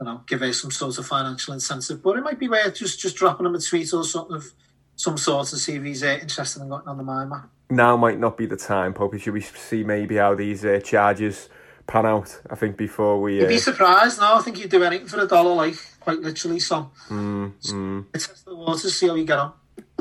you 0.00 0.06
know, 0.06 0.22
give 0.26 0.40
her 0.40 0.52
some 0.52 0.70
sort 0.70 0.98
of 0.98 1.06
financial 1.06 1.54
incentive. 1.54 2.02
But 2.02 2.18
it 2.18 2.22
might 2.22 2.38
be 2.38 2.48
worth 2.48 2.74
just 2.74 3.00
just 3.00 3.16
dropping 3.16 3.46
him 3.46 3.54
a 3.54 3.60
tweet 3.60 3.92
or 3.92 4.04
something 4.04 4.36
of 4.36 4.52
some 4.96 5.16
sort 5.16 5.48
to 5.48 5.56
see 5.56 5.74
if 5.74 5.84
he's 5.84 6.02
uh, 6.02 6.18
interested 6.20 6.62
in 6.62 6.68
getting 6.68 6.88
on 6.88 6.98
the 6.98 7.04
mind 7.04 7.30
map. 7.30 7.48
Now 7.68 7.96
might 7.96 8.18
not 8.18 8.36
be 8.36 8.46
the 8.46 8.56
time, 8.56 8.94
Poppy. 8.94 9.18
Should 9.18 9.34
we 9.34 9.40
see 9.40 9.82
maybe 9.82 10.16
how 10.16 10.34
these 10.34 10.64
uh, 10.64 10.80
charges 10.84 11.48
pan 11.86 12.06
out? 12.06 12.40
I 12.48 12.54
think 12.54 12.76
before 12.76 13.20
we. 13.20 13.38
Uh... 13.38 13.42
You'd 13.42 13.48
be 13.48 13.58
surprised. 13.58 14.20
No, 14.20 14.36
I 14.36 14.42
think 14.42 14.58
you'd 14.58 14.70
do 14.70 14.84
anything 14.84 15.08
for 15.08 15.20
a 15.20 15.26
dollar, 15.26 15.54
like 15.54 15.74
quite 16.00 16.20
literally. 16.20 16.60
So, 16.60 16.90
mm, 17.08 17.52
mm. 17.60 18.12
test 18.12 18.44
the 18.44 18.54
waters, 18.54 18.96
see 18.96 19.08
how 19.08 19.14
you 19.14 19.24
get 19.24 19.38
on. 19.38 19.52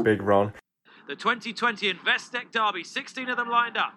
Big 0.04 0.22
Ron. 0.22 0.54
The 1.08 1.16
2020 1.16 1.94
Investec 1.94 2.52
Derby, 2.52 2.84
16 2.84 3.30
of 3.30 3.38
them 3.38 3.50
lined 3.50 3.78
up 3.78 3.94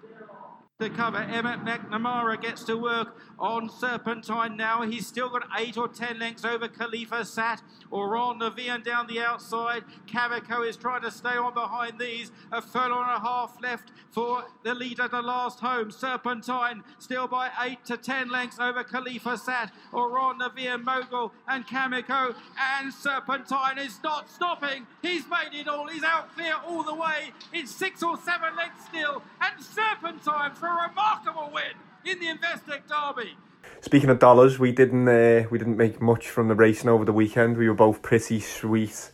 the 0.79 0.89
cover. 0.89 1.19
Emmet 1.19 1.65
McNamara 1.65 2.41
gets 2.41 2.63
to 2.65 2.77
work 2.77 3.21
on 3.37 3.69
Serpentine 3.69 4.57
now. 4.57 4.83
He's 4.83 5.09
still 5.09 5.29
got 5.29 5.43
eight 5.59 5.77
or 5.77 5.89
ten 5.89 6.21
lengths 6.21 6.45
over 6.45 6.69
Khalifa 6.69 7.25
Sat 7.25 7.63
or 7.91 8.17
on 8.17 8.41
Navian 8.41 8.85
down 8.85 9.07
the 9.07 9.21
outside. 9.21 9.85
Cavaco 10.07 10.67
is 10.69 10.77
trying 10.77 11.03
to 11.03 11.11
stay 11.11 11.37
on 11.37 11.55
behind 11.55 11.99
these. 11.99 12.31
A 12.53 12.61
furlong 12.61 13.05
and 13.09 13.17
a 13.17 13.21
half 13.21 13.57
left 13.63 13.91
for 14.11 14.45
the 14.63 14.75
leader 14.75 15.09
to 15.09 15.21
last 15.21 15.61
home. 15.61 15.91
Serpentine 15.91 16.83
still 16.99 17.27
by 17.27 17.51
eight 17.63 17.85
to 17.87 17.97
ten 17.97 18.31
lengths 18.31 18.59
over 18.59 18.85
Khalifa 18.85 19.39
Sat 19.39 19.73
or 19.93 20.19
on 20.19 20.39
Navian 20.39 20.85
Mogul 20.85 21.33
and 21.47 21.67
Kameko. 21.67 22.35
And 22.59 22.93
Serpentine 22.93 23.79
is 23.79 24.01
not 24.03 24.31
stopping. 24.31 24.87
He's 25.03 25.25
made 25.29 25.59
it 25.59 25.69
all. 25.69 25.89
He's 25.89 26.05
out 26.05 26.35
clear 26.35 26.55
all 26.67 26.83
the 26.83 26.95
way. 26.95 27.33
It's 27.53 27.75
six 27.75 28.03
or 28.03 28.17
seven 28.19 28.57
lengths 28.57 28.87
still. 28.87 29.23
And 29.41 29.63
Serpentine 29.63 30.55
for 30.55 30.67
a 30.67 30.89
remarkable 30.89 31.51
win 31.53 31.75
in 32.05 32.19
the 32.21 32.27
Investec 32.27 32.83
Derby. 32.89 33.37
Speaking 33.81 34.11
of 34.11 34.19
dollars, 34.19 34.59
we 34.59 34.73
didn't 34.73 35.09
uh, 35.09 35.47
we 35.51 35.59
didn't 35.59 35.77
make 35.77 36.01
much 36.01 36.29
from 36.29 36.49
the 36.49 36.55
racing 36.55 36.89
over 36.89 37.05
the 37.05 37.13
weekend. 37.13 37.57
We 37.57 37.69
were 37.69 37.75
both 37.75 38.03
pretty 38.03 38.41
sweet 38.41 39.11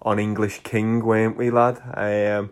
on 0.00 0.18
English 0.18 0.60
King, 0.62 1.04
weren't 1.04 1.36
we, 1.36 1.50
lad? 1.50 1.80
Um, 1.94 2.50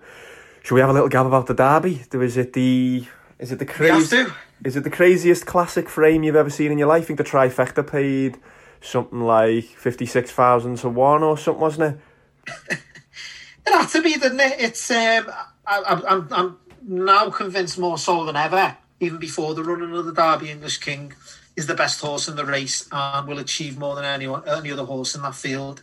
should 0.63 0.75
we 0.75 0.81
have 0.81 0.91
a 0.91 0.93
little 0.93 1.09
gab 1.09 1.27
about 1.27 1.47
the 1.47 1.55
Derby? 1.55 2.03
Is 2.13 2.37
it 2.37 2.53
the 2.53 3.07
is 3.39 3.53
it 3.53 3.59
the 3.59 3.67
crazy? 3.67 4.27
Is 4.65 4.77
it 4.77 4.85
the 4.85 4.91
craziest 4.91 5.47
classic 5.47 5.89
frame 5.89 6.23
you've 6.23 6.37
ever 6.37 6.51
seen 6.51 6.73
in 6.73 6.79
your 6.79 6.89
life? 6.89 7.05
I 7.05 7.07
think 7.07 7.19
the 7.19 7.25
trifecta 7.25 7.87
paid 7.87 8.39
something 8.81 9.21
like 9.21 9.65
fifty 9.65 10.07
six 10.07 10.31
thousand 10.31 10.77
to 10.79 10.89
one 10.91 11.23
or 11.23 11.39
something, 11.39 11.61
wasn't 11.61 12.01
it? 12.49 12.79
it 13.67 13.73
had 13.73 13.87
to 13.87 14.03
be, 14.03 14.15
didn't 14.15 14.41
it? 14.41 14.55
It's 14.59 14.91
um, 14.91 15.31
I, 15.67 16.03
I'm 16.07 16.29
I'm 16.31 16.59
now 16.83 17.31
convinced 17.31 17.79
more 17.79 17.99
so 17.99 18.25
than 18.25 18.37
ever, 18.37 18.77
even 19.01 19.19
before 19.19 19.55
the 19.55 19.65
running 19.65 19.95
of 19.95 20.05
the 20.05 20.13
Derby 20.13 20.51
English 20.51 20.79
King, 20.79 21.15
is 21.57 21.67
the 21.67 21.75
best 21.75 22.01
horse 22.01 22.29
in 22.29 22.37
the 22.37 22.45
race 22.45 22.89
and 22.91 23.29
will 23.29 23.39
achieve 23.39 23.79
more 23.79 23.95
than 23.95 24.05
anyone, 24.05 24.43
any 24.49 24.73
other 24.73 24.85
horse 24.85 25.15
in 25.15 25.23
that 25.23 25.35
field. 25.35 25.83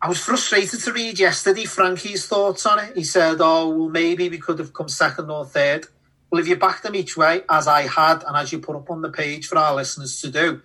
I 0.00 0.08
was 0.08 0.18
frustrated 0.18 0.80
to 0.80 0.92
read 0.92 1.18
yesterday 1.18 1.64
Frankie's 1.64 2.26
thoughts 2.26 2.66
on 2.66 2.80
it. 2.80 2.96
He 2.96 3.04
said, 3.04 3.36
"Oh, 3.40 3.68
well, 3.68 3.88
maybe 3.88 4.28
we 4.28 4.38
could 4.38 4.58
have 4.58 4.72
come 4.72 4.88
second 4.88 5.30
or 5.30 5.44
third. 5.44 5.86
Well, 6.30 6.40
if 6.40 6.48
you 6.48 6.56
back 6.56 6.82
them 6.82 6.96
each 6.96 7.16
way, 7.16 7.42
as 7.48 7.68
I 7.68 7.82
had, 7.82 8.24
and 8.24 8.34
as 8.36 8.52
you 8.52 8.58
put 8.58 8.74
up 8.74 8.90
on 8.90 9.02
the 9.02 9.10
page 9.10 9.46
for 9.46 9.58
our 9.58 9.74
listeners 9.74 10.18
to 10.22 10.30
do, 10.30 10.62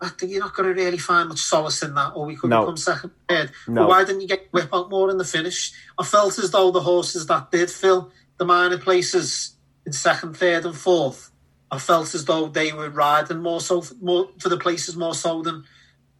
I 0.00 0.08
think 0.10 0.30
you're 0.30 0.40
not 0.40 0.54
going 0.54 0.72
to 0.72 0.80
really 0.80 0.96
find 0.96 1.28
much 1.28 1.40
solace 1.40 1.82
in 1.82 1.92
that. 1.94 2.12
Or 2.14 2.24
we 2.24 2.36
could 2.36 2.50
no. 2.50 2.60
become 2.60 2.76
second, 2.76 3.10
third. 3.28 3.50
No. 3.66 3.82
But 3.82 3.88
why 3.88 4.04
didn't 4.04 4.20
you 4.20 4.28
get 4.28 4.46
whip 4.52 4.68
out 4.72 4.90
more 4.90 5.10
in 5.10 5.18
the 5.18 5.24
finish? 5.24 5.72
I 5.98 6.04
felt 6.04 6.38
as 6.38 6.52
though 6.52 6.70
the 6.70 6.80
horses 6.80 7.26
that 7.26 7.50
did, 7.50 7.68
fill 7.68 8.12
the 8.38 8.44
minor 8.44 8.78
places 8.78 9.56
in 9.84 9.92
second, 9.92 10.36
third, 10.36 10.64
and 10.64 10.76
fourth, 10.76 11.31
I 11.72 11.78
felt 11.78 12.14
as 12.14 12.26
though 12.26 12.48
they 12.48 12.70
were 12.72 12.90
riding 12.90 13.38
more 13.40 13.60
so 13.60 13.82
more 14.00 14.28
for 14.38 14.50
the 14.50 14.58
places 14.58 14.94
more 14.94 15.14
so 15.14 15.40
than 15.40 15.64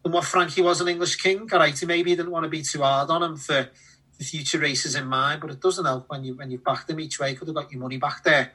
than 0.03 0.11
what 0.11 0.25
Frankie 0.25 0.63
was 0.63 0.81
an 0.81 0.87
English 0.87 1.17
king. 1.17 1.45
Right, 1.45 1.77
he 1.77 1.85
maybe 1.85 2.15
didn't 2.15 2.31
want 2.31 2.45
to 2.45 2.49
be 2.49 2.63
too 2.63 2.81
hard 2.81 3.11
on 3.11 3.21
him 3.21 3.37
for 3.37 3.69
the 4.17 4.23
future 4.25 4.57
races 4.57 4.95
in 4.95 5.05
mind, 5.05 5.41
but 5.41 5.51
it 5.51 5.61
doesn't 5.61 5.85
help 5.85 6.09
when 6.09 6.23
you 6.23 6.35
when 6.35 6.49
you 6.49 6.57
back 6.57 6.87
them 6.87 6.99
each 6.99 7.19
way. 7.19 7.35
Could 7.35 7.47
have 7.47 7.55
got 7.55 7.71
your 7.71 7.81
money 7.81 7.97
back 7.97 8.23
there. 8.23 8.51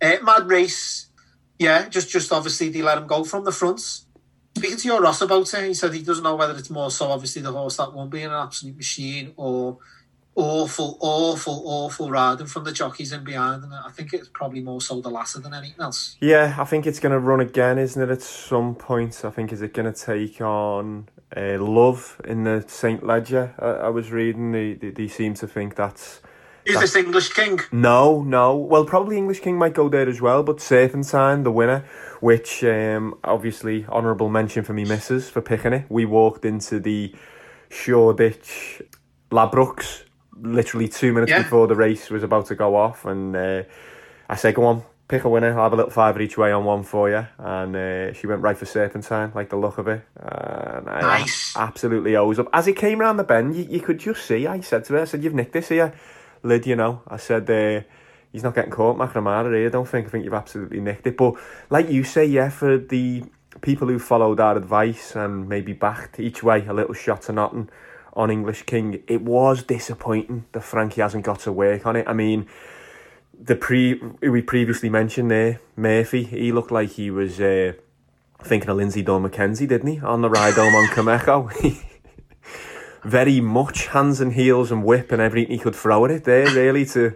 Uh, 0.00 0.16
mad 0.22 0.48
race, 0.48 1.08
yeah. 1.58 1.86
Just 1.90 2.08
just 2.08 2.32
obviously 2.32 2.70
they 2.70 2.80
let 2.80 2.96
him 2.96 3.06
go 3.06 3.24
from 3.24 3.44
the 3.44 3.52
front. 3.52 3.80
Speaking 4.56 4.78
to 4.78 4.88
your 4.88 5.02
Ross 5.02 5.20
about 5.20 5.52
it, 5.52 5.68
he 5.68 5.74
said 5.74 5.92
he 5.92 6.02
doesn't 6.02 6.24
know 6.24 6.34
whether 6.34 6.56
it's 6.56 6.70
more 6.70 6.90
so 6.90 7.10
obviously 7.10 7.42
the 7.42 7.52
horse 7.52 7.76
that 7.76 7.92
won't 7.92 8.10
be 8.10 8.22
an 8.22 8.32
absolute 8.32 8.76
machine 8.76 9.34
or 9.36 9.78
awful, 10.38 10.96
awful, 11.00 11.62
awful 11.66 12.08
riding 12.08 12.46
from 12.46 12.62
the 12.62 12.72
jockeys 12.72 13.12
and 13.12 13.24
behind. 13.24 13.64
And 13.64 13.74
I 13.74 13.90
think 13.90 14.12
it's 14.14 14.28
probably 14.28 14.60
more 14.60 14.80
so 14.80 15.00
the 15.00 15.10
latter 15.10 15.40
than 15.40 15.52
anything 15.52 15.80
else. 15.80 16.16
Yeah, 16.20 16.54
I 16.58 16.64
think 16.64 16.86
it's 16.86 17.00
going 17.00 17.12
to 17.12 17.18
run 17.18 17.40
again, 17.40 17.76
isn't 17.78 18.00
it? 18.00 18.10
At 18.10 18.22
some 18.22 18.74
point, 18.76 19.24
I 19.24 19.30
think 19.30 19.52
is 19.52 19.60
it 19.60 19.74
going 19.74 19.92
to 19.92 20.00
take 20.00 20.40
on 20.40 21.08
uh, 21.36 21.58
Love 21.58 22.20
in 22.24 22.44
the 22.44 22.64
Saint 22.68 23.04
Leger? 23.04 23.54
I, 23.58 23.86
I 23.86 23.88
was 23.88 24.12
reading. 24.12 24.52
They, 24.52 24.74
they, 24.74 24.90
they 24.90 25.08
seem 25.08 25.34
to 25.34 25.46
think 25.46 25.74
that's. 25.74 26.22
Is 26.64 26.78
this 26.78 26.96
English 26.96 27.32
King? 27.32 27.60
No, 27.72 28.22
no. 28.22 28.54
Well, 28.54 28.84
probably 28.84 29.16
English 29.16 29.40
King 29.40 29.56
might 29.56 29.72
go 29.72 29.88
there 29.88 30.06
as 30.06 30.20
well, 30.20 30.42
but 30.42 30.60
Safe 30.60 30.92
and 30.92 31.04
Serpentine, 31.04 31.42
the 31.42 31.50
winner, 31.50 31.82
which 32.20 32.62
um, 32.62 33.18
obviously 33.24 33.86
honourable 33.86 34.28
mention 34.28 34.64
for 34.64 34.74
me 34.74 34.84
missus 34.84 35.30
for 35.30 35.40
picking 35.40 35.72
it. 35.72 35.86
We 35.88 36.04
walked 36.04 36.44
into 36.44 36.78
the 36.78 37.14
Shoreditch 37.70 38.82
Ladbrokes 39.30 40.02
literally 40.40 40.88
two 40.88 41.12
minutes 41.12 41.30
yeah. 41.30 41.42
before 41.42 41.66
the 41.66 41.76
race 41.76 42.10
was 42.10 42.22
about 42.22 42.46
to 42.46 42.54
go 42.54 42.76
off, 42.76 43.04
and 43.04 43.34
uh, 43.34 43.62
I 44.28 44.36
said, 44.36 44.54
"Go 44.54 44.64
on, 44.64 44.82
pick 45.08 45.24
a 45.24 45.28
winner. 45.28 45.56
I'll 45.56 45.64
have 45.64 45.72
a 45.72 45.76
little 45.76 45.90
fiver 45.90 46.20
each 46.20 46.36
way 46.38 46.52
on 46.52 46.64
one 46.64 46.82
for 46.82 47.10
you." 47.10 47.26
And 47.38 47.76
uh, 47.76 48.12
she 48.12 48.26
went 48.26 48.42
right 48.42 48.56
for 48.56 48.66
Serpentine, 48.66 49.32
like 49.34 49.50
the 49.50 49.56
look 49.56 49.78
of 49.78 49.88
it. 49.88 50.02
And 50.16 50.86
nice. 50.86 51.56
Absolutely 51.56 52.16
owes 52.16 52.38
up. 52.38 52.48
As 52.52 52.66
it 52.66 52.76
came 52.76 53.00
around 53.00 53.16
the 53.16 53.24
bend, 53.24 53.56
you, 53.56 53.64
you 53.64 53.80
could 53.80 53.98
just 53.98 54.24
see. 54.24 54.46
I 54.46 54.60
said 54.60 54.84
to 54.86 54.94
her, 54.94 55.00
"I 55.00 55.04
said 55.04 55.22
you've 55.22 55.34
nicked 55.34 55.52
this 55.52 55.68
here." 55.68 55.94
lid, 56.42 56.66
you 56.66 56.76
know. 56.76 57.02
I 57.08 57.16
said, 57.16 57.48
uh, 57.50 57.82
he's 58.32 58.42
not 58.42 58.54
getting 58.54 58.70
caught, 58.70 58.96
McNamara 58.96 59.54
here, 59.54 59.66
I 59.66 59.70
don't 59.70 59.88
think. 59.88 60.06
I 60.06 60.10
think 60.10 60.24
you've 60.24 60.34
absolutely 60.34 60.80
nicked 60.80 61.06
it. 61.06 61.16
But 61.16 61.34
like 61.70 61.88
you 61.88 62.04
say, 62.04 62.24
yeah, 62.24 62.50
for 62.50 62.78
the 62.78 63.24
people 63.60 63.88
who 63.88 63.98
followed 63.98 64.40
our 64.40 64.56
advice 64.56 65.16
and 65.16 65.48
maybe 65.48 65.72
backed 65.72 66.20
each 66.20 66.42
way 66.42 66.64
a 66.66 66.72
little 66.72 66.94
shot 66.94 67.22
to 67.22 67.32
nothing 67.32 67.68
on 68.18 68.32
English 68.32 68.64
King, 68.64 69.00
it 69.06 69.22
was 69.22 69.62
disappointing 69.62 70.44
that 70.50 70.62
Frankie 70.62 71.00
hasn't 71.00 71.24
got 71.24 71.38
to 71.40 71.52
work 71.52 71.86
on 71.86 71.94
it. 71.94 72.04
I 72.08 72.12
mean, 72.12 72.48
the 73.40 73.54
pre 73.54 73.94
we 74.20 74.42
previously 74.42 74.90
mentioned 74.90 75.30
there, 75.30 75.60
Murphy, 75.76 76.24
he 76.24 76.50
looked 76.50 76.72
like 76.72 76.90
he 76.90 77.12
was 77.12 77.40
uh, 77.40 77.74
thinking 78.42 78.68
of 78.68 78.76
Lindsey 78.76 79.02
Dawn 79.02 79.22
McKenzie, 79.22 79.68
didn't 79.68 79.86
he, 79.86 80.00
on 80.00 80.22
the 80.22 80.28
ride 80.28 80.54
home 80.54 80.74
on 80.74 80.88
Kameko? 80.88 81.84
Very 83.04 83.40
much 83.40 83.86
hands 83.86 84.20
and 84.20 84.32
heels 84.32 84.72
and 84.72 84.84
whip 84.84 85.12
and 85.12 85.22
everything 85.22 85.52
he 85.52 85.58
could 85.62 85.76
throw 85.76 86.04
at 86.04 86.10
it 86.10 86.24
there, 86.24 86.46
really, 86.46 86.84
to 86.86 87.14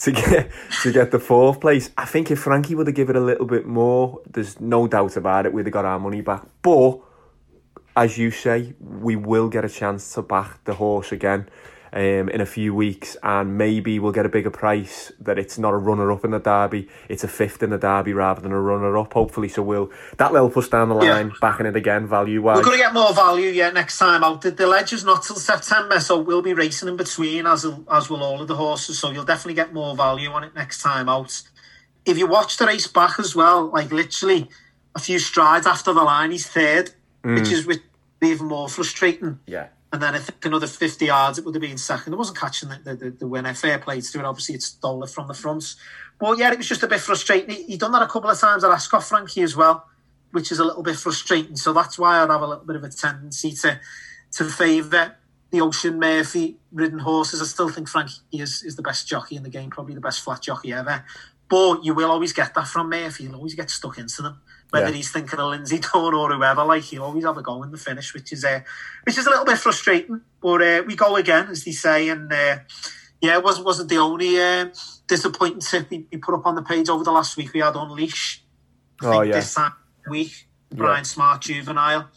to 0.00 0.12
get 0.12 0.50
to 0.82 0.92
get 0.92 1.10
the 1.10 1.18
fourth 1.18 1.58
place. 1.58 1.90
I 1.96 2.04
think 2.04 2.30
if 2.30 2.40
Frankie 2.40 2.74
would 2.74 2.86
have 2.86 2.94
given 2.94 3.16
it 3.16 3.22
a 3.22 3.24
little 3.24 3.46
bit 3.46 3.64
more, 3.64 4.20
there's 4.30 4.60
no 4.60 4.86
doubt 4.86 5.16
about 5.16 5.46
it, 5.46 5.54
we'd 5.54 5.64
have 5.64 5.72
got 5.72 5.86
our 5.86 5.98
money 5.98 6.20
back. 6.20 6.42
But 6.60 7.00
as 7.98 8.16
you 8.16 8.30
say, 8.30 8.74
we 8.80 9.16
will 9.16 9.48
get 9.48 9.64
a 9.64 9.68
chance 9.68 10.14
to 10.14 10.22
back 10.22 10.62
the 10.64 10.74
horse 10.74 11.10
again 11.10 11.48
um, 11.92 12.28
in 12.28 12.40
a 12.40 12.46
few 12.46 12.72
weeks, 12.72 13.16
and 13.24 13.58
maybe 13.58 13.98
we'll 13.98 14.12
get 14.12 14.24
a 14.24 14.28
bigger 14.28 14.50
price 14.50 15.10
that 15.18 15.36
it's 15.36 15.58
not 15.58 15.74
a 15.74 15.76
runner 15.76 16.12
up 16.12 16.24
in 16.24 16.30
the 16.30 16.38
derby, 16.38 16.86
it's 17.08 17.24
a 17.24 17.28
fifth 17.28 17.60
in 17.60 17.70
the 17.70 17.78
derby 17.78 18.12
rather 18.12 18.40
than 18.40 18.52
a 18.52 18.60
runner 18.60 18.96
up. 18.96 19.14
Hopefully, 19.14 19.48
so 19.48 19.62
we'll 19.62 19.90
that 20.16 20.30
will 20.30 20.38
help 20.38 20.56
us 20.56 20.68
down 20.68 20.90
the 20.90 20.94
line, 20.94 21.28
Yeah. 21.28 21.32
backing 21.40 21.66
it 21.66 21.74
again 21.74 22.06
value 22.06 22.40
wise. 22.40 22.58
We're 22.58 22.62
going 22.62 22.78
to 22.78 22.84
get 22.84 22.94
more 22.94 23.12
value, 23.12 23.50
yeah, 23.50 23.70
next 23.70 23.98
time 23.98 24.22
out. 24.22 24.42
The, 24.42 24.52
the 24.52 24.68
legend's 24.68 25.04
not 25.04 25.24
till 25.24 25.36
September, 25.36 25.98
so 25.98 26.20
we'll 26.20 26.42
be 26.42 26.54
racing 26.54 26.88
in 26.88 26.96
between, 26.96 27.46
as 27.46 27.66
as 27.90 28.08
will 28.08 28.22
all 28.22 28.40
of 28.40 28.46
the 28.46 28.56
horses. 28.56 28.98
So 29.00 29.10
you'll 29.10 29.24
definitely 29.24 29.54
get 29.54 29.72
more 29.72 29.96
value 29.96 30.30
on 30.30 30.44
it 30.44 30.54
next 30.54 30.82
time 30.82 31.08
out. 31.08 31.42
If 32.06 32.16
you 32.16 32.28
watch 32.28 32.58
the 32.58 32.66
race 32.66 32.86
back 32.86 33.18
as 33.18 33.34
well, 33.34 33.70
like 33.72 33.90
literally 33.90 34.48
a 34.94 35.00
few 35.00 35.18
strides 35.18 35.66
after 35.66 35.92
the 35.92 36.02
line, 36.02 36.30
he's 36.30 36.46
third, 36.46 36.92
Mm. 37.28 37.38
which 37.38 37.52
is 37.52 37.66
which 37.66 37.82
even 38.22 38.46
more 38.46 38.68
frustrating. 38.68 39.38
Yeah. 39.46 39.68
And 39.92 40.02
then 40.02 40.14
I 40.14 40.18
think 40.18 40.44
another 40.44 40.66
50 40.66 41.04
yards, 41.04 41.38
it 41.38 41.44
would 41.44 41.54
have 41.54 41.62
been 41.62 41.78
second. 41.78 42.12
It 42.12 42.16
wasn't 42.16 42.38
catching 42.38 42.70
the, 42.70 42.78
the, 42.84 42.94
the, 42.94 43.10
the 43.10 43.28
winner. 43.28 43.52
Fair 43.54 43.78
play 43.78 44.00
to 44.00 44.18
it. 44.18 44.24
Obviously, 44.24 44.54
it 44.54 44.62
stole 44.62 45.02
it 45.04 45.10
from 45.10 45.28
the 45.28 45.34
front. 45.34 45.74
But 46.18 46.38
yeah, 46.38 46.52
it 46.52 46.58
was 46.58 46.68
just 46.68 46.82
a 46.82 46.86
bit 46.86 47.00
frustrating. 47.00 47.54
He, 47.54 47.62
he 47.64 47.76
done 47.76 47.92
that 47.92 48.02
a 48.02 48.06
couple 48.06 48.30
of 48.30 48.38
times 48.38 48.64
at 48.64 48.70
Ascot, 48.70 49.04
Frankie, 49.04 49.42
as 49.42 49.56
well, 49.56 49.86
which 50.32 50.50
is 50.52 50.58
a 50.58 50.64
little 50.64 50.82
bit 50.82 50.96
frustrating. 50.96 51.56
So 51.56 51.72
that's 51.72 51.98
why 51.98 52.22
I'd 52.22 52.30
have 52.30 52.40
a 52.40 52.46
little 52.46 52.64
bit 52.64 52.76
of 52.76 52.84
a 52.84 52.88
tendency 52.88 53.52
to 53.52 53.80
to 54.32 54.44
favour 54.44 55.16
the 55.50 55.62
Oisin 55.62 55.98
Murphy 55.98 56.58
ridden 56.72 56.98
horses. 56.98 57.40
I 57.40 57.46
still 57.46 57.70
think 57.70 57.88
Frankie 57.88 58.14
is, 58.32 58.62
is 58.62 58.76
the 58.76 58.82
best 58.82 59.08
jockey 59.08 59.36
in 59.36 59.42
the 59.42 59.48
game, 59.48 59.70
probably 59.70 59.94
the 59.94 60.02
best 60.02 60.20
flat 60.22 60.42
jockey 60.42 60.72
ever. 60.72 61.04
But 61.48 61.82
you 61.82 61.94
will 61.94 62.10
always 62.10 62.34
get 62.34 62.54
that 62.54 62.68
from 62.68 62.90
Murphy. 62.90 63.24
You'll 63.24 63.36
always 63.36 63.54
get 63.54 63.70
stuck 63.70 63.96
into 63.96 64.20
them. 64.20 64.42
Whether 64.70 64.88
Yeah. 64.88 64.92
he's 64.96 65.10
thinking 65.10 65.38
of 65.38 65.50
Lindsey 65.50 65.78
Dawn 65.92 66.14
or 66.14 66.32
whoever, 66.32 66.64
like 66.64 66.82
he'll 66.82 67.04
always 67.04 67.24
have 67.24 67.38
a 67.38 67.42
go 67.42 67.62
in 67.62 67.70
the 67.70 67.78
finish, 67.78 68.12
which 68.12 68.32
is 68.32 68.44
uh, 68.44 68.60
which 69.04 69.16
is 69.16 69.26
a 69.26 69.30
little 69.30 69.44
bit 69.46 69.58
frustrating. 69.58 70.20
But 70.40 70.62
uh, 70.62 70.82
we 70.86 70.94
go 70.94 71.16
again, 71.16 71.48
as 71.48 71.64
they 71.64 71.72
say, 71.72 72.08
and 72.10 72.30
uh, 72.32 72.58
yeah, 73.20 73.38
it 73.38 73.42
wasn't 73.44 73.66
wasn't 73.66 73.88
the 73.88 73.96
only 73.96 74.38
uh, 74.40 74.66
disappointing 75.06 75.60
tip 75.60 75.88
we, 75.90 76.06
we 76.12 76.18
put 76.18 76.34
up 76.34 76.46
on 76.46 76.54
the 76.54 76.62
page 76.62 76.88
over 76.90 77.02
the 77.02 77.12
last 77.12 77.36
week. 77.36 77.52
We 77.54 77.60
had 77.60 77.76
Unleash. 77.76 78.44
I 79.00 79.06
Oh, 79.06 79.10
think 79.12 79.26
yeah. 79.26 79.32
This 79.40 79.54
time 79.54 79.72
week, 80.10 80.46
Yeah. 80.70 80.76
Bryan 80.76 81.04
Smart 81.04 81.40
juvenile, 81.40 82.10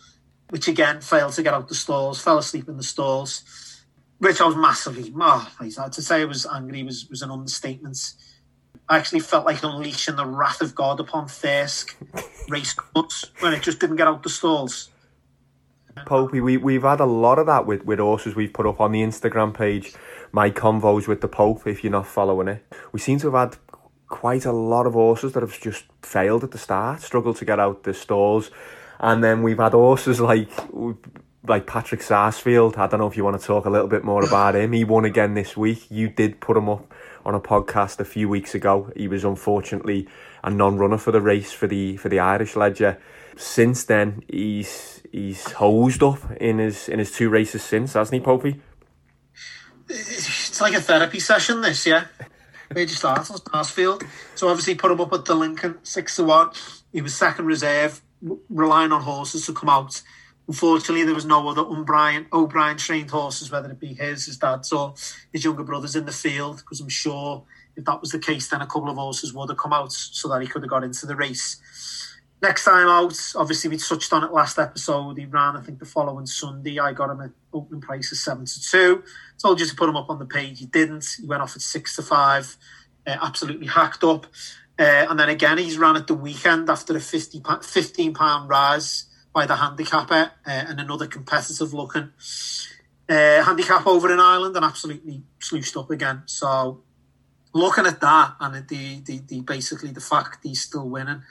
which 0.50 0.68
again 0.68 1.00
failed 1.00 1.34
to 1.34 1.44
get 1.44 1.54
out 1.54 1.70
the 1.70 1.76
stalls, 1.76 2.22
fell 2.22 2.38
asleep 2.38 2.68
in 2.68 2.76
the 2.76 2.84
stalls, 2.84 3.44
which 4.18 4.42
I 4.42 4.46
was 4.46 4.56
massively. 4.58 5.14
Oh, 5.16 5.50
to 5.92 6.02
say 6.02 6.22
I 6.22 6.26
was 6.26 6.46
angry 6.46 6.84
was 6.84 7.08
was 7.10 7.22
an 7.22 7.32
understatement. 7.32 7.98
I 8.90 8.98
actually 8.98 9.22
felt 9.22 9.46
like 9.46 9.64
unleashing 9.64 10.18
the 10.18 10.26
wrath 10.26 10.62
of 10.62 10.76
God 10.76 11.00
upon 11.00 11.28
Thirsk 11.28 11.96
race 12.50 12.74
cuts 12.74 13.32
when 13.40 13.54
it 13.54 13.62
just 13.62 13.80
didn't 13.80 13.96
get 13.96 14.08
out 14.08 14.24
the 14.24 14.30
stalls. 14.30 14.90
Popey, 16.06 16.42
we, 16.44 16.58
we've 16.58 16.84
had 16.84 17.00
a 17.00 17.06
lot 17.06 17.40
of 17.40 17.46
that 17.48 17.66
with, 17.66 17.86
with 17.86 18.00
horses 18.00 18.36
we've 18.36 18.54
put 18.54 18.66
up 18.66 18.80
on 18.82 18.92
the 18.92 19.02
Instagram 19.02 19.54
page, 19.54 19.94
my 20.32 20.50
convos 20.50 21.08
with 21.08 21.22
the 21.22 21.28
Pope, 21.28 21.68
if 21.68 21.84
you're 21.84 21.92
not 21.92 22.08
following 22.08 22.48
it. 22.48 22.66
We 22.92 23.00
seem 23.00 23.20
to 23.20 23.32
have 23.32 23.52
had 23.52 23.60
quite 24.08 24.46
a 24.46 24.52
lot 24.52 24.86
of 24.86 24.94
horses 24.94 25.34
that 25.34 25.42
have 25.42 25.60
just 25.60 25.86
failed 26.02 26.44
at 26.44 26.52
the 26.52 26.58
start, 26.58 27.02
struggled 27.02 27.38
to 27.38 27.46
get 27.46 27.60
out 27.60 27.84
the 27.84 27.94
stalls. 27.94 28.52
And 29.00 29.24
then 29.24 29.42
we've 29.42 29.58
had 29.58 29.72
horses 29.72 30.20
like 30.20 30.50
like 31.48 31.66
Patrick 31.66 32.02
Sarsfield. 32.02 32.78
I 32.78 32.88
don't 32.88 33.00
know 33.00 33.08
if 33.08 33.18
you 33.18 33.24
want 33.24 33.40
to 33.40 33.46
talk 33.46 33.66
a 33.66 33.70
little 33.70 33.88
bit 33.88 34.04
more 34.04 34.24
about 34.24 34.56
him. 34.56 34.74
He 34.74 34.84
won 34.84 35.06
again 35.06 35.34
this 35.34 35.58
week. 35.58 35.90
You 35.90 36.08
did 36.08 36.40
put 36.40 36.56
him 36.56 36.70
up 36.70 36.91
on 37.26 37.36
a 37.36 37.40
podcast 37.40 38.00
a 38.00 38.06
few 38.06 38.30
weeks 38.30 38.56
ago. 38.56 38.92
He 38.96 39.08
was 39.08 39.24
unfortunately 39.24 40.08
a 40.44 40.50
non-runner 40.50 40.98
for 40.98 41.12
the 41.12 41.22
race 41.22 41.52
for 41.52 41.68
the 41.68 41.98
for 41.98 42.10
the 42.10 42.20
Irish 42.20 42.56
Ledger. 42.56 43.00
Since 43.38 43.86
then, 43.86 44.24
he's 44.28 45.02
he's 45.12 45.52
hosed 45.54 46.04
up 46.04 46.20
in 46.40 46.60
his 46.60 46.90
in 46.90 47.00
his 47.00 47.12
two 47.12 47.30
races 47.30 47.64
since, 47.64 47.94
hasn't 47.94 48.22
he, 48.22 48.26
Popey? 48.26 48.60
It's 49.90 50.62
like 50.62 50.74
a 50.74 50.82
therapy 50.82 51.20
session, 51.20 51.62
this, 51.62 51.86
yeah. 51.86 52.06
Where'd 52.72 52.90
you 52.90 52.96
start? 52.96 53.30
On 53.30 53.38
Sarsfield. 53.38 54.04
So 54.36 54.48
obviously 54.48 54.76
put 54.76 54.92
him 54.92 55.02
up 55.02 55.12
at 55.12 55.26
the 55.26 55.36
Lincoln, 55.36 55.80
6 55.84 56.16
to 56.16 56.24
1. 56.24 56.50
He 56.94 57.02
was 57.02 57.14
second 57.14 57.46
reserve, 57.46 58.02
relying 58.50 58.94
on 58.94 59.02
horses 59.02 59.46
to 59.48 59.54
come 59.54 59.70
out. 59.70 60.02
Unfortunately, 60.52 61.06
there 61.06 61.16
was 61.16 61.24
no 61.26 61.48
other 61.48 61.62
O'Brien, 61.62 62.26
O'Brien 62.34 62.76
trained 62.76 63.10
horses, 63.10 63.50
whether 63.50 63.72
it 63.72 63.80
be 63.80 63.94
his, 63.94 64.26
his 64.26 64.36
dad's, 64.36 64.74
or 64.74 64.94
his 65.32 65.46
younger 65.46 65.64
brothers 65.64 65.96
in 65.96 66.06
the 66.06 66.12
field, 66.12 66.58
because 66.58 66.82
I'm 66.82 66.90
sure 66.90 67.46
if 67.78 67.86
that 67.86 68.02
was 68.02 68.12
the 68.12 68.20
case, 68.20 68.50
then 68.50 68.60
a 68.60 68.68
couple 68.68 68.90
of 68.90 68.98
horses 68.98 69.34
would 69.34 69.48
have 69.48 69.58
come 69.58 69.72
out 69.72 69.94
so 69.94 70.28
that 70.28 70.42
he 70.42 70.48
could 70.50 70.62
have 70.62 70.70
got 70.70 70.84
into 70.84 71.06
the 71.06 71.16
race. 71.16 72.18
Next 72.42 72.66
time 72.66 72.90
out, 72.90 73.18
obviously 73.38 73.70
we 73.70 73.78
touched 73.78 74.12
on 74.12 74.26
it 74.26 74.34
last 74.34 74.60
episode. 74.60 75.18
He 75.18 75.24
ran, 75.24 75.56
I 75.56 75.62
think, 75.62 75.80
the 75.80 75.86
following 75.86 76.26
Sunday. 76.26 76.80
I 76.80 76.92
got 76.92 77.12
him 77.12 77.22
at 77.22 77.32
opening 77.54 77.80
price 77.80 78.12
of 78.12 78.18
seven 78.18 78.44
to 78.44 78.62
two. 78.62 79.04
Told 79.42 79.62
you 79.62 79.66
to 79.66 79.76
put 79.76 79.88
him 79.88 79.96
up 79.96 80.10
on 80.10 80.20
the 80.20 80.26
page. 80.26 80.60
He 80.60 80.66
didn't. 80.66 81.08
He 81.18 81.28
went 81.28 81.42
off 81.42 81.56
at 81.56 81.62
six 81.62 81.96
to 81.96 82.02
five. 82.02 82.58
Uh, 83.08 83.16
absolutely 83.22 83.68
hacked 83.68 84.04
up. 84.04 84.26
Uh, 84.78 85.08
and 85.10 85.18
then 85.18 85.30
again, 85.30 85.60
he's 85.60 85.78
ran 85.78 85.96
at 85.96 86.08
the 86.08 86.14
weekend 86.14 86.70
after 86.70 86.94
a 86.94 87.00
50, 87.00 87.40
pa- 87.40 87.60
15 87.62 88.14
pound 88.14 88.50
rise 88.50 89.06
by 89.34 89.46
the 89.46 89.56
handicapper 89.56 90.32
uh, 90.46 90.50
and 90.50 90.80
another 90.80 91.08
competitive 91.08 91.74
looking 91.74 92.12
uh, 93.10 93.44
handicap 93.44 93.86
over 93.88 94.12
in 94.12 94.20
Ireland 94.20 94.56
and 94.56 94.66
absolutely 94.66 95.24
sluiced 95.40 95.76
up 95.78 95.90
again. 95.90 96.24
So 96.26 96.82
looking 97.54 97.86
at 97.86 98.00
that 98.02 98.36
and 98.40 98.68
the, 98.68 99.02
the, 99.06 99.22
the 99.28 99.42
basically 99.42 99.92
the 99.92 100.02
fact 100.02 100.40
he's 100.44 100.62
still 100.62 100.88
winning 100.88 101.22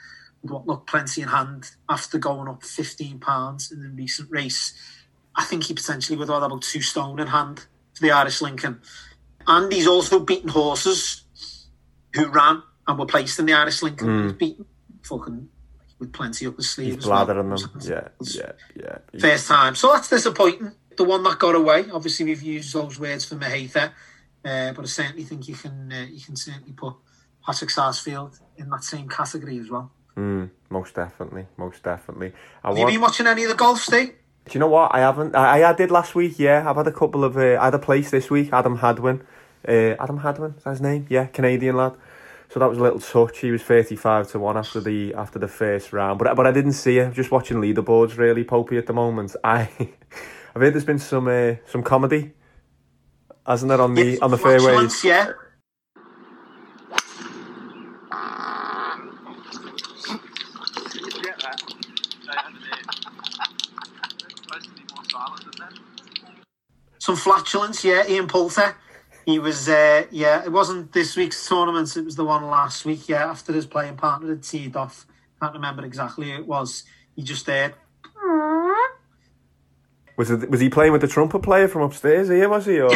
with 0.41 0.51
what 0.51 0.67
looked 0.67 0.87
plenty 0.87 1.21
in 1.21 1.27
hand 1.27 1.71
after 1.89 2.17
going 2.17 2.47
up 2.47 2.63
15 2.63 3.19
pounds 3.19 3.71
in 3.71 3.81
the 3.81 3.89
recent 3.89 4.29
race, 4.31 4.73
I 5.35 5.43
think 5.45 5.63
he 5.63 5.73
potentially 5.73 6.17
would 6.17 6.27
have 6.27 6.41
had 6.41 6.47
about 6.47 6.61
two 6.63 6.81
stone 6.81 7.19
in 7.19 7.27
hand 7.27 7.65
for 7.93 8.01
the 8.01 8.11
Irish 8.11 8.41
Lincoln. 8.41 8.81
And 9.47 9.71
he's 9.71 9.87
also 9.87 10.19
beaten 10.19 10.49
horses 10.49 11.23
who 12.13 12.27
ran 12.27 12.61
and 12.87 12.99
were 12.99 13.05
placed 13.05 13.39
in 13.39 13.45
the 13.45 13.53
Irish 13.53 13.81
Lincoln. 13.81 14.07
Mm. 14.07 14.23
He's 14.23 14.33
beaten 14.33 14.65
fucking 15.03 15.49
with 16.01 16.11
plenty 16.11 16.47
up 16.47 16.57
his 16.57 16.69
sleeve. 16.69 16.95
He's 16.95 17.03
as 17.03 17.07
well. 17.07 17.25
blathering 17.25 17.49
them. 17.49 17.81
Yeah, 17.81 18.07
yeah, 18.21 18.51
yeah. 18.75 19.19
First 19.19 19.47
time. 19.47 19.75
So 19.75 19.93
that's 19.93 20.09
disappointing. 20.09 20.71
The 20.97 21.03
one 21.05 21.23
that 21.23 21.39
got 21.39 21.55
away. 21.55 21.85
Obviously, 21.93 22.25
we've 22.25 22.41
used 22.41 22.73
those 22.73 22.99
words 22.99 23.23
for 23.23 23.35
Mahitha, 23.35 23.91
uh, 24.43 24.73
but 24.73 24.79
I 24.79 24.87
certainly 24.87 25.23
think 25.23 25.47
you 25.47 25.55
can 25.55 25.93
uh, 25.93 26.07
you 26.11 26.19
can 26.19 26.35
certainly 26.35 26.73
put 26.73 26.95
Patrick 27.45 27.69
Sarsfield 27.69 28.39
in 28.57 28.69
that 28.71 28.83
same 28.83 29.07
category 29.07 29.59
as 29.59 29.69
well. 29.69 29.91
Mm, 30.17 30.49
most 30.69 30.95
definitely, 30.95 31.45
most 31.55 31.83
definitely. 31.83 32.33
I 32.63 32.69
Have 32.69 32.77
you 32.79 32.85
been 32.87 33.01
watching 33.01 33.27
any 33.27 33.43
of 33.43 33.49
the 33.49 33.55
golf, 33.55 33.79
Steve? 33.79 34.13
Do 34.45 34.53
you 34.53 34.59
know 34.59 34.67
what? 34.67 34.93
I 34.93 34.99
haven't. 34.99 35.35
I, 35.35 35.69
I 35.69 35.73
did 35.73 35.91
last 35.91 36.15
week. 36.15 36.39
Yeah, 36.39 36.67
I've 36.67 36.75
had 36.75 36.87
a 36.87 36.91
couple 36.91 37.23
of. 37.23 37.37
Uh, 37.37 37.57
I 37.61 37.65
had 37.65 37.75
a 37.75 37.79
place 37.79 38.09
this 38.09 38.29
week. 38.29 38.49
Adam 38.51 38.79
Hadwin. 38.79 39.21
Uh, 39.67 39.95
Adam 39.99 40.17
Hadwin. 40.17 40.55
Is 40.57 40.63
that 40.63 40.71
his 40.71 40.81
name? 40.81 41.05
Yeah, 41.09 41.27
Canadian 41.27 41.77
lad. 41.77 41.93
So 42.51 42.59
that 42.59 42.67
was 42.67 42.79
a 42.79 42.81
little 42.81 42.99
touch. 42.99 43.39
He 43.39 43.49
was 43.49 43.63
thirty-five 43.63 44.29
to 44.31 44.39
one 44.39 44.57
after 44.57 44.81
the 44.81 45.13
after 45.13 45.39
the 45.39 45.47
first 45.47 45.93
round. 45.93 46.19
But 46.19 46.35
but 46.35 46.45
I 46.45 46.51
didn't 46.51 46.73
see 46.73 46.97
it. 46.97 47.13
Just 47.13 47.31
watching 47.31 47.57
leaderboards 47.57 48.17
really, 48.17 48.43
Popey 48.43 48.77
at 48.77 48.87
the 48.87 48.93
moment. 48.93 49.37
I 49.41 49.69
I've 50.53 50.61
heard 50.61 50.73
there's 50.73 50.83
been 50.83 50.99
some 50.99 51.29
uh, 51.29 51.55
some 51.65 51.81
comedy, 51.81 52.33
hasn't 53.47 53.69
there 53.69 53.79
on 53.79 53.93
the 53.93 54.19
on 54.19 54.31
the 54.31 54.37
fairways? 54.37 54.63
Flatulence, 54.65 55.03
yeah. 55.05 55.31
Some 66.99 67.15
flatulence, 67.15 67.85
yeah. 67.85 68.03
Ian 68.09 68.27
Poulter. 68.27 68.75
He 69.25 69.39
was, 69.39 69.69
uh, 69.69 70.05
yeah, 70.11 70.43
it 70.43 70.51
wasn't 70.51 70.93
this 70.93 71.15
week's 71.15 71.47
tournament, 71.47 71.95
it 71.95 72.05
was 72.05 72.15
the 72.15 72.25
one 72.25 72.45
last 72.47 72.85
week, 72.85 73.07
yeah, 73.07 73.25
after 73.29 73.53
his 73.53 73.65
playing 73.65 73.97
partner 73.97 74.29
had 74.29 74.43
teed 74.43 74.75
off. 74.75 75.05
Can't 75.39 75.53
remember 75.53 75.85
exactly 75.85 76.31
who 76.31 76.37
it 76.37 76.47
was. 76.47 76.83
He 77.15 77.23
just 77.23 77.47
uh, 77.49 77.69
Was 80.17 80.29
it, 80.29 80.49
was 80.49 80.59
he 80.59 80.69
playing 80.69 80.91
with 80.91 81.01
the 81.01 81.07
trumpet 81.07 81.39
player 81.39 81.67
from 81.67 81.81
upstairs 81.83 82.29
here, 82.29 82.49
was 82.49 82.65
he? 82.65 82.79
Or? 82.79 82.91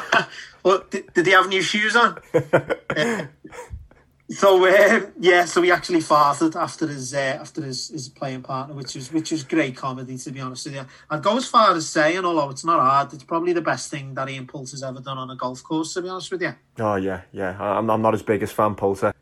well, 0.64 0.84
did, 0.90 1.12
did 1.14 1.26
he 1.26 1.32
have 1.32 1.48
new 1.48 1.62
shoes 1.62 1.94
on? 1.94 2.18
Uh, 2.34 3.26
so 4.30 4.66
uh, 4.66 5.06
yeah, 5.18 5.44
so 5.44 5.62
he 5.62 5.70
actually 5.70 6.00
farted 6.00 6.56
after 6.56 6.86
his 6.86 7.14
uh, 7.14 7.38
after 7.40 7.62
his, 7.62 7.88
his 7.88 8.08
playing 8.08 8.42
partner, 8.42 8.74
which 8.74 8.94
was 8.94 9.12
which 9.12 9.30
was 9.30 9.44
great 9.44 9.76
comedy 9.76 10.18
to 10.18 10.30
be 10.30 10.40
honest 10.40 10.66
with 10.66 10.74
you. 10.74 10.86
I'd 11.10 11.22
go 11.22 11.36
as 11.36 11.46
far 11.46 11.74
as 11.74 11.88
saying, 11.88 12.24
although 12.24 12.50
it's 12.50 12.64
not 12.64 12.80
hard, 12.80 13.12
it's 13.12 13.24
probably 13.24 13.52
the 13.52 13.60
best 13.60 13.90
thing 13.90 14.14
that 14.14 14.28
Ian 14.28 14.46
Poulter 14.46 14.72
has 14.72 14.82
ever 14.82 15.00
done 15.00 15.18
on 15.18 15.30
a 15.30 15.36
golf 15.36 15.62
course. 15.62 15.94
To 15.94 16.02
be 16.02 16.08
honest 16.08 16.30
with 16.32 16.42
you, 16.42 16.54
Oh 16.78 16.96
yeah, 16.96 17.22
yeah. 17.32 17.56
I'm, 17.60 17.88
I'm 17.90 18.02
not 18.02 18.14
as 18.14 18.22
big 18.22 18.42
as 18.42 18.52
fan 18.52 18.74
Poulter. 18.74 19.12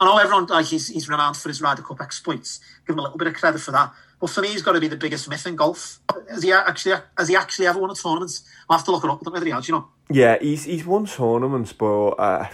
I 0.00 0.04
know 0.04 0.18
everyone 0.18 0.46
like 0.46 0.66
he's 0.66 0.88
he's 0.88 1.08
renowned 1.08 1.36
for 1.36 1.48
his 1.48 1.60
Ryder 1.60 1.82
Cup 1.82 2.00
exploits. 2.00 2.60
Give 2.86 2.94
him 2.94 3.00
a 3.00 3.02
little 3.02 3.18
bit 3.18 3.28
of 3.28 3.34
credit 3.34 3.60
for 3.60 3.72
that. 3.72 3.92
But 4.20 4.30
for 4.30 4.40
me, 4.40 4.48
he's 4.48 4.62
got 4.62 4.72
to 4.72 4.80
be 4.80 4.88
the 4.88 4.96
biggest 4.96 5.28
myth 5.28 5.46
in 5.46 5.56
golf. 5.56 6.00
Has 6.30 6.42
he 6.44 6.52
actually 6.52 6.96
has 7.18 7.28
he 7.28 7.36
actually 7.36 7.66
ever 7.66 7.80
won 7.80 7.90
a 7.90 7.94
tournament? 7.94 8.30
I'll 8.68 8.78
have 8.78 8.86
to 8.86 8.92
look 8.92 9.04
it 9.04 9.10
up. 9.10 9.20
I 9.20 9.24
don't 9.24 9.26
know 9.26 9.32
whether 9.32 9.46
he 9.46 9.52
has, 9.52 9.66
you 9.66 9.74
know. 9.74 9.88
Yeah, 10.10 10.38
he's 10.40 10.64
he's 10.64 10.86
won 10.86 11.06
tournaments, 11.06 11.72
but 11.72 12.10
uh, 12.10 12.46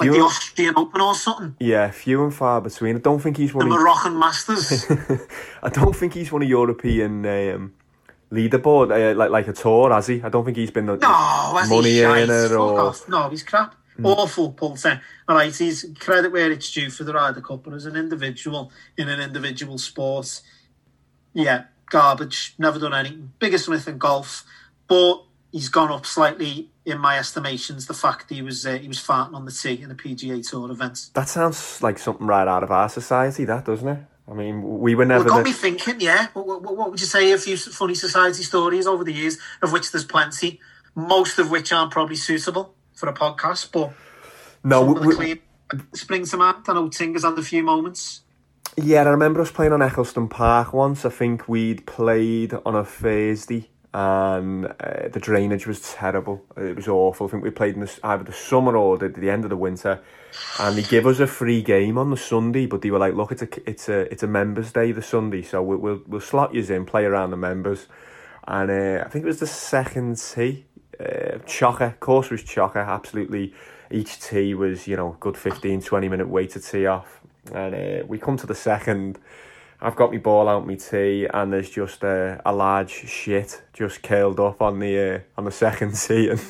Like 0.00 0.10
few. 0.10 0.12
the 0.12 0.20
Austrian 0.20 0.74
Open 0.76 1.00
or 1.00 1.14
something. 1.14 1.56
yeah, 1.60 1.90
few 1.90 2.22
and 2.22 2.34
far 2.34 2.60
between. 2.60 2.96
I 2.96 2.98
don't 2.98 3.20
think 3.20 3.36
he's 3.36 3.52
The 3.52 3.58
one. 3.58 3.66
Of, 3.72 3.72
Moroccan 3.72 4.18
Masters. 4.18 4.84
I 5.62 5.68
don't 5.70 5.96
think 5.96 6.14
he's 6.14 6.30
won 6.30 6.42
a 6.42 6.46
European 6.46 7.24
um, 7.26 7.74
leaderboard 8.30 8.90
uh, 8.92 9.16
like 9.16 9.30
like 9.30 9.48
a 9.48 9.52
tour, 9.52 9.90
has 9.92 10.06
he? 10.06 10.22
I 10.22 10.28
don't 10.28 10.44
think 10.44 10.56
he's 10.56 10.70
been 10.70 10.86
the 10.86 10.96
No, 10.96 11.62
money 11.68 12.00
earner 12.00 12.56
or. 12.56 12.80
off. 12.80 13.08
No, 13.08 13.28
he's 13.30 13.42
crap. 13.42 13.74
Awful 14.04 14.52
Poulter. 14.52 15.00
All 15.28 15.34
right, 15.34 15.52
he's 15.52 15.84
credit 15.98 16.30
where 16.30 16.52
it's 16.52 16.70
due 16.70 16.88
for 16.88 17.02
the 17.02 17.12
Ryder 17.12 17.40
Cup, 17.40 17.64
but 17.64 17.74
as 17.74 17.84
an 17.84 17.96
individual 17.96 18.70
in 18.96 19.08
an 19.08 19.18
individual 19.20 19.76
sport, 19.78 20.40
yeah, 21.34 21.64
garbage. 21.90 22.54
Never 22.58 22.78
done 22.78 22.94
anything. 22.94 23.32
Biggest 23.40 23.68
myth 23.68 23.88
in 23.88 23.98
golf, 23.98 24.44
but 24.86 25.24
he's 25.50 25.68
gone 25.68 25.90
up 25.90 26.06
slightly 26.06 26.70
in 26.88 26.98
my 26.98 27.18
estimations. 27.18 27.86
The 27.86 27.94
fact 27.94 28.30
he 28.30 28.42
was 28.42 28.66
uh, 28.66 28.78
he 28.78 28.88
was 28.88 28.98
farting 28.98 29.34
on 29.34 29.44
the 29.44 29.52
tee 29.52 29.80
in 29.82 29.90
a 29.90 29.94
PGA 29.94 30.48
Tour 30.48 30.70
event. 30.70 31.10
That 31.14 31.28
sounds 31.28 31.82
like 31.82 31.98
something 31.98 32.26
right 32.26 32.48
out 32.48 32.62
of 32.62 32.70
our 32.70 32.88
society, 32.88 33.44
that 33.44 33.64
doesn't 33.64 33.88
it? 33.88 33.98
I 34.30 34.34
mean, 34.34 34.62
we 34.80 34.94
were 34.94 35.06
Well, 35.06 35.08
never. 35.08 35.24
it 35.26 35.28
got 35.28 35.38
the- 35.38 35.44
me 35.44 35.52
thinking. 35.52 36.00
Yeah, 36.00 36.26
what, 36.34 36.46
what, 36.46 36.76
what 36.76 36.90
would 36.90 37.00
you 37.00 37.06
say? 37.06 37.32
A 37.32 37.38
few 37.38 37.56
funny 37.56 37.94
society 37.94 38.42
stories 38.42 38.86
over 38.86 39.02
the 39.04 39.12
years, 39.12 39.38
of 39.62 39.72
which 39.72 39.90
there's 39.92 40.04
plenty. 40.04 40.60
Most 40.94 41.38
of 41.38 41.50
which 41.50 41.72
aren't 41.72 41.92
probably 41.92 42.16
suitable 42.16 42.74
for 42.94 43.08
a 43.08 43.14
podcast, 43.14 43.70
but 43.72 43.92
no, 44.64 44.82
we- 44.84 45.06
the 45.08 45.14
clean 45.14 45.38
spring 45.94 46.24
to 46.26 46.36
mind. 46.36 46.64
I 46.66 46.72
know 46.74 46.88
Tinger's 46.88 47.24
had 47.24 47.38
a 47.38 47.42
few 47.42 47.62
moments. 47.62 48.22
Yeah, 48.76 49.02
I 49.02 49.08
remember 49.08 49.40
us 49.40 49.50
playing 49.50 49.72
on 49.72 49.82
Eccleston 49.82 50.28
Park 50.28 50.72
once. 50.72 51.04
I 51.04 51.08
think 51.10 51.48
we'd 51.48 51.86
played 51.86 52.54
on 52.64 52.74
a 52.76 52.84
Thursday 52.84 53.70
and 53.94 54.66
uh, 54.66 55.08
the 55.10 55.20
drainage 55.20 55.66
was 55.66 55.80
terrible. 55.80 56.44
It 56.56 56.76
was 56.76 56.88
awful. 56.88 57.26
I 57.26 57.30
think 57.30 57.42
we 57.42 57.50
played 57.50 57.74
in 57.74 57.80
the, 57.80 57.98
either 58.04 58.24
the 58.24 58.32
summer 58.32 58.76
or 58.76 58.98
the, 58.98 59.08
the 59.08 59.30
end 59.30 59.44
of 59.44 59.50
the 59.50 59.56
winter. 59.56 60.00
And 60.60 60.76
they 60.76 60.82
give 60.82 61.06
us 61.06 61.20
a 61.20 61.26
free 61.26 61.62
game 61.62 61.96
on 61.96 62.10
the 62.10 62.16
Sunday, 62.16 62.66
but 62.66 62.82
they 62.82 62.90
were 62.90 62.98
like, 62.98 63.14
"Look, 63.14 63.32
it's 63.32 63.42
a 63.42 63.48
it's 63.68 63.88
a 63.88 64.00
it's 64.12 64.22
a 64.22 64.26
members' 64.26 64.72
day 64.72 64.92
the 64.92 65.02
Sunday, 65.02 65.42
so 65.42 65.62
we'll 65.62 65.78
we'll, 65.78 66.02
we'll 66.06 66.20
slot 66.20 66.54
you 66.54 66.62
in, 66.62 66.84
play 66.84 67.04
around 67.06 67.30
the 67.30 67.36
members." 67.36 67.86
And 68.46 68.70
uh, 68.70 69.04
I 69.04 69.08
think 69.08 69.24
it 69.24 69.26
was 69.26 69.40
the 69.40 69.46
second 69.46 70.16
tee, 70.18 70.66
uh, 71.00 71.38
chocker. 71.46 71.98
Course 71.98 72.30
was 72.30 72.42
chocker. 72.42 72.86
Absolutely, 72.86 73.54
each 73.90 74.20
tee 74.20 74.54
was 74.54 74.86
you 74.86 74.96
know 74.96 75.16
good 75.18 75.36
15, 75.36 75.80
20 75.80 76.08
minute 76.08 76.28
wait 76.28 76.50
to 76.50 76.60
tee 76.60 76.86
off. 76.86 77.20
And 77.52 77.74
uh, 77.74 78.06
we 78.06 78.18
come 78.18 78.36
to 78.36 78.46
the 78.46 78.54
second. 78.54 79.18
I've 79.80 79.94
got 79.96 80.10
my 80.10 80.18
ball 80.18 80.48
out 80.48 80.66
my 80.66 80.74
tee, 80.74 81.26
and 81.32 81.52
there's 81.52 81.70
just 81.70 82.02
a, 82.02 82.40
a 82.44 82.52
large 82.52 82.90
shit 82.90 83.62
just 83.72 84.02
curled 84.02 84.40
up 84.40 84.60
on 84.60 84.80
the 84.80 84.98
uh, 84.98 85.18
on 85.36 85.44
the 85.44 85.52
second 85.52 85.94
tee. 85.96 86.28
And 86.28 86.40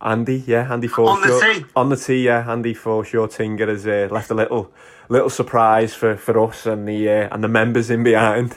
Andy, 0.00 0.44
yeah, 0.46 0.72
Andy 0.72 0.88
On 0.88 1.20
the 1.20 1.40
tee? 1.40 1.64
on 1.76 1.88
the 1.88 1.96
tee, 1.96 2.24
yeah, 2.24 2.50
Andy 2.50 2.74
Forshaw 2.74 3.26
Tinger 3.26 3.68
has 3.68 3.86
uh, 3.86 4.08
left 4.12 4.30
a 4.30 4.34
little 4.34 4.72
little 5.08 5.30
surprise 5.30 5.92
for, 5.94 6.16
for 6.16 6.38
us 6.48 6.66
and 6.66 6.86
the 6.86 7.08
uh, 7.08 7.28
and 7.32 7.42
the 7.42 7.48
members 7.48 7.90
in 7.90 8.04
behind. 8.04 8.54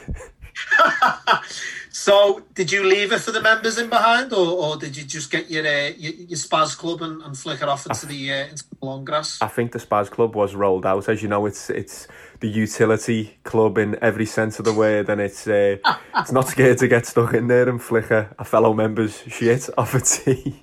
So, 2.03 2.43
did 2.53 2.69
you 2.69 2.83
leave 2.83 3.13
it 3.13 3.19
for 3.21 3.31
the 3.31 3.39
members 3.39 3.77
in 3.77 3.89
behind, 3.89 4.33
or, 4.33 4.45
or 4.45 4.75
did 4.75 4.97
you 4.97 5.05
just 5.05 5.31
get 5.31 5.49
your 5.49 5.65
uh, 5.65 5.91
your, 5.97 6.11
your 6.11 6.37
spaz 6.37 6.77
club 6.77 7.01
and, 7.01 7.21
and 7.21 7.37
flick 7.37 7.61
it 7.61 7.69
off 7.69 7.85
into 7.85 8.05
the 8.05 8.29
uh, 8.29 8.47
into 8.47 8.65
the 8.67 8.85
long 8.85 9.05
grass? 9.05 9.41
I 9.41 9.47
think 9.47 9.71
the 9.71 9.79
Spaz 9.79 10.11
Club 10.11 10.35
was 10.35 10.53
rolled 10.53 10.85
out. 10.85 11.07
As 11.07 11.23
you 11.23 11.29
know, 11.29 11.45
it's 11.45 11.69
it's 11.69 12.09
the 12.41 12.49
utility 12.49 13.37
club 13.45 13.77
in 13.77 13.97
every 14.01 14.25
sense 14.25 14.59
of 14.59 14.65
the 14.65 14.73
word, 14.73 15.07
and 15.07 15.21
it's 15.21 15.47
uh, 15.47 15.77
it's 16.17 16.33
not 16.33 16.49
scared 16.49 16.77
to 16.79 16.89
get 16.89 17.05
stuck 17.05 17.33
in 17.33 17.47
there 17.47 17.69
and 17.69 17.81
flick 17.81 18.11
a, 18.11 18.35
a 18.37 18.43
fellow 18.43 18.73
member's 18.73 19.23
shit 19.29 19.69
off 19.77 19.95
a 19.95 20.01
tee. 20.01 20.59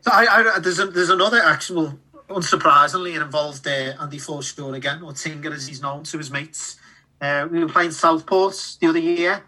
So 0.00 0.12
I, 0.14 0.54
I, 0.54 0.58
there's 0.60 0.78
a, 0.78 0.86
there's 0.86 1.10
another 1.10 1.42
actual, 1.42 1.98
unsurprisingly, 2.30 3.16
it 3.16 3.20
involved 3.20 3.66
uh, 3.66 4.00
Andy 4.00 4.16
Forshaw 4.16 4.74
again, 4.74 5.02
or 5.02 5.12
Tinger 5.12 5.52
as 5.52 5.66
he's 5.66 5.82
known 5.82 6.04
to 6.04 6.16
his 6.16 6.30
mates. 6.30 6.78
Uh, 7.20 7.46
we 7.50 7.60
were 7.60 7.68
playing 7.68 7.92
Southport 7.92 8.78
the 8.80 8.88
other 8.88 8.98
year, 8.98 9.44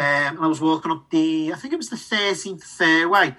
um, 0.00 0.36
and 0.36 0.38
I 0.38 0.46
was 0.46 0.60
walking 0.60 0.92
up 0.92 1.10
the, 1.10 1.52
I 1.52 1.56
think 1.56 1.72
it 1.72 1.76
was 1.76 1.90
the 1.90 1.96
13th 1.96 2.62
fairway, 2.62 3.34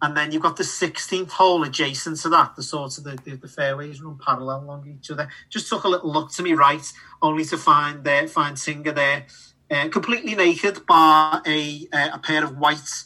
and 0.00 0.16
then 0.16 0.32
you've 0.32 0.42
got 0.42 0.56
the 0.56 0.62
16th 0.62 1.30
hole 1.30 1.64
adjacent 1.64 2.20
to 2.20 2.28
that, 2.28 2.54
the 2.56 2.62
sort 2.62 2.98
of 2.98 3.04
the, 3.04 3.18
the, 3.24 3.36
the 3.36 3.48
fairways 3.48 4.02
run 4.02 4.18
parallel 4.18 4.60
along 4.62 4.86
each 4.86 5.10
other. 5.10 5.28
Just 5.48 5.68
took 5.68 5.84
a 5.84 5.88
little 5.88 6.12
look 6.12 6.30
to 6.32 6.42
me 6.42 6.52
right, 6.52 6.84
only 7.22 7.44
to 7.46 7.56
find 7.56 8.06
uh, 8.06 8.26
find 8.26 8.56
Tinger 8.56 8.94
there, 8.94 9.26
uh, 9.70 9.88
completely 9.88 10.34
naked, 10.34 10.86
bar 10.86 11.42
a 11.46 11.88
uh, 11.92 12.10
a 12.12 12.18
pair 12.18 12.44
of 12.44 12.58
white 12.58 13.04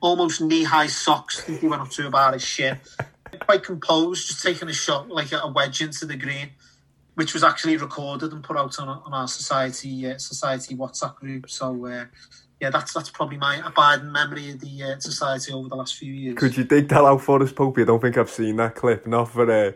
almost 0.00 0.40
knee-high 0.40 0.86
socks. 0.86 1.40
I 1.40 1.42
think 1.42 1.60
he 1.60 1.68
went 1.68 1.82
up 1.82 1.90
to 1.90 2.06
about 2.06 2.34
his 2.34 2.44
shin. 2.44 2.78
Quite 3.40 3.64
composed, 3.64 4.28
just 4.28 4.42
taking 4.42 4.68
a 4.68 4.72
shot 4.72 5.08
like 5.08 5.32
a 5.32 5.48
wedge 5.48 5.80
into 5.80 6.06
the 6.06 6.16
green, 6.16 6.50
which 7.14 7.34
was 7.34 7.44
actually 7.44 7.76
recorded 7.76 8.32
and 8.32 8.42
put 8.42 8.56
out 8.56 8.78
on, 8.78 8.88
on 8.88 9.12
our 9.12 9.28
society 9.28 10.10
uh, 10.10 10.18
society 10.18 10.74
WhatsApp 10.76 11.16
group. 11.16 11.50
So 11.50 11.86
uh, 11.86 12.04
yeah, 12.60 12.70
that's 12.70 12.94
that's 12.94 13.10
probably 13.10 13.36
my 13.36 13.60
abiding 13.64 14.10
memory 14.10 14.50
of 14.50 14.60
the 14.60 14.82
uh, 14.82 14.98
society 14.98 15.52
over 15.52 15.68
the 15.68 15.76
last 15.76 15.96
few 15.96 16.12
years. 16.12 16.38
Could 16.38 16.56
you 16.56 16.64
dig 16.64 16.88
that 16.88 17.04
out 17.04 17.20
for 17.20 17.42
us, 17.42 17.52
Popey? 17.52 17.82
I 17.82 17.84
don't 17.84 18.00
think 18.00 18.16
I've 18.16 18.30
seen 18.30 18.56
that 18.56 18.74
clip. 18.74 19.06
Not 19.06 19.30
for 19.30 19.50
uh, 19.50 19.72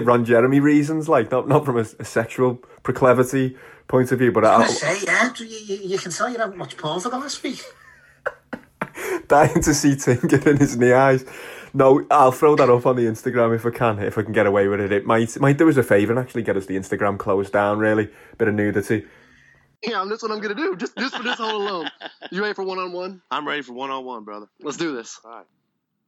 Ron 0.00 0.24
Jeremy 0.24 0.60
reasons, 0.60 1.08
like 1.08 1.30
not 1.30 1.48
not 1.48 1.64
from 1.64 1.78
a, 1.78 1.86
a 1.98 2.04
sexual 2.04 2.56
proclivity 2.82 3.56
point 3.88 4.12
of 4.12 4.18
view, 4.18 4.32
but 4.32 4.44
I 4.44 4.62
I, 4.62 4.66
say, 4.66 4.98
yeah, 5.04 5.32
you, 5.38 5.46
you, 5.46 5.76
you 5.88 5.98
can 5.98 6.10
tell 6.10 6.28
you 6.28 6.38
haven't 6.38 6.58
watched 6.58 6.76
porn 6.76 7.00
for 7.00 7.08
the 7.08 7.18
last 7.18 7.42
week. 7.42 7.62
dying 9.28 9.62
to 9.62 9.74
see 9.74 9.90
Tinger 9.90 10.46
in 10.46 10.58
his 10.58 10.76
knee 10.76 10.92
eyes. 10.92 11.24
No, 11.72 12.06
I'll 12.10 12.32
throw 12.32 12.54
that 12.56 12.70
up 12.70 12.86
on 12.86 12.96
the 12.96 13.02
Instagram 13.02 13.54
if 13.54 13.66
I 13.66 13.70
can, 13.70 13.98
if 13.98 14.16
I 14.16 14.22
can 14.22 14.32
get 14.32 14.46
away 14.46 14.68
with 14.68 14.80
it. 14.80 14.92
It 14.92 15.06
might 15.06 15.40
might 15.40 15.58
do 15.58 15.68
us 15.68 15.76
a 15.76 15.82
favour 15.82 16.12
and 16.12 16.20
actually 16.20 16.42
get 16.42 16.56
us 16.56 16.66
the 16.66 16.76
Instagram 16.76 17.18
closed 17.18 17.52
down. 17.52 17.78
Really, 17.78 18.10
bit 18.38 18.48
of 18.48 18.54
nudity. 18.54 19.06
Yeah, 19.86 20.04
that's 20.08 20.22
what 20.22 20.32
I'm 20.32 20.40
gonna 20.40 20.54
do. 20.54 20.76
Just 20.76 20.96
just 20.96 21.16
for 21.16 21.22
this 21.22 21.36
hole 21.36 21.56
alone. 21.56 21.90
You 22.30 22.42
ready 22.42 22.54
for 22.54 22.64
one 22.64 22.78
on 22.78 22.92
one? 22.92 23.22
I'm 23.30 23.46
ready 23.46 23.62
for 23.62 23.72
one 23.72 23.90
on 23.90 24.04
one, 24.04 24.24
brother. 24.24 24.46
Let's 24.60 24.76
do 24.76 24.94
this. 24.94 25.20
All 25.24 25.30
right. 25.30 25.46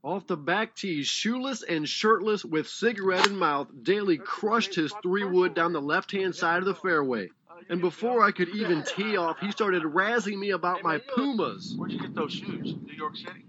Off 0.02 0.26
the 0.26 0.36
back 0.36 0.74
tee, 0.76 1.02
shoeless 1.02 1.62
and 1.62 1.88
shirtless 1.88 2.44
with 2.44 2.68
cigarette 2.68 3.26
in 3.26 3.36
mouth, 3.36 3.68
Daly 3.82 4.18
crushed 4.18 4.74
his 4.76 4.94
three 5.02 5.24
wood 5.24 5.54
down 5.54 5.72
the 5.72 5.80
left 5.82 6.12
hand 6.12 6.34
side 6.34 6.58
of 6.58 6.64
the 6.64 6.74
fairway. 6.74 7.28
And 7.68 7.80
before 7.80 8.22
I 8.22 8.30
could 8.30 8.50
even 8.50 8.84
tee 8.84 9.16
off, 9.16 9.40
he 9.40 9.50
started 9.50 9.82
razzing 9.82 10.38
me 10.38 10.50
about 10.50 10.82
my 10.84 10.98
Pumas. 10.98 11.74
Where'd 11.76 11.90
you 11.90 11.98
get 11.98 12.14
those 12.14 12.32
shoes? 12.32 12.74
New 12.84 12.94
York 12.94 13.16
City. 13.16 13.44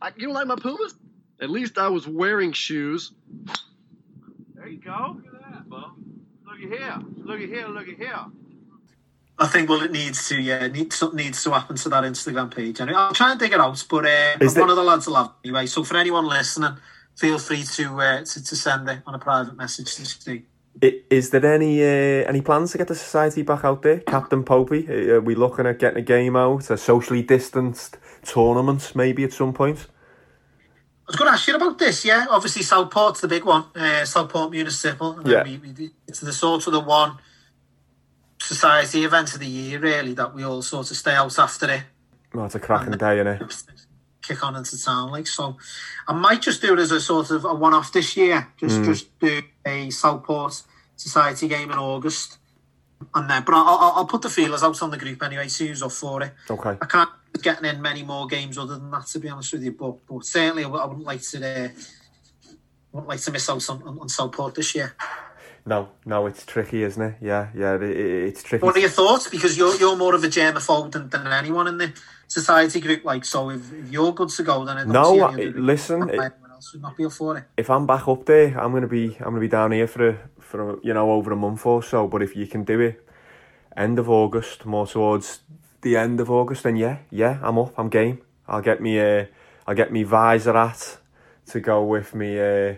I, 0.00 0.12
you 0.16 0.28
don't 0.28 0.34
like 0.34 0.46
my 0.46 0.56
Pumas? 0.56 0.94
At 1.40 1.50
least 1.50 1.76
I 1.76 1.88
was 1.88 2.06
wearing 2.06 2.52
shoes. 2.52 3.12
There 4.54 4.68
you 4.68 4.78
go. 4.78 5.20
Look 5.22 5.34
at 5.34 5.52
that, 5.52 5.68
Bo. 5.68 5.90
Look 6.46 6.56
at 6.72 6.78
here. 6.78 6.98
Look 7.18 7.40
at 7.40 7.48
here. 7.48 7.66
Look 7.68 7.88
at 7.88 7.96
here. 7.96 8.24
I 9.40 9.46
think 9.46 9.68
well, 9.68 9.82
it 9.82 9.92
needs 9.92 10.28
to 10.28 10.40
yeah, 10.40 10.66
need 10.66 10.92
something 10.92 11.16
needs 11.16 11.42
to 11.44 11.52
happen 11.52 11.76
to 11.76 11.88
that 11.90 12.04
Instagram 12.04 12.54
page. 12.54 12.80
Anyway, 12.80 12.98
I'll 12.98 13.12
try 13.12 13.30
and 13.30 13.38
dig 13.38 13.52
it 13.52 13.60
out, 13.60 13.84
but 13.88 14.04
uh, 14.04 14.36
one 14.38 14.52
there- 14.54 14.68
of 14.68 14.76
the 14.76 14.82
lads 14.82 15.06
will 15.06 15.14
have 15.14 15.32
anyway. 15.44 15.66
So 15.66 15.84
for 15.84 15.96
anyone 15.96 16.26
listening, 16.26 16.76
feel 17.16 17.38
free 17.38 17.62
to 17.62 18.00
uh, 18.00 18.24
to, 18.24 18.44
to 18.44 18.56
send 18.56 18.88
it 18.88 19.00
on 19.06 19.14
a 19.14 19.18
private 19.18 19.56
message 19.56 19.94
to 19.96 20.04
Steve. 20.04 20.44
Is 20.80 21.30
there 21.30 21.44
any 21.44 21.82
uh, 21.82 22.28
any 22.28 22.40
plans 22.40 22.72
to 22.72 22.78
get 22.78 22.88
the 22.88 22.94
society 22.94 23.42
back 23.42 23.64
out 23.64 23.82
there, 23.82 24.00
Captain 24.00 24.44
Popey? 24.44 24.88
Are 25.08 25.20
we 25.20 25.34
looking 25.34 25.66
at 25.66 25.78
getting 25.78 25.98
a 25.98 26.02
game 26.02 26.36
out, 26.36 26.70
a 26.70 26.76
socially 26.76 27.22
distanced 27.22 27.96
tournament, 28.24 28.92
maybe 28.94 29.24
at 29.24 29.32
some 29.32 29.52
point? 29.52 29.86
I 31.08 31.10
was 31.10 31.16
going 31.16 31.28
to 31.28 31.32
ask 31.32 31.48
you 31.48 31.54
about 31.54 31.78
this. 31.78 32.04
Yeah, 32.04 32.26
obviously 32.28 32.62
Southport's 32.62 33.22
the 33.22 33.28
big 33.28 33.44
one. 33.44 33.64
Uh, 33.74 34.04
Southport 34.04 34.50
Municipal. 34.50 35.18
Yeah. 35.24 35.42
we, 35.42 35.56
we, 35.56 35.90
it's 36.06 36.20
the 36.20 36.32
sort 36.32 36.66
of 36.66 36.72
the 36.72 36.80
one 36.80 37.18
society 38.48 39.04
event 39.04 39.34
of 39.34 39.40
the 39.40 39.46
year, 39.46 39.78
really, 39.78 40.14
that 40.14 40.34
we 40.34 40.42
all 40.42 40.62
sort 40.62 40.90
of 40.90 40.96
stay 40.96 41.12
out 41.14 41.38
after 41.38 41.70
it. 41.70 41.82
Oh, 42.34 42.44
it's 42.44 42.54
a 42.54 42.60
cracking 42.60 42.92
day, 42.92 43.18
innit? 43.18 43.62
kick 44.22 44.44
on 44.44 44.56
into 44.56 44.82
town. 44.82 45.10
Like 45.10 45.26
so, 45.26 45.56
I 46.06 46.12
might 46.12 46.42
just 46.42 46.60
do 46.60 46.74
it 46.74 46.78
as 46.78 46.90
a 46.90 47.00
sort 47.00 47.30
of 47.30 47.44
a 47.44 47.54
one-off 47.54 47.92
this 47.92 48.16
year. 48.16 48.48
Just 48.58 48.80
Mm. 48.80 48.84
just 48.84 49.18
do 49.18 49.42
a 49.64 49.90
Southport 49.90 50.62
Society 50.96 51.48
game 51.48 51.70
in 51.70 51.78
August. 51.78 52.38
And 53.14 53.30
then, 53.30 53.44
but 53.44 53.54
I'll, 53.54 53.92
I'll, 53.96 54.06
put 54.06 54.22
the 54.22 54.28
feelers 54.28 54.62
out 54.64 54.82
on 54.82 54.90
the 54.90 54.98
group 54.98 55.22
anyway. 55.22 55.46
See 55.48 55.68
who's 55.68 55.82
up 55.82 55.92
for 55.92 56.22
it. 56.22 56.32
Okay. 56.50 56.76
I 56.82 56.86
can't 56.86 57.08
getting 57.40 57.64
in 57.64 57.80
many 57.80 58.02
more 58.02 58.26
games 58.26 58.58
other 58.58 58.76
than 58.76 58.90
that, 58.90 59.06
to 59.06 59.20
be 59.20 59.28
honest 59.28 59.52
with 59.52 59.62
you. 59.62 59.72
But, 59.72 60.04
but 60.06 60.24
certainly, 60.24 60.64
I 60.64 60.68
wouldn't 60.68 61.06
like 61.06 61.22
to. 61.30 61.38
Uh, 61.38 61.68
I 62.48 62.50
wouldn't 62.92 63.08
like 63.08 63.20
to 63.20 63.30
miss 63.30 63.48
out 63.48 63.70
on, 63.70 63.82
on, 63.82 63.98
on 64.00 64.08
Southport 64.08 64.54
this 64.56 64.74
year. 64.74 64.96
No, 65.68 65.90
no, 66.06 66.26
it's 66.26 66.46
tricky, 66.46 66.82
isn't 66.82 67.02
it? 67.02 67.16
Yeah, 67.20 67.48
yeah, 67.54 67.74
it, 67.74 67.82
it's 67.82 68.42
tricky. 68.42 68.64
What 68.64 68.74
are 68.74 68.80
your 68.80 68.88
thoughts? 68.88 69.28
Because 69.28 69.58
you're 69.58 69.76
you're 69.76 69.96
more 69.96 70.14
of 70.14 70.24
a 70.24 70.28
germaphobe 70.28 70.92
than, 70.92 71.10
than 71.10 71.26
anyone 71.26 71.68
in 71.68 71.76
the 71.76 71.92
society 72.26 72.80
group. 72.80 73.04
Like, 73.04 73.26
so 73.26 73.50
if, 73.50 73.70
if 73.72 73.90
you're 73.90 74.12
good 74.12 74.30
to 74.30 74.42
go, 74.42 74.64
then 74.64 74.78
I 74.78 74.84
no, 74.84 75.12
see 75.12 75.20
I, 75.20 75.32
any 75.32 75.48
other 75.48 75.60
listen. 75.60 76.08
It, 76.08 76.32
would 76.72 76.82
not 76.82 76.96
be 76.96 77.04
up 77.04 77.12
for 77.12 77.38
it. 77.38 77.44
if 77.56 77.70
I'm 77.70 77.86
back 77.86 78.08
up 78.08 78.24
there, 78.24 78.58
I'm 78.58 78.72
gonna 78.72 78.88
be 78.88 79.16
I'm 79.18 79.26
gonna 79.26 79.40
be 79.40 79.48
down 79.48 79.72
here 79.72 79.86
for 79.86 80.08
a, 80.08 80.18
for 80.40 80.70
a, 80.70 80.76
you 80.82 80.94
know 80.94 81.12
over 81.12 81.32
a 81.32 81.36
month 81.36 81.64
or 81.66 81.82
so. 81.82 82.08
But 82.08 82.22
if 82.22 82.34
you 82.34 82.46
can 82.46 82.64
do 82.64 82.80
it 82.80 83.06
end 83.76 83.98
of 83.98 84.08
August, 84.08 84.64
more 84.64 84.86
towards 84.86 85.40
the 85.82 85.96
end 85.96 86.18
of 86.18 86.30
August, 86.30 86.64
then 86.64 86.76
yeah, 86.76 86.98
yeah, 87.10 87.38
I'm 87.42 87.58
up. 87.58 87.74
I'm 87.78 87.90
game. 87.90 88.22
I'll 88.48 88.62
get 88.62 88.80
me 88.80 88.98
uh, 88.98 89.26
I'll 89.66 89.74
get 89.74 89.92
me 89.92 90.02
visor 90.02 90.56
at 90.56 90.98
to 91.50 91.60
go 91.60 91.84
with 91.84 92.14
me. 92.14 92.40
Uh, 92.40 92.74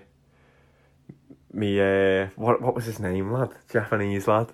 me 1.53 1.81
uh, 1.81 2.29
what 2.37 2.61
what 2.63 2.75
was 2.75 2.85
his 2.87 2.99
name, 3.01 3.33
lad? 3.33 3.51
Japanese 3.73 4.27
lad, 4.29 4.53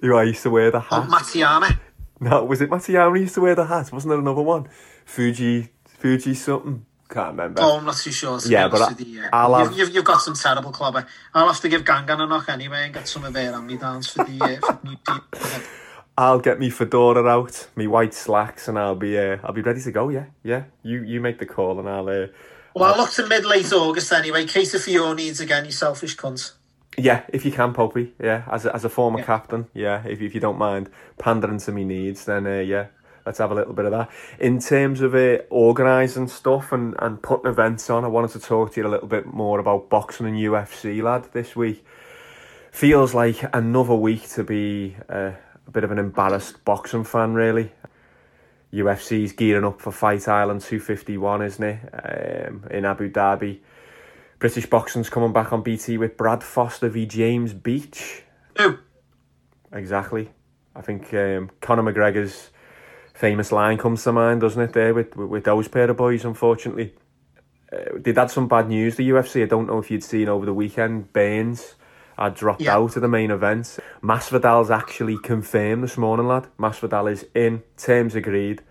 who 0.00 0.16
I 0.16 0.24
used 0.24 0.42
to 0.44 0.50
wear 0.50 0.70
the 0.70 0.78
Oh, 0.78 0.80
hat. 1.02 1.08
Matsuyama. 1.08 1.78
No, 2.20 2.44
was 2.44 2.60
it 2.60 2.68
Matsuyama 2.70 3.14
who 3.16 3.20
used 3.22 3.34
to 3.34 3.40
wear 3.40 3.54
the 3.54 3.64
hat? 3.66 3.92
Wasn't 3.92 4.10
there 4.10 4.18
another 4.18 4.42
one? 4.42 4.68
Fuji, 5.06 5.68
Fuji 5.86 6.34
something. 6.34 6.84
Can't 7.08 7.30
remember. 7.30 7.60
Oh, 7.62 7.78
I'm 7.78 7.84
not 7.84 7.96
too 7.96 8.12
sure. 8.12 8.38
to 8.38 8.48
Yeah, 8.48 8.68
but 8.68 8.82
I- 8.82 8.88
with 8.90 9.00
you, 9.00 9.20
yeah. 9.22 9.28
I'll 9.32 9.50
you've, 9.58 9.68
have- 9.70 9.78
you've, 9.78 9.94
you've 9.96 10.04
got 10.04 10.20
some 10.20 10.34
terrible 10.34 10.70
clobber. 10.70 11.06
I'll 11.34 11.48
have 11.48 11.60
to 11.62 11.68
give 11.68 11.82
Gangan 11.84 12.20
a 12.20 12.26
knock 12.26 12.48
anyway 12.48 12.84
and 12.84 12.94
get 12.94 13.08
some 13.08 13.24
of 13.24 13.32
their 13.32 13.52
for 13.52 14.24
the, 14.24 14.38
uh, 14.40 14.66
for 14.66 14.78
the 14.84 14.88
new. 14.90 14.96
I'll 16.16 16.38
get 16.40 16.60
me 16.60 16.68
fedora 16.70 17.26
out, 17.26 17.68
me 17.74 17.86
white 17.86 18.12
slacks, 18.14 18.68
and 18.68 18.78
I'll 18.78 18.94
be 18.94 19.18
uh, 19.18 19.38
I'll 19.42 19.54
be 19.54 19.62
ready 19.62 19.80
to 19.80 19.90
go. 19.90 20.08
Yeah, 20.10 20.26
yeah. 20.42 20.64
You 20.82 21.02
you 21.02 21.20
make 21.20 21.38
the 21.38 21.46
call, 21.46 21.78
and 21.80 21.88
I'll. 21.88 22.08
Uh, 22.08 22.26
Well, 22.74 22.92
I'll 22.92 23.00
look 23.00 23.10
to 23.12 23.26
mid-late 23.26 23.72
August 23.72 24.12
anyway. 24.12 24.46
Cater 24.46 24.78
for 24.78 24.90
your 24.90 25.14
needs 25.14 25.40
again, 25.40 25.64
you 25.64 25.72
selfish 25.72 26.16
cunt. 26.16 26.52
yeah, 26.96 27.22
if 27.32 27.44
you 27.44 27.50
can, 27.50 27.72
Popey. 27.72 28.12
Yeah, 28.22 28.44
as 28.50 28.66
a, 28.66 28.74
as 28.74 28.84
a 28.84 28.88
former 28.88 29.22
captain. 29.22 29.66
Yeah, 29.74 30.06
if 30.06 30.20
if 30.20 30.34
you 30.34 30.40
don't 30.40 30.58
mind 30.58 30.90
pandering 31.18 31.58
to 31.60 31.72
me 31.72 31.84
needs, 31.84 32.24
then 32.26 32.46
uh, 32.46 32.60
yeah, 32.60 32.86
let's 33.26 33.38
have 33.38 33.50
a 33.50 33.54
little 33.54 33.72
bit 33.72 33.86
of 33.86 33.92
that. 33.92 34.10
In 34.38 34.60
terms 34.60 35.00
of 35.00 35.14
uh, 35.14 35.38
organising 35.50 36.28
stuff 36.28 36.72
and 36.72 36.94
and 36.98 37.22
putting 37.22 37.50
events 37.50 37.90
on, 37.90 38.04
I 38.04 38.08
wanted 38.08 38.30
to 38.32 38.40
talk 38.40 38.74
to 38.74 38.80
you 38.80 38.86
a 38.86 38.90
little 38.90 39.08
bit 39.08 39.26
more 39.26 39.58
about 39.58 39.88
boxing 39.90 40.26
and 40.26 40.36
UFC, 40.36 41.02
lad. 41.02 41.28
This 41.32 41.56
week 41.56 41.84
feels 42.70 43.14
like 43.14 43.44
another 43.52 43.94
week 43.94 44.28
to 44.30 44.44
be 44.44 44.96
uh, 45.08 45.32
a 45.66 45.70
bit 45.72 45.84
of 45.84 45.90
an 45.90 45.98
embarrassed 45.98 46.64
boxing 46.64 47.04
fan, 47.04 47.34
really. 47.34 47.72
UFC's 48.72 49.32
gearing 49.32 49.64
up 49.64 49.80
for 49.80 49.90
Fight 49.90 50.28
Island 50.28 50.60
251, 50.60 51.42
isn't 51.42 51.64
it? 51.64 52.48
Um, 52.48 52.64
in 52.70 52.84
Abu 52.84 53.10
Dhabi. 53.10 53.60
British 54.38 54.66
boxing's 54.66 55.10
coming 55.10 55.32
back 55.32 55.52
on 55.52 55.62
BT 55.62 55.98
with 55.98 56.16
Brad 56.16 56.42
Foster 56.42 56.88
v 56.88 57.04
James 57.04 57.52
Beech. 57.52 58.22
Who? 58.56 58.78
Exactly. 59.72 60.30
I 60.74 60.80
think 60.82 61.12
um, 61.12 61.50
Conor 61.60 61.92
McGregor's 61.92 62.50
famous 63.12 63.52
line 63.52 63.76
comes 63.76 64.02
to 64.04 64.12
mind, 64.12 64.40
doesn't 64.40 64.62
it? 64.62 64.72
There 64.72 64.94
with 64.94 65.14
with, 65.16 65.44
those 65.44 65.68
pair 65.68 65.90
of 65.90 65.96
boys, 65.96 66.24
unfortunately. 66.24 66.94
Uh, 67.72 67.98
they'd 67.98 68.16
had 68.16 68.30
some 68.30 68.48
bad 68.48 68.68
news. 68.68 68.96
The 68.96 69.10
UFC. 69.10 69.42
I 69.42 69.46
don't 69.46 69.66
know 69.66 69.78
if 69.78 69.90
you'd 69.90 70.04
seen 70.04 70.28
over 70.28 70.46
the 70.46 70.54
weekend. 70.54 71.12
Baines 71.12 71.74
had 72.20 72.34
dropped 72.34 72.60
Yeah. 72.60 72.76
out 72.76 72.96
of 72.96 73.02
the 73.02 73.08
main 73.08 73.30
event. 73.30 73.78
Masvidal's 74.02 74.70
actually 74.70 75.18
confirmed 75.18 75.82
this 75.82 75.96
morning, 75.96 76.26
lad. 76.28 76.48
Masvidal 76.58 77.10
is 77.10 77.26
in. 77.34 77.62
Terms 77.76 78.14
agreed. 78.14 78.62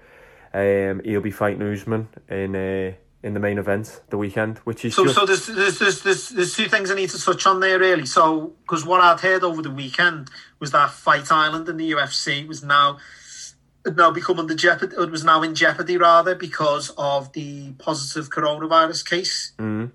Um, 0.53 1.01
he'll 1.03 1.21
be 1.21 1.31
fighting 1.31 1.61
Usman 1.61 2.09
in 2.27 2.55
uh, 2.55 2.93
in 3.21 3.34
the 3.34 3.39
main 3.39 3.57
event 3.57 4.01
the 4.09 4.17
weekend, 4.17 4.59
which 4.59 4.85
is 4.85 4.95
So, 4.95 5.03
just 5.03 5.15
so 5.15 5.26
there's, 5.26 5.45
there's, 5.47 5.77
there's, 5.80 6.01
there's, 6.03 6.30
there's 6.30 6.55
two 6.55 6.69
things 6.69 6.89
I 6.89 6.95
need 6.95 7.09
to 7.09 7.21
touch 7.21 7.45
on 7.45 7.59
there, 7.59 7.77
really. 7.77 8.05
So, 8.05 8.53
because 8.61 8.85
what 8.85 9.01
I'd 9.01 9.19
heard 9.19 9.43
over 9.43 9.61
the 9.61 9.71
weekend 9.71 10.30
was 10.59 10.71
that 10.71 10.91
Fight 10.91 11.30
Island 11.30 11.67
in 11.67 11.76
the 11.77 11.91
UFC 11.91 12.47
was 12.47 12.63
now 12.63 12.97
had 13.85 13.97
now 13.97 14.11
become 14.11 14.39
under 14.39 14.55
jeopardy. 14.55 14.95
It 14.97 15.11
was 15.11 15.23
now 15.23 15.41
in 15.41 15.55
jeopardy 15.55 15.97
rather 15.97 16.35
because 16.35 16.91
of 16.97 17.31
the 17.34 17.71
positive 17.73 18.30
coronavirus 18.30 19.07
case. 19.09 19.53
Mm. 19.57 19.91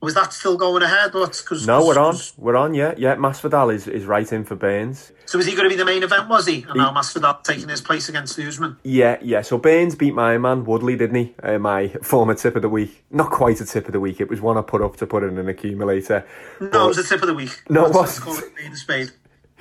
Was 0.00 0.14
that 0.14 0.32
still 0.32 0.56
going 0.56 0.82
ahead? 0.84 1.12
What's 1.12 1.42
because 1.42 1.66
No, 1.66 1.84
we're 1.84 1.98
on. 1.98 2.16
We're 2.36 2.56
on. 2.56 2.72
Yeah, 2.72 2.94
yeah. 2.96 3.16
Masvidal 3.16 3.74
is, 3.74 3.88
is 3.88 4.04
right 4.04 4.32
in 4.32 4.44
for 4.44 4.54
Baines. 4.54 5.10
So, 5.26 5.38
was 5.38 5.46
he 5.48 5.56
going 5.56 5.64
to 5.64 5.68
be 5.68 5.74
the 5.76 5.84
main 5.84 6.04
event? 6.04 6.28
Was 6.28 6.46
he? 6.46 6.64
And 6.68 6.76
now 6.76 6.92
Masvidal 6.92 7.42
taking 7.42 7.68
his 7.68 7.80
place 7.80 8.08
against 8.08 8.38
Usman. 8.38 8.76
Yeah, 8.84 9.18
yeah. 9.20 9.42
So 9.42 9.58
Baines 9.58 9.96
beat 9.96 10.14
my 10.14 10.38
man 10.38 10.64
Woodley, 10.64 10.94
didn't 10.96 11.16
he? 11.16 11.34
Uh, 11.42 11.58
my 11.58 11.88
former 12.00 12.34
tip 12.34 12.54
of 12.54 12.62
the 12.62 12.68
week. 12.68 13.04
Not 13.10 13.30
quite 13.32 13.60
a 13.60 13.66
tip 13.66 13.86
of 13.86 13.92
the 13.92 13.98
week. 13.98 14.20
It 14.20 14.28
was 14.30 14.40
one 14.40 14.56
I 14.56 14.62
put 14.62 14.82
up 14.82 14.96
to 14.98 15.06
put 15.06 15.24
in 15.24 15.36
an 15.36 15.48
accumulator. 15.48 16.24
No, 16.60 16.84
it 16.84 16.88
was 16.88 16.96
the 16.98 17.02
tip 17.02 17.20
of 17.22 17.26
the 17.26 17.34
week. 17.34 17.60
No, 17.68 17.86
it 17.86 17.90
Let's- 17.92 17.96
let's 18.20 18.24
wasn't. 18.26 18.56
call 18.56 18.66
it 18.66 18.76
spade 18.76 19.08
spade. 19.08 19.10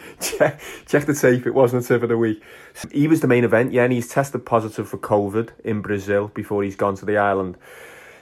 check, 0.21 0.61
check 0.87 1.05
the 1.05 1.13
tape. 1.15 1.47
It 1.47 1.55
wasn't 1.55 1.83
a 1.83 1.87
tip 1.87 2.03
of 2.03 2.09
the 2.09 2.17
week. 2.17 2.43
He 2.91 3.07
was 3.07 3.21
the 3.21 3.27
main 3.27 3.43
event, 3.43 3.73
yeah, 3.73 3.83
and 3.83 3.91
he's 3.91 4.07
tested 4.07 4.45
positive 4.45 4.87
for 4.87 4.97
COVID 4.99 5.49
in 5.63 5.81
Brazil 5.81 6.27
before 6.29 6.63
he's 6.63 6.75
gone 6.75 6.95
to 6.97 7.05
the 7.05 7.17
island. 7.17 7.57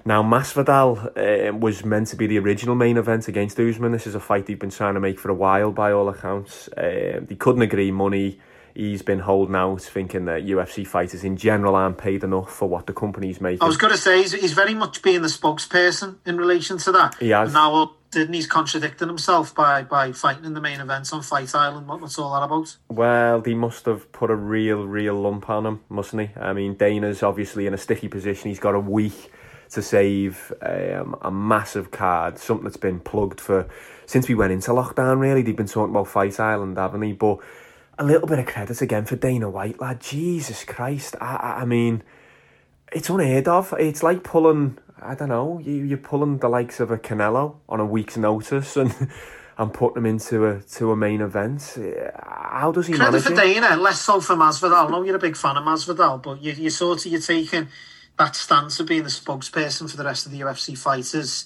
Now, 0.07 0.21
Masvidal 0.21 1.49
um, 1.49 1.59
was 1.59 1.83
meant 1.83 2.07
to 2.09 2.15
be 2.15 2.27
the 2.27 2.37
original 2.37 2.75
main 2.75 2.97
event 2.97 3.27
against 3.27 3.59
Usman. 3.59 3.91
This 3.91 4.05
is 4.05 4.13
a 4.13 4.19
fight 4.19 4.47
he'd 4.47 4.59
been 4.59 4.69
trying 4.69 4.93
to 4.93 4.99
make 4.99 5.19
for 5.19 5.29
a 5.29 5.33
while, 5.33 5.71
by 5.71 5.91
all 5.91 6.07
accounts. 6.09 6.69
Um, 6.77 7.25
they 7.25 7.35
couldn't 7.35 7.63
agree 7.63 7.89
money. 7.89 8.39
He's 8.75 9.01
been 9.01 9.19
holding 9.19 9.55
out, 9.55 9.81
thinking 9.81 10.25
that 10.25 10.45
UFC 10.45 10.85
fighters 10.85 11.23
in 11.23 11.37
general 11.37 11.75
aren't 11.75 11.97
paid 11.97 12.23
enough 12.23 12.53
for 12.53 12.69
what 12.69 12.85
the 12.85 12.93
company's 12.93 13.41
making. 13.41 13.63
I 13.63 13.65
was 13.65 13.77
going 13.77 13.93
to 13.93 13.97
say 13.97 14.21
he's, 14.21 14.33
he's 14.33 14.53
very 14.53 14.75
much 14.75 15.01
being 15.01 15.23
the 15.23 15.27
spokesperson 15.27 16.17
in 16.23 16.37
relation 16.37 16.77
to 16.79 16.91
that. 16.91 17.15
He 17.15 17.29
has. 17.29 17.47
And 17.47 17.53
now 17.55 17.93
didn't 18.11 18.33
he's 18.33 18.47
contradicting 18.47 19.07
himself 19.07 19.55
by 19.55 19.83
by 19.83 20.11
fighting 20.11 20.45
in 20.45 20.53
the 20.53 20.61
main 20.61 20.81
event 20.81 21.11
on 21.13 21.21
Fight 21.21 21.53
Island. 21.55 21.87
What, 21.87 22.01
what's 22.01 22.19
all 22.19 22.33
that 22.33 22.45
about? 22.45 22.77
Well, 22.89 23.41
he 23.41 23.55
must 23.55 23.85
have 23.85 24.11
put 24.11 24.29
a 24.29 24.35
real, 24.35 24.85
real 24.85 25.15
lump 25.15 25.49
on 25.49 25.65
him, 25.65 25.81
mustn't 25.89 26.29
he? 26.29 26.39
I 26.39 26.53
mean, 26.53 26.75
Dana's 26.75 27.23
obviously 27.23 27.65
in 27.65 27.73
a 27.73 27.77
sticky 27.77 28.07
position. 28.07 28.49
He's 28.49 28.59
got 28.59 28.75
a 28.75 28.79
week 28.79 29.31
to 29.71 29.81
save 29.81 30.53
um, 30.61 31.15
a 31.21 31.31
massive 31.31 31.91
card, 31.91 32.37
something 32.37 32.65
that's 32.65 32.77
been 32.77 32.99
plugged 32.99 33.41
for 33.41 33.67
since 34.05 34.27
we 34.27 34.35
went 34.35 34.51
into 34.51 34.71
lockdown. 34.71 35.19
Really, 35.19 35.41
they've 35.41 35.55
been 35.55 35.67
talking 35.67 35.93
about 35.93 36.07
Fight 36.07 36.39
Island, 36.39 36.77
haven't 36.77 37.01
they? 37.01 37.11
But 37.11 37.39
a 37.97 38.03
little 38.03 38.27
bit 38.27 38.39
of 38.39 38.45
credit 38.45 38.81
again 38.81 39.05
for 39.05 39.15
Dana 39.15 39.49
White, 39.49 39.79
lad. 39.79 40.01
Jesus 40.01 40.63
Christ! 40.63 41.15
I, 41.21 41.35
I, 41.35 41.61
I 41.61 41.65
mean, 41.65 42.03
it's 42.91 43.09
unheard 43.09 43.47
of. 43.47 43.73
It's 43.79 44.03
like 44.03 44.23
pulling. 44.23 44.77
I 45.01 45.15
don't 45.15 45.29
know. 45.29 45.59
You 45.59 45.83
you're 45.83 45.97
pulling 45.97 46.39
the 46.39 46.49
likes 46.49 46.79
of 46.79 46.91
a 46.91 46.97
Canelo 46.97 47.55
on 47.67 47.79
a 47.79 47.85
week's 47.85 48.17
notice 48.17 48.77
and. 48.77 48.93
And 49.57 49.73
putting 49.73 49.99
him 49.99 50.05
into 50.05 50.45
a 50.47 50.59
to 50.59 50.91
a 50.91 50.97
main 50.97 51.21
event. 51.21 51.79
How 52.13 52.73
does 52.73 52.87
he 52.87 52.93
Credit 52.93 53.11
manage 53.11 53.23
for 53.23 53.31
it? 53.31 53.35
Dana, 53.37 53.77
less 53.77 54.01
so 54.01 54.19
for 54.19 54.35
Masvidal. 54.35 54.87
I 54.87 54.91
know 54.91 55.01
you're 55.01 55.15
a 55.15 55.17
big 55.17 55.37
fan 55.37 55.55
of 55.55 55.63
Masvidal, 55.63 56.21
but 56.21 56.41
you, 56.41 56.51
you 56.51 56.69
sort 56.69 57.05
of 57.05 57.09
you're 57.09 57.21
taking 57.21 57.69
that 58.17 58.35
stance 58.35 58.79
of 58.79 58.87
being 58.87 59.03
the 59.03 59.09
spokesperson 59.09 59.89
for 59.89 59.97
the 59.97 60.03
rest 60.03 60.25
of 60.25 60.31
the 60.31 60.39
UFC 60.39 60.77
fighters 60.77 61.45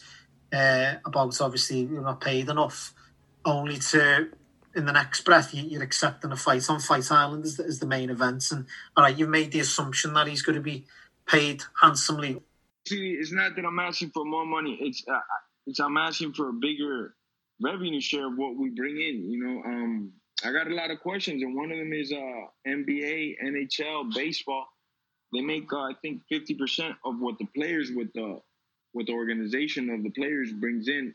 uh, 0.53 0.95
about 1.05 1.39
obviously 1.41 1.79
you're 1.81 2.01
not 2.01 2.21
paid 2.21 2.49
enough, 2.49 2.93
only 3.45 3.77
to 3.77 4.29
in 4.75 4.85
the 4.85 4.93
next 4.93 5.21
breath 5.21 5.53
you, 5.53 5.63
you're 5.63 5.83
accepting 5.83 6.31
a 6.31 6.35
fight 6.35 6.69
on 6.69 6.79
Fight 6.79 7.11
Island 7.11 7.43
as 7.43 7.57
the, 7.57 7.63
as 7.65 7.79
the 7.79 7.87
main 7.87 8.09
event, 8.09 8.45
and 8.51 8.65
all 8.95 9.03
right, 9.03 9.17
you've 9.17 9.29
made 9.29 9.51
the 9.51 9.59
assumption 9.59 10.13
that 10.13 10.27
he's 10.27 10.41
going 10.41 10.55
to 10.55 10.61
be 10.61 10.85
paid 11.27 11.63
handsomely. 11.81 12.41
See, 12.87 13.17
it's 13.19 13.31
not 13.31 13.55
that 13.55 13.65
I'm 13.65 13.79
asking 13.79 14.11
for 14.11 14.25
more 14.25 14.45
money. 14.45 14.77
It's 14.81 15.03
uh, 15.07 15.19
it's 15.67 15.79
I'm 15.79 15.97
asking 15.97 16.33
for 16.33 16.49
a 16.49 16.53
bigger 16.53 17.15
revenue 17.61 18.01
share 18.01 18.27
of 18.27 18.37
what 18.37 18.57
we 18.57 18.69
bring 18.69 18.95
in. 18.95 19.29
You 19.29 19.43
know, 19.43 19.61
um, 19.63 20.13
I 20.43 20.51
got 20.51 20.67
a 20.67 20.73
lot 20.73 20.91
of 20.91 20.99
questions, 20.99 21.43
and 21.43 21.55
one 21.55 21.71
of 21.71 21.77
them 21.77 21.93
is 21.93 22.11
uh, 22.11 22.69
NBA, 22.69 23.35
NHL, 23.43 24.13
baseball. 24.13 24.65
They 25.33 25.41
make 25.41 25.71
uh, 25.71 25.81
I 25.81 25.93
think 26.01 26.21
fifty 26.27 26.55
percent 26.55 26.95
of 27.05 27.19
what 27.19 27.37
the 27.37 27.45
players 27.55 27.91
with 27.91 28.11
the 28.13 28.41
with 28.93 29.07
the 29.07 29.13
organization 29.13 29.89
of 29.89 30.03
the 30.03 30.09
players 30.09 30.51
brings 30.51 30.87
in. 30.87 31.13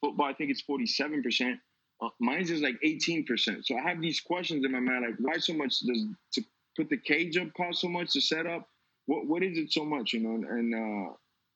Football, 0.00 0.26
I 0.26 0.32
think 0.32 0.50
it's 0.50 0.60
forty 0.60 0.86
seven 0.86 1.22
percent. 1.22 1.58
Uh, 2.00 2.10
mine's 2.20 2.50
is 2.50 2.62
like 2.62 2.76
eighteen 2.82 3.24
percent. 3.24 3.66
So 3.66 3.76
I 3.76 3.82
have 3.82 4.00
these 4.00 4.20
questions 4.20 4.64
in 4.64 4.70
my 4.70 4.80
mind, 4.80 5.04
like 5.04 5.16
why 5.18 5.38
so 5.38 5.54
much 5.54 5.80
does 5.80 6.06
to 6.34 6.44
put 6.76 6.88
the 6.88 6.96
cage 6.96 7.36
up 7.36 7.48
cost 7.56 7.80
so 7.80 7.88
much 7.88 8.12
to 8.12 8.20
set 8.20 8.46
up? 8.46 8.68
What 9.06 9.26
what 9.26 9.42
is 9.42 9.58
it 9.58 9.72
so 9.72 9.84
much? 9.84 10.12
You 10.12 10.20
know, 10.20 10.34
and, 10.34 10.44
and 10.44 10.74
uh, 10.74 11.12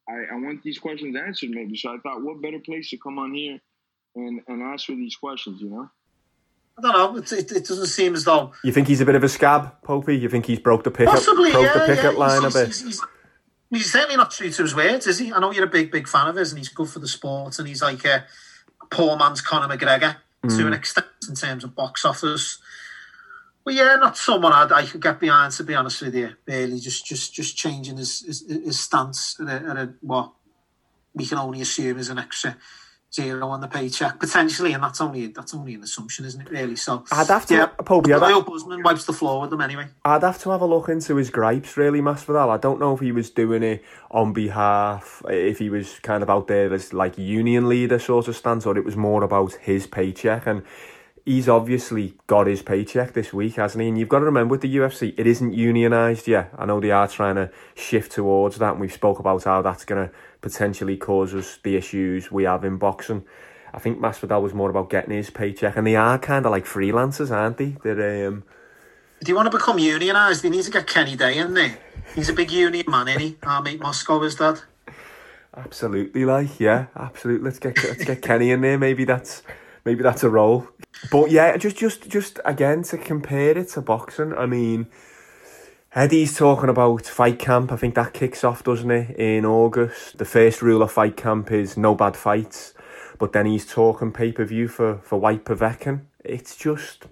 I 0.08 0.34
I 0.34 0.34
want 0.34 0.62
these 0.64 0.78
questions 0.78 1.16
answered 1.16 1.50
maybe. 1.50 1.76
So 1.76 1.90
I 1.90 1.98
thought, 1.98 2.22
what 2.22 2.42
better 2.42 2.58
place 2.58 2.90
to 2.90 2.96
come 2.96 3.18
on 3.18 3.32
here 3.32 3.60
and 4.16 4.40
and 4.48 4.62
ask 4.62 4.86
for 4.86 4.92
these 4.92 5.14
questions? 5.14 5.60
You 5.62 5.70
know. 5.70 5.90
I 6.78 6.82
don't 6.82 6.92
know. 6.92 7.16
It, 7.18 7.32
it, 7.32 7.52
it 7.52 7.66
doesn't 7.66 7.86
seem 7.86 8.14
as 8.14 8.24
though 8.24 8.52
You 8.64 8.72
think 8.72 8.88
he's 8.88 9.00
a 9.00 9.06
bit 9.06 9.14
of 9.14 9.22
a 9.22 9.28
scab, 9.28 9.82
Popey? 9.82 10.20
You 10.20 10.28
think 10.28 10.46
he's 10.46 10.58
broke 10.58 10.84
the 10.84 10.90
pickup, 10.90 11.14
Possibly, 11.14 11.50
broke 11.52 11.64
yeah, 11.66 11.72
the 11.74 11.94
pickup 11.94 12.14
yeah. 12.14 12.18
line 12.18 12.42
he's, 12.42 12.54
a 12.56 12.58
bit? 12.58 12.66
He's, 12.68 12.82
he's, 12.82 13.00
he's 13.70 13.92
certainly 13.92 14.16
not 14.16 14.30
true 14.30 14.50
to 14.50 14.62
his 14.62 14.74
words, 14.74 15.06
is 15.06 15.18
he? 15.18 15.32
I 15.32 15.38
know 15.38 15.52
you're 15.52 15.64
a 15.64 15.70
big, 15.70 15.90
big 15.92 16.08
fan 16.08 16.28
of 16.28 16.36
his, 16.36 16.50
and 16.50 16.58
he's 16.58 16.68
good 16.68 16.88
for 16.88 16.98
the 16.98 17.08
sport, 17.08 17.58
and 17.58 17.68
he's 17.68 17.82
like 17.82 18.04
a 18.04 18.24
poor 18.90 19.16
man's 19.16 19.40
Conor 19.40 19.74
McGregor 19.74 20.16
to 20.42 20.48
Mm. 20.48 20.66
an 20.66 20.72
extent 20.72 21.06
in 21.28 21.34
terms 21.36 21.62
of 21.62 21.74
box 21.76 22.04
office. 22.04 22.58
Well, 23.64 23.76
yeah, 23.76 23.94
not 23.94 24.16
someone 24.16 24.52
I'd, 24.52 24.72
I 24.72 24.86
could 24.86 25.00
get 25.00 25.20
behind. 25.20 25.52
To 25.52 25.62
be 25.62 25.74
honest 25.76 26.02
with 26.02 26.16
you, 26.16 26.30
really, 26.46 26.80
just 26.80 27.06
just 27.06 27.32
just 27.32 27.56
changing 27.56 27.96
his 27.98 28.22
his, 28.22 28.40
his 28.48 28.80
stance 28.80 29.38
at 29.38 29.46
a, 29.46 29.68
at 29.68 29.76
a 29.76 29.94
what 30.00 30.32
we 31.14 31.26
can 31.26 31.38
only 31.38 31.60
assume 31.60 31.98
is 31.98 32.08
an 32.08 32.18
extra 32.18 32.56
zero 33.14 33.48
on 33.48 33.60
the 33.60 33.68
paycheck 33.68 34.18
potentially, 34.18 34.72
and 34.72 34.82
that's 34.82 35.00
only 35.00 35.26
that's 35.26 35.54
only 35.54 35.74
an 35.74 35.82
assumption, 35.82 36.24
isn't 36.24 36.40
it? 36.40 36.50
Really. 36.50 36.76
So 36.76 37.04
I'd 37.12 37.26
have 37.28 37.46
to, 37.46 37.54
yeah, 37.54 37.62
I'd 37.64 38.22
I 38.22 38.30
have- 38.30 38.46
hope 38.46 38.84
wipes 38.84 39.04
the 39.04 39.12
floor 39.12 39.40
with 39.42 39.50
them 39.50 39.60
anyway. 39.60 39.86
I'd 40.04 40.22
have 40.22 40.40
to 40.42 40.50
have 40.50 40.60
a 40.62 40.66
look 40.66 40.88
into 40.88 41.16
his 41.16 41.30
gripes, 41.30 41.76
really, 41.76 42.00
Masvidal. 42.00 42.48
I 42.48 42.56
don't 42.56 42.80
know 42.80 42.94
if 42.94 43.00
he 43.00 43.12
was 43.12 43.30
doing 43.30 43.62
it 43.62 43.84
on 44.10 44.32
behalf, 44.32 45.22
if 45.28 45.58
he 45.58 45.68
was 45.68 45.98
kind 46.00 46.22
of 46.22 46.30
out 46.30 46.46
there 46.48 46.72
as 46.72 46.92
like 46.92 47.18
union 47.18 47.68
leader 47.68 47.98
sort 47.98 48.28
of 48.28 48.36
stance, 48.36 48.64
or 48.66 48.76
it 48.78 48.84
was 48.84 48.96
more 48.96 49.22
about 49.22 49.52
his 49.54 49.86
paycheck. 49.86 50.46
And 50.46 50.62
he's 51.24 51.48
obviously 51.48 52.14
got 52.26 52.46
his 52.46 52.62
paycheck 52.62 53.12
this 53.12 53.32
week, 53.32 53.56
hasn't 53.56 53.82
he? 53.82 53.88
And 53.88 53.98
you've 53.98 54.08
got 54.08 54.20
to 54.20 54.24
remember 54.24 54.52
with 54.52 54.60
the 54.60 54.76
UFC, 54.76 55.14
it 55.16 55.26
isn't 55.26 55.54
unionised 55.54 56.26
yet. 56.26 56.52
I 56.56 56.66
know 56.66 56.80
they 56.80 56.90
are 56.90 57.08
trying 57.08 57.36
to 57.36 57.50
shift 57.74 58.12
towards 58.12 58.58
that, 58.58 58.72
and 58.72 58.80
we've 58.80 58.92
spoke 58.92 59.18
about 59.18 59.44
how 59.44 59.62
that's 59.62 59.84
going 59.84 60.08
to 60.08 60.14
potentially 60.40 60.96
cause 60.96 61.34
us 61.34 61.58
the 61.62 61.76
issues 61.76 62.30
we 62.30 62.44
have 62.44 62.64
in 62.64 62.76
boxing. 62.76 63.24
I 63.74 63.78
think 63.78 63.98
Masvidal 63.98 64.42
was 64.42 64.52
more 64.52 64.70
about 64.70 64.90
getting 64.90 65.14
his 65.14 65.30
paycheck, 65.30 65.76
and 65.76 65.86
they 65.86 65.96
are 65.96 66.18
kind 66.18 66.44
of 66.44 66.52
like 66.52 66.66
freelancers, 66.66 67.30
aren't 67.30 67.56
they? 67.56 67.76
They're 67.82 68.28
um, 68.28 68.44
If 69.20 69.28
you 69.28 69.34
want 69.34 69.50
to 69.50 69.56
become 69.56 69.78
unionised, 69.78 70.44
you 70.44 70.50
need 70.50 70.64
to 70.64 70.70
get 70.70 70.86
Kenny 70.86 71.16
Day 71.16 71.38
in 71.38 71.54
there. 71.54 71.78
He's 72.14 72.28
a 72.28 72.34
big 72.34 72.50
union 72.50 72.84
man, 72.88 73.08
isn't 73.08 73.20
he? 73.20 73.36
Our 73.44 73.62
mate 73.62 73.80
Moscow 73.80 74.22
is 74.22 74.36
that. 74.36 74.62
Absolutely, 75.56 76.24
like 76.24 76.58
yeah, 76.58 76.86
absolutely. 76.96 77.44
Let's 77.44 77.58
get 77.58 77.82
let's 77.84 78.04
get 78.04 78.22
Kenny 78.22 78.50
in 78.50 78.62
there. 78.62 78.78
Maybe 78.78 79.04
that's 79.04 79.42
maybe 79.84 80.02
that's 80.02 80.22
a 80.22 80.30
role. 80.30 80.68
But 81.10 81.30
yeah, 81.30 81.56
just 81.56 81.76
just 81.76 82.08
just 82.08 82.40
again 82.44 82.82
to 82.84 82.98
compare 82.98 83.56
it 83.56 83.68
to 83.70 83.80
boxing. 83.80 84.34
I 84.34 84.46
mean, 84.46 84.86
Eddie's 85.94 86.36
talking 86.36 86.68
about 86.68 87.06
fight 87.06 87.38
camp. 87.38 87.72
I 87.72 87.76
think 87.76 87.94
that 87.94 88.14
kicks 88.14 88.44
off, 88.44 88.64
doesn't 88.64 88.90
it, 88.90 89.16
in 89.16 89.44
August? 89.44 90.18
The 90.18 90.24
first 90.24 90.62
rule 90.62 90.82
of 90.82 90.92
fight 90.92 91.16
camp 91.16 91.50
is 91.50 91.76
no 91.76 91.94
bad 91.94 92.16
fights. 92.16 92.74
But 93.18 93.32
then 93.32 93.46
he's 93.46 93.66
talking 93.66 94.12
pay 94.12 94.32
per 94.32 94.44
view 94.44 94.68
for 94.68 94.98
for 94.98 95.18
Whyte 95.18 95.44
Povetkin. 95.44 96.02
It's 96.24 96.56
just 96.56 97.06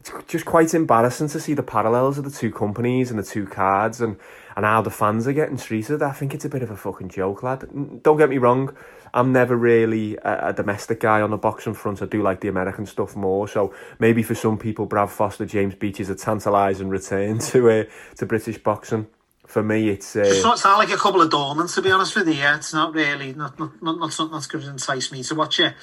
it's 0.00 0.12
just 0.26 0.44
quite 0.44 0.74
embarrassing 0.74 1.28
to 1.28 1.40
see 1.40 1.54
the 1.54 1.62
parallels 1.62 2.18
of 2.18 2.24
the 2.24 2.30
two 2.30 2.52
companies 2.52 3.10
and 3.10 3.18
the 3.18 3.24
two 3.24 3.46
cards 3.46 4.00
and, 4.00 4.16
and 4.56 4.64
how 4.64 4.80
the 4.80 4.90
fans 4.90 5.26
are 5.26 5.32
getting 5.32 5.56
treated. 5.56 6.02
I 6.02 6.12
think 6.12 6.34
it's 6.34 6.44
a 6.44 6.48
bit 6.48 6.62
of 6.62 6.70
a 6.70 6.76
fucking 6.76 7.08
joke, 7.08 7.42
lad. 7.42 7.68
Don't 8.02 8.16
get 8.16 8.30
me 8.30 8.38
wrong, 8.38 8.74
I'm 9.14 9.32
never 9.32 9.56
really 9.56 10.16
a, 10.16 10.48
a 10.48 10.52
domestic 10.52 11.00
guy 11.00 11.20
on 11.20 11.30
the 11.30 11.36
boxing 11.36 11.74
front. 11.74 12.02
I 12.02 12.06
do 12.06 12.22
like 12.22 12.40
the 12.40 12.48
American 12.48 12.86
stuff 12.86 13.16
more. 13.16 13.48
So 13.48 13.74
maybe 13.98 14.22
for 14.22 14.34
some 14.34 14.58
people, 14.58 14.86
Brad 14.86 15.10
Foster, 15.10 15.46
James 15.46 15.74
Beech 15.74 16.00
is 16.00 16.10
a 16.10 16.14
tantalising 16.14 16.88
return 16.88 17.38
to 17.50 17.70
uh, 17.70 17.84
to 18.16 18.26
British 18.26 18.58
boxing. 18.58 19.06
For 19.46 19.62
me, 19.62 19.88
it's 19.88 20.14
uh, 20.14 20.20
It's 20.26 20.42
not 20.44 20.58
sound 20.58 20.78
like 20.78 20.90
a 20.90 20.98
couple 20.98 21.22
of 21.22 21.30
dormants, 21.30 21.74
to 21.76 21.82
be 21.82 21.90
honest 21.90 22.14
with 22.14 22.28
you. 22.28 22.34
Yeah, 22.34 22.56
it's 22.56 22.74
not 22.74 22.92
really 22.94 23.32
not 23.32 23.58
not 23.58 23.82
not, 23.82 23.98
not 23.98 24.12
something 24.12 24.34
that's 24.34 24.46
going 24.46 24.64
to 24.64 24.70
entice 24.70 25.10
me 25.10 25.22
to 25.22 25.34
watch 25.34 25.58
it. 25.60 25.74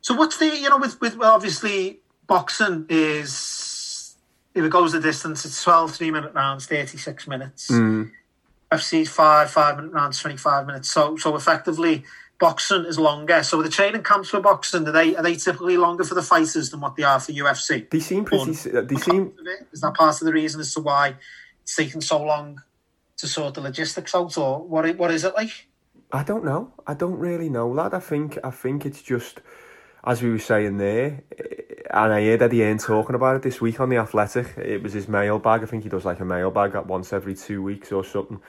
So 0.00 0.14
what's 0.14 0.38
the 0.38 0.46
you 0.46 0.70
know 0.70 0.78
with 0.78 1.00
with 1.00 1.16
well, 1.16 1.32
obviously 1.34 2.00
boxing 2.26 2.86
is 2.88 4.16
if 4.54 4.64
it 4.64 4.70
goes 4.70 4.92
the 4.92 5.00
distance, 5.00 5.44
it's 5.44 5.62
12 5.62 5.94
three 5.94 6.10
minute 6.10 6.32
rounds, 6.32 6.66
thirty 6.66 6.96
six 6.96 7.26
minutes. 7.26 7.70
mm, 7.70 8.10
FC's 8.72 9.10
five 9.10 9.50
five 9.50 9.76
minute 9.76 9.92
rounds, 9.92 10.18
twenty 10.20 10.38
five 10.38 10.66
minutes. 10.66 10.90
So 10.90 11.16
so 11.16 11.36
effectively. 11.36 12.04
Boxing 12.44 12.84
is 12.84 12.98
longer, 12.98 13.42
so 13.42 13.62
the 13.62 13.70
training 13.70 14.02
camps 14.02 14.28
for 14.28 14.38
boxing 14.38 14.86
are 14.86 14.92
they 14.92 15.16
are 15.16 15.22
they 15.22 15.34
typically 15.34 15.78
longer 15.78 16.04
for 16.04 16.14
the 16.14 16.20
fighters 16.22 16.68
than 16.68 16.80
what 16.80 16.94
they 16.94 17.02
are 17.02 17.18
for 17.18 17.32
UFC? 17.32 17.88
they 17.88 18.00
seem 18.00 18.22
pretty. 18.26 18.50
s- 18.50 18.64
They 18.70 18.96
seem 18.96 19.32
Is 19.72 19.80
that 19.80 19.94
part 19.94 20.20
of 20.20 20.26
the 20.26 20.32
reason 20.32 20.60
as 20.60 20.74
to 20.74 20.80
why 20.80 21.14
it's 21.62 21.74
taken 21.74 22.02
so 22.02 22.22
long 22.22 22.60
to 23.16 23.26
sort 23.26 23.54
the 23.54 23.62
logistics 23.62 24.14
out, 24.14 24.36
or 24.36 24.58
what? 24.62 24.84
What 24.98 25.10
is 25.10 25.24
it 25.24 25.34
like? 25.34 25.68
I 26.12 26.22
don't 26.22 26.44
know. 26.44 26.74
I 26.86 26.92
don't 26.92 27.18
really 27.18 27.48
know, 27.48 27.66
lad. 27.66 27.94
I 27.94 28.00
think 28.00 28.36
I 28.44 28.50
think 28.50 28.84
it's 28.84 29.00
just 29.00 29.40
as 30.04 30.20
we 30.20 30.28
were 30.28 30.38
saying 30.38 30.76
there, 30.76 31.22
eh, 31.38 31.62
and 31.90 32.12
I 32.12 32.22
heard 32.26 32.42
Eddie 32.42 32.60
Hearn 32.60 32.76
talking 32.76 33.14
about 33.14 33.36
it 33.36 33.42
this 33.42 33.62
week 33.62 33.80
on 33.80 33.88
the 33.88 33.96
Athletic. 33.96 34.58
It 34.58 34.82
was 34.82 34.92
his 34.92 35.08
mailbag. 35.08 35.62
I 35.62 35.66
think 35.66 35.84
he 35.84 35.88
does 35.88 36.04
like 36.04 36.20
a 36.20 36.26
mailbag 36.26 36.74
at 36.74 36.86
once 36.86 37.10
every 37.14 37.36
two 37.36 37.62
weeks 37.62 37.90
or 37.90 38.04
something. 38.04 38.42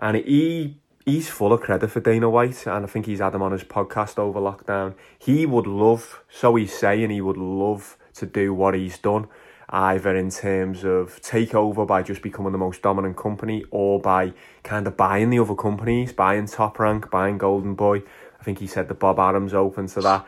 And 0.00 0.16
he 0.16 0.80
he's 1.04 1.28
full 1.28 1.52
of 1.52 1.60
credit 1.60 1.88
for 1.90 2.00
Dana 2.00 2.28
White, 2.30 2.66
and 2.66 2.84
I 2.84 2.88
think 2.88 3.06
he's 3.06 3.20
had 3.20 3.34
him 3.34 3.42
on 3.42 3.52
his 3.52 3.64
podcast 3.64 4.18
over 4.18 4.40
lockdown. 4.40 4.94
He 5.18 5.46
would 5.46 5.66
love, 5.66 6.22
so 6.30 6.54
he's 6.56 6.76
saying, 6.76 7.10
he 7.10 7.20
would 7.20 7.36
love 7.36 7.96
to 8.14 8.26
do 8.26 8.54
what 8.54 8.74
he's 8.74 8.98
done, 8.98 9.26
either 9.68 10.16
in 10.16 10.30
terms 10.30 10.84
of 10.84 11.20
take 11.20 11.54
over 11.54 11.84
by 11.84 12.02
just 12.02 12.22
becoming 12.22 12.52
the 12.52 12.58
most 12.58 12.82
dominant 12.82 13.16
company, 13.16 13.64
or 13.70 14.00
by 14.00 14.32
kind 14.62 14.86
of 14.86 14.96
buying 14.96 15.30
the 15.30 15.38
other 15.38 15.54
companies, 15.54 16.12
buying 16.12 16.46
Top 16.46 16.78
Rank, 16.78 17.10
buying 17.10 17.38
Golden 17.38 17.74
Boy. 17.74 18.02
I 18.40 18.44
think 18.44 18.58
he 18.58 18.66
said 18.66 18.88
that 18.88 18.98
Bob 18.98 19.18
Arum's 19.18 19.54
open 19.54 19.86
to 19.88 20.00
that. 20.02 20.26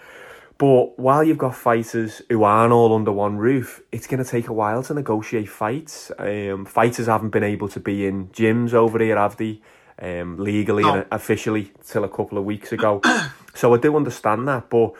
But 0.59 0.98
while 0.98 1.23
you've 1.23 1.36
got 1.36 1.55
fighters 1.55 2.23
who 2.31 2.43
aren't 2.43 2.73
all 2.73 2.94
under 2.94 3.12
one 3.12 3.36
roof, 3.36 3.82
it's 3.93 4.07
going 4.07 4.24
to 4.24 4.31
take 4.31 4.48
a 4.48 4.55
while 4.55 4.82
to 4.85 4.94
negotiate 4.94 5.51
fights. 5.51 6.11
Um, 6.19 6.65
fighters 6.65 7.09
haven't 7.09 7.28
been 7.28 7.44
able 7.44 7.69
to 7.69 7.78
be 7.78 8.07
in 8.07 8.28
gyms 8.28 8.73
over 8.73 8.98
here, 8.98 9.19
have 9.19 9.36
they? 9.36 9.61
Um, 9.98 10.36
legally 10.36 10.82
No. 10.82 10.94
and 10.94 11.06
officially 11.10 11.73
till 11.86 12.05
a 12.05 12.09
couple 12.09 12.36
of 12.36 12.44
weeks 12.44 12.70
ago. 12.73 13.01
so 13.55 13.74
I 13.74 13.78
do 13.78 13.97
understand 13.97 14.47
that, 14.48 14.68
but 14.68 14.93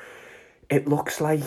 it 0.71 0.89
looks 0.89 1.21
like 1.21 1.43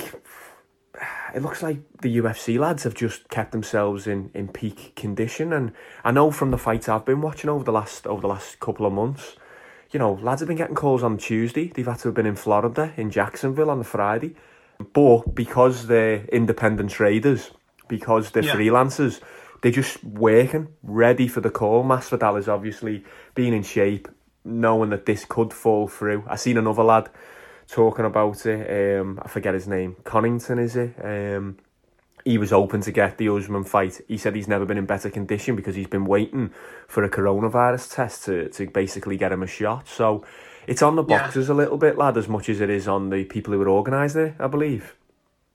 it 1.33 1.41
looks 1.41 1.61
like 1.63 1.77
the 2.01 2.17
UFC 2.17 2.57
lads 2.59 2.83
have 2.83 2.93
just 2.93 3.29
kept 3.29 3.51
themselves 3.51 4.07
in, 4.07 4.31
in 4.33 4.47
peak 4.49 4.93
condition. 4.95 5.53
And 5.53 5.71
I 6.03 6.11
know 6.11 6.31
from 6.31 6.51
the 6.51 6.57
fights 6.57 6.89
I've 6.89 7.05
been 7.05 7.21
watching 7.21 7.49
over 7.49 7.63
the 7.63 7.71
last 7.71 8.05
over 8.07 8.21
the 8.21 8.27
last 8.27 8.59
couple 8.59 8.85
of 8.85 8.93
months, 8.93 9.35
you 9.91 9.99
know, 9.99 10.13
lads 10.21 10.41
have 10.41 10.47
been 10.47 10.57
getting 10.57 10.75
calls 10.75 11.01
on 11.03 11.17
Tuesday. 11.17 11.71
They've 11.73 11.85
had 11.87 11.99
to 11.99 12.09
have 12.09 12.15
been 12.15 12.25
in 12.27 12.35
Florida, 12.35 12.93
in 12.97 13.09
Jacksonville 13.09 13.69
on 13.71 13.79
the 13.79 13.83
Friday. 13.85 14.35
But 14.93 15.33
because 15.35 15.87
they're 15.87 16.23
independent 16.31 16.91
traders, 16.91 17.51
because 17.87 18.31
they're 18.31 18.43
Yeah. 18.43 18.55
freelancers, 18.55 19.19
they're 19.61 19.71
just 19.71 20.03
working, 20.03 20.69
ready 20.83 21.27
for 21.27 21.41
the 21.41 21.49
call. 21.49 21.83
Masvidal 21.83 22.39
is 22.39 22.47
obviously 22.47 23.03
being 23.35 23.53
in 23.53 23.63
shape, 23.63 24.07
knowing 24.45 24.89
that 24.91 25.05
this 25.05 25.25
could 25.25 25.53
fall 25.53 25.87
through. 25.87 26.23
I 26.27 26.35
seen 26.35 26.57
another 26.57 26.83
lad 26.83 27.09
talking 27.67 28.05
about 28.05 28.45
it. 28.45 28.99
Um, 28.99 29.19
I 29.21 29.27
forget 29.27 29.53
his 29.53 29.67
name. 29.67 29.97
Covington 30.03 30.59
is 30.59 30.75
it? 30.75 30.95
Um, 31.03 31.57
he 32.25 32.37
was 32.37 32.51
open 32.51 32.81
to 32.81 32.91
get 32.91 33.17
the 33.17 33.29
Usman 33.29 33.63
fight. 33.63 34.01
He 34.07 34.17
said 34.17 34.35
he's 34.35 34.47
never 34.47 34.65
been 34.65 34.77
in 34.77 34.85
better 34.85 35.09
condition 35.09 35.55
because 35.55 35.75
he's 35.75 35.87
been 35.87 36.05
waiting 36.05 36.51
for 36.87 37.03
a 37.03 37.09
coronavirus 37.09 37.95
test 37.95 38.25
to, 38.25 38.49
to 38.49 38.67
basically 38.67 39.17
get 39.17 39.31
him 39.31 39.41
a 39.43 39.47
shot. 39.47 39.87
So 39.87 40.25
it's 40.67 40.81
on 40.81 40.95
the 40.95 41.03
Yeah. 41.03 41.19
boxers 41.23 41.49
a 41.49 41.53
little 41.53 41.77
bit, 41.77 41.97
lad, 41.97 42.17
as 42.17 42.27
much 42.27 42.49
as 42.49 42.61
it 42.61 42.69
is 42.69 42.87
on 42.87 43.09
the 43.09 43.23
people 43.23 43.53
who 43.53 43.61
are 43.61 43.69
organising 43.69 44.27
it, 44.27 44.33
I 44.39 44.47
believe. 44.47 44.95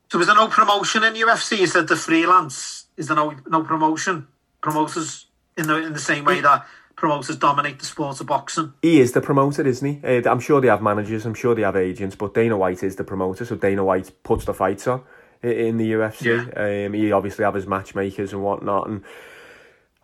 So 0.09 0.19
is 0.19 0.27
there 0.27 0.35
no 0.35 0.47
promotion 0.47 1.03
in 1.03 1.13
UFC? 1.13 1.59
Is 1.59 1.73
that 1.73 1.87
the 1.87 1.95
freelance? 1.95 2.85
Is 2.97 3.07
there 3.07 3.15
no 3.15 3.33
no 3.47 3.63
promotion? 3.63 4.27
Promoters 4.61 5.27
in 5.57 5.67
the 5.67 5.77
in 5.77 5.93
the 5.93 5.99
same 5.99 6.25
way 6.25 6.41
that 6.41 6.65
promoters 6.95 7.35
dominate 7.37 7.79
the 7.79 7.85
sport 7.85 8.19
of 8.21 8.27
boxing. 8.27 8.73
He 8.81 8.99
is 8.99 9.11
the 9.11 9.21
promoter, 9.21 9.65
isn't 9.67 10.01
he? 10.01 10.07
Uh, 10.07 10.29
I'm 10.29 10.39
sure 10.39 10.61
they 10.61 10.69
have 10.69 10.81
managers, 10.81 11.25
I'm 11.25 11.33
sure 11.33 11.53
they 11.53 11.63
have 11.63 11.75
agents, 11.75 12.15
but 12.15 12.33
Dana 12.33 12.57
White 12.57 12.83
is 12.83 12.95
the 12.95 13.03
promoter, 13.03 13.45
so 13.45 13.55
Dana 13.55 13.83
White 13.83 14.11
puts 14.23 14.45
the 14.45 14.53
fights 14.53 14.87
on 14.87 15.03
in 15.43 15.77
the 15.77 15.91
UFC. 15.91 16.85
Um, 16.87 16.93
he 16.93 17.11
obviously 17.11 17.43
have 17.43 17.53
his 17.53 17.67
matchmakers 17.67 18.33
and 18.33 18.41
whatnot, 18.43 18.87
and 18.87 19.03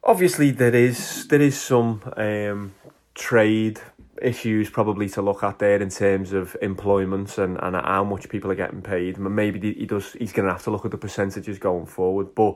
obviously 0.04 0.52
there 0.52 0.76
is 0.76 1.28
there 1.28 1.42
is 1.42 1.60
some 1.60 2.02
um, 2.18 2.74
trade 3.16 3.80
issues 4.22 4.70
probably 4.70 5.10
to 5.10 5.22
look 5.22 5.44
at 5.44 5.60
there 5.60 5.82
in 5.82 5.90
terms 5.90 6.34
of 6.34 6.56
employment 6.62 7.38
and, 7.38 7.58
and 7.62 7.76
how 7.76 8.04
much 8.04 8.30
people 8.30 8.52
are 8.52 8.56
getting 8.56 8.82
paid. 8.82 9.18
Maybe 9.18 9.74
he 9.74 9.86
does. 9.86 10.14
He's 10.14 10.32
going 10.34 10.48
to 10.48 10.54
have 10.54 10.64
to 10.64 10.72
look 10.72 10.86
at 10.86 10.92
the 10.92 10.98
percentages 10.98 11.58
going 11.60 11.86
forward, 11.86 12.34
but 12.36 12.56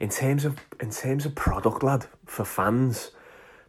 in 0.00 0.08
terms 0.10 0.44
of 0.44 0.58
in 0.80 0.90
terms 0.90 1.26
of 1.26 1.34
product, 1.34 1.82
lad, 1.82 2.06
for 2.26 2.44
fans. 2.44 3.10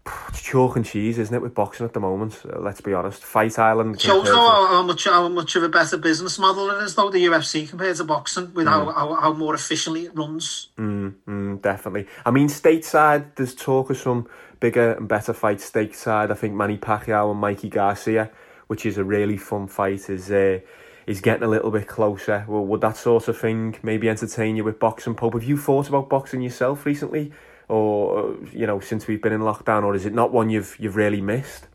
It's 0.29 0.41
chalk 0.41 0.77
and 0.77 0.85
cheese, 0.85 1.17
isn't 1.19 1.35
it, 1.35 1.41
with 1.41 1.53
boxing 1.53 1.85
at 1.85 1.91
the 1.91 1.99
moment? 1.99 2.41
Uh, 2.45 2.59
let's 2.59 2.79
be 2.79 2.93
honest. 2.93 3.21
Fight 3.25 3.59
Island. 3.59 3.99
Shows 3.99 4.29
how, 4.29 4.67
how 4.67 4.81
much 4.83 5.03
how 5.03 5.27
much 5.27 5.55
of 5.57 5.63
a 5.63 5.69
better 5.69 5.97
business 5.97 6.39
model 6.39 6.69
it 6.71 6.81
is 6.83 6.95
though 6.95 7.09
the 7.09 7.25
UFC 7.25 7.67
compared 7.69 7.97
to 7.97 8.05
boxing 8.05 8.53
with 8.53 8.67
how, 8.67 8.85
Mm. 8.85 8.95
how 8.95 9.13
how 9.15 9.33
more 9.33 9.53
efficiently 9.53 10.05
it 10.05 10.15
runs. 10.15 10.69
Mm, 10.77 11.13
mm, 11.27 11.61
definitely. 11.61 12.07
I 12.25 12.31
mean, 12.31 12.47
stateside, 12.47 13.35
there's 13.35 13.53
talk 13.53 13.89
of 13.89 13.97
some 13.97 14.27
bigger 14.59 14.93
and 14.93 15.07
better 15.07 15.33
fights 15.33 15.69
stateside. 15.69 16.31
I 16.31 16.35
think 16.35 16.53
Manny 16.53 16.77
Pacquiao 16.77 17.31
and 17.31 17.39
Mikey 17.39 17.69
Garcia, 17.69 18.31
which 18.67 18.85
is 18.85 18.97
a 18.97 19.03
really 19.03 19.37
fun 19.37 19.67
fight, 19.67 20.09
is 20.09 20.31
uh, 20.31 20.59
is 21.05 21.21
getting 21.21 21.43
a 21.43 21.47
little 21.47 21.71
bit 21.71 21.87
closer. 21.87 22.45
Well, 22.47 22.65
would 22.65 22.81
that 22.81 22.97
sort 22.97 23.27
of 23.27 23.37
thing 23.37 23.77
maybe 23.81 24.09
entertain 24.09 24.55
you 24.55 24.63
with 24.63 24.79
boxing, 24.79 25.15
Pope? 25.15 25.33
Have 25.33 25.43
you 25.43 25.57
thought 25.57 25.87
about 25.87 26.09
boxing 26.09 26.41
yourself 26.41 26.85
recently, 26.85 27.31
or 27.67 28.35
you 28.51 28.67
know, 28.67 28.79
since 28.79 29.07
we've 29.07 29.21
been 29.21 29.33
in 29.33 29.41
lockdown, 29.41 29.83
or 29.83 29.95
is 29.95 30.05
it 30.05 30.13
not 30.13 30.31
one 30.31 30.49
you've 30.49 30.75
you've 30.79 30.95
really 30.95 31.21
missed? 31.21 31.67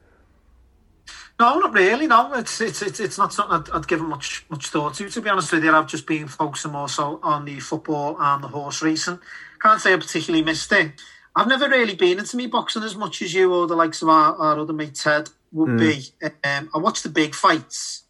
No, 1.41 1.59
not 1.59 1.73
really. 1.73 2.07
No, 2.07 2.33
it's 2.35 2.61
it's 2.61 2.83
it's, 2.83 3.01
it's 3.01 3.19
not 3.19 3.33
something 3.33 3.57
I'd, 3.57 3.71
I'd 3.77 3.89
given 3.89 4.07
much 4.07 4.45
much 4.49 4.69
thought 4.69 4.95
to. 4.95 5.09
To 5.09 5.21
be 5.21 5.31
honest 5.31 5.53
with 5.53 5.65
you, 5.65 5.73
I've 5.73 5.87
just 5.87 6.07
been 6.07 6.29
focusing 6.29 6.73
more 6.73 6.89
so 6.89 7.19
on 7.23 7.47
the 7.47 7.59
football 7.59 8.17
and 8.21 8.45
the 8.45 8.49
horse 8.49 8.83
racing. 8.83 9.19
Can't 9.61 9.81
say 9.81 9.95
I 9.95 9.97
particularly 9.97 10.45
missed 10.45 10.71
it. 10.73 10.93
I've 11.35 11.49
never 11.49 11.69
really 11.69 11.95
been 11.95 12.19
into 12.19 12.37
me 12.37 12.47
boxing 12.47 12.83
as 12.83 12.95
much 12.95 13.23
as 13.23 13.33
you 13.33 13.53
or 13.55 13.67
the 13.67 13.77
likes 13.77 14.03
of 14.03 14.09
our, 14.09 14.35
our 14.37 14.59
other 14.61 14.73
mate 14.73 14.95
Ted 14.95 15.31
would 15.53 15.71
Mm. 15.71 15.79
be. 15.79 16.29
Um, 16.45 16.71
I 16.75 16.79
watch 16.79 17.03
the 17.03 17.09
big 17.09 17.35
fights, 17.35 18.05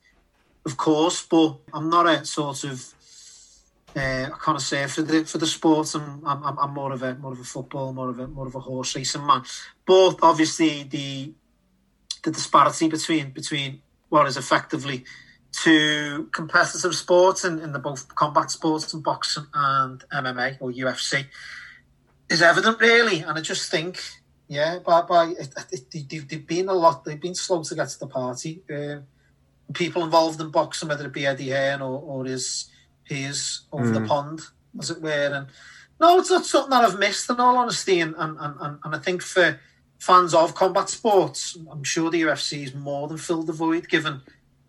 of 0.66 0.76
course, 0.76 1.24
but 1.24 1.58
I'm 1.72 1.88
not 1.88 2.06
a 2.06 2.24
sort 2.24 2.64
of 2.64 2.84
uh, 3.94 4.30
I 4.32 4.38
can't 4.42 4.60
say 4.60 4.86
for 4.86 5.02
the 5.02 5.24
for 5.24 5.38
the 5.38 5.46
sport. 5.46 5.94
I'm, 5.94 6.24
I'm 6.24 6.58
I'm 6.58 6.72
more 6.74 6.92
of 6.92 7.02
a 7.02 7.14
more 7.16 7.32
of 7.32 7.40
a 7.40 7.44
football, 7.44 7.92
more 7.92 8.08
of 8.08 8.18
a 8.18 8.26
more 8.26 8.46
of 8.46 8.54
a 8.54 8.60
horse 8.60 8.96
racing 8.96 9.26
man. 9.26 9.42
But 9.86 10.16
obviously 10.22 10.84
the 10.84 11.34
the 12.24 12.30
disparity 12.30 12.88
between 12.88 13.30
between 13.30 13.82
what 14.08 14.26
is 14.26 14.36
effectively 14.36 15.04
two 15.52 16.28
competitive 16.32 16.94
sports 16.94 17.44
in, 17.44 17.58
in 17.58 17.72
the 17.72 17.78
both 17.78 18.14
combat 18.14 18.50
sports 18.50 18.94
and 18.94 19.02
boxing 19.02 19.46
and 19.52 20.02
MMA 20.10 20.56
or 20.60 20.70
UFC 20.72 21.26
is 22.28 22.42
evident 22.42 22.80
really. 22.80 23.20
And 23.20 23.38
I 23.38 23.40
just 23.42 23.70
think, 23.70 24.00
yeah, 24.48 24.78
by 24.84 25.02
by 25.02 25.34
they- 25.70 26.02
they've, 26.08 26.28
they've 26.28 26.46
been 26.46 26.68
a 26.68 26.74
lot. 26.74 27.04
They've 27.04 27.20
been 27.20 27.34
slow 27.34 27.62
to 27.62 27.74
get 27.74 27.88
to 27.90 27.98
the 28.00 28.06
party. 28.06 28.62
Um, 28.72 29.04
people 29.74 30.04
involved 30.04 30.40
in 30.40 30.50
boxing, 30.50 30.88
whether 30.88 31.06
it 31.06 31.12
be 31.12 31.26
Eddie 31.26 31.50
Hearn 31.50 31.80
or, 31.82 32.00
or 32.00 32.24
his 32.24 32.66
peers 33.08 33.62
over 33.72 33.90
the 33.90 34.00
Mm. 34.00 34.08
pond, 34.08 34.40
as 34.78 34.90
it 34.90 35.00
were. 35.02 35.10
And 35.34 35.46
no, 36.00 36.18
it's 36.18 36.30
not 36.30 36.44
something 36.46 36.70
that 36.70 36.84
I've 36.84 36.98
missed, 36.98 37.30
in 37.30 37.40
all 37.40 37.56
honesty. 37.56 38.00
And, 38.00 38.14
and, 38.18 38.36
and, 38.38 38.54
and- 38.60 38.78
and 38.84 38.94
I 38.94 38.98
think 38.98 39.22
for 39.22 39.58
fans 39.98 40.34
of 40.34 40.54
combat 40.54 40.88
sports, 40.88 41.56
I'm 41.70 41.84
sure 41.84 42.10
the 42.10 42.22
UFC 42.22 42.64
is 42.64 42.74
more 42.74 43.08
than 43.08 43.18
filled 43.18 43.46
the 43.46 43.52
void, 43.52 43.88
given 43.88 44.20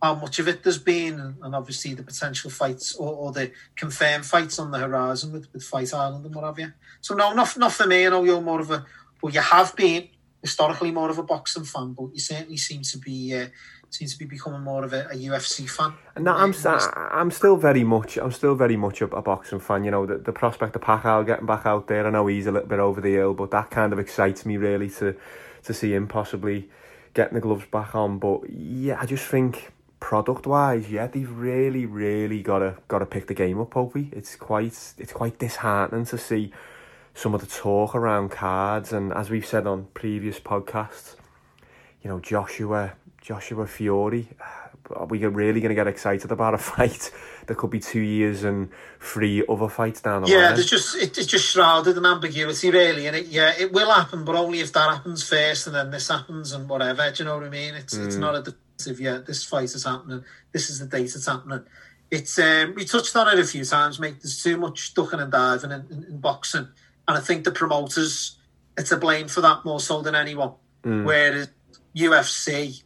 how 0.03 0.13
much 0.13 0.37
of 0.37 0.49
it 0.49 0.63
there's 0.63 0.77
been, 0.77 1.17
and, 1.41 1.55
obviously 1.55 1.93
the 1.93 2.03
potential 2.03 2.51
fights 2.51 2.93
or, 2.95 3.07
or 3.13 3.31
the 3.31 3.49
confirmed 3.77 4.25
fights 4.25 4.59
on 4.59 4.69
the 4.69 4.77
horizon 4.77 5.31
with, 5.31 5.47
with 5.53 5.63
Fight 5.63 5.93
Island 5.93 6.25
and 6.25 6.35
what 6.35 6.43
have 6.43 6.59
you. 6.59 6.73
So 6.99 7.15
no, 7.15 7.31
not 7.33 7.57
not 7.57 7.71
for 7.71 7.87
me. 7.87 8.05
I 8.05 8.09
know 8.09 8.25
you're 8.25 8.41
more 8.41 8.59
of 8.59 8.69
a, 8.69 8.85
well, 9.21 9.33
you 9.33 9.39
have 9.39 9.73
been 9.77 10.09
historically 10.41 10.91
more 10.91 11.09
of 11.09 11.17
a 11.19 11.23
boxing 11.23 11.63
fan, 11.63 11.93
but 11.93 12.09
you 12.13 12.19
certainly 12.19 12.57
seem 12.57 12.81
to 12.81 12.97
be 12.97 13.33
uh, 13.33 13.47
seem 13.91 14.09
to 14.09 14.17
be 14.17 14.25
becoming 14.25 14.59
more 14.61 14.83
of 14.83 14.91
a, 14.91 15.05
a 15.05 15.15
UFC 15.15 15.69
fan. 15.69 15.93
And 16.15 16.25
no, 16.25 16.33
I'm 16.33 16.49
s- 16.49 16.65
I- 16.65 17.09
I'm 17.13 17.31
still 17.31 17.55
very 17.55 17.85
much 17.85 18.17
I'm 18.17 18.33
still 18.33 18.55
very 18.55 18.75
much 18.75 18.99
a, 19.01 19.05
a 19.05 19.21
boxing 19.21 19.61
fan. 19.61 19.85
You 19.85 19.91
know, 19.91 20.05
the, 20.05 20.17
the 20.17 20.33
prospect 20.33 20.75
of 20.75 20.81
Pacquiao 20.81 21.25
getting 21.25 21.45
back 21.45 21.65
out 21.65 21.87
there. 21.87 22.05
I 22.05 22.09
know 22.09 22.27
he's 22.27 22.45
a 22.47 22.51
little 22.51 22.67
bit 22.67 22.79
over 22.79 22.99
the 22.99 23.13
hill, 23.13 23.33
but 23.33 23.51
that 23.51 23.71
kind 23.71 23.93
of 23.93 23.99
excites 23.99 24.45
me 24.45 24.57
really 24.57 24.89
to 24.99 25.15
to 25.63 25.73
see 25.73 25.93
him 25.93 26.07
possibly 26.09 26.69
getting 27.13 27.35
the 27.35 27.39
gloves 27.41 27.65
back 27.71 27.95
on. 27.95 28.19
But 28.19 28.49
yeah, 28.49 28.97
I 28.99 29.05
just 29.05 29.25
think 29.27 29.71
product 30.03 30.45
wise, 30.45 30.91
yeah, 30.91 31.07
they've 31.07 31.31
really 31.31 31.85
really 31.85 32.41
got 32.43 32.59
to 32.59 32.75
got 32.89 32.99
to 32.99 33.05
pick 33.05 33.27
the 33.27 33.33
game 33.33 33.57
up. 33.61 33.75
Opie, 33.77 34.09
it's 34.11 34.35
quite 34.35 34.77
it's 34.97 35.13
quite 35.13 35.39
disheartening 35.39 36.05
to 36.07 36.17
see 36.17 36.51
some 37.13 37.33
of 37.33 37.39
the 37.39 37.47
talk 37.47 37.95
around 37.95 38.29
cards, 38.29 38.91
and 38.91 39.13
as 39.13 39.29
we've 39.29 39.45
said 39.45 39.65
on 39.65 39.87
previous 39.93 40.39
podcasts, 40.41 41.15
you 42.01 42.09
know, 42.09 42.19
Joshua 42.19 42.93
Joshua 43.21 43.65
Fury. 43.65 44.27
Are 44.93 45.05
we 45.05 45.25
really 45.25 45.61
going 45.61 45.69
to 45.69 45.75
get 45.75 45.87
excited 45.87 46.29
about 46.29 46.53
a 46.53 46.57
fight 46.71 47.09
that 47.47 47.55
could 47.55 47.69
be 47.69 47.79
two 47.79 48.01
years 48.01 48.43
and 48.43 48.69
three 48.99 49.41
other 49.47 49.69
fights 49.69 50.01
down 50.01 50.23
the 50.23 50.27
Yeah, 50.27 50.35
line? 50.35 50.43
Yeah, 50.49 50.51
there's 50.55 50.69
just 50.69 50.95
it, 50.97 51.17
it's 51.17 51.27
just 51.27 51.45
shrouded 51.45 51.95
in 51.95 52.05
ambiguity, 52.05 52.69
really, 52.69 53.07
and 53.07 53.15
it 53.15 53.27
yeah, 53.27 53.53
it 53.57 53.71
will 53.71 53.89
happen, 53.89 54.25
but 54.25 54.35
only 54.35 54.59
if 54.59 54.73
that 54.73 54.89
happens 54.89 55.23
first, 55.23 55.67
and 55.67 55.75
then 55.77 55.91
this 55.91 56.09
happens, 56.09 56.51
and 56.51 56.67
whatever. 56.67 57.09
Do 57.09 57.23
you 57.23 57.29
know 57.29 57.37
what 57.37 57.45
I 57.45 57.49
mean? 57.49 57.73
It's 57.75 57.97
it's 57.97 58.17
Mm. 58.17 58.19
not 58.19 58.35
a 58.35 58.53
definitive. 58.77 59.03
Yeah, 59.03 59.19
this 59.25 59.43
fight 59.43 59.65
is 59.65 59.85
happening. 59.85 60.23
This 60.51 60.69
is 60.69 60.79
the 60.79 60.85
date 60.85 61.15
it's 61.15 61.25
happening. 61.25 61.63
It's 62.11 62.37
um, 62.37 62.75
we 62.75 62.85
touched 62.85 63.15
on 63.15 63.27
it 63.27 63.39
a 63.39 63.45
few 63.47 63.65
times, 63.65 63.99
mate. 63.99 64.17
There's 64.21 64.41
too 64.41 64.57
much 64.57 64.93
ducking 64.93 65.19
and 65.19 65.31
diving 65.31 65.71
in, 65.71 65.85
in, 65.89 66.03
in 66.05 66.19
boxing, 66.19 66.67
and 67.07 67.17
I 67.17 67.19
think 67.19 67.43
the 67.43 67.51
promoters 67.51 68.37
are 68.77 68.83
to 68.83 68.97
blame 68.97 69.27
for 69.27 69.41
that 69.41 69.65
more 69.65 69.79
so 69.79 70.01
than 70.01 70.15
anyone. 70.15 70.53
Mm. 70.83 71.05
Whereas 71.05 71.49
UFC, 71.95 72.83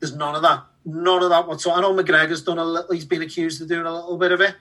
there's 0.00 0.14
none 0.14 0.34
of 0.34 0.42
that. 0.42 0.64
None 0.84 1.22
of 1.22 1.30
that 1.30 1.46
whatsoever. 1.46 1.78
I 1.78 1.82
know 1.82 1.94
McGregor's 1.94 2.42
done 2.42 2.58
a 2.58 2.64
little. 2.64 2.94
He's 2.94 3.04
been 3.04 3.22
accused 3.22 3.60
of 3.60 3.68
doing 3.68 3.86
a 3.86 3.92
little 3.92 4.16
bit 4.18 4.32
of 4.32 4.40
it, 4.40 4.54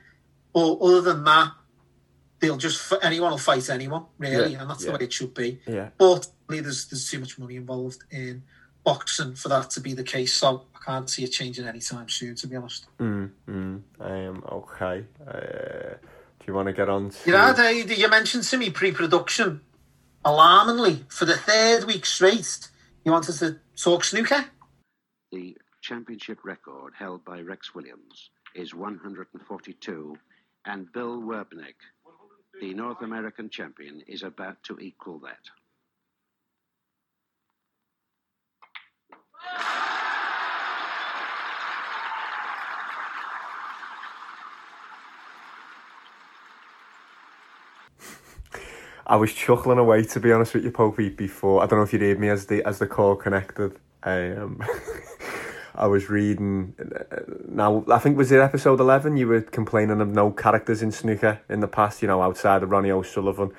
but 0.53 0.73
other 0.75 1.01
than 1.01 1.23
that, 1.23 1.51
they'll 2.39 2.57
just 2.57 2.93
anyone 3.01 3.31
will 3.31 3.37
fight 3.37 3.69
anyone 3.69 4.05
really, 4.17 4.53
Yeah, 4.53 4.61
and 4.61 4.69
that's 4.69 4.83
yeah. 4.83 4.91
the 4.91 4.97
way 4.97 5.05
it 5.05 5.13
should 5.13 5.33
be. 5.33 5.61
Yeah. 5.65 5.89
But 5.97 6.27
there's 6.49 6.87
there's 6.87 7.09
too 7.09 7.19
much 7.19 7.39
money 7.39 7.55
involved 7.55 8.03
in 8.11 8.43
boxing 8.83 9.35
for 9.35 9.49
that 9.49 9.69
to 9.71 9.79
be 9.79 9.93
the 9.93 10.03
case. 10.03 10.33
So 10.33 10.63
I 10.75 10.85
can't 10.85 11.09
see 11.09 11.23
it 11.23 11.29
changing 11.29 11.67
anytime 11.67 12.09
soon, 12.09 12.35
to 12.35 12.47
be 12.47 12.55
honest. 12.55 12.87
Mm, 12.99 13.31
mm, 13.47 13.81
um, 13.99 14.43
okay. 14.51 15.05
Uh, 15.25 15.95
do 16.39 16.47
you 16.47 16.53
want 16.53 16.67
to 16.67 16.73
get 16.73 16.89
on 16.89 17.09
to... 17.09 17.17
You 17.25 17.33
know, 17.33 17.69
you 17.69 17.83
you 17.83 18.09
mentioned 18.09 18.43
to 18.45 18.57
me 18.57 18.69
pre-production, 18.69 19.61
alarmingly, 20.25 21.05
for 21.07 21.25
the 21.25 21.37
third 21.37 21.85
week 21.85 22.05
straight, 22.05 22.67
you 23.05 23.11
wanted 23.11 23.33
to 23.39 23.59
talk 23.75 24.03
snooker. 24.03 24.45
The 25.31 25.55
championship 25.81 26.39
record 26.43 26.93
held 26.97 27.23
by 27.25 27.41
Rex 27.41 27.73
Williams 27.75 28.31
is 28.55 28.73
142, 28.73 30.15
and 30.65 30.91
Bill 30.91 31.21
Werbeniuk, 31.21 31.75
the 32.59 32.73
North 32.73 33.01
American 33.01 33.49
champion, 33.49 34.01
is 34.07 34.23
about 34.23 34.61
to 34.63 34.77
equal 34.79 35.19
that. 35.19 35.39
I 49.05 49.15
was 49.15 49.33
chuckling 49.33 49.77
away 49.77 50.03
to 50.05 50.19
be 50.19 50.31
honest 50.31 50.53
with 50.53 50.63
you, 50.63 50.71
Popey. 50.71 51.15
Before 51.15 51.61
I 51.61 51.65
don't 51.65 51.79
know 51.79 51.83
if 51.83 51.93
you 51.93 51.99
heard 51.99 52.19
me 52.19 52.29
as 52.29 52.45
the 52.45 52.63
as 52.63 52.79
the 52.79 52.87
call 52.87 53.15
connected. 53.15 53.77
Um, 54.03 54.61
I 55.75 55.87
was 55.87 56.09
reading. 56.09 56.75
uh, 56.79 57.15
Now 57.47 57.83
I 57.91 57.99
think 57.99 58.17
was 58.17 58.31
it 58.31 58.39
episode 58.39 58.79
eleven. 58.79 59.17
You 59.17 59.27
were 59.27 59.41
complaining 59.41 60.01
of 60.01 60.09
no 60.09 60.31
characters 60.31 60.81
in 60.81 60.91
snooker 60.91 61.41
in 61.49 61.59
the 61.59 61.67
past. 61.67 62.01
You 62.01 62.07
know, 62.07 62.21
outside 62.21 62.63
of 62.63 62.69
Ronnie 62.69 62.91
O'Sullivan. 62.91 63.51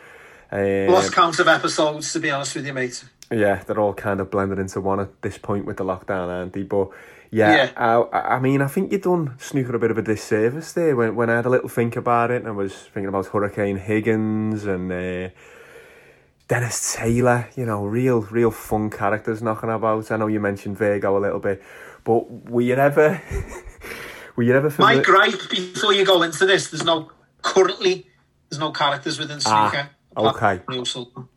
Um, 0.50 0.86
Lost 0.88 1.12
count 1.12 1.38
of 1.38 1.48
episodes, 1.48 2.12
to 2.12 2.20
be 2.20 2.30
honest 2.30 2.54
with 2.54 2.66
you, 2.66 2.74
mate. 2.74 3.04
Yeah, 3.32 3.62
they're 3.64 3.80
all 3.80 3.94
kind 3.94 4.20
of 4.20 4.30
blended 4.30 4.58
into 4.58 4.80
one 4.80 5.00
at 5.00 5.22
this 5.22 5.38
point 5.38 5.64
with 5.64 5.78
the 5.78 5.84
lockdown, 5.84 6.28
aren't 6.28 6.52
they? 6.52 6.62
But 6.62 6.90
yeah, 7.30 7.70
I, 7.76 8.36
I 8.36 8.38
mean, 8.40 8.60
I 8.60 8.68
think 8.68 8.92
you've 8.92 9.02
done 9.02 9.34
snooker 9.38 9.74
a 9.74 9.78
bit 9.78 9.90
of 9.90 9.98
a 9.98 10.02
disservice 10.02 10.72
there 10.72 10.94
when, 10.94 11.16
when 11.16 11.30
I 11.30 11.36
had 11.36 11.46
a 11.46 11.48
little 11.48 11.68
think 11.68 11.96
about 11.96 12.30
it 12.30 12.42
and 12.42 12.48
I 12.48 12.52
was 12.52 12.74
thinking 12.74 13.06
about 13.06 13.26
Hurricane 13.26 13.78
Higgins 13.78 14.66
and 14.66 14.92
uh, 14.92 15.30
Dennis 16.48 16.94
Taylor, 16.96 17.48
you 17.56 17.64
know, 17.64 17.86
real, 17.86 18.20
real 18.20 18.50
fun 18.50 18.90
characters 18.90 19.42
knocking 19.42 19.70
about. 19.70 20.10
I 20.10 20.16
know 20.18 20.26
you 20.26 20.40
mentioned 20.40 20.76
Virgo 20.76 21.16
a 21.16 21.20
little 21.20 21.40
bit, 21.40 21.62
but 22.04 22.30
were 22.50 22.60
you 22.60 22.74
ever, 22.74 23.22
were 24.36 24.42
you 24.42 24.54
ever 24.54 24.70
My 24.78 25.00
gripe 25.00 25.48
before 25.48 25.94
you 25.94 26.04
go 26.04 26.22
into 26.22 26.44
this, 26.44 26.68
there's 26.68 26.84
no 26.84 27.10
currently 27.40 28.06
there's 28.52 28.60
no 28.60 28.70
characters 28.70 29.18
within 29.18 29.40
snooker. 29.40 29.88
Ah, 29.88 29.90
okay. 30.16 30.60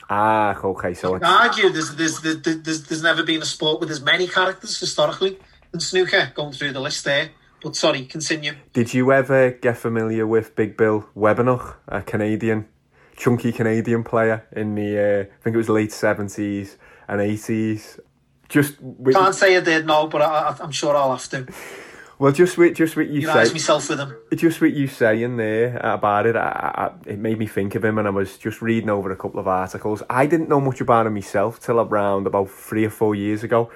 Ah, 0.10 0.60
okay, 0.64 0.94
so 0.94 1.16
it's, 1.16 1.26
I 1.26 1.48
argue 1.48 1.70
there's, 1.70 1.96
there's, 1.96 2.22
there's, 2.22 2.42
there's, 2.42 2.84
there's 2.84 3.04
never 3.04 3.24
been 3.24 3.42
a 3.42 3.46
sport 3.46 3.80
with 3.80 3.90
as 3.92 4.02
many 4.02 4.28
characters 4.28 4.80
historically 4.80 5.38
than 5.72 5.80
snooker, 5.80 6.32
going 6.36 6.54
through 6.54 6.74
the 6.74 6.80
list 6.80 7.06
there. 7.06 7.30
But 7.64 7.76
sorry, 7.76 8.06
continue. 8.06 8.54
Did 8.74 8.94
you 8.94 9.12
ever 9.12 9.52
get 9.52 9.78
familiar 9.78 10.28
with 10.28 10.56
Big 10.56 10.78
Bill 10.78 11.10
Werbeniuk, 11.16 11.76
a 11.88 12.02
Canadian, 12.02 12.68
chunky 13.16 13.52
Canadian 13.52 14.04
player 14.04 14.46
in 14.52 14.76
the, 14.76 15.00
uh, 15.00 15.22
I 15.22 15.44
think 15.44 15.56
it 15.56 15.58
was 15.58 15.70
late 15.70 15.90
70s 15.90 16.76
and 17.08 17.22
80s? 17.22 18.00
Just 18.50 18.78
Can't 19.12 19.34
say 19.34 19.58
I 19.58 19.62
did, 19.62 19.88
no, 19.88 20.08
but 20.08 20.22
I, 20.22 20.50
I, 20.50 20.58
I'm 20.62 20.72
sure 20.72 20.96
I'll 20.96 21.16
have 21.16 21.28
to. 21.30 21.48
Well, 22.18 22.32
just 22.32 22.58
with 22.58 22.76
just 22.76 22.96
what 22.96 23.08
you 23.08 23.22
You 23.22 23.28
say, 23.28 23.52
myself 23.52 23.90
with 23.90 24.00
him. 24.00 24.16
just 24.36 24.62
what 24.62 24.74
you 24.74 24.88
saying 24.88 25.38
there 25.38 25.78
about 25.78 26.26
it, 26.26 26.36
I, 26.36 26.92
I, 27.06 27.10
it 27.10 27.20
made 27.20 27.38
me 27.38 27.48
think 27.48 27.76
of 27.76 27.84
him, 27.84 27.98
and 27.98 28.08
I 28.08 28.12
was 28.12 28.38
just 28.38 28.62
reading 28.62 28.90
over 28.90 29.12
a 29.12 29.16
couple 29.18 29.40
of 29.40 29.48
articles. 29.48 30.02
I 30.10 30.26
didn't 30.26 30.50
know 30.50 30.62
much 30.62 30.82
about 30.82 31.08
him 31.08 31.14
myself 31.14 31.60
till 31.60 31.80
around 31.80 32.28
about 32.28 32.50
three 32.50 32.86
or 32.86 32.90
four 32.90 33.16
years 33.16 33.44
ago. 33.44 33.70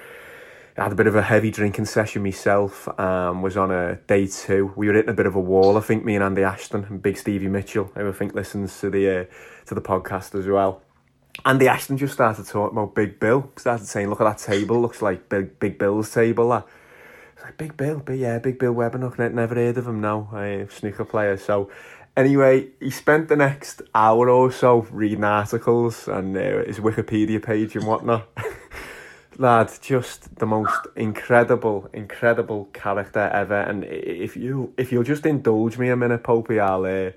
I 0.77 0.83
had 0.83 0.93
a 0.93 0.95
bit 0.95 1.07
of 1.07 1.15
a 1.15 1.21
heavy 1.21 1.51
drinking 1.51 1.85
session 1.85 2.23
myself. 2.23 2.87
Um, 2.97 3.41
was 3.41 3.57
on 3.57 3.69
a 3.69 3.95
day 4.07 4.27
two. 4.27 4.71
We 4.77 4.87
were 4.87 4.93
hitting 4.93 5.09
a 5.09 5.13
bit 5.13 5.25
of 5.25 5.35
a 5.35 5.39
wall. 5.41 5.77
I 5.77 5.81
think 5.81 6.05
me 6.05 6.15
and 6.15 6.23
Andy 6.23 6.43
Ashton 6.43 6.85
and 6.85 7.01
Big 7.01 7.17
Stevie 7.17 7.49
Mitchell, 7.49 7.91
who 7.95 8.07
I 8.07 8.11
think 8.13 8.33
listens 8.33 8.79
to 8.79 8.89
the 8.89 9.09
uh, 9.09 9.25
to 9.65 9.75
the 9.75 9.81
podcast 9.81 10.39
as 10.39 10.47
well. 10.47 10.81
Andy 11.45 11.67
Ashton 11.67 11.97
just 11.97 12.13
started 12.13 12.45
talking 12.47 12.77
about 12.77 12.95
Big 12.95 13.19
Bill. 13.19 13.51
Started 13.57 13.87
saying, 13.87 14.09
"Look 14.09 14.21
at 14.21 14.23
that 14.23 14.37
table. 14.37 14.79
Looks 14.81 15.01
like 15.01 15.27
Big 15.27 15.59
Big 15.59 15.77
Bill's 15.77 16.13
table." 16.13 16.49
That. 16.49 16.65
Big 17.57 17.77
Bill, 17.77 18.01
but 18.03 18.17
yeah, 18.17 18.39
Big 18.39 18.59
Bill 18.59 18.73
Werbeniuk. 18.73 19.17
ne- 19.19 19.29
Never 19.29 19.55
heard 19.55 19.77
of 19.77 19.87
him. 19.87 20.01
No, 20.01 20.29
uh, 20.33 20.71
snooker 20.73 21.05
player. 21.05 21.37
So. 21.37 21.69
Anyway, 22.17 22.67
he 22.81 22.89
spent 22.89 23.29
the 23.29 23.35
next 23.35 23.81
hour 23.95 24.29
or 24.29 24.51
so 24.51 24.85
reading 24.91 25.23
articles 25.23 26.05
and 26.07 26.35
uh, 26.35 26.65
his 26.65 26.79
Wikipedia 26.79 27.41
page 27.41 27.77
and 27.77 27.85
whatnot. 27.85 28.27
lad, 29.39 29.71
just 29.81 30.35
the 30.35 30.45
most 30.45 30.87
incredible, 30.95 31.89
incredible 31.93 32.65
character 32.73 33.29
ever. 33.33 33.61
And 33.61 33.85
if 33.85 34.37
you 34.37 34.73
if 34.77 34.91
you'll 34.91 35.03
just 35.03 35.25
indulge 35.25 35.77
me 35.77 35.89
a 35.89 35.95
minute, 35.95 36.23
Popey, 36.23 36.59
I'll 36.59 36.85
uh, 36.85 37.11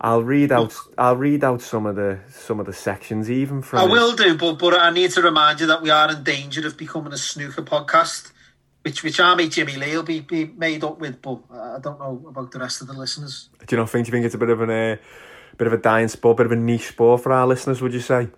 I'll 0.00 0.22
read 0.22 0.52
out 0.52 0.74
I'll 0.96 1.16
read 1.16 1.44
out 1.44 1.60
some 1.60 1.84
of 1.84 1.96
the 1.96 2.20
some 2.30 2.60
of 2.60 2.66
the 2.66 2.72
sections 2.72 3.30
even 3.30 3.60
from. 3.60 3.80
I 3.80 3.84
will 3.84 4.14
do, 4.14 4.38
but 4.38 4.54
but 4.54 4.78
I 4.78 4.90
need 4.90 5.10
to 5.12 5.22
remind 5.22 5.60
you 5.60 5.66
that 5.66 5.82
we 5.82 5.90
are 5.90 6.10
in 6.10 6.22
danger 6.22 6.66
of 6.66 6.78
becoming 6.78 7.12
a 7.12 7.18
snooker 7.18 7.62
podcast, 7.62 8.32
which 8.82 9.02
which 9.02 9.18
mate 9.18 9.52
Jimmy 9.52 9.76
Lee 9.76 9.96
will 9.96 10.02
be, 10.02 10.20
be 10.20 10.44
made 10.44 10.82
up 10.84 10.98
with, 10.98 11.22
but 11.22 11.38
I 11.50 11.78
don't 11.80 11.98
know 11.98 12.24
about 12.28 12.50
the 12.50 12.58
rest 12.58 12.80
of 12.80 12.88
the 12.88 12.94
listeners. 12.94 13.48
Do 13.66 13.76
you 13.76 13.80
not 13.80 13.90
think? 13.90 14.06
Do 14.06 14.10
you 14.10 14.12
think 14.12 14.26
it's 14.26 14.34
a 14.34 14.38
bit 14.38 14.50
of 14.50 14.60
an 14.60 14.70
uh, 14.70 14.96
bit 15.56 15.66
of 15.66 15.72
a 15.72 15.78
dying 15.78 16.08
sport, 16.08 16.36
bit 16.38 16.46
of 16.46 16.52
a 16.52 16.56
niche 16.56 16.88
sport 16.88 17.22
for 17.22 17.32
our 17.32 17.46
listeners? 17.46 17.80
Would 17.80 17.94
you 17.94 18.00
say? 18.00 18.28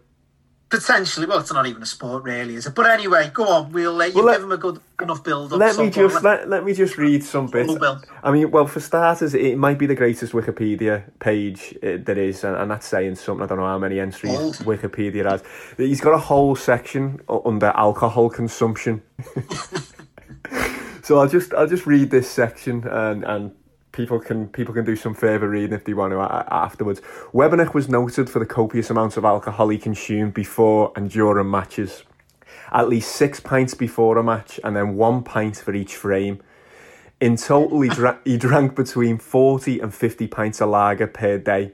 Potentially, 0.71 1.27
well, 1.27 1.39
it's 1.39 1.53
not 1.53 1.67
even 1.67 1.83
a 1.83 1.87
sport, 1.87 2.25
really, 2.25 2.57
is 2.57 2.67
it? 2.67 2.75
But 2.75 2.91
anyway, 2.91 3.31
go 3.33 3.47
on. 3.47 3.71
We'll 3.71 3.93
let 3.93 4.09
you 4.09 4.17
Well, 4.17 4.25
let- 4.25 4.39
give 4.39 4.45
him 4.45 4.53
a 4.53 4.57
good 4.57 4.81
enough 5.01 5.23
build 5.23 5.53
up. 5.53 5.59
Let 5.61 5.77
me 5.77 5.89
just 5.89 6.25
let, 6.25 6.49
let 6.49 6.65
me 6.65 6.75
just 6.75 6.99
read 6.99 7.23
some 7.23 7.47
bits. 7.47 7.73
I 8.23 8.33
mean, 8.33 8.51
well, 8.51 8.67
for 8.67 8.81
starters, 8.81 9.35
it 9.35 9.57
might 9.57 9.79
be 9.79 9.87
the 9.87 9.95
greatest 9.95 10.33
Wikipedia 10.33 11.05
page 11.21 11.77
uh, 11.83 11.99
there 12.01 12.19
is, 12.19 12.43
and, 12.43 12.57
and 12.57 12.71
that's 12.71 12.89
saying 12.89 13.15
something. 13.17 13.45
I 13.45 13.47
don't 13.47 13.59
know 13.59 13.67
how 13.67 13.79
many 13.79 14.01
entries. 14.01 14.33
Wikipedia 14.63 15.31
has. 15.31 15.45
He's 15.77 16.01
got 16.01 16.15
a 16.15 16.19
whole 16.19 16.57
section 16.57 17.21
under 17.29 17.67
alcohol 17.67 18.29
consumption. 18.29 19.03
so 21.05 21.19
I'll 21.19 21.29
just 21.29 21.55
I'll 21.55 21.69
just 21.69 21.87
read 21.87 22.11
this 22.11 22.29
section, 22.29 22.87
and 22.89 23.25
and 23.25 23.53
people 23.93 24.19
can 24.19 24.49
people 24.49 24.75
can 24.75 24.85
do 24.85 24.97
some 24.97 25.15
further 25.15 25.49
reading 25.49 25.75
if 25.75 25.85
they 25.85 25.95
want 25.95 26.13
to 26.13 26.19
afterwards. 26.53 27.01
Werbeniuk 27.33 27.75
was 27.75 27.89
noted 27.89 28.29
for 28.29 28.39
the 28.41 28.47
copious 28.47 28.91
amounts 28.91 29.17
of 29.17 29.25
alcohol 29.25 29.69
he 29.69 29.79
consumed 29.79 30.35
before 30.35 30.93
and 30.97 31.11
during 31.11 31.51
matches 31.51 32.05
at 32.73 32.89
least 32.89 33.15
six 33.15 33.41
pints 33.41 33.75
before 33.75 34.19
a 34.19 34.23
match 34.23 34.59
and 34.65 34.77
then 34.77 34.97
one 34.97 35.23
pint 35.23 35.57
for 35.57 35.75
each 35.75 35.95
frame. 35.95 36.41
In 37.21 37.37
total, 37.37 37.81
he, 37.81 37.89
dra- 37.89 38.19
he 38.25 38.37
drank 38.37 38.75
between 38.75 39.19
40 39.19 39.81
and 39.81 39.95
50 39.95 40.27
pints 40.27 40.61
of 40.61 40.71
lager 40.71 41.07
per 41.07 41.39
day. 41.39 41.73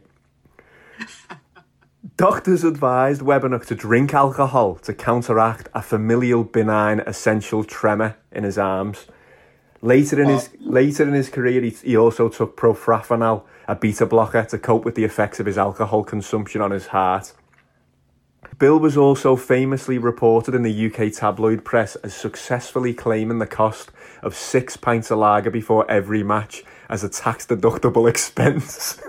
Doctors 2.16 2.64
advised 2.64 3.22
Werbeniuk 3.22 3.64
to 3.66 3.74
drink 3.74 4.12
alcohol 4.12 4.74
to 4.76 4.92
counteract 4.92 5.68
a 5.74 5.80
familial 5.80 6.44
benign 6.44 7.00
essential 7.00 7.64
tremor 7.64 8.16
in 8.30 8.44
his 8.44 8.58
arms. 8.58 9.06
Later 9.82 10.20
in 10.20 10.28
his 10.28 10.50
later 10.60 11.04
in 11.04 11.14
his 11.14 11.30
career, 11.30 11.62
he, 11.62 11.70
he 11.70 11.96
also 11.96 12.28
took 12.28 12.56
propranolol, 12.56 13.44
a 13.66 13.74
beta 13.74 14.04
blocker, 14.04 14.44
to 14.44 14.58
cope 14.58 14.84
with 14.84 14.94
the 14.94 15.04
effects 15.04 15.40
of 15.40 15.46
his 15.46 15.56
alcohol 15.56 16.04
consumption 16.04 16.60
on 16.60 16.70
his 16.70 16.88
heart. 16.88 17.32
Bill 18.58 18.78
was 18.78 18.96
also 18.96 19.36
famously 19.36 19.96
reported 19.96 20.54
in 20.54 20.62
the 20.62 20.86
UK 20.86 21.12
tabloid 21.12 21.64
press 21.64 21.96
as 21.96 22.12
successfully 22.12 22.92
claiming 22.92 23.38
the 23.38 23.46
cost 23.46 23.90
of 24.22 24.34
six 24.34 24.76
pints 24.76 25.10
of 25.10 25.18
lager 25.18 25.50
before 25.50 25.90
every 25.90 26.22
match 26.22 26.62
as 26.90 27.02
a 27.02 27.08
tax 27.08 27.46
deductible 27.46 28.08
expense. 28.10 29.00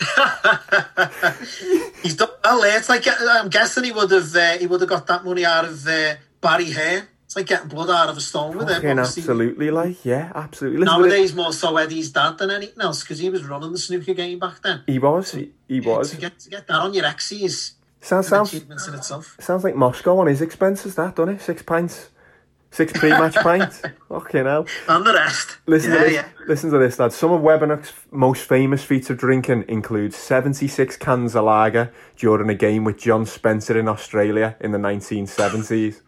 He's 2.02 2.16
done 2.16 2.28
well. 2.44 2.62
It's 2.64 2.88
like 2.88 3.06
uh, 3.06 3.14
I'm 3.20 3.48
guessing 3.48 3.84
he 3.84 3.92
would 3.92 4.10
have 4.10 4.34
uh, 4.34 4.58
he 4.58 4.66
would 4.66 4.80
have 4.80 4.90
got 4.90 5.06
that 5.06 5.24
money 5.24 5.44
out 5.44 5.64
of 5.64 5.86
uh, 5.86 6.16
Barry 6.40 6.70
Hearn. 6.70 7.06
It's 7.30 7.36
like 7.36 7.46
getting 7.46 7.68
blood 7.68 7.90
out 7.90 8.08
of 8.08 8.16
a 8.16 8.20
stone 8.20 8.58
with. 8.58 8.66
Fucking 8.68 8.90
obviously. 8.90 9.22
absolutely, 9.22 9.70
like, 9.70 10.04
yeah, 10.04 10.32
absolutely. 10.34 10.84
Nowadays, 10.84 11.32
more 11.32 11.52
so 11.52 11.76
Eddie's 11.76 12.10
dad 12.10 12.38
than 12.38 12.50
anything 12.50 12.82
else 12.82 13.04
because 13.04 13.20
he 13.20 13.30
was 13.30 13.44
running 13.44 13.70
the 13.70 13.78
snooker 13.78 14.14
game 14.14 14.40
back 14.40 14.60
then. 14.62 14.82
He 14.88 14.98
was, 14.98 15.30
he, 15.30 15.52
he 15.68 15.78
was. 15.78 16.10
To 16.10 16.16
get, 16.16 16.40
to 16.40 16.50
get 16.50 16.66
that 16.66 16.80
on 16.80 16.92
your 16.92 17.04
exy 17.04 17.42
is 17.42 17.74
Sounds, 18.00 18.26
sounds, 18.26 18.52
in 18.52 18.72
itself. 18.72 19.36
sounds 19.38 19.62
like 19.62 19.76
Moscow 19.76 20.18
on 20.18 20.26
his 20.26 20.42
expenses, 20.42 20.96
that, 20.96 21.14
doesn't 21.14 21.36
it? 21.36 21.40
Six 21.40 21.62
pints. 21.62 22.08
Six 22.72 22.92
pre-match 22.94 23.34
pints. 23.44 23.80
Fucking 24.08 24.46
hell. 24.46 24.66
And 24.88 25.06
the 25.06 25.12
rest. 25.12 25.58
Listen 25.66 25.92
yeah, 25.92 25.98
to 25.98 26.04
this. 26.04 26.12
yeah. 26.14 26.28
Listen 26.48 26.70
to 26.72 26.78
this, 26.78 26.98
lad. 26.98 27.12
Some 27.12 27.30
of 27.30 27.42
Werbeniuk's 27.42 27.92
most 28.10 28.42
famous 28.42 28.82
feats 28.82 29.08
of 29.08 29.18
drinking 29.18 29.66
include 29.68 30.14
76 30.14 30.96
cans 30.96 31.36
of 31.36 31.44
lager 31.44 31.92
during 32.16 32.50
a 32.50 32.54
game 32.56 32.82
with 32.82 32.98
John 32.98 33.24
Spencer 33.24 33.78
in 33.78 33.86
Australia 33.86 34.56
in 34.60 34.72
the 34.72 34.78
1970s. 34.78 36.00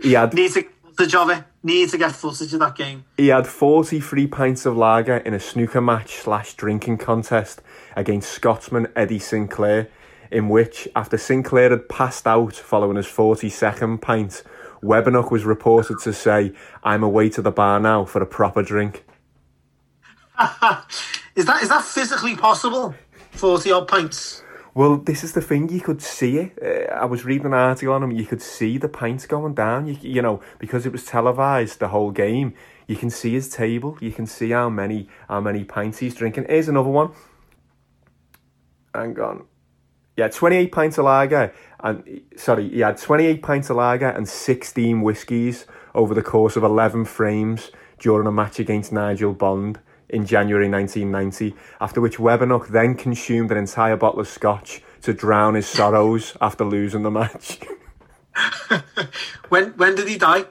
He 0.00 0.12
had 0.12 0.34
Need 0.34 0.52
to 0.52 0.62
get 0.62 0.72
footage 0.94 1.14
of 1.14 1.30
it. 1.30 1.44
Need 1.62 1.88
to 1.90 1.98
get 1.98 2.12
footage 2.12 2.54
of 2.54 2.60
that 2.60 2.76
game. 2.76 3.04
he 3.16 3.28
had 3.28 3.46
43 3.46 4.26
pints 4.28 4.64
of 4.66 4.76
lager 4.76 5.16
in 5.16 5.34
a 5.34 5.40
snooker 5.40 5.80
match 5.80 6.14
slash 6.16 6.54
drinking 6.54 6.98
contest 6.98 7.60
against 7.96 8.30
Scotsman 8.30 8.86
Eddie 8.94 9.18
Sinclair, 9.18 9.88
in 10.30 10.48
which, 10.48 10.86
after 10.94 11.18
Sinclair 11.18 11.70
had 11.70 11.88
passed 11.88 12.26
out 12.26 12.54
following 12.54 12.96
his 12.96 13.06
42nd 13.06 14.00
pint, 14.00 14.42
Werbeniuk 14.82 15.30
was 15.32 15.44
reported 15.44 15.98
to 16.04 16.12
say, 16.12 16.52
I'm 16.84 17.02
away 17.02 17.28
to 17.30 17.42
the 17.42 17.50
bar 17.50 17.80
now 17.80 18.04
for 18.04 18.22
a 18.22 18.26
proper 18.26 18.62
drink. 18.62 19.04
Is 21.34 21.44
that 21.46 21.62
is 21.62 21.68
that 21.68 21.84
physically 21.84 22.34
possible? 22.36 22.94
Forty 23.32 23.70
odd 23.70 23.86
pints. 23.86 24.42
Well, 24.78 24.96
this 24.96 25.24
is 25.24 25.32
the 25.32 25.40
thing. 25.40 25.70
You 25.70 25.80
could 25.80 26.00
see 26.00 26.38
it. 26.38 26.52
Uh, 26.62 26.94
I 26.94 27.04
was 27.04 27.24
reading 27.24 27.46
an 27.46 27.52
article 27.52 27.92
on 27.92 28.04
him. 28.04 28.12
You 28.12 28.24
could 28.24 28.40
see 28.40 28.78
the 28.78 28.88
pints 28.88 29.26
going 29.26 29.54
down. 29.54 29.88
You, 29.88 29.96
you 30.00 30.22
know, 30.22 30.40
because 30.60 30.86
it 30.86 30.92
was 30.92 31.04
televised 31.04 31.80
the 31.80 31.88
whole 31.88 32.12
game. 32.12 32.54
You 32.86 32.94
can 32.94 33.10
see 33.10 33.32
his 33.32 33.48
table. 33.48 33.98
You 34.00 34.12
can 34.12 34.24
see 34.24 34.50
how 34.50 34.70
many 34.70 35.08
how 35.26 35.40
many 35.40 35.64
pints 35.64 35.98
he's 35.98 36.14
drinking. 36.14 36.46
Here's 36.48 36.68
another 36.68 36.90
one. 36.90 37.10
Hang 38.94 39.18
on. 39.18 39.46
Yeah, 40.16 40.28
28 40.28 40.70
pints 40.70 40.96
of 40.96 41.06
lager. 41.06 41.52
And 41.80 42.20
sorry, 42.36 42.68
he 42.68 42.78
had 42.78 42.98
28 42.98 43.42
pints 43.42 43.70
of 43.70 43.76
lager 43.78 44.06
and 44.06 44.28
16 44.28 45.02
whiskies 45.02 45.66
over 45.92 46.14
the 46.14 46.22
course 46.22 46.54
of 46.54 46.62
11 46.62 47.06
frames 47.06 47.72
during 47.98 48.28
a 48.28 48.32
match 48.32 48.60
against 48.60 48.92
Nigel 48.92 49.32
Bond 49.34 49.80
in 50.08 50.26
January 50.26 50.68
1990. 50.68 51.56
After 51.80 52.00
which 52.00 52.18
Werbeniuk 52.18 52.68
then 52.68 52.94
consumed 52.94 53.50
an 53.50 53.58
entire 53.58 53.96
bottle 53.96 54.20
of 54.20 54.28
scotch 54.28 54.82
to 55.02 55.12
drown 55.12 55.54
his 55.54 55.68
sorrows 55.68 56.36
after 56.42 56.64
losing 56.64 57.02
the 57.02 57.10
match. 57.10 57.58
When 59.48 59.70
when 59.78 59.94
did 59.94 60.08
he 60.08 60.18
die? 60.18 60.44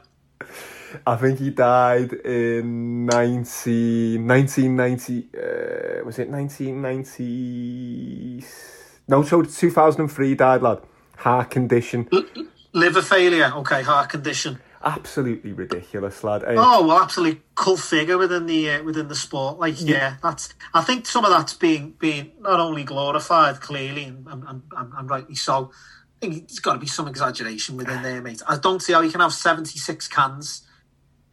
I 1.06 1.18
think 1.18 1.40
he 1.40 1.50
died 1.52 2.14
in 2.14 3.06
19, 3.06 4.26
1990. 4.26 5.28
Uh, 5.36 6.06
was 6.06 6.18
it 6.18 6.30
1990? 6.30 8.46
No, 9.08 9.22
so 9.24 9.44
2003 9.44 10.30
he 10.30 10.36
died, 10.36 10.62
lad. 10.62 10.80
Heart 11.18 11.52
condition. 11.52 12.08
Liver 12.74 13.02
failure. 13.02 13.52
Okay, 13.56 13.82
heart 13.84 14.10
condition. 14.10 14.60
Absolutely 14.88 15.52
ridiculous, 15.52 16.24
lad. 16.24 16.44
Uh, 16.44 16.56
Oh 16.56 16.88
well, 16.88 17.02
absolutely 17.02 17.42
cult 17.56 17.82
figure 17.82 18.18
within 18.18 18.46
the 18.46 18.70
uh, 18.72 18.84
within 18.84 19.10
the 19.10 19.16
sport. 19.16 19.60
Like 19.60 19.76
yeah. 19.82 19.96
Yeah. 19.96 20.16
that's. 20.24 20.54
I 20.74 20.82
think 20.82 21.06
some 21.06 21.26
of 21.26 21.32
that's 21.32 21.54
being 21.54 21.92
being 22.00 22.32
not 22.40 22.62
only 22.62 22.86
glorified 22.86 23.60
clearly 23.60 24.06
and 24.06 24.26
and, 24.28 24.44
and, 24.48 24.64
and 24.98 25.10
rightly 25.10 25.36
so. 25.36 25.72
I 26.22 26.26
think 26.26 26.48
there's 26.48 26.60
got 26.60 26.74
to 26.74 26.80
be 26.80 26.88
some 26.88 27.08
exaggeration 27.08 27.76
within 27.76 28.02
there, 28.02 28.22
mate. 28.22 28.42
I 28.48 28.58
don't 28.58 28.82
see 28.82 28.94
how 28.94 29.02
you 29.02 29.12
can 29.12 29.20
have 29.20 29.34
seventy 29.34 29.78
six 29.78 30.08
cans 30.08 30.66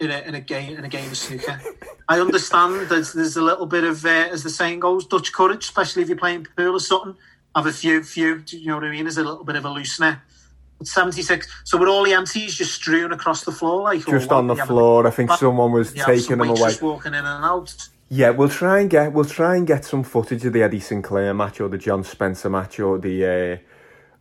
in 0.00 0.10
a 0.10 0.18
in 0.22 0.34
a 0.34 0.40
game 0.40 0.76
in 0.76 0.84
a 0.84 0.88
game 0.88 1.08
of 1.08 1.16
snooker. 1.16 1.60
I 2.08 2.18
understand 2.18 2.88
there's 2.88 3.12
there's 3.12 3.36
a 3.36 3.42
little 3.42 3.66
bit 3.66 3.84
of 3.84 4.04
uh, 4.04 4.08
as 4.32 4.42
the 4.42 4.50
saying 4.50 4.80
goes, 4.80 5.06
Dutch 5.06 5.32
courage, 5.32 5.62
especially 5.62 6.02
if 6.02 6.08
you're 6.08 6.18
playing 6.18 6.48
pool 6.56 6.74
or 6.74 6.80
something. 6.80 7.14
Have 7.54 7.66
a 7.66 7.72
few 7.72 8.02
few. 8.02 8.40
do 8.40 8.58
You 8.58 8.66
know 8.66 8.74
what 8.74 8.84
I 8.84 8.90
mean? 8.90 9.04
There's 9.04 9.16
a 9.16 9.22
little 9.22 9.44
bit 9.44 9.54
of 9.54 9.64
a 9.64 9.68
loosener. 9.68 10.22
But 10.78 10.88
76. 10.88 11.48
So 11.64 11.78
were 11.78 11.88
all 11.88 12.04
the 12.04 12.12
empties 12.12 12.54
just 12.54 12.74
strewn 12.74 13.12
across 13.12 13.44
the 13.44 13.52
floor, 13.52 13.82
like 13.82 14.04
just 14.06 14.30
on 14.30 14.46
the 14.46 14.56
floor. 14.56 15.06
I 15.06 15.10
think 15.10 15.30
someone 15.32 15.72
was 15.72 15.92
taking 15.92 16.38
them 16.38 16.50
away. 16.50 16.74
walking 16.80 17.14
in 17.14 17.24
and 17.24 17.44
out. 17.44 17.88
Yeah, 18.08 18.30
we'll 18.30 18.48
try 18.48 18.80
and 18.80 18.90
get 18.90 19.12
we'll 19.12 19.24
try 19.24 19.56
and 19.56 19.66
get 19.66 19.84
some 19.84 20.02
footage 20.02 20.44
of 20.44 20.52
the 20.52 20.62
Eddie 20.62 20.80
Sinclair 20.80 21.32
match 21.34 21.60
or 21.60 21.68
the 21.68 21.78
John 21.78 22.04
Spencer 22.04 22.50
match 22.50 22.78
or 22.78 22.98
the 22.98 23.24
uh, 23.24 23.56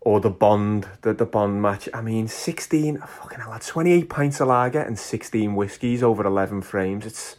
or 0.02 0.20
the 0.20 0.30
Bond 0.30 0.88
the, 1.02 1.14
the 1.14 1.26
Bond 1.26 1.62
match. 1.62 1.90
I 1.94 2.02
mean, 2.02 2.28
sixteen 2.28 2.98
fucking 2.98 3.40
hell, 3.40 3.58
twenty 3.60 3.92
eight 3.92 4.10
pints 4.10 4.40
of 4.40 4.48
lager 4.48 4.80
and 4.80 4.98
sixteen 4.98 5.56
whiskies 5.56 6.02
over 6.02 6.26
eleven 6.26 6.62
frames. 6.62 7.06
It's 7.06 7.36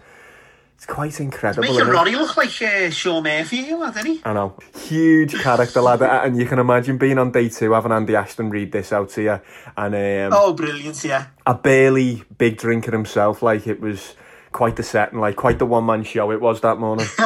it's 0.76 0.86
quite 0.86 1.18
incredible. 1.20 1.62
Making 1.62 1.76
isn't 1.76 1.88
it? 1.88 1.92
Ronnie 1.92 2.16
look 2.16 2.36
like 2.36 2.62
uh, 2.62 2.90
Shaun 2.90 3.22
Murphy, 3.22 3.56
you 3.58 3.78
lad, 3.78 3.94
didn't 3.94 4.12
he? 4.12 4.22
I 4.24 4.32
know. 4.32 4.56
Huge 4.80 5.34
character, 5.40 5.80
lad. 5.80 6.02
And 6.02 6.38
you 6.38 6.46
can 6.46 6.58
imagine 6.58 6.98
being 6.98 7.18
on 7.18 7.32
day 7.32 7.48
two, 7.48 7.72
having 7.72 7.92
Andy 7.92 8.16
Ashton 8.16 8.50
read 8.50 8.72
this 8.72 8.92
out 8.92 9.10
to 9.10 9.22
you. 9.22 9.40
And 9.76 9.94
um, 9.94 10.38
oh, 10.38 10.52
brilliant, 10.52 11.02
yeah. 11.04 11.26
a 11.46 11.54
barely 11.54 12.24
big 12.36 12.58
drinker 12.58 12.92
himself. 12.92 13.42
Like, 13.42 13.66
it 13.66 13.80
was 13.80 14.14
quite 14.52 14.76
the 14.76 14.82
set 14.82 15.12
and, 15.12 15.20
like, 15.20 15.36
quite 15.36 15.58
the 15.58 15.66
one 15.66 15.86
man 15.86 16.04
show 16.04 16.30
it 16.32 16.40
was 16.40 16.60
that 16.60 16.78
morning. 16.78 17.06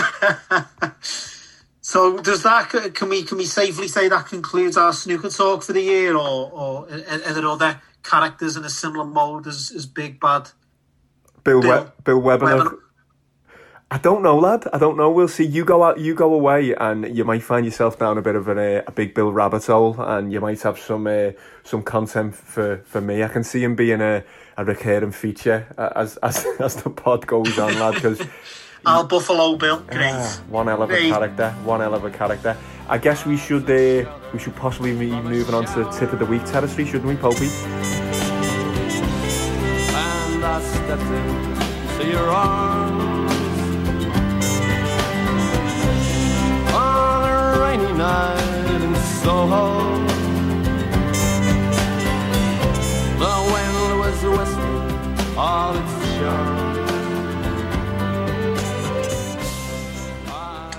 So 1.89 2.19
does 2.19 2.43
that 2.43 2.69
can 2.69 3.09
we 3.09 3.23
can 3.23 3.39
we 3.39 3.47
safely 3.47 3.89
say 3.89 4.11
that 4.11 4.27
concludes 4.27 4.77
our 4.77 4.93
snooker 4.93 5.31
talk 5.31 5.63
for 5.63 5.73
the 5.73 5.81
year, 5.81 6.17
or 6.17 6.51
or 6.53 6.87
are, 6.87 7.33
there 7.33 7.47
other 7.47 7.81
characters 8.03 8.59
in 8.59 8.65
a 8.65 8.69
similar 8.69 9.07
mode 9.07 9.47
as, 9.47 9.73
as 9.75 9.87
Big 9.87 10.21
Bad? 10.21 10.51
Bill, 11.45 11.63
Bill- 11.63 11.85
we- 11.85 12.03
Bill 12.05 12.21
Werbeniuk. 12.21 12.41
Werbeniuk. 12.41 12.79
I 13.91 13.97
don't 13.97 14.23
know, 14.23 14.37
lad. 14.39 14.67
I 14.71 14.77
don't 14.77 14.99
know. 14.99 15.11
We'll 15.11 15.29
see. 15.29 15.47
You 15.47 15.65
go 15.65 15.83
out, 15.83 15.99
you 15.99 16.15
go 16.15 16.35
away, 16.35 16.75
and 16.75 17.17
you 17.17 17.25
might 17.25 17.43
find 17.43 17.65
yourself 17.65 17.99
down 17.99 18.19
a 18.19 18.23
bit 18.23 18.37
of 18.37 18.47
an, 18.49 18.59
uh, 18.59 18.83
a 18.87 18.93
big 18.93 19.15
Bill 19.15 19.33
rabbit 19.33 19.65
hole, 19.65 19.97
and 19.99 20.31
you 20.31 20.43
might 20.43 20.61
have 20.61 20.79
some 20.79 21.07
uh, 21.07 21.31
some 21.65 21.83
content 21.83 22.35
for, 22.35 22.83
for 22.85 23.01
me. 23.01 23.23
I 23.23 23.29
can 23.29 23.43
see 23.45 23.65
him 23.65 23.77
being 23.77 24.03
a, 24.03 24.23
a 24.59 24.65
recurring 24.67 25.13
feature 25.13 25.67
uh, 25.79 25.89
as 25.97 26.17
as 26.23 26.45
as 26.61 26.77
the 26.83 26.91
pod 26.91 27.27
goes 27.27 27.59
on, 27.59 27.79
lad. 27.79 27.95
Because 27.95 28.21
Al 28.87 29.05
Buffalo 29.05 29.57
Bill, 29.57 29.81
great. 29.81 30.13
Ah, 30.13 30.41
one 30.51 30.67
hell 30.67 30.83
of 30.83 30.91
a 30.91 30.93
Great. 30.93 31.11
character. 31.11 31.51
One 31.65 31.81
hell 31.81 31.95
of 31.95 32.05
a 32.05 32.11
character. 32.11 32.59
I 32.91 32.99
guess 32.99 33.25
we 33.25 33.39
should 33.39 33.65
uh, 33.71 34.05
we 34.35 34.39
should 34.39 34.55
possibly 34.55 34.95
be 34.95 35.11
moving 35.23 35.55
on 35.55 35.65
to 35.65 35.85
the 35.85 35.91
tip 35.93 36.13
of 36.13 36.19
the 36.19 36.27
week 36.27 36.45
territory, 36.45 36.85
shouldn't 36.85 37.07
we, 37.07 37.17
Popey? 37.17 37.49
and 39.95 40.45
I 40.45 40.61
stepped 40.61 41.03
into 42.01 42.11
your 42.13 42.29
arms 42.29 43.08
night 48.09 48.83
in 48.83 48.95
Soho. 49.21 49.67
The 53.23 53.35
wind 53.53 53.77
was 54.03 54.19
whistling 54.37 55.37
all 55.37 55.77
its 55.81 55.95
charm. 56.17 56.69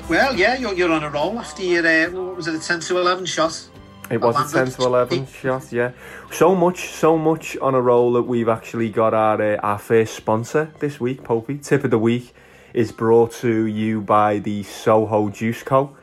Well, 0.10 0.35
yeah, 0.35 0.57
you're, 0.57 0.73
you're 0.73 0.91
on 0.91 1.03
a 1.03 1.10
roll 1.10 1.38
after 1.38 1.64
your, 1.64 1.85
uh, 1.85 2.10
what 2.10 2.38
was 2.38 2.47
it, 2.47 2.56
a 2.56 2.60
10 2.60 2.80
to 2.80 2.97
11 2.97 3.26
shot? 3.27 3.69
It 4.10 4.19
was 4.19 4.35
a 4.35 4.65
10 4.65 4.72
to 4.72 4.81
11 4.88 5.27
shot, 5.27 5.72
yeah. 5.72 5.91
So 6.31 6.56
much, 6.56 6.89
so 6.89 7.15
much 7.15 7.56
on 7.57 7.76
a 7.76 7.81
roll 7.81 8.14
that 8.14 8.23
we've 8.23 8.49
actually 8.49 8.89
got 8.89 9.14
our, 9.14 9.39
uh, 9.39 9.57
our 9.57 9.77
first 9.77 10.15
sponsor 10.15 10.72
this 10.80 10.99
week, 10.99 11.22
Popey. 11.22 11.64
Tip 11.64 11.84
of 11.84 11.91
the 11.91 11.99
week 11.99 12.34
is 12.73 12.91
brought 12.91 13.31
to 13.34 13.65
you 13.65 14.01
by 14.01 14.39
the 14.39 14.64
Soho 14.64 15.30
Juice 15.30 15.61
Co., 15.61 15.95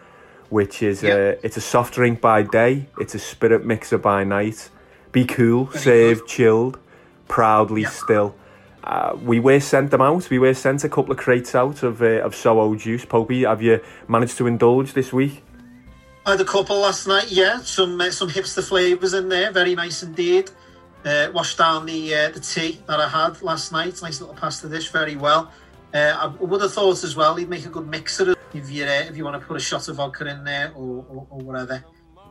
which 0.51 0.83
is 0.83 1.03
a, 1.03 1.45
it's 1.45 1.57
a 1.57 1.61
soft 1.61 1.95
drink 1.95 2.21
by 2.21 2.43
day, 2.43 2.87
it's 2.99 3.15
a 3.15 3.19
spirit 3.19 3.65
mixer 3.65 3.99
by 3.99 4.25
night. 4.25 4.71
Be 5.13 5.25
cool, 5.25 5.71
served 5.73 6.27
chilled, 6.29 6.79
proudly 7.29 7.85
still. 7.85 8.35
Uh, 8.85 9.17
we 9.21 9.41
were 9.41 9.59
sent 9.59 9.91
them 9.91 10.01
out. 10.01 10.31
We 10.31 10.39
were 10.39 10.55
sent 10.55 10.85
a 10.85 10.89
couple 10.89 11.11
of 11.11 11.19
crates 11.19 11.55
out 11.55 11.83
of 11.83 12.03
uh, 12.03 12.21
of 12.21 12.37
Soho 12.37 12.75
Juice. 12.77 13.05
Popey, 13.05 13.49
have 13.49 13.61
you 13.61 13.81
managed 14.07 14.39
to 14.39 14.47
indulge 14.47 14.93
this 14.93 15.13
week? 15.13 15.43
I 16.25 16.33
had 16.33 16.41
a 16.41 16.45
couple 16.45 16.79
last 16.81 17.07
night, 17.07 17.31
yeah, 17.31 17.61
some 17.61 18.01
uh, 18.01 18.11
some 18.11 18.29
hipster 18.29 18.67
flavours 18.67 19.15
in 19.15 19.29
there, 19.29 19.51
very 19.51 19.75
nice 19.75 20.03
indeed. 20.03 20.51
Uh, 21.05 21.31
washed 21.33 21.59
down 21.59 21.87
the 21.87 22.15
uh, 22.15 22.31
the 22.31 22.41
tea 22.41 22.81
that 22.87 23.01
I 23.01 23.09
had 23.09 23.43
last 23.43 23.73
night, 23.73 24.01
nice 24.03 24.21
little 24.21 24.35
pasta 24.35 24.69
dish, 24.69 24.91
very 24.91 25.17
well. 25.17 25.51
Uh, 25.95 26.17
I 26.21 26.27
would 26.27 26.61
have 26.61 26.73
thought 26.73 27.03
as 27.05 27.17
well? 27.17 27.37
He'd 27.37 27.49
make 27.49 27.65
a 27.65 27.69
good 27.69 27.87
mixer 27.87 28.35
if 28.53 28.71
you 28.71 28.85
uh, 28.85 29.05
if 29.09 29.17
you 29.17 29.25
want 29.25 29.41
to 29.41 29.47
put 29.47 29.57
a 29.57 29.61
shot 29.61 29.89
of 29.89 29.97
vodka 29.97 30.27
in 30.27 30.45
there 30.45 30.73
or, 30.75 31.05
or, 31.09 31.27
or 31.31 31.39
whatever. 31.39 31.85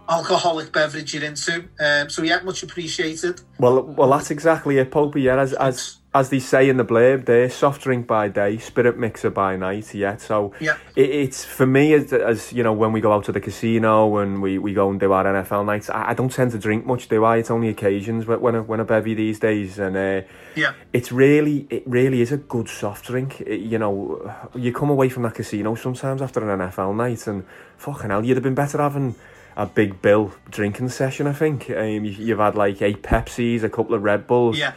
Alcoholic 0.09 0.71
beverage 0.71 1.13
you're 1.13 1.23
into. 1.23 1.65
Um, 1.79 2.09
so 2.09 2.21
yeah, 2.21 2.39
much 2.41 2.63
appreciated. 2.63 3.41
Well, 3.59 3.81
well, 3.83 4.09
that's 4.11 4.31
exactly 4.31 4.77
it, 4.77 4.91
Popey. 4.91 5.23
Yeah, 5.23 5.39
as 5.39 5.53
as 5.53 5.97
as 6.13 6.29
they 6.29 6.39
say 6.39 6.69
in 6.69 6.77
the 6.77 6.85
blurb, 6.85 7.25
there, 7.25 7.49
soft 7.49 7.81
drink 7.81 8.07
by 8.07 8.29
day, 8.29 8.57
spirit 8.57 8.97
mixer 8.97 9.29
by 9.29 9.57
night. 9.57 9.93
Yeah, 9.93 10.15
so 10.15 10.53
Yeah. 10.61 10.77
it, 10.95 11.09
it's 11.09 11.43
for 11.43 11.65
me 11.65 11.93
as, 11.93 12.13
as 12.13 12.53
you 12.53 12.63
know 12.63 12.71
when 12.71 12.93
we 12.93 13.01
go 13.01 13.11
out 13.11 13.25
to 13.25 13.33
the 13.33 13.41
casino 13.41 14.15
and 14.19 14.41
we, 14.41 14.57
we 14.57 14.73
go 14.73 14.89
and 14.89 14.97
do 14.97 15.11
our 15.11 15.25
NFL 15.25 15.65
nights. 15.65 15.89
I, 15.89 16.11
I 16.11 16.13
don't 16.13 16.31
tend 16.31 16.51
to 16.51 16.57
drink 16.57 16.85
much, 16.85 17.09
do 17.09 17.25
I? 17.25 17.37
It's 17.37 17.51
only 17.51 17.67
occasions 17.67 18.25
when 18.27 18.39
when 18.39 18.55
a, 18.55 18.63
when 18.63 18.79
a 18.79 18.85
bevy 18.85 19.13
these 19.13 19.39
days, 19.39 19.77
and 19.77 19.97
uh, 19.97 20.21
Yeah. 20.55 20.71
it's 20.93 21.11
really 21.11 21.67
it 21.69 21.83
really 21.85 22.21
is 22.21 22.31
a 22.31 22.37
good 22.37 22.69
soft 22.69 23.05
drink. 23.07 23.41
It- 23.41 23.65
you 23.65 23.77
know, 23.77 24.33
you 24.55 24.71
come 24.71 24.89
away 24.89 25.09
from 25.09 25.23
that 25.23 25.33
casino 25.33 25.75
sometimes 25.75 26.21
after 26.21 26.39
an 26.49 26.59
NFL 26.59 26.95
night, 26.95 27.27
and 27.27 27.43
fucking 27.77 28.09
hell, 28.09 28.23
you'd 28.23 28.37
have 28.37 28.43
been 28.43 28.55
better 28.55 28.77
having 28.77 29.15
a 29.55 29.65
big 29.65 30.01
bill 30.01 30.33
drinking 30.49 30.89
session. 30.89 31.27
I 31.27 31.33
think 31.33 31.69
um, 31.69 32.05
you, 32.05 32.11
you've 32.11 32.39
had 32.39 32.55
like 32.55 32.81
eight 32.81 33.01
Pepsis, 33.01 33.63
a 33.63 33.69
couple 33.69 33.95
of 33.95 34.03
Red 34.03 34.27
Bulls. 34.27 34.57
Yeah. 34.57 34.73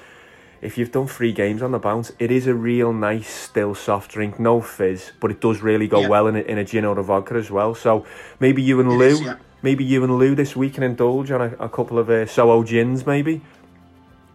If 0.60 0.76
you've 0.76 0.90
done 0.90 1.06
three 1.06 1.32
games 1.32 1.62
on 1.62 1.70
the 1.70 1.78
bounce, 1.78 2.10
it 2.18 2.32
is 2.32 2.48
a 2.48 2.54
real 2.54 2.92
nice 2.92 3.28
still 3.28 3.74
soft 3.76 4.10
drink, 4.10 4.40
no 4.40 4.60
fizz, 4.60 5.12
but 5.20 5.30
it 5.30 5.40
does 5.40 5.62
really 5.62 5.86
go 5.86 6.00
Yeah. 6.00 6.08
well 6.08 6.26
in 6.26 6.34
a, 6.36 6.40
in 6.40 6.58
a 6.58 6.64
gin 6.64 6.84
or 6.84 6.98
a 6.98 7.02
vodka 7.02 7.34
as 7.34 7.50
well. 7.50 7.74
So 7.74 8.04
maybe 8.40 8.60
you 8.62 8.80
and 8.80 8.90
Lou, 8.98 9.06
is, 9.06 9.20
yeah. 9.20 9.36
maybe 9.62 9.84
you 9.84 10.02
and 10.02 10.18
Lou 10.18 10.34
this 10.34 10.56
week 10.56 10.74
can 10.74 10.82
indulge 10.82 11.30
on 11.30 11.40
a, 11.40 11.54
a 11.60 11.68
couple 11.68 11.98
of 11.98 12.10
uh, 12.10 12.26
Soho 12.26 12.64
gins, 12.64 13.06
maybe. 13.06 13.40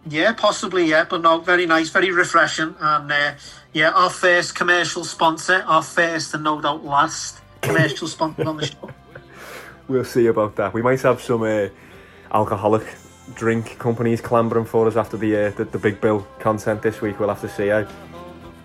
Yeah, 0.06 0.32
possibly, 0.32 0.86
yeah, 0.86 1.04
but 1.04 1.22
no, 1.22 1.40
very 1.40 1.66
nice, 1.66 1.90
very 1.90 2.10
refreshing. 2.10 2.74
And 2.80 3.10
uh, 3.12 3.32
yeah, 3.72 3.90
our 3.90 4.10
first 4.10 4.54
commercial 4.54 5.04
sponsor, 5.04 5.62
our 5.66 5.82
first 5.82 6.32
and 6.34 6.44
no 6.44 6.60
doubt 6.60 6.84
last 6.84 7.40
commercial 7.60 8.08
sponsor 8.08 8.46
on 8.48 8.56
the 8.58 8.66
show. 8.66 8.90
We'll 9.88 10.04
see 10.04 10.26
about 10.26 10.56
that. 10.56 10.72
We 10.72 10.82
might 10.82 11.00
have 11.02 11.20
some 11.20 11.42
uh, 11.42 11.68
alcoholic 12.32 12.86
drink 13.34 13.78
companies 13.78 14.20
clambering 14.20 14.66
for 14.66 14.86
us 14.86 14.96
after 14.96 15.16
the, 15.16 15.36
uh, 15.36 15.50
the 15.50 15.64
the 15.64 15.78
big 15.78 16.00
bill 16.00 16.26
content 16.38 16.82
this 16.82 17.00
week. 17.00 17.18
We'll 17.18 17.28
have 17.28 17.40
to 17.40 17.48
see. 17.48 17.70
Eh? 17.70 17.84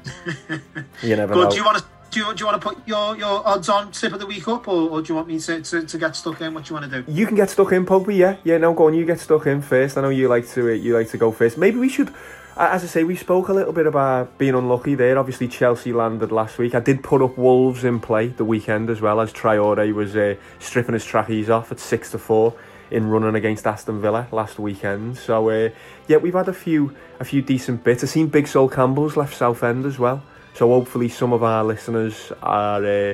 you 1.04 1.16
never 1.16 1.34
Good. 1.34 1.44
know. 1.44 1.50
Do 1.50 1.58
you 1.58 1.66
want 1.66 1.78
to 1.78 1.84
do 2.12 2.22
you, 2.22 2.34
do 2.34 2.40
you 2.40 2.46
want 2.48 2.62
to 2.62 2.68
put 2.68 2.88
your, 2.88 3.16
your 3.18 3.48
odds 3.48 3.70
on 3.70 3.92
tip 3.92 4.14
of 4.14 4.20
the 4.20 4.26
week 4.26 4.48
up, 4.48 4.68
or, 4.68 4.90
or 4.90 5.02
do 5.02 5.10
you 5.10 5.16
want 5.16 5.28
me 5.28 5.40
to, 5.40 5.62
to, 5.62 5.86
to 5.86 5.98
get 5.98 6.16
stuck 6.16 6.42
in? 6.42 6.54
What 6.54 6.66
do 6.66 6.74
you 6.74 6.80
want 6.80 6.92
to 6.92 7.02
do? 7.02 7.12
You 7.12 7.28
can 7.28 7.36
get 7.36 7.52
stuck 7.52 7.72
in, 7.72 7.86
Popey. 7.86 8.18
Yeah, 8.18 8.38
yeah. 8.44 8.58
No, 8.58 8.74
go 8.74 8.88
on. 8.88 8.96
You 8.96 9.06
get 9.06 9.20
stuck 9.20 9.46
in 9.46 9.62
first. 9.62 9.98
I 9.98 10.02
know 10.02 10.10
you 10.10 10.28
like 10.28 10.48
to. 10.50 10.70
Uh, 10.70 10.74
you 10.74 10.96
like 10.96 11.10
to 11.10 11.18
go 11.18 11.32
first. 11.32 11.58
Maybe 11.58 11.78
we 11.78 11.90
should. 11.90 12.14
As 12.60 12.84
I 12.84 12.88
say, 12.88 13.04
we 13.06 13.16
spoke 13.16 13.48
a 13.48 13.54
little 13.54 13.72
bit 13.72 13.88
about 13.88 14.38
being 14.38 14.54
unlucky 14.54 14.94
there. 14.94 15.18
Obviously, 15.18 15.48
Chelsea 15.48 15.94
landed 15.94 16.30
last 16.30 16.58
week. 16.58 16.76
I 16.76 16.82
did 16.82 17.02
put 17.02 17.22
up 17.22 17.38
Wolves 17.38 17.86
in 17.86 18.02
play 18.02 18.28
the 18.28 18.44
weekend 18.44 18.90
as 18.90 19.00
well 19.00 19.22
as 19.22 19.32
Traore 19.32 19.94
was 19.94 20.14
uh, 20.14 20.36
stripping 20.60 20.92
his 20.94 21.06
trackies 21.06 21.50
off 21.50 21.72
at 21.72 21.80
six 21.80 22.12
to 22.12 22.18
four 22.18 22.54
in 22.92 23.08
running 23.08 23.36
against 23.36 23.66
Aston 23.66 24.02
Villa 24.02 24.28
last 24.34 24.60
weekend. 24.60 25.18
So 25.18 25.50
uh, 25.50 25.70
yeah, 26.10 26.18
we've 26.18 26.34
had 26.34 26.50
a 26.50 26.54
few 26.54 26.94
a 27.22 27.24
few 27.24 27.42
decent 27.42 27.86
bits. 27.86 28.04
I've 28.04 28.10
seen 28.10 28.28
Big 28.28 28.46
Sol 28.46 28.68
Campbell's 28.68 29.16
left 29.16 29.38
Southend 29.38 29.86
as 29.86 29.98
well. 29.98 30.22
So 30.54 30.68
hopefully 30.68 31.08
some 31.08 31.32
of 31.32 31.44
our 31.44 31.64
listeners 31.64 32.34
are. 32.44 32.86
Uh, 32.86 33.14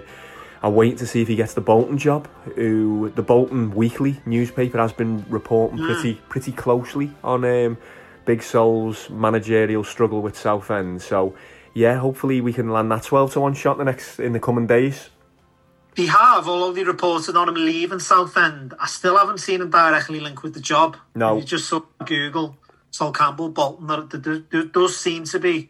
are 0.63 0.71
waiting 0.71 0.97
to 0.97 1.05
see 1.05 1.21
if 1.21 1.27
he 1.27 1.35
gets 1.35 1.53
the 1.53 1.61
Bolton 1.61 1.95
job. 1.99 2.27
Who 2.55 3.11
the 3.13 3.21
Bolton 3.21 3.75
Weekly 3.75 4.19
newspaper 4.25 4.79
has 4.79 4.91
been 4.91 5.23
reporting 5.29 5.77
Mm. 5.77 5.85
pretty 5.93 6.13
pretty 6.27 6.51
closely 6.53 7.11
on 7.23 7.45
um, 7.45 7.77
Big 8.25 8.43
Sol's 8.43 9.09
managerial 9.09 9.83
struggle 9.83 10.21
with 10.21 10.37
Southend. 10.37 11.01
So 11.01 11.35
yeah, 11.73 11.97
hopefully 11.99 12.41
we 12.41 12.53
can 12.53 12.69
land 12.69 12.91
that 12.91 13.03
twelve 13.03 13.33
to 13.33 13.39
one 13.39 13.53
shot 13.53 13.77
the 13.77 13.85
next 13.85 14.19
in 14.19 14.33
the 14.33 14.39
coming 14.39 14.67
days. 14.67 15.09
They 15.95 16.07
have, 16.07 16.47
although 16.49 16.73
they 16.73 16.83
reported 16.83 17.37
on 17.37 17.47
him 17.47 17.55
leaving 17.55 17.99
Southend. 17.99 18.73
I 18.79 18.87
still 18.87 19.17
haven't 19.17 19.37
seen 19.37 19.61
him 19.61 19.69
directly 19.69 20.19
linked 20.19 20.43
with 20.43 20.53
the 20.53 20.59
job. 20.59 20.97
No. 21.15 21.37
You 21.37 21.43
just 21.43 21.69
saw 21.69 21.81
Google, 22.05 22.57
Sol 22.91 23.13
Campbell, 23.13 23.49
Bolton. 23.49 23.87
There, 23.87 24.01
there, 24.01 24.43
there 24.51 24.63
does 24.65 24.97
seem 24.97 25.23
to 25.25 25.39
be 25.39 25.69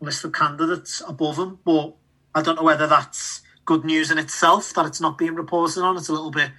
a 0.00 0.04
list 0.04 0.24
of 0.24 0.32
candidates 0.32 1.00
above 1.06 1.38
him, 1.38 1.60
but 1.64 1.94
I 2.34 2.42
don't 2.42 2.56
know 2.56 2.64
whether 2.64 2.88
that's 2.88 3.42
good 3.64 3.84
news 3.84 4.10
in 4.10 4.18
itself 4.18 4.74
that 4.74 4.86
it's 4.86 5.00
not 5.00 5.16
being 5.16 5.34
reported 5.34 5.82
on. 5.82 5.96
It's 5.96 6.08
a 6.08 6.12
little 6.12 6.32
bit 6.32 6.50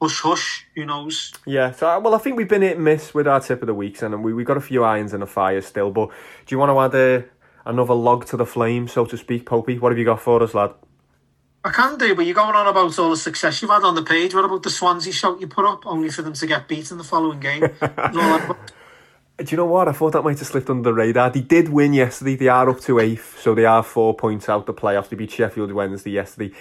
hush 0.00 0.20
hush. 0.20 0.66
Who 0.74 0.84
knows? 0.86 1.32
Yeah, 1.46 1.72
so 1.72 1.88
uh, 1.88 2.00
well, 2.00 2.14
I 2.14 2.18
think 2.18 2.36
we've 2.36 2.48
been 2.48 2.62
hit 2.62 2.76
and 2.76 2.84
miss 2.84 3.12
with 3.14 3.26
our 3.28 3.40
tip 3.40 3.62
of 3.62 3.66
the 3.66 3.74
weeks, 3.74 4.02
and 4.02 4.22
we 4.24 4.32
we 4.32 4.44
got 4.44 4.56
a 4.56 4.60
few 4.60 4.84
irons 4.84 5.12
in 5.14 5.20
the 5.20 5.26
fire 5.26 5.60
still. 5.60 5.90
But 5.90 6.08
do 6.46 6.54
you 6.54 6.58
want 6.58 6.70
to 6.70 6.98
add 6.98 7.00
a, 7.00 7.24
another 7.68 7.94
log 7.94 8.26
to 8.26 8.36
the 8.36 8.46
flame, 8.46 8.88
so 8.88 9.04
to 9.06 9.16
speak, 9.16 9.46
Popey? 9.46 9.80
What 9.80 9.92
have 9.92 9.98
you 9.98 10.04
got 10.04 10.20
for 10.20 10.42
us, 10.42 10.54
lad? 10.54 10.72
I 11.62 11.70
can 11.70 11.98
do, 11.98 12.14
but 12.14 12.24
you're 12.24 12.34
going 12.34 12.54
on 12.54 12.66
about 12.66 12.98
all 12.98 13.10
the 13.10 13.16
success 13.18 13.60
you've 13.60 13.70
had 13.70 13.82
on 13.82 13.94
the 13.94 14.02
page. 14.02 14.34
What 14.34 14.46
about 14.46 14.62
the 14.62 14.70
Swansea 14.70 15.12
shout 15.12 15.40
you 15.42 15.46
put 15.46 15.66
up, 15.66 15.86
only 15.86 16.08
for 16.08 16.22
them 16.22 16.32
to 16.32 16.46
get 16.46 16.66
beat 16.68 16.90
in 16.90 16.96
the 16.96 17.04
following 17.04 17.38
game? 17.38 17.64
Is 17.64 17.72
all 17.82 18.10
that- 18.10 18.56
Do 19.36 19.44
you 19.46 19.56
know 19.58 19.66
what? 19.66 19.86
I 19.86 19.92
thought 19.92 20.12
that 20.14 20.22
might 20.22 20.38
have 20.38 20.48
slipped 20.48 20.70
under 20.70 20.82
the 20.82 20.94
radar. 20.94 21.28
They 21.28 21.42
did 21.42 21.68
win 21.68 21.92
yesterday. 21.92 22.36
They 22.36 22.48
are 22.48 22.70
up 22.70 22.80
to 22.80 22.98
eighth, 22.98 23.38
so 23.40 23.54
they 23.54 23.66
are 23.66 23.82
four 23.82 24.14
points 24.14 24.48
out 24.48 24.64
the 24.64 24.72
playoffs. 24.72 25.10
They 25.10 25.16
beat 25.16 25.32
Sheffield 25.32 25.72
Wednesday 25.72 26.12
yesterday. 26.12 26.54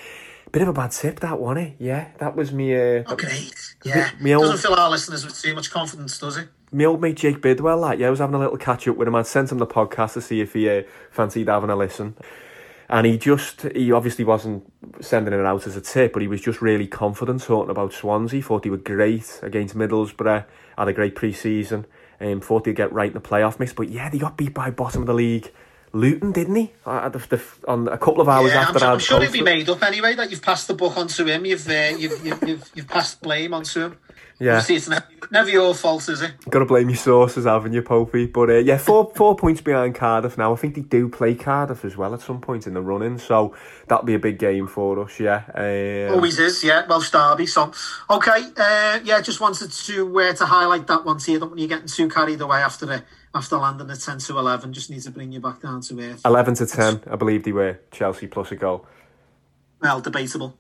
Bit 0.51 0.63
of 0.63 0.67
a 0.69 0.73
bad 0.73 0.91
tip, 0.91 1.19
that 1.19 1.39
one, 1.39 1.57
eh? 1.59 1.71
Yeah, 1.77 2.07
that 2.17 2.35
was 2.35 2.51
me. 2.51 2.73
Uh, 2.76 3.03
Oh, 3.07 3.15
great. 3.15 3.53
Yeah. 3.84 4.09
Me 4.19 4.34
old- 4.35 4.45
Doesn't 4.45 4.57
fill 4.67 4.80
our 4.80 4.89
listeners 4.89 5.23
with 5.23 5.39
too 5.39 5.53
much 5.53 5.69
confidence, 5.71 6.17
does 6.17 6.38
it? 6.38 6.49
my 6.71 6.85
old 6.85 7.01
mate 7.01 7.15
Jake 7.17 7.41
Bidwell, 7.41 7.77
like, 7.80 7.97
yeah, 7.97 8.07
I 8.07 8.09
was 8.11 8.19
having 8.19 8.35
a 8.35 8.39
little 8.39 8.57
catch 8.57 8.88
up 8.88 8.95
with 8.95 9.07
him. 9.07 9.15
I'd 9.15 9.26
sent 9.26 9.51
him 9.51 9.57
the 9.57 9.65
podcast 9.65 10.13
to 10.13 10.21
see 10.21 10.39
if 10.41 10.53
he 10.53 10.69
uh, 10.69 10.84
fancied 11.11 11.47
having 11.47 11.69
a 11.71 11.76
listen. 11.76 12.15
And 12.88 13.05
he 13.07 13.17
just, 13.17 13.61
he 13.76 13.91
obviously 13.91 14.23
wasn't 14.26 14.71
sending 15.01 15.34
it 15.34 15.45
out 15.45 15.65
as 15.67 15.76
a 15.76 15.81
tip, 15.81 16.13
but 16.13 16.21
he 16.21 16.27
was 16.27 16.41
just 16.41 16.61
really 16.61 16.85
confident 16.88 17.41
talking 17.43 17.69
about 17.71 17.93
Swansea. 17.93 18.41
Thought 18.41 18.63
they 18.63 18.69
were 18.71 18.77
great 18.77 19.39
against 19.43 19.76
Middlesbrough, 19.76 20.45
had 20.77 20.88
a 20.88 20.93
great 20.93 21.15
pre 21.15 21.31
season, 21.34 21.85
um, 22.19 22.41
thought 22.41 22.63
they'd 22.65 22.76
get 22.76 22.91
right 22.93 23.07
in 23.07 23.13
the 23.13 23.21
playoff 23.21 23.59
mix. 23.59 23.73
But 23.73 23.89
yeah, 23.89 24.09
they 24.09 24.17
got 24.19 24.38
beat 24.38 24.53
by 24.55 24.69
bottom 24.71 25.01
of 25.01 25.07
the 25.07 25.13
league. 25.13 25.51
Luton, 25.94 26.32
didn't 26.32 26.56
he? 26.56 26.72
Uh, 26.86 27.10
the, 27.10 27.20
the, 27.20 27.41
on 27.68 27.88
a 27.88 27.98
couple 27.98 28.22
of 28.22 28.30
hours 28.30 28.52
yeah, 28.52 28.61
after 28.61 28.86
I'm, 28.86 28.94
I'm 28.94 28.99
sure 28.99 29.22
it'd 29.22 29.34
be 29.34 29.41
made 29.41 29.70
up 29.70 29.82
anyway 29.84 30.16
that 30.16 30.30
you've 30.32 30.41
passed 30.41 30.68
the 30.68 30.74
book 30.74 30.98
on 30.98 31.07
to 31.07 31.26
him. 31.26 31.45
You've, 31.45 31.68
uh, 31.68 31.94
you've, 31.98 32.26
you've, 32.26 32.48
you've, 32.48 32.72
you've 32.76 32.88
passed 32.88 33.22
blame 33.22 33.53
on 33.53 33.64
to 33.64 33.82
him. 33.86 33.98
Yeah. 34.40 34.61
See, 34.61 34.78
it's 34.78 34.88
never, 34.88 35.06
never 35.32 35.49
your 35.49 35.74
fault, 35.76 36.07
is 36.07 36.22
it? 36.22 36.32
Got 36.49 36.60
to 36.60 36.66
blame 36.66 36.88
your 36.88 36.98
sources, 36.98 37.44
haven't 37.44 37.74
you, 37.74 37.82
Popey? 37.82 38.32
But 38.32 38.49
uh, 38.49 38.57
yeah, 38.60 38.78
four 38.78 39.11
four 39.14 39.36
points 39.36 39.60
behind 39.60 39.95
Cardiff 39.95 40.38
now. 40.38 40.53
I 40.53 40.56
think 40.56 40.76
they 40.76 40.82
do 40.82 41.10
play 41.10 41.36
Cardiff 41.36 41.84
as 41.84 41.98
well 41.98 42.14
at 42.14 42.22
some 42.22 42.40
point 42.40 42.66
in 42.66 42.74
the 42.74 42.82
running, 42.82 43.18
so 43.18 43.53
that'll 43.90 44.06
be 44.06 44.14
a 44.14 44.20
big 44.20 44.40
game 44.40 44.68
for 44.68 44.98
us. 45.02 45.20
Yeah, 45.20 45.44
um, 45.53 46.16
Always 46.16 46.40
is, 46.40 46.64
yeah. 46.64 46.86
Well, 46.88 47.02
Derby. 47.02 47.48
So, 47.48 47.74
okay, 48.10 48.45
uh, 48.56 48.99
yeah. 49.03 49.20
Just 49.20 49.41
wanted 49.41 49.74
to 49.74 50.20
uh, 50.22 50.34
to 50.34 50.45
highlight 50.45 50.88
that 50.88 51.03
one 51.03 51.18
to 51.18 51.32
you. 51.34 51.40
Don't 51.40 51.49
want 51.49 51.60
you 51.60 51.68
getting 51.68 51.88
too 51.88 52.07
carried 52.07 52.40
away 52.40 52.60
after 52.60 52.86
the 52.86 53.03
after 53.34 53.57
landing 53.57 53.89
at 53.89 53.99
ten 53.99 54.19
to 54.19 54.38
eleven. 54.38 54.73
Just 54.73 54.89
need 54.89 55.01
to 55.03 55.11
bring 55.11 55.31
you 55.31 55.39
back 55.39 55.61
down 55.61 55.81
to 55.81 55.99
earth. 56.01 56.22
eleven 56.26 56.56
to 56.56 56.65
ten, 56.65 57.01
I 57.10 57.15
believe 57.15 57.43
they 57.43 57.51
were 57.51 57.80
Chelsea 57.91 58.27
plus 58.27 58.51
a 58.51 58.56
goal. 58.56 58.85
Well, 59.81 60.01
debatable. 60.01 60.57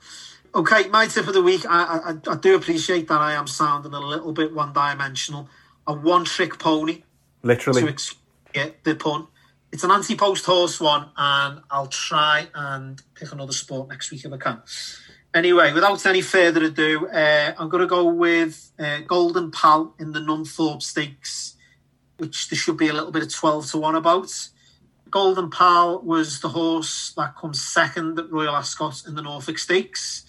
Okay, 0.55 0.87
my 0.87 1.07
tip 1.07 1.27
of 1.27 1.33
the 1.33 1.43
week. 1.43 1.65
I, 1.69 2.15
I, 2.27 2.31
I 2.31 2.35
do 2.37 2.55
appreciate 2.55 3.07
that 3.07 3.21
I 3.21 3.33
am 3.33 3.47
sounding 3.47 3.93
a 3.93 3.99
little 3.99 4.33
bit 4.33 4.53
one 4.53 4.73
dimensional. 4.73 5.49
A 5.85 5.93
one 5.93 6.25
trick 6.25 6.57
pony. 6.59 7.03
Literally. 7.43 7.81
To 7.81 7.89
ex- 7.89 8.15
yeah, 8.55 8.69
the 8.83 8.95
pun. 8.95 9.27
It's 9.71 9.83
an 9.83 9.91
anti 9.91 10.15
post 10.15 10.45
horse 10.45 10.79
one, 10.79 11.09
and 11.15 11.61
I'll 11.69 11.87
try 11.87 12.47
and 12.55 13.01
pick 13.13 13.31
another 13.31 13.53
sport 13.53 13.89
next 13.89 14.11
week 14.11 14.25
if 14.25 14.33
I 14.33 14.37
can. 14.37 14.61
Anyway, 15.33 15.71
without 15.73 16.03
any 16.07 16.21
further 16.21 16.63
ado, 16.63 17.07
uh, 17.07 17.53
I'm 17.55 17.69
going 17.69 17.81
to 17.81 17.87
go 17.87 18.05
with 18.05 18.71
uh, 18.79 19.01
Golden 19.01 19.51
Pal 19.51 19.93
in 19.99 20.11
the 20.11 20.19
Nunthorpe 20.19 20.81
Stakes, 20.81 21.55
which 22.19 22.49
there 22.49 22.57
should 22.57 22.77
be 22.77 22.87
a 22.87 22.93
little 22.93 23.11
bit 23.11 23.23
of 23.23 23.33
12 23.33 23.71
to 23.71 23.77
1 23.77 23.95
about. 23.95 24.49
Golden 25.09 25.49
Pal 25.49 26.01
was 26.01 26.39
the 26.41 26.49
horse 26.49 27.13
that 27.17 27.35
comes 27.35 27.61
second 27.61 28.19
at 28.19 28.31
Royal 28.31 28.55
Ascot 28.55 29.03
in 29.07 29.15
the 29.15 29.21
Norfolk 29.21 29.57
Stakes. 29.57 30.25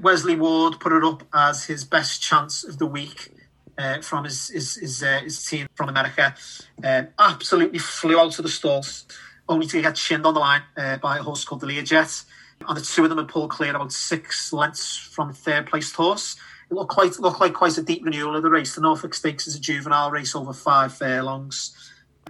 Wesley 0.00 0.36
Ward 0.36 0.80
put 0.80 0.92
it 0.92 1.04
up 1.04 1.24
as 1.34 1.64
his 1.64 1.84
best 1.84 2.22
chance 2.22 2.64
of 2.64 2.78
the 2.78 2.86
week 2.86 3.30
uh, 3.76 4.00
from 4.00 4.24
his 4.24 4.48
his 4.48 4.76
his, 4.76 5.02
uh, 5.02 5.20
his 5.22 5.44
team 5.44 5.68
from 5.74 5.88
America. 5.88 6.34
Um, 6.82 7.08
absolutely 7.18 7.78
flew 7.78 8.18
out 8.18 8.38
of 8.38 8.42
the 8.42 8.50
stalls, 8.50 9.04
only 9.48 9.66
to 9.66 9.82
get 9.82 9.96
chinned 9.96 10.24
on 10.24 10.34
the 10.34 10.40
line 10.40 10.62
uh, 10.76 10.96
by 10.98 11.18
a 11.18 11.22
horse 11.22 11.44
called 11.44 11.60
the 11.60 11.66
Lir 11.66 11.82
Jet. 11.82 12.22
And 12.66 12.76
the 12.76 12.82
two 12.82 13.02
of 13.02 13.08
them 13.08 13.18
had 13.18 13.28
pulled 13.28 13.50
clear 13.50 13.74
about 13.74 13.92
six 13.92 14.52
lengths 14.52 14.96
from 14.96 15.32
third 15.32 15.66
placed 15.66 15.96
horse. 15.96 16.36
It 16.70 16.74
looked 16.74 16.92
quite 16.92 17.18
looked 17.18 17.40
like 17.40 17.54
quite 17.54 17.76
a 17.78 17.82
deep 17.82 18.04
renewal 18.04 18.36
of 18.36 18.42
the 18.42 18.50
race. 18.50 18.74
The 18.74 18.80
Norfolk 18.80 19.14
Stakes 19.14 19.48
is 19.48 19.56
a 19.56 19.60
juvenile 19.60 20.10
race 20.10 20.36
over 20.36 20.52
five 20.52 20.94
furlongs, 20.94 21.74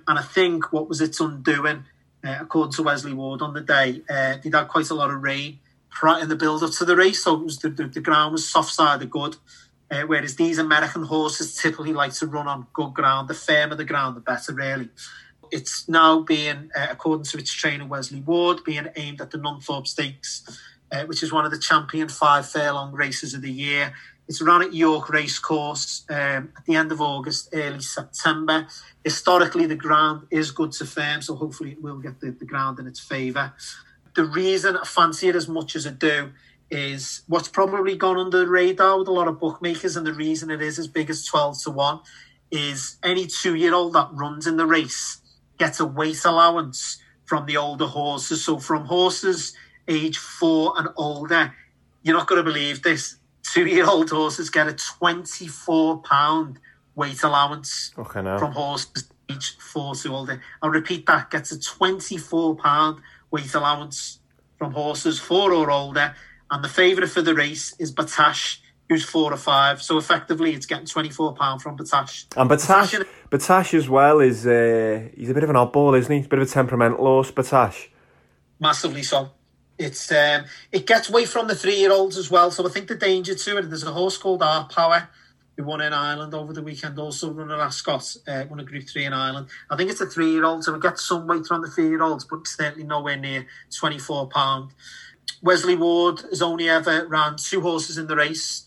and 0.09 0.19
I 0.19 0.23
think 0.23 0.73
what 0.73 0.89
was 0.89 1.01
its 1.01 1.21
undoing, 1.21 1.85
uh, 2.25 2.39
according 2.41 2.73
to 2.75 2.83
Wesley 2.83 3.13
Ward 3.13 3.43
on 3.43 3.53
the 3.53 3.61
day, 3.61 4.03
uh, 4.09 4.37
they'd 4.43 4.55
had 4.55 4.69
quite 4.69 4.89
a 4.91 4.95
lot 4.95 5.11
of 5.11 5.23
rain 5.23 5.59
in 6.23 6.29
the 6.29 6.37
build 6.37 6.63
up 6.63 6.71
to 6.71 6.85
the 6.85 6.97
race, 6.97 7.25
so 7.25 7.37
the, 7.37 7.69
the, 7.69 7.85
the 7.85 8.01
ground 8.01 8.33
was 8.33 8.49
soft 8.49 8.73
sided 8.73 9.11
good. 9.11 9.37
Uh, 9.91 10.03
whereas 10.03 10.37
these 10.37 10.59
American 10.59 11.03
horses 11.03 11.57
typically 11.57 11.93
like 11.93 12.13
to 12.13 12.27
run 12.27 12.47
on 12.47 12.67
good 12.73 12.95
ground. 12.95 13.29
The 13.29 13.35
firmer 13.35 13.75
the 13.75 13.85
ground, 13.85 14.17
the 14.17 14.21
better, 14.21 14.55
really. 14.55 14.89
It's 15.51 15.89
now 15.89 16.21
being, 16.21 16.71
uh, 16.77 16.87
according 16.91 17.25
to 17.25 17.39
its 17.39 17.53
trainer 17.53 17.87
Wesley 17.87 18.21
Ward, 18.21 18.63
being 18.65 18.87
aimed 18.95 19.21
at 19.21 19.33
the 19.33 19.39
Nunthorpe 19.39 19.89
Stakes, 19.89 20.61
uh, 20.93 21.05
which 21.07 21.25
is 21.25 21.33
one 21.33 21.45
of 21.45 21.51
the 21.51 21.59
champion 21.59 22.09
five 22.09 22.47
furlong 22.47 22.93
races 22.93 23.35
of 23.35 23.43
the 23.43 23.51
year. 23.51 23.93
It's 24.31 24.41
run 24.41 24.63
at 24.63 24.73
York 24.73 25.09
Racecourse 25.09 26.05
um, 26.09 26.53
at 26.57 26.65
the 26.65 26.77
end 26.77 26.93
of 26.93 27.01
August, 27.01 27.49
early 27.53 27.81
September. 27.81 28.69
Historically, 29.03 29.67
the 29.67 29.75
ground 29.75 30.29
is 30.31 30.53
good 30.53 30.71
to 30.75 30.87
firm, 30.87 31.21
so 31.21 31.35
hopefully 31.35 31.73
it 31.73 31.83
will 31.83 31.99
get 31.99 32.21
the, 32.21 32.31
the 32.31 32.45
ground 32.45 32.79
in 32.79 32.87
its 32.87 33.01
favour. 33.01 33.53
The 34.15 34.25
reason 34.25 34.77
I 34.77 34.85
fancy 34.85 35.31
it 35.31 35.35
as 35.35 35.49
much 35.49 35.75
as 35.75 35.85
I 35.85 35.91
do 35.91 36.31
is 36.71 37.23
what's 37.27 37.49
probably 37.49 37.97
gone 37.97 38.19
under 38.19 38.39
the 38.39 38.47
radar 38.47 39.01
with 39.01 39.09
a 39.09 39.13
lot 39.13 39.27
of 39.27 39.41
bookmakers, 39.41 39.97
and 39.97 40.07
the 40.07 40.15
reason 40.15 40.49
it 40.49 40.63
is 40.63 40.79
as 40.79 40.87
big 40.87 41.11
as 41.11 41.25
12 41.25 41.65
to 41.65 41.71
1 41.71 41.99
is 42.53 42.99
any 43.03 43.27
two 43.27 43.57
year 43.57 43.75
old 43.75 43.95
that 43.95 44.11
runs 44.13 44.47
in 44.47 44.57
the 44.57 44.67
race 44.67 45.23
gets 45.59 45.81
a 45.81 45.85
weight 45.85 46.25
allowance 46.25 47.03
from 47.25 47.47
the 47.47 47.57
older 47.57 47.87
horses. 47.87 48.45
So, 48.45 48.61
from 48.61 48.85
horses 48.85 49.55
age 49.89 50.19
four 50.19 50.75
and 50.77 50.87
older, 50.97 51.53
you're 52.05 52.17
not 52.17 52.29
going 52.29 52.39
to 52.39 52.49
believe 52.49 52.85
this. 52.85 53.17
Two 53.53 53.67
year 53.67 53.87
old 53.87 54.11
horses 54.11 54.49
get 54.51 54.69
a 54.69 54.73
24 54.73 56.03
pound 56.03 56.59
weight 56.95 57.23
allowance 57.23 57.93
Okay, 57.99 58.23
now. 58.23 58.39
from 58.39 58.53
horses 58.53 59.11
age 59.31 59.57
four 59.59 59.95
to 59.95 60.15
older. 60.15 60.41
I'll 60.63 60.71
repeat 60.71 61.07
that 61.07 61.31
gets 61.31 61.51
a 61.53 61.59
24 61.59 62.57
pound 62.57 63.01
weight 63.31 63.53
allowance 63.55 64.21
from 64.59 64.73
horses 64.73 65.19
four 65.19 65.53
or 65.53 65.71
older. 65.71 66.15
And 66.51 66.63
the 66.65 66.69
favourite 66.69 67.11
for 67.11 67.23
the 67.23 67.35
race 67.35 67.75
is 67.79 67.93
Battaash, 67.93 68.59
who's 68.89 69.05
four 69.05 69.33
or 69.33 69.37
five. 69.37 69.81
So 69.83 69.99
effectively, 69.99 70.53
it's 70.53 70.67
getting 70.67 70.87
£24 70.87 71.63
from 71.63 71.77
Battaash. 71.77 72.27
And 72.37 72.51
Battaash, 72.51 73.05
Battaash 73.31 73.75
as 73.75 73.89
well 73.89 74.19
is 74.21 74.47
uh, 74.47 75.09
he's 75.17 75.31
a 75.31 75.35
bit 75.35 75.45
of 75.45 75.51
an 75.51 75.57
oddball, 75.57 75.97
isn't 75.99 76.11
he? 76.11 76.19
He's 76.19 76.27
a 76.27 76.29
bit 76.29 76.41
of 76.41 76.49
a 76.49 76.51
temperamental 76.51 76.99
horse, 76.99 77.31
Battaash. 77.31 77.89
Massively 78.59 79.03
so. 79.03 79.31
It's 79.81 80.13
um, 80.13 80.45
It 80.71 80.87
gets 80.87 81.09
away 81.09 81.25
from 81.25 81.49
the 81.49 81.55
three 81.55 81.77
year 81.77 81.91
olds 81.91 82.19
as 82.19 82.31
well. 82.31 82.51
So 82.51 82.67
I 82.67 82.71
think 82.71 82.89
the 82.89 82.95
danger 82.95 83.35
to 83.35 83.57
it, 83.57 83.63
there's 83.63 83.83
a 83.83 83.93
horse 83.93 84.19
called 84.19 84.43
Art 84.43 84.71
Power 84.71 85.09
who 85.57 85.65
won 85.65 85.81
in 85.81 85.95
Ireland 85.95 86.35
over 86.35 86.53
the 86.53 86.63
weekend, 86.63 86.99
also 86.99 87.33
run 87.33 87.51
an 87.51 87.61
Ascot, 87.61 88.17
uh, 88.29 88.45
won 88.49 88.61
a 88.61 88.65
Group 88.65 88.87
3 88.87 89.07
in 89.07 89.13
Ireland. 89.15 89.49
I 89.71 89.77
think 89.77 89.91
it's 89.91 90.01
a 90.03 90.07
three 90.07 90.33
year 90.33 90.45
old, 90.45 90.65
so 90.65 90.75
it 90.75 90.83
gets 90.83 91.05
some 91.07 91.27
weight 91.27 91.47
from 91.47 91.63
the 91.63 91.71
three 91.71 91.89
year 91.89 92.03
olds, 92.03 92.25
but 92.25 92.47
certainly 92.47 92.87
nowhere 92.87 93.17
near 93.17 93.47
£24. 93.71 94.71
Wesley 95.43 95.77
Ward 95.77 96.21
has 96.29 96.43
only 96.43 96.69
ever 96.69 97.07
ran 97.09 97.37
two 97.37 97.63
horses 97.63 97.97
in 97.97 98.07
the 98.07 98.17
race. 98.17 98.67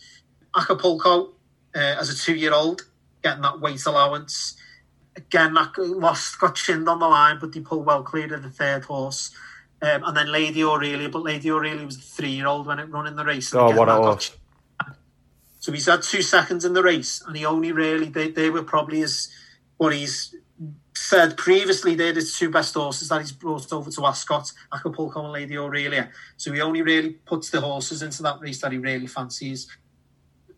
Acapulco, 0.56 1.34
uh, 1.76 1.96
as 2.00 2.10
a 2.10 2.16
two-year-old, 2.16 2.88
getting 3.22 3.44
that 3.44 3.60
weight 3.60 3.86
allowance. 3.86 4.56
Again, 5.16 5.54
that 5.54 5.78
lost, 5.78 6.40
got 6.40 6.56
chinned 6.56 6.90
on 6.90 6.98
the 6.98 7.08
line, 7.08 7.38
but 7.40 7.54
he 7.54 7.60
pulled 7.60 7.86
well 7.86 8.02
clear 8.02 8.34
of 8.34 8.42
the 8.42 8.50
third 8.50 8.86
horse. 8.86 9.32
Um, 9.84 10.02
and 10.06 10.16
then 10.16 10.32
Lady 10.32 10.64
Aurelia, 10.64 11.10
but 11.10 11.24
Lady 11.24 11.52
Aurelia 11.52 11.86
was 11.86 11.98
the 11.98 12.04
three-year-old 12.04 12.66
when 12.66 12.80
it 12.80 12.86
run 12.86 13.06
in 13.06 13.18
the 13.18 13.26
race. 13.26 13.54
Oh, 13.54 13.76
what 13.76 13.90
a 13.90 13.96
horse. 13.96 14.32
so 15.60 15.74
he's 15.74 15.88
had 15.88 16.02
two 16.02 16.22
seconds 16.22 16.64
in 16.64 16.72
the 16.72 16.82
race, 16.82 17.22
and 17.28 17.36
he 17.36 17.46
only 17.46 17.74
really 17.74 18.08
they, 18.08 18.32
they 18.32 18.50
were 18.50 18.64
probably 18.64 19.00
his 19.00 19.28
what 19.76 19.94
he's 19.94 20.34
said 20.96 21.36
previously. 21.36 21.96
They're 21.96 22.14
his 22.14 22.38
two 22.38 22.50
best 22.50 22.76
horses 22.76 23.10
that 23.10 23.20
he's 23.20 23.34
brought 23.34 23.74
over 23.74 23.92
to 23.92 24.06
Ascot, 24.06 24.54
Acapulco 24.74 25.22
and 25.22 25.34
Lady 25.34 25.58
Aurelia. 25.58 26.10
So 26.38 26.54
he 26.54 26.62
only 26.62 26.82
really 26.82 27.10
puts 27.10 27.50
the 27.50 27.60
horses 27.60 28.02
into 28.02 28.24
that 28.24 28.40
race 28.40 28.62
that 28.62 28.72
he 28.72 28.78
really 28.78 29.08
fancies. 29.08 29.68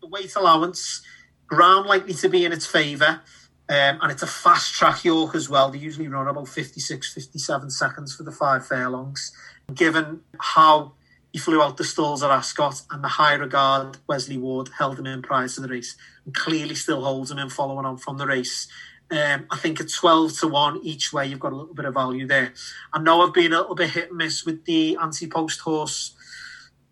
The 0.00 0.06
weight 0.06 0.36
allowance, 0.36 1.02
ground 1.48 1.86
likely 1.86 2.14
to 2.14 2.28
be 2.28 2.44
in 2.44 2.52
its 2.52 2.66
favour. 2.66 3.22
Um, 3.68 3.98
and 4.00 4.12
it's 4.12 4.22
a 4.22 4.28
fast 4.28 4.74
track 4.74 5.04
York 5.04 5.34
as 5.34 5.48
well. 5.48 5.70
They 5.70 5.78
usually 5.78 6.06
run 6.06 6.28
about 6.28 6.48
56, 6.48 7.12
57 7.12 7.70
seconds 7.70 8.14
for 8.14 8.22
the 8.22 8.30
five 8.30 8.64
furlongs. 8.66 9.32
Given 9.74 10.20
how 10.38 10.92
he 11.32 11.38
flew 11.40 11.60
out 11.60 11.76
the 11.76 11.84
stalls 11.84 12.22
at 12.22 12.30
Ascot 12.30 12.82
and 12.92 13.02
the 13.02 13.08
high 13.08 13.34
regard 13.34 13.98
Wesley 14.06 14.38
Ward 14.38 14.70
held 14.78 14.98
him 14.98 15.06
in 15.06 15.20
prior 15.20 15.48
to 15.48 15.60
the 15.60 15.68
race 15.68 15.96
and 16.24 16.34
clearly 16.34 16.76
still 16.76 17.02
holds 17.02 17.30
him 17.30 17.38
in 17.38 17.50
following 17.50 17.84
on 17.84 17.96
from 17.96 18.18
the 18.18 18.26
race. 18.26 18.68
Um, 19.10 19.46
I 19.50 19.56
think 19.56 19.80
at 19.80 19.90
12 19.90 20.38
to 20.40 20.48
1 20.48 20.80
each 20.84 21.12
way, 21.12 21.26
you've 21.26 21.40
got 21.40 21.52
a 21.52 21.56
little 21.56 21.74
bit 21.74 21.84
of 21.84 21.94
value 21.94 22.26
there. 22.26 22.54
I 22.92 23.00
know 23.00 23.22
I've 23.22 23.34
been 23.34 23.52
a 23.52 23.60
little 23.60 23.74
bit 23.74 23.90
hit 23.90 24.10
and 24.10 24.18
miss 24.18 24.44
with 24.44 24.64
the 24.64 24.96
anti 25.00 25.26
post 25.26 25.60
horse 25.60 26.14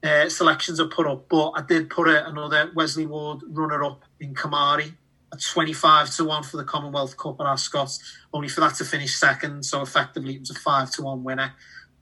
uh, 0.03 0.29
selections 0.29 0.81
I 0.81 0.87
put 0.91 1.07
up, 1.07 1.29
but 1.29 1.53
I 1.53 1.63
did 1.63 1.89
put 1.89 2.09
a, 2.09 2.29
another 2.29 2.71
Wesley 2.75 3.07
Ward 3.07 3.43
runner 3.49 3.83
up 3.85 4.03
in 4.19 4.35
Kimari 4.35 4.95
25 5.41 6.15
to 6.17 6.25
1 6.25 6.43
for 6.45 6.57
the 6.57 6.65
Commonwealth 6.65 7.17
Cup 7.17 7.41
at 7.41 7.47
Ascot, 7.47 7.99
only 8.33 8.49
for 8.49 8.61
that 8.61 8.75
to 8.77 8.85
finish 8.85 9.17
second. 9.17 9.65
So 9.65 9.83
effectively, 9.83 10.35
it 10.35 10.41
was 10.41 10.51
a 10.51 10.55
5 10.55 10.91
to 10.93 11.03
1 11.03 11.25
winner. 11.25 11.53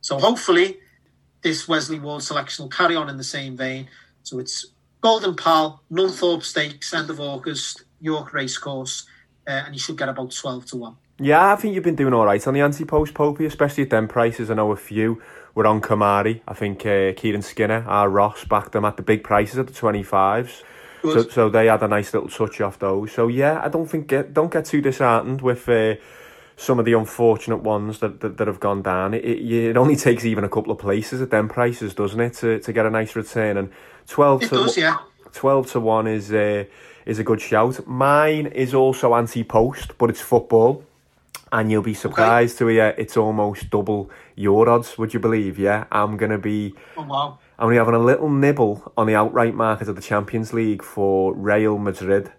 So 0.00 0.18
hopefully, 0.18 0.78
this 1.42 1.68
Wesley 1.68 1.98
Ward 1.98 2.22
selection 2.22 2.64
will 2.64 2.70
carry 2.70 2.96
on 2.96 3.08
in 3.08 3.16
the 3.16 3.24
same 3.24 3.56
vein. 3.56 3.88
So 4.22 4.38
it's 4.38 4.66
Golden 5.00 5.34
Pal, 5.34 5.82
Nunthorpe 5.90 6.42
Stakes, 6.42 6.94
end 6.94 7.10
of 7.10 7.20
August, 7.20 7.84
York 8.00 8.32
Racecourse, 8.32 9.06
uh, 9.46 9.62
and 9.66 9.74
you 9.74 9.78
should 9.78 9.98
get 9.98 10.08
about 10.08 10.32
12 10.32 10.66
to 10.66 10.76
1. 10.76 10.96
Yeah, 11.18 11.52
I 11.52 11.56
think 11.56 11.74
you've 11.74 11.84
been 11.84 11.96
doing 11.96 12.14
all 12.14 12.24
right 12.24 12.44
on 12.46 12.54
the 12.54 12.60
anti-post 12.60 13.14
Popey, 13.14 13.46
especially 13.46 13.84
at 13.84 13.90
them 13.90 14.08
prices. 14.08 14.50
I 14.50 14.54
know 14.54 14.72
a 14.72 14.76
few 14.76 15.22
were 15.54 15.66
on 15.66 15.80
Kimari. 15.80 16.40
I 16.48 16.54
think 16.54 16.86
uh, 16.86 17.12
Kieran 17.14 17.42
Skinner, 17.42 17.84
our 17.86 18.08
Ross, 18.08 18.44
backed 18.44 18.72
them 18.72 18.84
at 18.84 18.96
the 18.96 19.02
big 19.02 19.22
prices 19.22 19.58
at 19.58 19.66
the 19.66 19.72
25s. 19.72 20.62
So, 21.02 21.28
so 21.28 21.48
they 21.48 21.66
had 21.66 21.82
a 21.82 21.88
nice 21.88 22.14
little 22.14 22.28
touch 22.28 22.60
off 22.60 22.78
those. 22.78 23.12
So 23.12 23.28
yeah, 23.28 23.60
I 23.62 23.68
don't 23.68 23.86
think 23.86 24.06
get 24.06 24.32
don't 24.32 24.52
get 24.52 24.64
too 24.66 24.80
disheartened 24.80 25.42
with 25.42 25.68
uh, 25.68 25.96
some 26.56 26.78
of 26.78 26.84
the 26.84 26.92
unfortunate 26.92 27.62
ones 27.62 27.98
that 27.98 28.20
that, 28.20 28.36
that 28.38 28.46
have 28.46 28.60
gone 28.60 28.82
down. 28.82 29.14
It, 29.14 29.24
it 29.24 29.70
it 29.70 29.76
only 29.76 29.96
takes 29.96 30.24
even 30.24 30.44
a 30.44 30.48
couple 30.48 30.72
of 30.72 30.78
places 30.78 31.20
at 31.20 31.30
them 31.30 31.48
prices, 31.48 31.94
doesn't 31.94 32.20
it, 32.20 32.34
to, 32.34 32.60
to 32.60 32.72
get 32.72 32.86
a 32.86 32.90
nice 32.90 33.16
return? 33.16 33.56
And 33.56 33.70
twelve 34.06 34.42
It 34.42 34.48
to 34.50 34.56
does, 34.56 34.76
yeah. 34.76 34.96
12 35.32 35.72
to 35.72 35.80
1 35.80 36.06
is 36.06 36.32
uh, 36.32 36.64
is 37.06 37.18
a 37.18 37.24
good 37.24 37.40
shout. 37.40 37.86
Mine 37.86 38.46
is 38.46 38.74
also 38.74 39.14
anti 39.14 39.42
post, 39.44 39.96
but 39.98 40.10
it's 40.10 40.20
football. 40.20 40.84
And 41.50 41.70
you'll 41.70 41.82
be 41.82 41.92
surprised 41.94 42.56
to 42.58 42.68
hear 42.68 42.94
it's 42.96 43.16
almost 43.16 43.68
double 43.68 44.08
your 44.36 44.70
odds, 44.70 44.96
would 44.96 45.12
you 45.12 45.20
believe? 45.20 45.58
Yeah, 45.58 45.84
I'm 45.92 46.16
going 46.16 46.32
to 46.32 46.38
be 46.38 46.74
Oh, 46.96 47.02
wow. 47.02 47.38
And 47.62 47.68
we're 47.68 47.78
having 47.78 47.94
a 47.94 47.98
little 48.00 48.28
nibble 48.28 48.92
on 48.96 49.06
the 49.06 49.14
outright 49.14 49.54
market 49.54 49.88
of 49.88 49.94
the 49.94 50.02
Champions 50.02 50.52
League 50.52 50.82
for 50.82 51.32
Real 51.32 51.78
Madrid. 51.78 52.32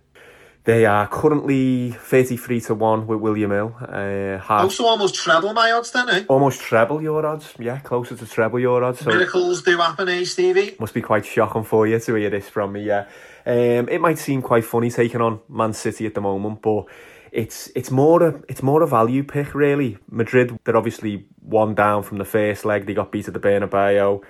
They 0.65 0.85
are 0.85 1.07
currently 1.07 1.91
33 1.91 2.59
to 2.59 2.75
1 2.75 3.07
with 3.07 3.21
William 3.21 3.51
Hill. 3.51 3.73
Uh, 3.81 4.41
Also 4.49 4.83
almost 4.83 5.15
treble 5.15 5.53
my 5.53 5.71
odds 5.71 5.91
then, 5.91 6.09
eh? 6.09 6.25
almost 6.27 6.59
treble 6.59 7.01
your 7.01 7.25
odds. 7.25 7.53
Yeah, 7.57 7.79
closer 7.79 8.17
to 8.17 8.25
treble 8.25 8.59
your 8.59 8.83
odds. 8.83 8.99
So 8.99 9.11
Miracles 9.11 9.61
do 9.61 9.77
happen, 9.77 10.09
eh, 10.09 10.25
Stevie? 10.25 10.75
must 10.77 10.93
be 10.93 11.01
quite 11.01 11.25
shocking 11.25 11.63
for 11.63 11.87
you 11.87 11.99
to 11.99 12.15
hear 12.15 12.29
this 12.29 12.49
from 12.49 12.73
me. 12.73 12.83
Yeah, 12.83 13.05
um, 13.45 13.87
it 13.87 14.01
might 14.01 14.17
seem 14.19 14.41
quite 14.41 14.65
funny 14.65 14.91
taking 14.91 15.21
on 15.21 15.39
Man 15.47 15.71
City 15.71 16.05
at 16.05 16.15
the 16.15 16.21
moment, 16.21 16.61
but 16.61 16.83
it's 17.31 17.71
it's 17.75 17.91
more 17.91 18.21
a 18.23 18.41
it's 18.49 18.61
more 18.61 18.83
a 18.83 18.87
value 18.87 19.23
pick 19.23 19.55
really. 19.55 19.97
Madrid 20.11 20.59
they're 20.65 20.77
obviously 20.77 21.25
one 21.39 21.75
down 21.75 22.03
from 22.03 22.17
the 22.17 22.25
first 22.25 22.65
leg. 22.65 22.87
They 22.87 22.93
got 22.93 23.09
beat 23.13 23.29
at 23.29 23.33
the 23.33 23.39
Bernabeu. 23.39 24.21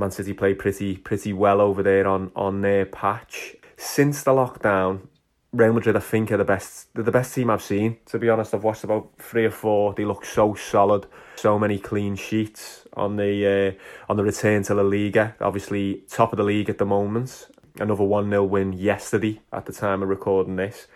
Man 0.00 0.10
City 0.10 0.32
played 0.32 0.58
pretty 0.58 0.96
pretty 0.96 1.32
well 1.32 1.60
over 1.60 1.82
there 1.82 2.06
on 2.06 2.32
on 2.34 2.62
their 2.62 2.86
patch. 2.86 3.54
Since 3.76 4.24
the 4.24 4.32
lockdown, 4.32 5.06
Real 5.52 5.72
Madrid 5.72 5.96
I 5.96 6.00
think 6.00 6.30
are 6.32 6.36
the 6.36 6.44
best 6.44 6.92
they're 6.94 7.04
the 7.04 7.12
best 7.12 7.34
team 7.34 7.50
I've 7.50 7.62
seen. 7.62 7.98
To 8.06 8.18
be 8.18 8.28
honest, 8.28 8.54
I've 8.54 8.64
watched 8.64 8.84
about 8.84 9.10
three 9.18 9.44
or 9.44 9.50
four. 9.50 9.94
They 9.94 10.04
look 10.04 10.24
so 10.24 10.54
solid, 10.54 11.06
so 11.36 11.58
many 11.58 11.78
clean 11.78 12.16
sheets 12.16 12.86
on 12.94 13.16
the 13.16 13.76
uh, 13.76 14.10
on 14.10 14.16
the 14.16 14.24
return 14.24 14.62
to 14.64 14.74
La 14.74 14.82
Liga. 14.82 15.34
Obviously 15.40 16.02
top 16.08 16.32
of 16.32 16.36
the 16.36 16.44
league 16.44 16.70
at 16.70 16.78
the 16.78 16.86
moment. 16.86 17.48
Another 17.78 18.04
one 18.04 18.28
0 18.30 18.44
win 18.44 18.72
yesterday 18.72 19.40
at 19.52 19.66
the 19.66 19.72
time 19.72 20.02
of 20.02 20.08
recording 20.08 20.56
this, 20.56 20.86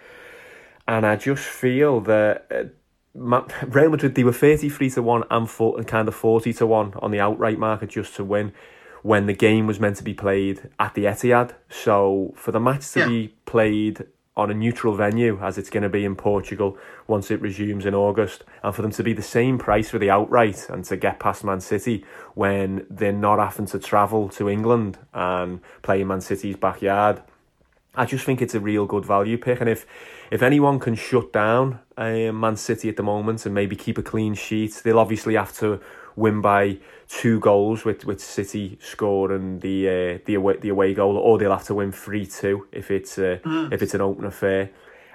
and 0.89 1.07
I 1.07 1.17
just 1.17 1.45
feel 1.45 2.01
that. 2.03 2.47
Uh, 2.51 2.65
Real 3.17 3.91
Madrid 3.91 4.17
they 4.17 4.25
were 4.25 4.33
33 4.33 4.91
to 4.91 5.01
1 5.01 5.23
and, 5.31 5.49
and 5.61 5.87
kind 5.87 6.09
of 6.09 6.17
40 6.17 6.53
to 6.55 6.67
1 6.67 6.95
on 6.99 7.13
the 7.13 7.21
outright 7.21 7.61
market 7.61 7.91
just 7.91 8.17
to 8.17 8.25
win 8.25 8.53
when 9.05 9.27
the 9.27 9.35
game 9.35 9.67
was 9.67 9.79
meant 9.79 9.97
to 9.97 10.03
be 10.03 10.15
played 10.15 10.71
at 10.81 10.95
the 10.95 11.05
Etihad 11.05 11.51
so 11.69 12.33
for 12.35 12.53
the 12.53 12.61
match 12.61 12.91
to 12.93 13.01
Yeah. 13.01 13.09
be 13.09 13.35
played 13.45 14.07
on 14.37 14.51
a 14.51 14.55
neutral 14.55 14.95
venue 14.97 15.39
as 15.41 15.59
it's 15.59 15.71
going 15.71 15.85
to 15.85 15.89
be 15.89 16.05
in 16.05 16.17
Portugal 16.17 16.77
once 17.07 17.31
it 17.31 17.41
resumes 17.41 17.85
in 17.87 17.95
August 17.95 18.43
and 18.65 18.75
for 18.75 18.83
them 18.83 18.91
to 18.91 19.03
be 19.05 19.13
the 19.13 19.23
same 19.39 19.59
price 19.59 19.91
for 19.91 19.99
the 19.99 20.11
outright 20.11 20.67
and 20.71 20.85
to 20.87 20.97
get 20.97 21.21
past 21.21 21.45
Man 21.45 21.61
City 21.61 22.05
when 22.35 22.85
they're 22.91 23.13
not 23.29 23.39
having 23.39 23.67
to 23.67 23.79
travel 23.79 24.29
to 24.31 24.49
England 24.49 24.99
and 25.13 25.61
play 25.83 26.01
in 26.01 26.09
Man 26.09 26.21
City's 26.21 26.57
backyard 26.57 27.21
I 27.97 28.07
just 28.07 28.25
think 28.25 28.43
it's 28.43 28.57
a 28.57 28.61
real 28.61 28.87
good 28.87 29.05
value 29.07 29.39
pick, 29.39 29.61
and 29.61 29.71
if 29.71 29.87
if 30.29 30.43
anyone 30.43 30.81
can 30.81 30.97
shut 30.97 31.33
down 31.33 31.79
uh, 31.97 32.33
Man 32.33 32.57
City 32.57 32.89
at 32.89 32.97
the 32.97 33.05
moment 33.05 33.47
and 33.47 33.55
maybe 33.55 33.77
keep 33.77 33.99
a 33.99 34.03
clean 34.03 34.35
sheet, 34.35 34.81
they'll 34.83 34.99
obviously 34.99 35.35
have 35.37 35.57
to 35.59 35.79
win 36.17 36.41
by 36.41 36.79
two 37.09 37.39
goals 37.41 37.85
with, 37.85 38.05
with 38.05 38.21
City 38.21 38.79
scoring 38.81 39.61
the 39.61 39.89
uh, 39.89 40.19
the 40.25 40.35
away 40.35 40.57
the 40.59 40.69
away 40.71 40.95
goal, 40.95 41.17
or 41.17 41.39
they'll 41.39 41.53
have 41.53 41.65
to 41.67 41.75
win 41.75 41.93
three 41.93 42.27
two 42.27 42.67
if 42.73 42.91
it's 42.91 43.19
uh, 43.19 43.39
Mm. 43.45 43.73
if 43.73 43.83
it's 43.83 43.95
an 43.95 44.01
open 44.01 44.25
affair. 44.25 44.71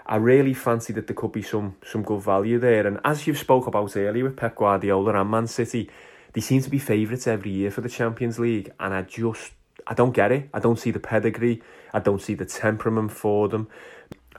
I 0.05 0.15
really 0.15 0.55
fancy 0.55 0.91
that 0.93 1.05
there 1.07 1.15
could 1.15 1.31
be 1.31 1.43
some 1.43 1.75
some 1.85 2.03
good 2.03 2.21
value 2.21 2.59
there, 2.59 2.87
and 2.87 2.99
as 3.03 3.27
you've 3.27 3.37
spoke 3.37 3.67
about 3.67 3.95
earlier 3.95 4.23
with 4.23 4.37
Pep 4.37 4.55
Guardiola 4.55 5.19
and 5.19 5.29
Man 5.29 5.47
City, 5.47 5.89
they 6.33 6.41
seem 6.41 6.61
to 6.61 6.69
be 6.69 6.79
favourites 6.79 7.27
every 7.27 7.51
year 7.51 7.71
for 7.71 7.81
the 7.81 7.89
Champions 7.89 8.39
League, 8.39 8.71
and 8.79 8.93
I 8.93 9.03
just 9.03 9.51
I 9.85 9.93
don't 9.93 10.13
get 10.13 10.31
it. 10.31 10.49
I 10.53 10.59
don't 10.59 10.79
see 10.79 10.91
the 10.91 10.99
pedigree. 10.99 11.61
I 11.93 11.99
don't 11.99 12.21
see 12.21 12.35
the 12.35 12.45
temperament 12.45 13.11
for 13.11 13.49
them. 13.49 13.67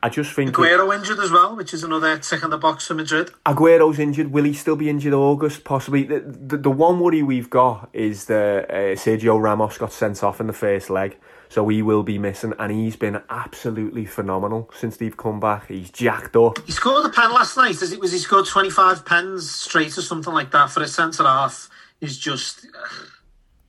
I 0.02 0.08
just 0.08 0.32
think 0.32 0.54
Aguero 0.54 0.94
injured 0.94 1.18
as 1.18 1.30
well, 1.30 1.56
which 1.56 1.74
is 1.74 1.84
another 1.84 2.18
tick 2.18 2.42
in 2.42 2.50
the 2.50 2.58
box 2.58 2.86
for 2.86 2.94
Madrid. 2.94 3.30
Aguero's 3.44 3.98
injured. 3.98 4.32
Will 4.32 4.44
he 4.44 4.54
still 4.54 4.76
be 4.76 4.88
injured 4.88 5.12
August? 5.12 5.64
Possibly. 5.64 6.04
The, 6.04 6.20
the, 6.20 6.56
the 6.56 6.70
one 6.70 7.00
worry 7.00 7.22
we've 7.22 7.50
got 7.50 7.90
is 7.92 8.24
that 8.26 8.70
uh, 8.70 8.74
Sergio 8.96 9.40
Ramos 9.40 9.78
got 9.78 9.92
sent 9.92 10.22
off 10.24 10.40
in 10.40 10.46
the 10.46 10.52
first 10.52 10.90
leg, 10.90 11.18
so 11.48 11.68
he 11.68 11.82
will 11.82 12.02
be 12.02 12.18
missing, 12.18 12.54
and 12.58 12.72
he's 12.72 12.96
been 12.96 13.20
absolutely 13.28 14.06
phenomenal 14.06 14.70
since 14.74 14.96
they've 14.96 15.16
come 15.16 15.40
back. 15.40 15.68
He's 15.68 15.90
jacked 15.90 16.36
up. 16.36 16.58
He 16.64 16.72
scored 16.72 17.06
a 17.06 17.10
pen 17.10 17.32
last 17.32 17.56
night. 17.56 17.82
Is 17.82 17.92
it 17.92 18.00
was 18.00 18.12
he 18.12 18.18
scored 18.18 18.46
twenty 18.46 18.70
five 18.70 19.04
pens 19.04 19.50
straight 19.50 19.96
or 19.98 20.02
something 20.02 20.32
like 20.32 20.50
that 20.52 20.70
for 20.70 20.82
a 20.82 20.88
centre 20.88 21.24
half? 21.24 21.68
Is 22.00 22.16
just 22.16 22.66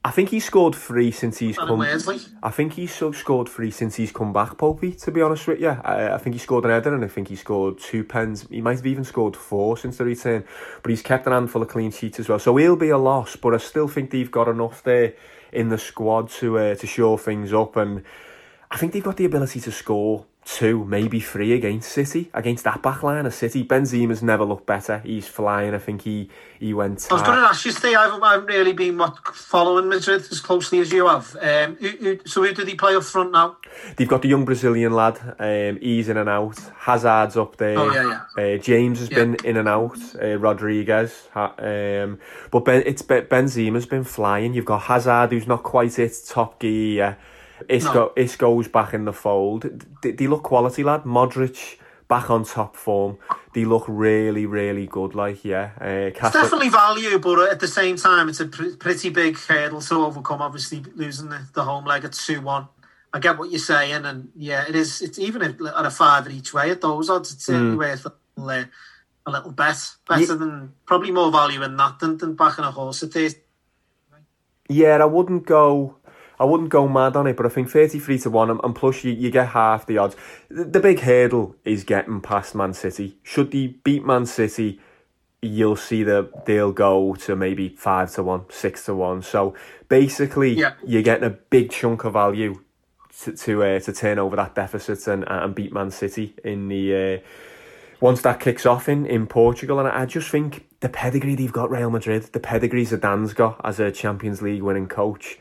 I 0.04 0.10
think 0.10 0.30
he 0.30 0.40
scored 0.40 0.74
three 0.74 1.12
since 1.12 1.38
he's 1.38 1.58
Adam 1.58 1.70
come. 1.70 1.80
Wesley. 1.80 2.20
I 2.42 2.50
think 2.50 2.74
he's 2.74 2.94
so 2.94 3.12
scored 3.12 3.48
three 3.48 3.70
since 3.70 3.96
he's 3.96 4.12
come 4.12 4.34
back, 4.34 4.58
Popey. 4.58 5.00
To 5.04 5.12
be 5.12 5.22
honest 5.22 5.48
with 5.48 5.60
you, 5.60 5.70
I, 5.70 6.16
I 6.16 6.18
think 6.18 6.34
he 6.34 6.40
scored 6.40 6.66
an 6.66 6.72
header 6.72 6.96
and 6.96 7.06
I 7.06 7.08
think 7.08 7.28
he 7.28 7.36
scored 7.36 7.78
two 7.78 8.04
pens. 8.04 8.48
He 8.50 8.62
might 8.62 8.78
have 8.78 8.88
even 8.88 9.04
scored 9.04 9.36
four 9.36 9.78
since 9.78 9.98
the 9.98 10.06
return, 10.06 10.44
but 10.82 10.90
he's 10.90 11.04
kept 11.04 11.28
an 11.28 11.34
handful 11.34 11.62
of 11.62 11.68
clean 11.68 11.92
sheets 11.92 12.20
as 12.20 12.28
well. 12.28 12.40
So 12.40 12.56
he'll 12.56 12.76
be 12.76 12.90
a 12.90 12.98
loss, 12.98 13.36
but 13.36 13.54
I 13.54 13.58
still 13.58 13.88
think 13.88 14.10
they've 14.10 14.32
got 14.32 14.48
enough 14.48 14.82
there 14.82 15.14
in 15.52 15.70
the 15.70 15.78
squad 15.78 16.30
to 16.30 16.58
uh, 16.58 16.76
to 16.76 16.88
show 16.88 17.18
things 17.18 17.54
up, 17.54 17.76
and 17.76 18.04
I 18.72 18.78
think 18.78 18.94
they've 18.94 19.04
got 19.04 19.18
the 19.18 19.26
ability 19.26 19.60
to 19.62 19.72
score 19.72 20.26
two, 20.44 20.84
maybe 20.86 21.20
three 21.20 21.54
against 21.54 21.92
City, 21.92 22.30
against 22.34 22.64
that 22.64 22.82
back 22.82 23.04
line 23.04 23.26
of 23.26 23.34
City. 23.34 23.64
Benzema's 23.64 24.24
never 24.24 24.44
looked 24.44 24.66
better. 24.66 24.98
He's 25.00 25.28
flying. 25.28 25.74
I 25.74 25.78
think 25.78 26.02
he 26.02 26.30
he 26.60 26.74
went. 26.74 27.08
I 27.12 27.14
was 27.14 27.24
going 27.24 27.38
to 27.38 27.44
ask 27.44 27.64
you, 27.66 27.72
Steve. 27.72 27.96
I 27.98 28.04
haven't, 28.06 28.24
I 28.24 28.32
haven't 28.34 28.48
really 28.48 28.74
been 28.74 28.98
what, 28.98 29.18
following 29.36 29.88
Madrid 29.88 30.22
as 30.32 30.40
closely 30.40 30.80
as 30.80 30.92
you 30.92 31.08
have. 31.08 31.36
Um, 31.42 31.76
who, 31.76 31.88
who, 31.90 32.20
so 32.26 32.44
who 32.44 32.54
did 32.54 32.68
he 32.68 32.76
play 32.76 32.96
up 32.96 33.04
front 33.04 33.32
now? 33.32 33.58
They've 33.96 34.08
got 34.08 34.22
the 34.24 34.30
young 34.30 34.46
Brazilian 34.46 34.94
lad. 34.94 35.20
Um, 35.40 35.80
he's 35.80 36.10
in 36.10 36.18
and 36.18 36.30
out. 36.30 36.60
Hazard's 36.78 37.38
up 37.38 37.58
there. 37.58 37.78
Oh, 37.78 37.92
yeah, 37.92 38.22
Uh, 38.38 38.58
James 38.58 39.00
has 39.00 39.10
Yeah. 39.10 39.18
been 39.18 39.36
in 39.44 39.58
and 39.58 39.68
out. 39.68 39.98
Uh, 40.22 40.38
Rodriguez. 40.38 41.28
Um, 41.36 42.20
but 42.52 42.66
ben, 42.66 42.84
it's 42.86 43.02
ben, 43.02 43.26
Benzema's 43.26 43.86
been 43.86 44.04
flying. 44.04 44.54
You've 44.54 44.66
got 44.66 44.84
Hazard, 44.84 45.32
who's 45.32 45.48
not 45.48 45.64
quite 45.64 45.98
at 46.00 46.12
top 46.28 46.60
gear. 46.60 47.18
Isco, 47.70 47.94
No. 47.94 48.12
Isco's 48.16 48.68
back 48.68 48.94
in 48.94 49.06
the 49.06 49.14
fold. 49.14 49.66
They, 50.02 50.12
they 50.12 50.28
look 50.28 50.44
quality, 50.44 50.84
lad. 50.84 51.04
Modric 51.04 51.78
back 52.08 52.30
on 52.30 52.44
top 52.44 52.76
form. 52.76 53.18
They 53.54 53.66
look 53.66 53.86
really, 53.88 54.46
really 54.46 54.88
good. 54.88 55.16
Like 55.16 55.44
yeah, 55.46 55.72
uh, 55.80 55.86
It's 55.86 56.20
definitely 56.20 56.70
value, 56.70 57.18
but 57.20 57.50
at 57.52 57.60
the 57.60 57.68
same 57.68 57.96
time, 57.98 58.30
it's 58.30 58.40
a 58.40 58.48
pr- 58.48 58.76
pretty 58.80 59.10
big 59.10 59.38
hurdle 59.38 59.82
to 59.82 59.96
overcome. 59.96 60.42
Obviously, 60.42 60.84
losing 60.96 61.30
the, 61.30 61.42
the 61.54 61.64
home 61.64 61.86
leg 61.86 62.04
at 62.06 62.14
two 62.14 62.42
one. 62.42 62.68
I 63.14 63.20
get 63.20 63.38
what 63.38 63.50
you're 63.50 63.60
saying, 63.60 64.06
and 64.06 64.30
yeah, 64.36 64.66
it 64.68 64.76
is. 64.76 65.02
It's 65.02 65.20
even 65.20 65.42
at 65.42 65.56
at 65.62 65.86
a 65.86 65.92
five 65.92 66.26
at 66.28 66.32
each 66.32 66.54
way 66.54 66.72
at 66.72 66.80
those 66.82 67.10
odds. 67.10 67.34
It's 67.34 67.46
certainly 67.46 67.76
Mm. 67.76 67.80
worth 67.80 68.06
a 68.06 68.14
little, 68.38 68.64
uh, 68.64 68.66
a 69.26 69.32
little 69.32 69.52
bet, 69.52 69.78
better 70.08 70.22
Ye- 70.22 70.26
than 70.28 70.74
probably 70.86 71.12
more 71.12 71.30
value 71.32 71.62
in 71.62 71.76
that 71.78 72.00
than, 72.00 72.18
than 72.18 72.36
backing 72.36 72.64
a 72.64 72.72
horse 72.72 73.04
at 73.04 73.12
this. 73.12 73.36
Yeah, 74.70 74.98
I 75.02 75.06
wouldn't 75.06 75.46
go. 75.46 75.98
I 76.42 76.46
wouldn't 76.46 76.70
go 76.70 76.88
mad 76.88 77.16
on 77.16 77.28
it, 77.28 77.38
but 77.38 77.46
I 77.46 77.50
think 77.50 77.70
thirty-three 77.70 78.20
to 78.20 78.30
one, 78.30 78.50
and, 78.50 78.60
and 78.64 78.76
plus 78.76 79.04
you, 79.04 79.14
you 79.14 79.30
get 79.30 79.50
half 79.50 79.86
the 79.86 79.98
odds. 80.00 80.16
The, 80.50 80.64
the 80.64 80.80
big 80.80 81.00
hurdle 81.02 81.56
is 81.64 81.84
getting 81.84 82.20
past 82.20 82.56
Man 82.56 82.74
City. 82.74 83.18
Should 83.22 83.52
they 83.52 83.68
beat 83.68 84.04
Man 84.04 84.26
City, 84.26 84.80
you'll 85.42 85.76
see 85.76 86.04
that 86.04 86.46
they'll 86.46 86.72
go 86.72 87.16
to 87.16 87.36
maybe 87.36 87.70
five 87.70 88.12
to 88.14 88.24
one, 88.24 88.46
six 88.50 88.86
to 88.86 88.96
one. 88.96 89.22
So 89.22 89.56
basically, 89.88 90.54
Yeah. 90.54 90.74
you're 90.86 91.04
getting 91.04 91.28
a 91.28 91.36
big 91.56 91.72
chunk 91.72 92.06
of 92.06 92.14
value 92.14 92.60
to 93.22 93.34
to, 93.34 93.64
uh, 93.64 93.80
to 93.80 93.94
turn 93.94 94.18
over 94.20 94.36
that 94.36 94.56
deficit 94.56 95.08
and 95.08 95.24
and 95.28 95.54
beat 95.54 95.72
Man 95.72 95.92
City 95.92 96.34
in 96.44 96.68
the. 96.68 96.84
Uh, 96.96 97.28
once 98.02 98.24
that 98.24 98.40
kicks 98.40 98.66
off 98.66 98.90
in, 98.90 99.06
in 99.06 99.28
Portugal. 99.28 99.78
And 99.78 99.88
I, 99.88 100.02
I 100.02 100.06
just 100.08 100.30
think 100.32 100.66
the 100.80 100.90
pedigree 100.90 101.36
they've 101.36 101.54
got, 101.54 101.70
Real 101.70 101.92
Madrid, 101.92 102.24
the 102.34 102.40
pedigree 102.40 102.84
Zidane's 102.84 103.34
got 103.34 103.62
as 103.64 103.80
a 103.80 103.92
Champions 103.92 104.42
League 104.42 104.64
winning 104.64 104.88
coach. 104.88 105.38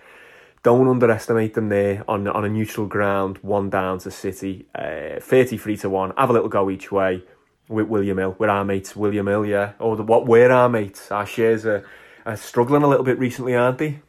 Don't 0.63 0.89
underestimate 0.89 1.55
them 1.55 1.71
there 1.71 2.05
on 2.07 2.29
on 2.29 2.45
a 2.45 2.49
neutral 2.49 2.87
ground, 2.87 3.39
one 3.39 3.71
down 3.71 3.99
to 4.01 4.11
City, 4.11 4.67
uh, 4.75 5.19
33 5.21 5.77
to 5.79 5.91
1. 5.91 6.13
Have 6.19 6.31
a 6.31 6.33
little 6.33 6.51
go 6.51 6.71
each 6.71 6.93
way 6.93 7.23
with 7.69 7.87
William 7.87 8.19
Hill, 8.19 8.37
with 8.39 8.51
our 8.51 8.65
mates, 8.65 8.95
William 8.95 9.27
Hill, 9.27 9.47
yeah. 9.47 9.73
Or 9.79 9.97
the, 9.97 10.03
what 10.03 10.27
we're 10.27 10.51
our 10.51 10.69
mates. 10.69 11.11
Our 11.11 11.25
shares 11.25 11.65
are, 11.65 11.87
are 12.27 12.37
struggling 12.37 12.83
a 12.83 12.89
little 12.89 13.05
bit 13.05 13.19
recently, 13.19 13.55
aren't 13.55 13.79
they? 13.79 14.01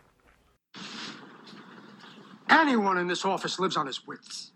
Anyone 2.50 2.98
in 2.98 3.08
this 3.08 3.24
office 3.24 3.60
lives 3.60 3.78
on 3.78 3.88
his 3.88 4.06
wits. 4.06 4.52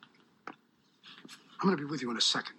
I'm 0.47 1.69
going 1.69 1.77
to 1.77 1.83
be 1.83 1.89
with 1.89 2.01
you 2.01 2.11
in 2.11 2.17
a 2.17 2.21
second. 2.21 2.55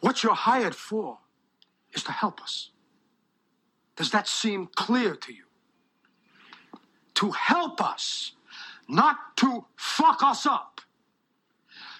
What 0.00 0.22
you're 0.22 0.34
hired 0.34 0.74
for 0.74 1.18
is 1.92 2.02
to 2.04 2.12
help 2.12 2.42
us. 2.42 2.69
Does 4.00 4.12
that 4.12 4.26
seem 4.26 4.66
clear 4.76 5.14
to 5.14 5.30
you? 5.30 5.44
To 7.16 7.32
help 7.32 7.82
us, 7.84 8.32
not 8.88 9.36
to 9.36 9.66
fuck 9.76 10.22
us 10.22 10.46
up. 10.46 10.80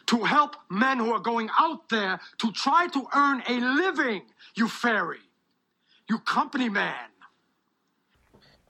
To 0.06 0.24
help 0.24 0.56
men 0.70 0.96
who 0.96 1.12
are 1.12 1.20
going 1.20 1.50
out 1.58 1.90
there 1.90 2.18
to 2.38 2.52
try 2.52 2.86
to 2.94 3.06
earn 3.14 3.42
a 3.46 3.60
living, 3.60 4.22
you 4.54 4.66
fairy. 4.66 5.18
You 6.08 6.20
company 6.20 6.70
man. 6.70 7.10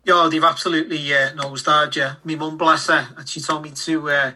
Yeah, 0.04 0.28
they've 0.28 0.42
absolutely 0.42 0.98
uh, 1.14 1.30
nosedived, 1.34 1.94
yeah. 1.94 2.16
My 2.24 2.34
mum, 2.34 2.58
bless 2.58 2.88
her, 2.88 3.10
and 3.16 3.28
she 3.28 3.40
told 3.40 3.62
me 3.62 3.70
to 3.70 4.10
uh, 4.10 4.32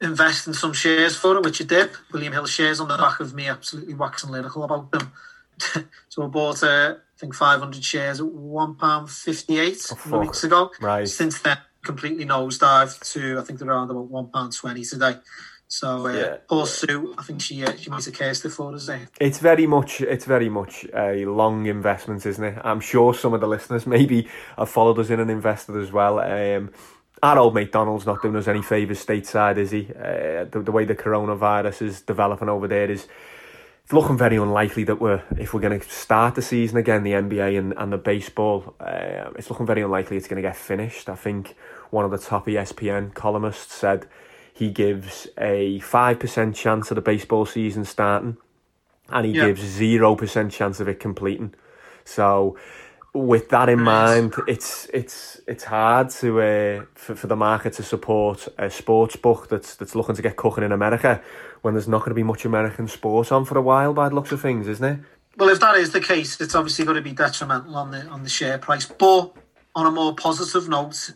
invest 0.00 0.46
in 0.46 0.54
some 0.54 0.72
shares 0.72 1.14
for 1.14 1.34
her, 1.34 1.42
which 1.42 1.60
I 1.60 1.64
did. 1.66 1.90
William 2.10 2.32
Hill 2.32 2.46
shares 2.46 2.80
on 2.80 2.88
the 2.88 2.96
back 2.96 3.20
of 3.20 3.34
me, 3.34 3.48
absolutely 3.48 3.92
waxing 3.92 4.30
lyrical 4.30 4.64
about 4.64 4.90
them. 4.90 5.12
so 6.08 6.22
I 6.22 6.26
bought 6.26 6.62
uh, 6.62 6.94
think 7.20 7.34
500 7.34 7.84
shares 7.84 8.20
at 8.20 8.26
one 8.26 8.74
pound 8.76 9.10
58 9.10 9.86
Oh, 9.92 9.94
fuck. 9.94 10.20
weeks 10.20 10.42
ago. 10.44 10.70
Right. 10.80 11.08
Since 11.08 11.40
then, 11.42 11.58
completely 11.84 12.24
nosedived 12.26 13.12
to 13.12 13.38
I 13.38 13.42
think 13.42 13.58
they're 13.58 13.68
around 13.68 13.90
about 13.90 14.08
one 14.10 14.28
pound 14.30 14.52
twenty 14.54 14.84
today. 14.84 15.16
So 15.68 16.06
uh, 16.08 16.12
Yeah. 16.12 16.36
poor 16.48 16.66
Sue, 16.66 17.14
I 17.16 17.22
think 17.22 17.40
she 17.40 17.64
uh, 17.64 17.76
she 17.76 17.90
might 17.90 18.04
have 18.04 18.14
cased 18.14 18.44
it 18.44 18.50
for 18.50 18.74
us 18.74 18.86
there. 18.86 19.08
It's 19.20 19.38
very 19.38 19.66
much 19.66 20.00
it's 20.00 20.24
very 20.24 20.48
much 20.48 20.84
a 20.94 21.24
long 21.26 21.66
investment, 21.66 22.26
isn't 22.26 22.42
it? 22.44 22.58
I'm 22.64 22.80
sure 22.80 23.14
some 23.14 23.34
of 23.34 23.40
the 23.40 23.46
listeners 23.48 23.86
maybe 23.86 24.28
have 24.58 24.68
followed 24.68 24.98
us 24.98 25.10
in 25.10 25.20
and 25.20 25.30
invested 25.30 25.76
as 25.76 25.92
well. 25.92 26.18
Um, 26.18 26.70
our 27.22 27.38
old 27.38 27.54
mate 27.54 27.70
Donald's 27.70 28.06
not 28.06 28.20
doing 28.22 28.34
us 28.36 28.48
any 28.48 28.62
favours 28.62 29.04
stateside, 29.04 29.58
is 29.58 29.70
he? 29.70 29.88
Uh, 29.94 30.44
the, 30.50 30.62
the 30.64 30.72
way 30.72 30.84
the 30.86 30.94
coronavirus 30.96 31.82
is 31.82 32.00
developing 32.00 32.48
over 32.48 32.66
there 32.66 32.90
is 32.90 33.06
it's 33.90 33.94
looking 33.96 34.16
very 34.16 34.36
unlikely 34.36 34.84
that 34.84 35.00
we're 35.00 35.20
if 35.36 35.52
we're 35.52 35.58
going 35.60 35.80
to 35.80 35.90
start 35.90 36.36
the 36.36 36.42
season 36.42 36.78
again, 36.78 37.02
the 37.02 37.10
NBA 37.10 37.58
and, 37.58 37.74
and 37.76 37.92
the 37.92 37.98
baseball. 37.98 38.76
Uh, 38.78 39.30
it's 39.36 39.50
looking 39.50 39.66
very 39.66 39.82
unlikely 39.82 40.16
it's 40.16 40.28
going 40.28 40.40
to 40.40 40.48
get 40.48 40.56
finished. 40.56 41.08
I 41.08 41.16
think 41.16 41.56
one 41.90 42.04
of 42.04 42.12
the 42.12 42.18
top 42.18 42.46
ESPN 42.46 43.12
columnists 43.14 43.74
said 43.74 44.06
he 44.54 44.70
gives 44.70 45.26
a 45.36 45.80
five 45.80 46.20
percent 46.20 46.54
chance 46.54 46.92
of 46.92 46.94
the 46.94 47.00
baseball 47.00 47.46
season 47.46 47.84
starting 47.84 48.36
and 49.08 49.26
he 49.26 49.32
Yeah. 49.32 49.46
gives 49.46 49.62
zero 49.62 50.14
percent 50.14 50.52
chance 50.52 50.78
of 50.78 50.86
it 50.88 51.00
completing. 51.00 51.52
So, 52.04 52.56
with 53.12 53.48
that 53.48 53.68
in 53.68 53.80
mind, 53.80 54.34
it's 54.46 54.86
it's 54.92 55.40
it's 55.46 55.64
hard 55.64 56.10
to 56.10 56.40
uh, 56.40 56.84
for, 56.94 57.14
for 57.14 57.26
the 57.26 57.36
market 57.36 57.72
to 57.74 57.82
support 57.82 58.46
a 58.58 58.70
sports 58.70 59.16
book 59.16 59.48
that's 59.48 59.74
that's 59.76 59.94
looking 59.94 60.14
to 60.14 60.22
get 60.22 60.36
cooking 60.36 60.64
in 60.64 60.72
America 60.72 61.20
when 61.62 61.74
there's 61.74 61.88
not 61.88 61.98
going 62.00 62.10
to 62.10 62.14
be 62.14 62.22
much 62.22 62.44
American 62.44 62.88
sport 62.88 63.32
on 63.32 63.44
for 63.44 63.58
a 63.58 63.62
while 63.62 63.92
by 63.92 64.08
the 64.08 64.14
looks 64.14 64.32
of 64.32 64.40
things, 64.40 64.66
isn't 64.68 64.84
it? 64.84 65.00
Well, 65.36 65.48
if 65.48 65.60
that 65.60 65.76
is 65.76 65.92
the 65.92 66.00
case, 66.00 66.40
it's 66.40 66.54
obviously 66.54 66.84
going 66.84 66.96
to 66.96 67.02
be 67.02 67.12
detrimental 67.12 67.76
on 67.76 67.90
the 67.90 68.06
on 68.06 68.22
the 68.22 68.28
share 68.30 68.58
price. 68.58 68.86
But 68.86 69.32
on 69.74 69.86
a 69.86 69.90
more 69.90 70.14
positive 70.14 70.68
note, 70.68 71.12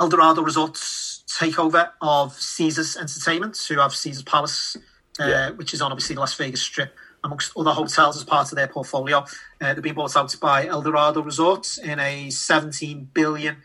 Eldorado 0.00 0.42
Resorts 0.42 1.24
takeover 1.28 1.90
of 2.00 2.32
Caesars 2.34 2.96
Entertainment, 2.96 3.58
who 3.68 3.78
have 3.78 3.94
Caesars 3.94 4.22
Palace, 4.22 4.76
uh, 5.20 5.26
Yeah. 5.26 5.50
which 5.50 5.74
is 5.74 5.82
on 5.82 5.92
obviously 5.92 6.14
the 6.14 6.20
Las 6.20 6.34
Vegas 6.34 6.62
Strip, 6.62 6.96
amongst 7.26 7.52
other 7.56 7.72
hotels 7.72 8.16
as 8.16 8.24
part 8.24 8.50
of 8.50 8.56
their 8.56 8.68
portfolio. 8.68 9.24
Uh, 9.60 9.74
they've 9.74 9.82
been 9.82 9.94
bought 9.94 10.16
out 10.16 10.34
by 10.40 10.66
Eldorado 10.66 11.20
Resorts 11.20 11.76
in 11.76 11.98
a 11.98 12.28
$17 12.28 13.08
billion 13.12 13.56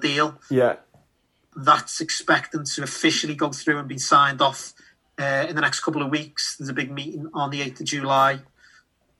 deal. 0.00 0.40
Yeah. 0.50 0.76
That's 1.56 2.00
expecting 2.00 2.64
to 2.64 2.82
officially 2.82 3.34
go 3.34 3.50
through 3.50 3.78
and 3.78 3.88
be 3.88 3.98
signed 3.98 4.42
off 4.42 4.74
uh, 5.18 5.46
in 5.48 5.54
the 5.54 5.62
next 5.62 5.80
couple 5.80 6.02
of 6.02 6.10
weeks. 6.10 6.56
There's 6.56 6.68
a 6.68 6.74
big 6.74 6.90
meeting 6.90 7.30
on 7.32 7.50
the 7.50 7.60
8th 7.60 7.80
of 7.80 7.86
July 7.86 8.40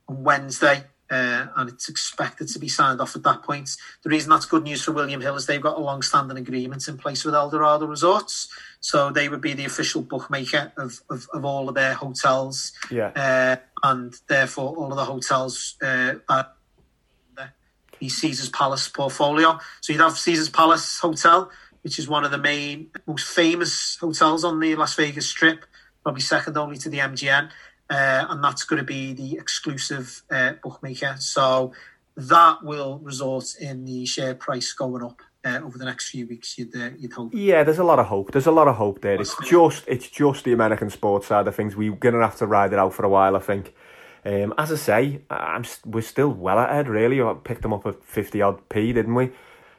on 0.09 0.25
Wednesday, 0.25 0.85
uh, 1.11 1.47
and 1.57 1.71
it's 1.71 1.89
expected 1.89 2.49
to 2.49 2.59
be 2.59 2.69
signed 2.69 3.01
off 3.01 3.17
at 3.17 3.23
that 3.23 3.43
point. 3.43 3.71
The 4.03 4.11
reason 4.11 4.31
that's 4.31 4.47
good 4.47 4.65
news 4.65 4.83
for 4.85 4.93
William 4.93 5.21
Hill 5.21 5.37
is 5.37 5.47
they've 5.47 5.61
got 5.61 5.79
a 5.79 5.81
long-standing 5.81 6.37
agreement 6.37 6.87
in 6.89 6.99
place 6.99 7.25
with 7.25 7.35
Eldorado 7.35 7.87
Resorts, 7.87 8.49
so 8.81 9.11
they 9.11 9.29
would 9.29 9.41
be 9.41 9.55
the 9.55 9.65
official 9.65 10.03
bookmaker 10.03 10.73
of, 10.77 11.01
of, 11.11 11.29
of 11.33 11.45
all 11.45 11.69
of 11.69 11.75
their 11.75 11.95
hotels, 11.95 12.73
Yeah. 12.91 13.09
uh, 13.17 13.57
and 13.83 14.15
therefore 14.29 14.77
all 14.77 14.91
of 14.91 14.97
the 14.97 15.05
hotels 15.05 15.77
uh, 15.83 16.15
that 16.29 16.55
the 18.01 18.09
Caesars 18.09 18.49
Palace 18.51 18.89
portfolio. 18.89 19.59
So 19.81 19.93
you'd 19.93 20.03
have 20.03 20.17
Caesars 20.17 20.49
Palace 20.51 20.99
Hotel, 21.01 21.51
which 21.83 21.99
is 21.99 22.09
one 22.09 22.25
of 22.25 22.31
the 22.31 22.39
main, 22.39 22.91
most 23.07 23.27
famous 23.27 23.97
hotels 24.01 24.45
on 24.45 24.61
the 24.61 24.77
Las 24.77 24.95
Vegas 24.95 25.27
Strip, 25.27 25.65
probably 26.03 26.21
second 26.21 26.57
only 26.57 26.77
to 26.79 26.89
the 26.89 26.99
MGM, 26.99 27.51
uh, 27.91 28.27
and 28.29 28.43
that's 28.43 28.65
going 28.65 28.79
to 28.79 28.85
be 28.85 29.13
the 29.13 29.35
exclusive 29.35 30.23
uh, 30.31 30.53
bookmaker. 30.63 31.17
So 31.19 31.73
that 32.17 32.63
will 32.63 32.99
result 32.99 33.55
in 33.61 33.85
the 33.85 34.05
share 34.07 34.35
price 34.35 34.73
going 34.73 35.03
up 35.05 35.23
uh, 35.45 35.61
over 35.65 35.79
the 35.79 35.85
next 35.85 36.11
few 36.11 36.27
weeks. 36.27 36.59
You'd 36.59 36.75
uh, 36.77 36.91
you'd 36.99 37.13
hope. 37.13 37.33
Yeah, 37.33 37.63
there's 37.65 37.79
a 37.79 37.85
lot 37.85 37.99
of 37.99 38.07
hope. 38.07 38.33
There's 38.33 38.47
a 38.47 38.53
lot 38.53 38.69
of 38.69 38.77
hope 38.77 39.01
there. 39.01 39.21
It's 39.21 39.37
just 39.47 39.85
it's 39.87 40.09
just 40.09 40.45
the 40.45 40.53
American 40.53 40.91
sports 40.91 41.29
side 41.29 41.47
of 41.47 41.55
things. 41.55 41.77
We're 41.77 41.93
gonna 41.93 42.21
have 42.21 42.37
to 42.39 42.47
ride 42.47 42.73
it 42.73 42.79
out 42.79 42.95
for 42.95 43.05
a 43.05 43.09
while, 43.09 43.37
I 43.37 43.41
think. 43.41 43.75
Um, 44.25 44.53
as 44.59 44.73
I 44.73 44.77
say, 44.77 45.23
I'm 45.31 45.65
st- 45.65 45.95
we're 45.95 46.03
still 46.03 46.31
well 46.31 46.59
ahead. 46.59 46.89
Really, 46.89 47.23
I 47.23 47.35
picked 47.43 47.63
them 47.63 47.73
up 47.73 47.87
at 47.87 48.03
fifty 48.05 48.43
odd 48.43 48.69
p, 48.69 48.93
didn't 48.93 49.15
we? 49.15 49.31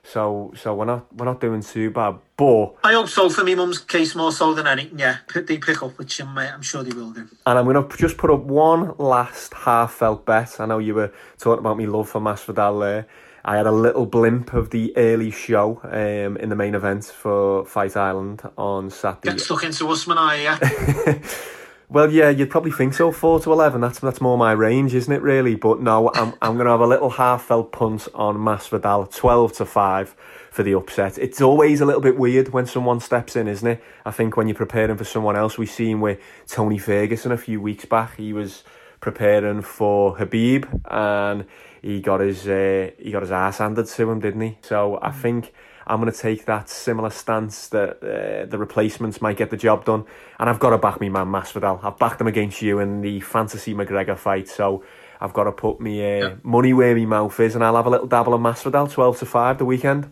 So 0.03 0.53
so 0.55 0.75
we're 0.75 0.85
not 0.85 1.13
we're 1.15 1.25
not 1.25 1.41
doing 1.41 1.61
too 1.61 1.91
bad. 1.91 2.17
But 2.37 2.75
I 2.83 2.93
hope 2.93 3.09
so 3.09 3.29
for 3.29 3.43
me 3.43 3.55
mum's 3.55 3.79
case 3.79 4.15
more 4.15 4.31
so 4.31 4.53
than 4.53 4.67
anything. 4.67 4.97
Yeah, 4.99 5.17
they 5.33 5.57
pick 5.57 5.83
up, 5.83 5.97
which 5.97 6.19
I'm, 6.19 6.37
uh, 6.37 6.41
I'm 6.41 6.61
sure 6.61 6.83
they 6.83 6.95
will 6.95 7.11
do. 7.11 7.27
and 7.45 7.59
I'm 7.59 7.65
gonna 7.65 7.87
just 7.97 8.17
put 8.17 8.31
up 8.31 8.41
one 8.41 8.95
last 8.97 9.53
half 9.53 9.93
felt 9.93 10.25
bet. 10.25 10.59
I 10.59 10.65
know 10.65 10.79
you 10.79 10.95
were 10.95 11.11
talking 11.37 11.59
about 11.59 11.77
me 11.77 11.85
love 11.85 12.09
for 12.09 12.21
Masvidal 12.21 12.79
there. 12.79 13.07
I 13.45 13.55
had 13.55 13.67
a 13.67 13.71
little 13.71 14.05
blimp 14.05 14.53
of 14.53 14.69
the 14.69 14.95
early 14.97 15.31
show 15.31 15.79
um, 15.83 16.37
in 16.37 16.49
the 16.49 16.55
main 16.55 16.75
event 16.75 17.05
for 17.05 17.65
Fight 17.65 17.95
Island 17.95 18.41
on 18.57 18.89
Saturday. 18.89 19.31
Get 19.31 19.39
stuck 19.41 19.63
into 19.63 19.87
Usman, 19.87 20.17
I 20.17 20.41
yeah. 20.41 21.19
Well, 21.91 22.11
yeah, 22.11 22.29
you'd 22.29 22.51
probably 22.51 22.69
think 22.69 22.93
so. 22.93 23.11
Four 23.11 23.39
to 23.39 23.51
eleven. 23.51 23.81
That's 23.81 23.97
that's 23.97 24.21
more 24.21 24.37
my 24.37 24.51
range, 24.51 24.93
isn't 24.93 25.11
it? 25.11 25.23
Really, 25.23 25.55
but 25.55 25.81
no, 25.81 26.11
I'm 26.13 26.35
I'm 26.39 26.53
going 26.53 26.65
to 26.65 26.71
have 26.71 26.81
a 26.81 26.87
little 26.87 27.09
half 27.09 27.45
felt 27.45 27.71
punt 27.71 28.07
on 28.13 28.37
Masvidal, 28.37 29.11
twelve 29.11 29.53
to 29.53 29.65
five 29.65 30.15
for 30.51 30.61
the 30.61 30.75
upset. 30.75 31.17
It's 31.17 31.41
always 31.41 31.81
a 31.81 31.87
little 31.87 32.01
bit 32.01 32.15
weird 32.15 32.49
when 32.49 32.67
someone 32.67 32.99
steps 32.99 33.35
in, 33.35 33.47
isn't 33.47 33.67
it? 33.67 33.83
I 34.05 34.11
think 34.11 34.37
when 34.37 34.47
you're 34.47 34.55
preparing 34.55 34.97
for 34.97 35.03
someone 35.03 35.35
else, 35.35 35.57
we 35.57 35.65
seen 35.65 35.99
with 35.99 36.19
Tony 36.47 36.77
Ferguson 36.77 37.31
a 37.31 37.37
few 37.37 37.59
weeks 37.59 37.85
back. 37.85 38.17
He 38.17 38.33
was 38.33 38.63
preparing 39.01 39.63
for 39.63 40.15
Khabib, 40.15 40.67
and 40.91 41.45
he 41.81 42.01
got 42.01 42.19
his 42.19 42.47
uh, 42.47 42.91
he 42.99 43.11
got 43.11 43.23
his 43.23 43.31
ass 43.31 43.57
handed 43.57 43.87
to 43.87 44.11
him, 44.11 44.19
didn't 44.19 44.41
he? 44.41 44.59
So 44.61 44.99
I 45.01 45.09
think. 45.09 45.53
I'm 45.89 45.99
going 45.99 46.11
to 46.11 46.17
take 46.17 46.45
that 46.45 46.69
similar 46.69 47.09
stance 47.09 47.67
that 47.69 47.97
uh, 48.03 48.45
the 48.45 48.57
replacements 48.57 49.21
might 49.21 49.37
get 49.37 49.49
the 49.49 49.57
job 49.57 49.85
done. 49.85 50.05
And 50.39 50.49
I've 50.49 50.59
got 50.59 50.69
to 50.69 50.77
back 50.77 51.01
me 51.01 51.09
man 51.09 51.27
Masvidal. 51.27 51.83
I've 51.83 51.97
backed 51.97 52.21
him 52.21 52.27
against 52.27 52.61
you 52.61 52.79
in 52.79 53.01
the 53.01 53.19
fantasy 53.19 53.73
McGregor 53.73 54.17
fight. 54.17 54.47
So 54.47 54.83
I've 55.19 55.33
got 55.33 55.45
to 55.45 55.51
put 55.51 55.81
me 55.81 56.21
uh, 56.21 56.35
money 56.43 56.73
where 56.73 56.95
my 56.95 57.05
mouth 57.05 57.39
is 57.39 57.55
and 57.55 57.63
I'll 57.63 57.75
have 57.75 57.87
a 57.87 57.89
little 57.89 58.07
dabble 58.07 58.33
of 58.33 58.41
Masvidal, 58.41 58.91
12 58.91 59.19
to 59.19 59.25
5 59.25 59.57
the 59.57 59.65
weekend. 59.65 60.11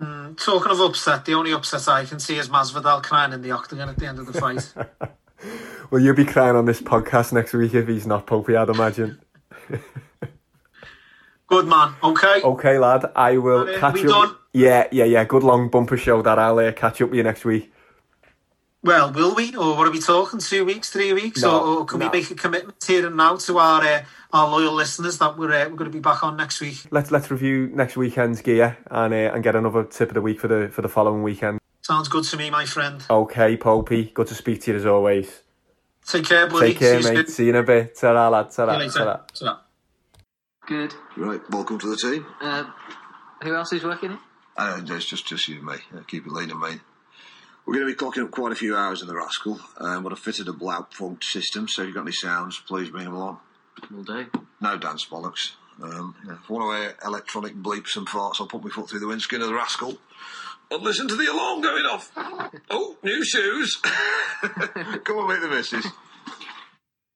Mm, 0.00 0.36
talking 0.42 0.72
of 0.72 0.80
upset, 0.80 1.24
the 1.24 1.34
only 1.34 1.52
upset 1.52 1.86
I 1.88 2.04
can 2.04 2.18
see 2.18 2.38
is 2.38 2.48
Masvidal 2.48 3.02
crying 3.02 3.32
in 3.32 3.42
the 3.42 3.50
octagon 3.50 3.88
at 3.88 3.98
the 3.98 4.06
end 4.06 4.18
of 4.18 4.26
the 4.26 4.40
fight. 4.40 4.72
Well, 5.90 6.02
you'll 6.02 6.16
be 6.16 6.24
crying 6.24 6.56
on 6.56 6.64
this 6.64 6.80
podcast 6.80 7.32
next 7.32 7.52
week 7.52 7.74
if 7.74 7.86
he's 7.86 8.06
not 8.06 8.26
Popey, 8.26 8.56
I'd 8.56 8.68
imagine. 8.68 9.20
Good 11.48 11.66
man. 11.66 11.94
Okay. 12.02 12.42
Okay, 12.42 12.78
lad. 12.78 13.10
I 13.14 13.36
will 13.38 13.68
Uh, 13.68 13.78
catch 13.78 13.94
we 13.94 14.02
you. 14.02 14.08
done? 14.08 14.34
Yeah, 14.52 14.86
yeah, 14.90 15.04
yeah. 15.04 15.24
Good 15.24 15.42
long 15.42 15.68
bumper 15.68 15.96
show 15.96 16.22
that 16.22 16.38
I'll 16.38 16.58
uh, 16.58 16.72
catch 16.72 17.00
up 17.02 17.10
with 17.10 17.16
you 17.18 17.22
next 17.22 17.44
week. 17.44 17.70
Well, 18.82 19.12
will 19.12 19.34
we, 19.34 19.54
or 19.56 19.76
what 19.76 19.86
are 19.86 19.90
we 19.90 19.98
talking? 20.00 20.40
Two 20.40 20.64
weeks, 20.66 20.90
three 20.90 21.12
weeks, 21.14 21.40
No, 21.42 21.58
or, 21.58 21.78
or 21.78 21.84
can 21.86 22.00
no. 22.00 22.06
we 22.10 22.18
make 22.20 22.30
a 22.30 22.34
commitment 22.34 22.82
here 22.86 23.06
and 23.06 23.16
now 23.16 23.36
to 23.36 23.58
our 23.58 23.80
uh, 23.82 24.02
our 24.32 24.48
loyal 24.50 24.74
listeners 24.74 25.16
that 25.18 25.38
we're 25.38 25.52
uh, 25.52 25.68
we're 25.70 25.76
going 25.76 25.90
to 25.90 25.96
be 25.96 26.00
back 26.00 26.22
on 26.22 26.36
next 26.36 26.60
week? 26.60 26.84
Let's 26.90 27.10
let's 27.10 27.30
review 27.30 27.70
next 27.74 27.96
weekend's 27.96 28.42
gear 28.42 28.76
and 28.90 29.14
uh, 29.14 29.32
and 29.34 29.42
get 29.42 29.56
another 29.56 29.84
tip 29.84 30.08
of 30.10 30.14
the 30.14 30.20
week 30.20 30.38
for 30.38 30.48
the 30.48 30.68
for 30.68 30.82
the 30.82 30.88
following 30.90 31.22
weekend. 31.22 31.60
Sounds 31.80 32.08
good 32.08 32.24
to 32.24 32.36
me, 32.36 32.50
my 32.50 32.66
friend. 32.66 33.02
Okay, 33.08 33.56
Popey. 33.56 34.12
Good 34.12 34.26
to 34.28 34.34
speak 34.34 34.60
to 34.62 34.72
you 34.72 34.76
as 34.76 34.84
always. 34.86 35.40
Take 36.06 36.26
care, 36.26 36.46
buddy. 36.46 36.68
Take 36.68 36.78
care, 36.78 37.00
See 37.02 37.14
mate. 37.14 37.28
See 37.30 37.44
you 37.44 37.50
in 37.50 37.56
a 37.56 37.62
bit. 37.62 37.96
Ta-ra, 37.96 38.28
lad. 38.28 38.52
See 38.52 38.60
you 38.62 38.66
Ta-ra. 38.66 38.78
later. 38.78 38.98
Ta-ra. 38.98 39.20
Ta-ra. 39.34 39.58
Good. 40.66 40.94
Right, 41.16 41.42
welcome 41.50 41.78
to 41.78 41.86
the 41.88 41.96
team. 41.96 42.24
Uh, 42.40 42.64
who 43.42 43.54
else 43.54 43.72
is 43.74 43.84
working 43.84 44.12
it? 44.12 44.18
Uh, 44.56 44.80
it's 44.86 45.04
just, 45.04 45.26
just 45.26 45.46
you 45.46 45.56
and 45.56 45.66
me. 45.66 45.74
Uh, 45.94 46.00
keep 46.06 46.26
it 46.26 46.32
lean 46.32 46.50
and 46.50 46.60
mean. 46.60 46.80
We're 47.66 47.74
going 47.74 47.86
to 47.86 47.92
be 47.92 47.98
clocking 47.98 48.24
up 48.24 48.30
quite 48.30 48.52
a 48.52 48.56
few 48.56 48.74
hours 48.74 49.02
in 49.02 49.08
the 49.08 49.14
Rascal. 49.14 49.60
Um, 49.78 50.02
but 50.02 50.12
I've 50.12 50.18
fitted 50.18 50.48
a 50.48 50.52
Blaupunkt 50.52 51.22
system, 51.22 51.68
so 51.68 51.82
if 51.82 51.88
you've 51.88 51.94
got 51.94 52.02
any 52.02 52.12
sounds, 52.12 52.58
please 52.66 52.88
bring 52.88 53.04
them 53.04 53.14
along. 53.14 53.40
Will 53.90 54.04
do. 54.04 54.26
No 54.60 54.78
dance 54.78 55.04
bollocks. 55.04 55.52
Um, 55.82 56.14
yeah, 56.26 56.34
if 56.34 56.50
I 56.50 56.52
want 56.52 56.76
to 56.76 56.82
hear 56.82 56.96
electronic 57.04 57.54
bleeps 57.56 57.96
and 57.96 58.06
farts, 58.06 58.36
I'll 58.40 58.46
put 58.46 58.64
my 58.64 58.70
foot 58.70 58.88
through 58.88 59.00
the 59.00 59.08
windscreen 59.08 59.42
of 59.42 59.48
the 59.48 59.54
Rascal. 59.54 59.98
And 60.70 60.82
listen 60.82 61.08
to 61.08 61.16
the 61.16 61.30
alarm 61.30 61.60
going 61.60 61.84
off. 61.84 62.10
oh, 62.70 62.96
new 63.02 63.22
shoes. 63.22 63.76
Come 63.82 65.18
on, 65.18 65.28
meet 65.28 65.42
the 65.42 65.48
missus. 65.48 65.86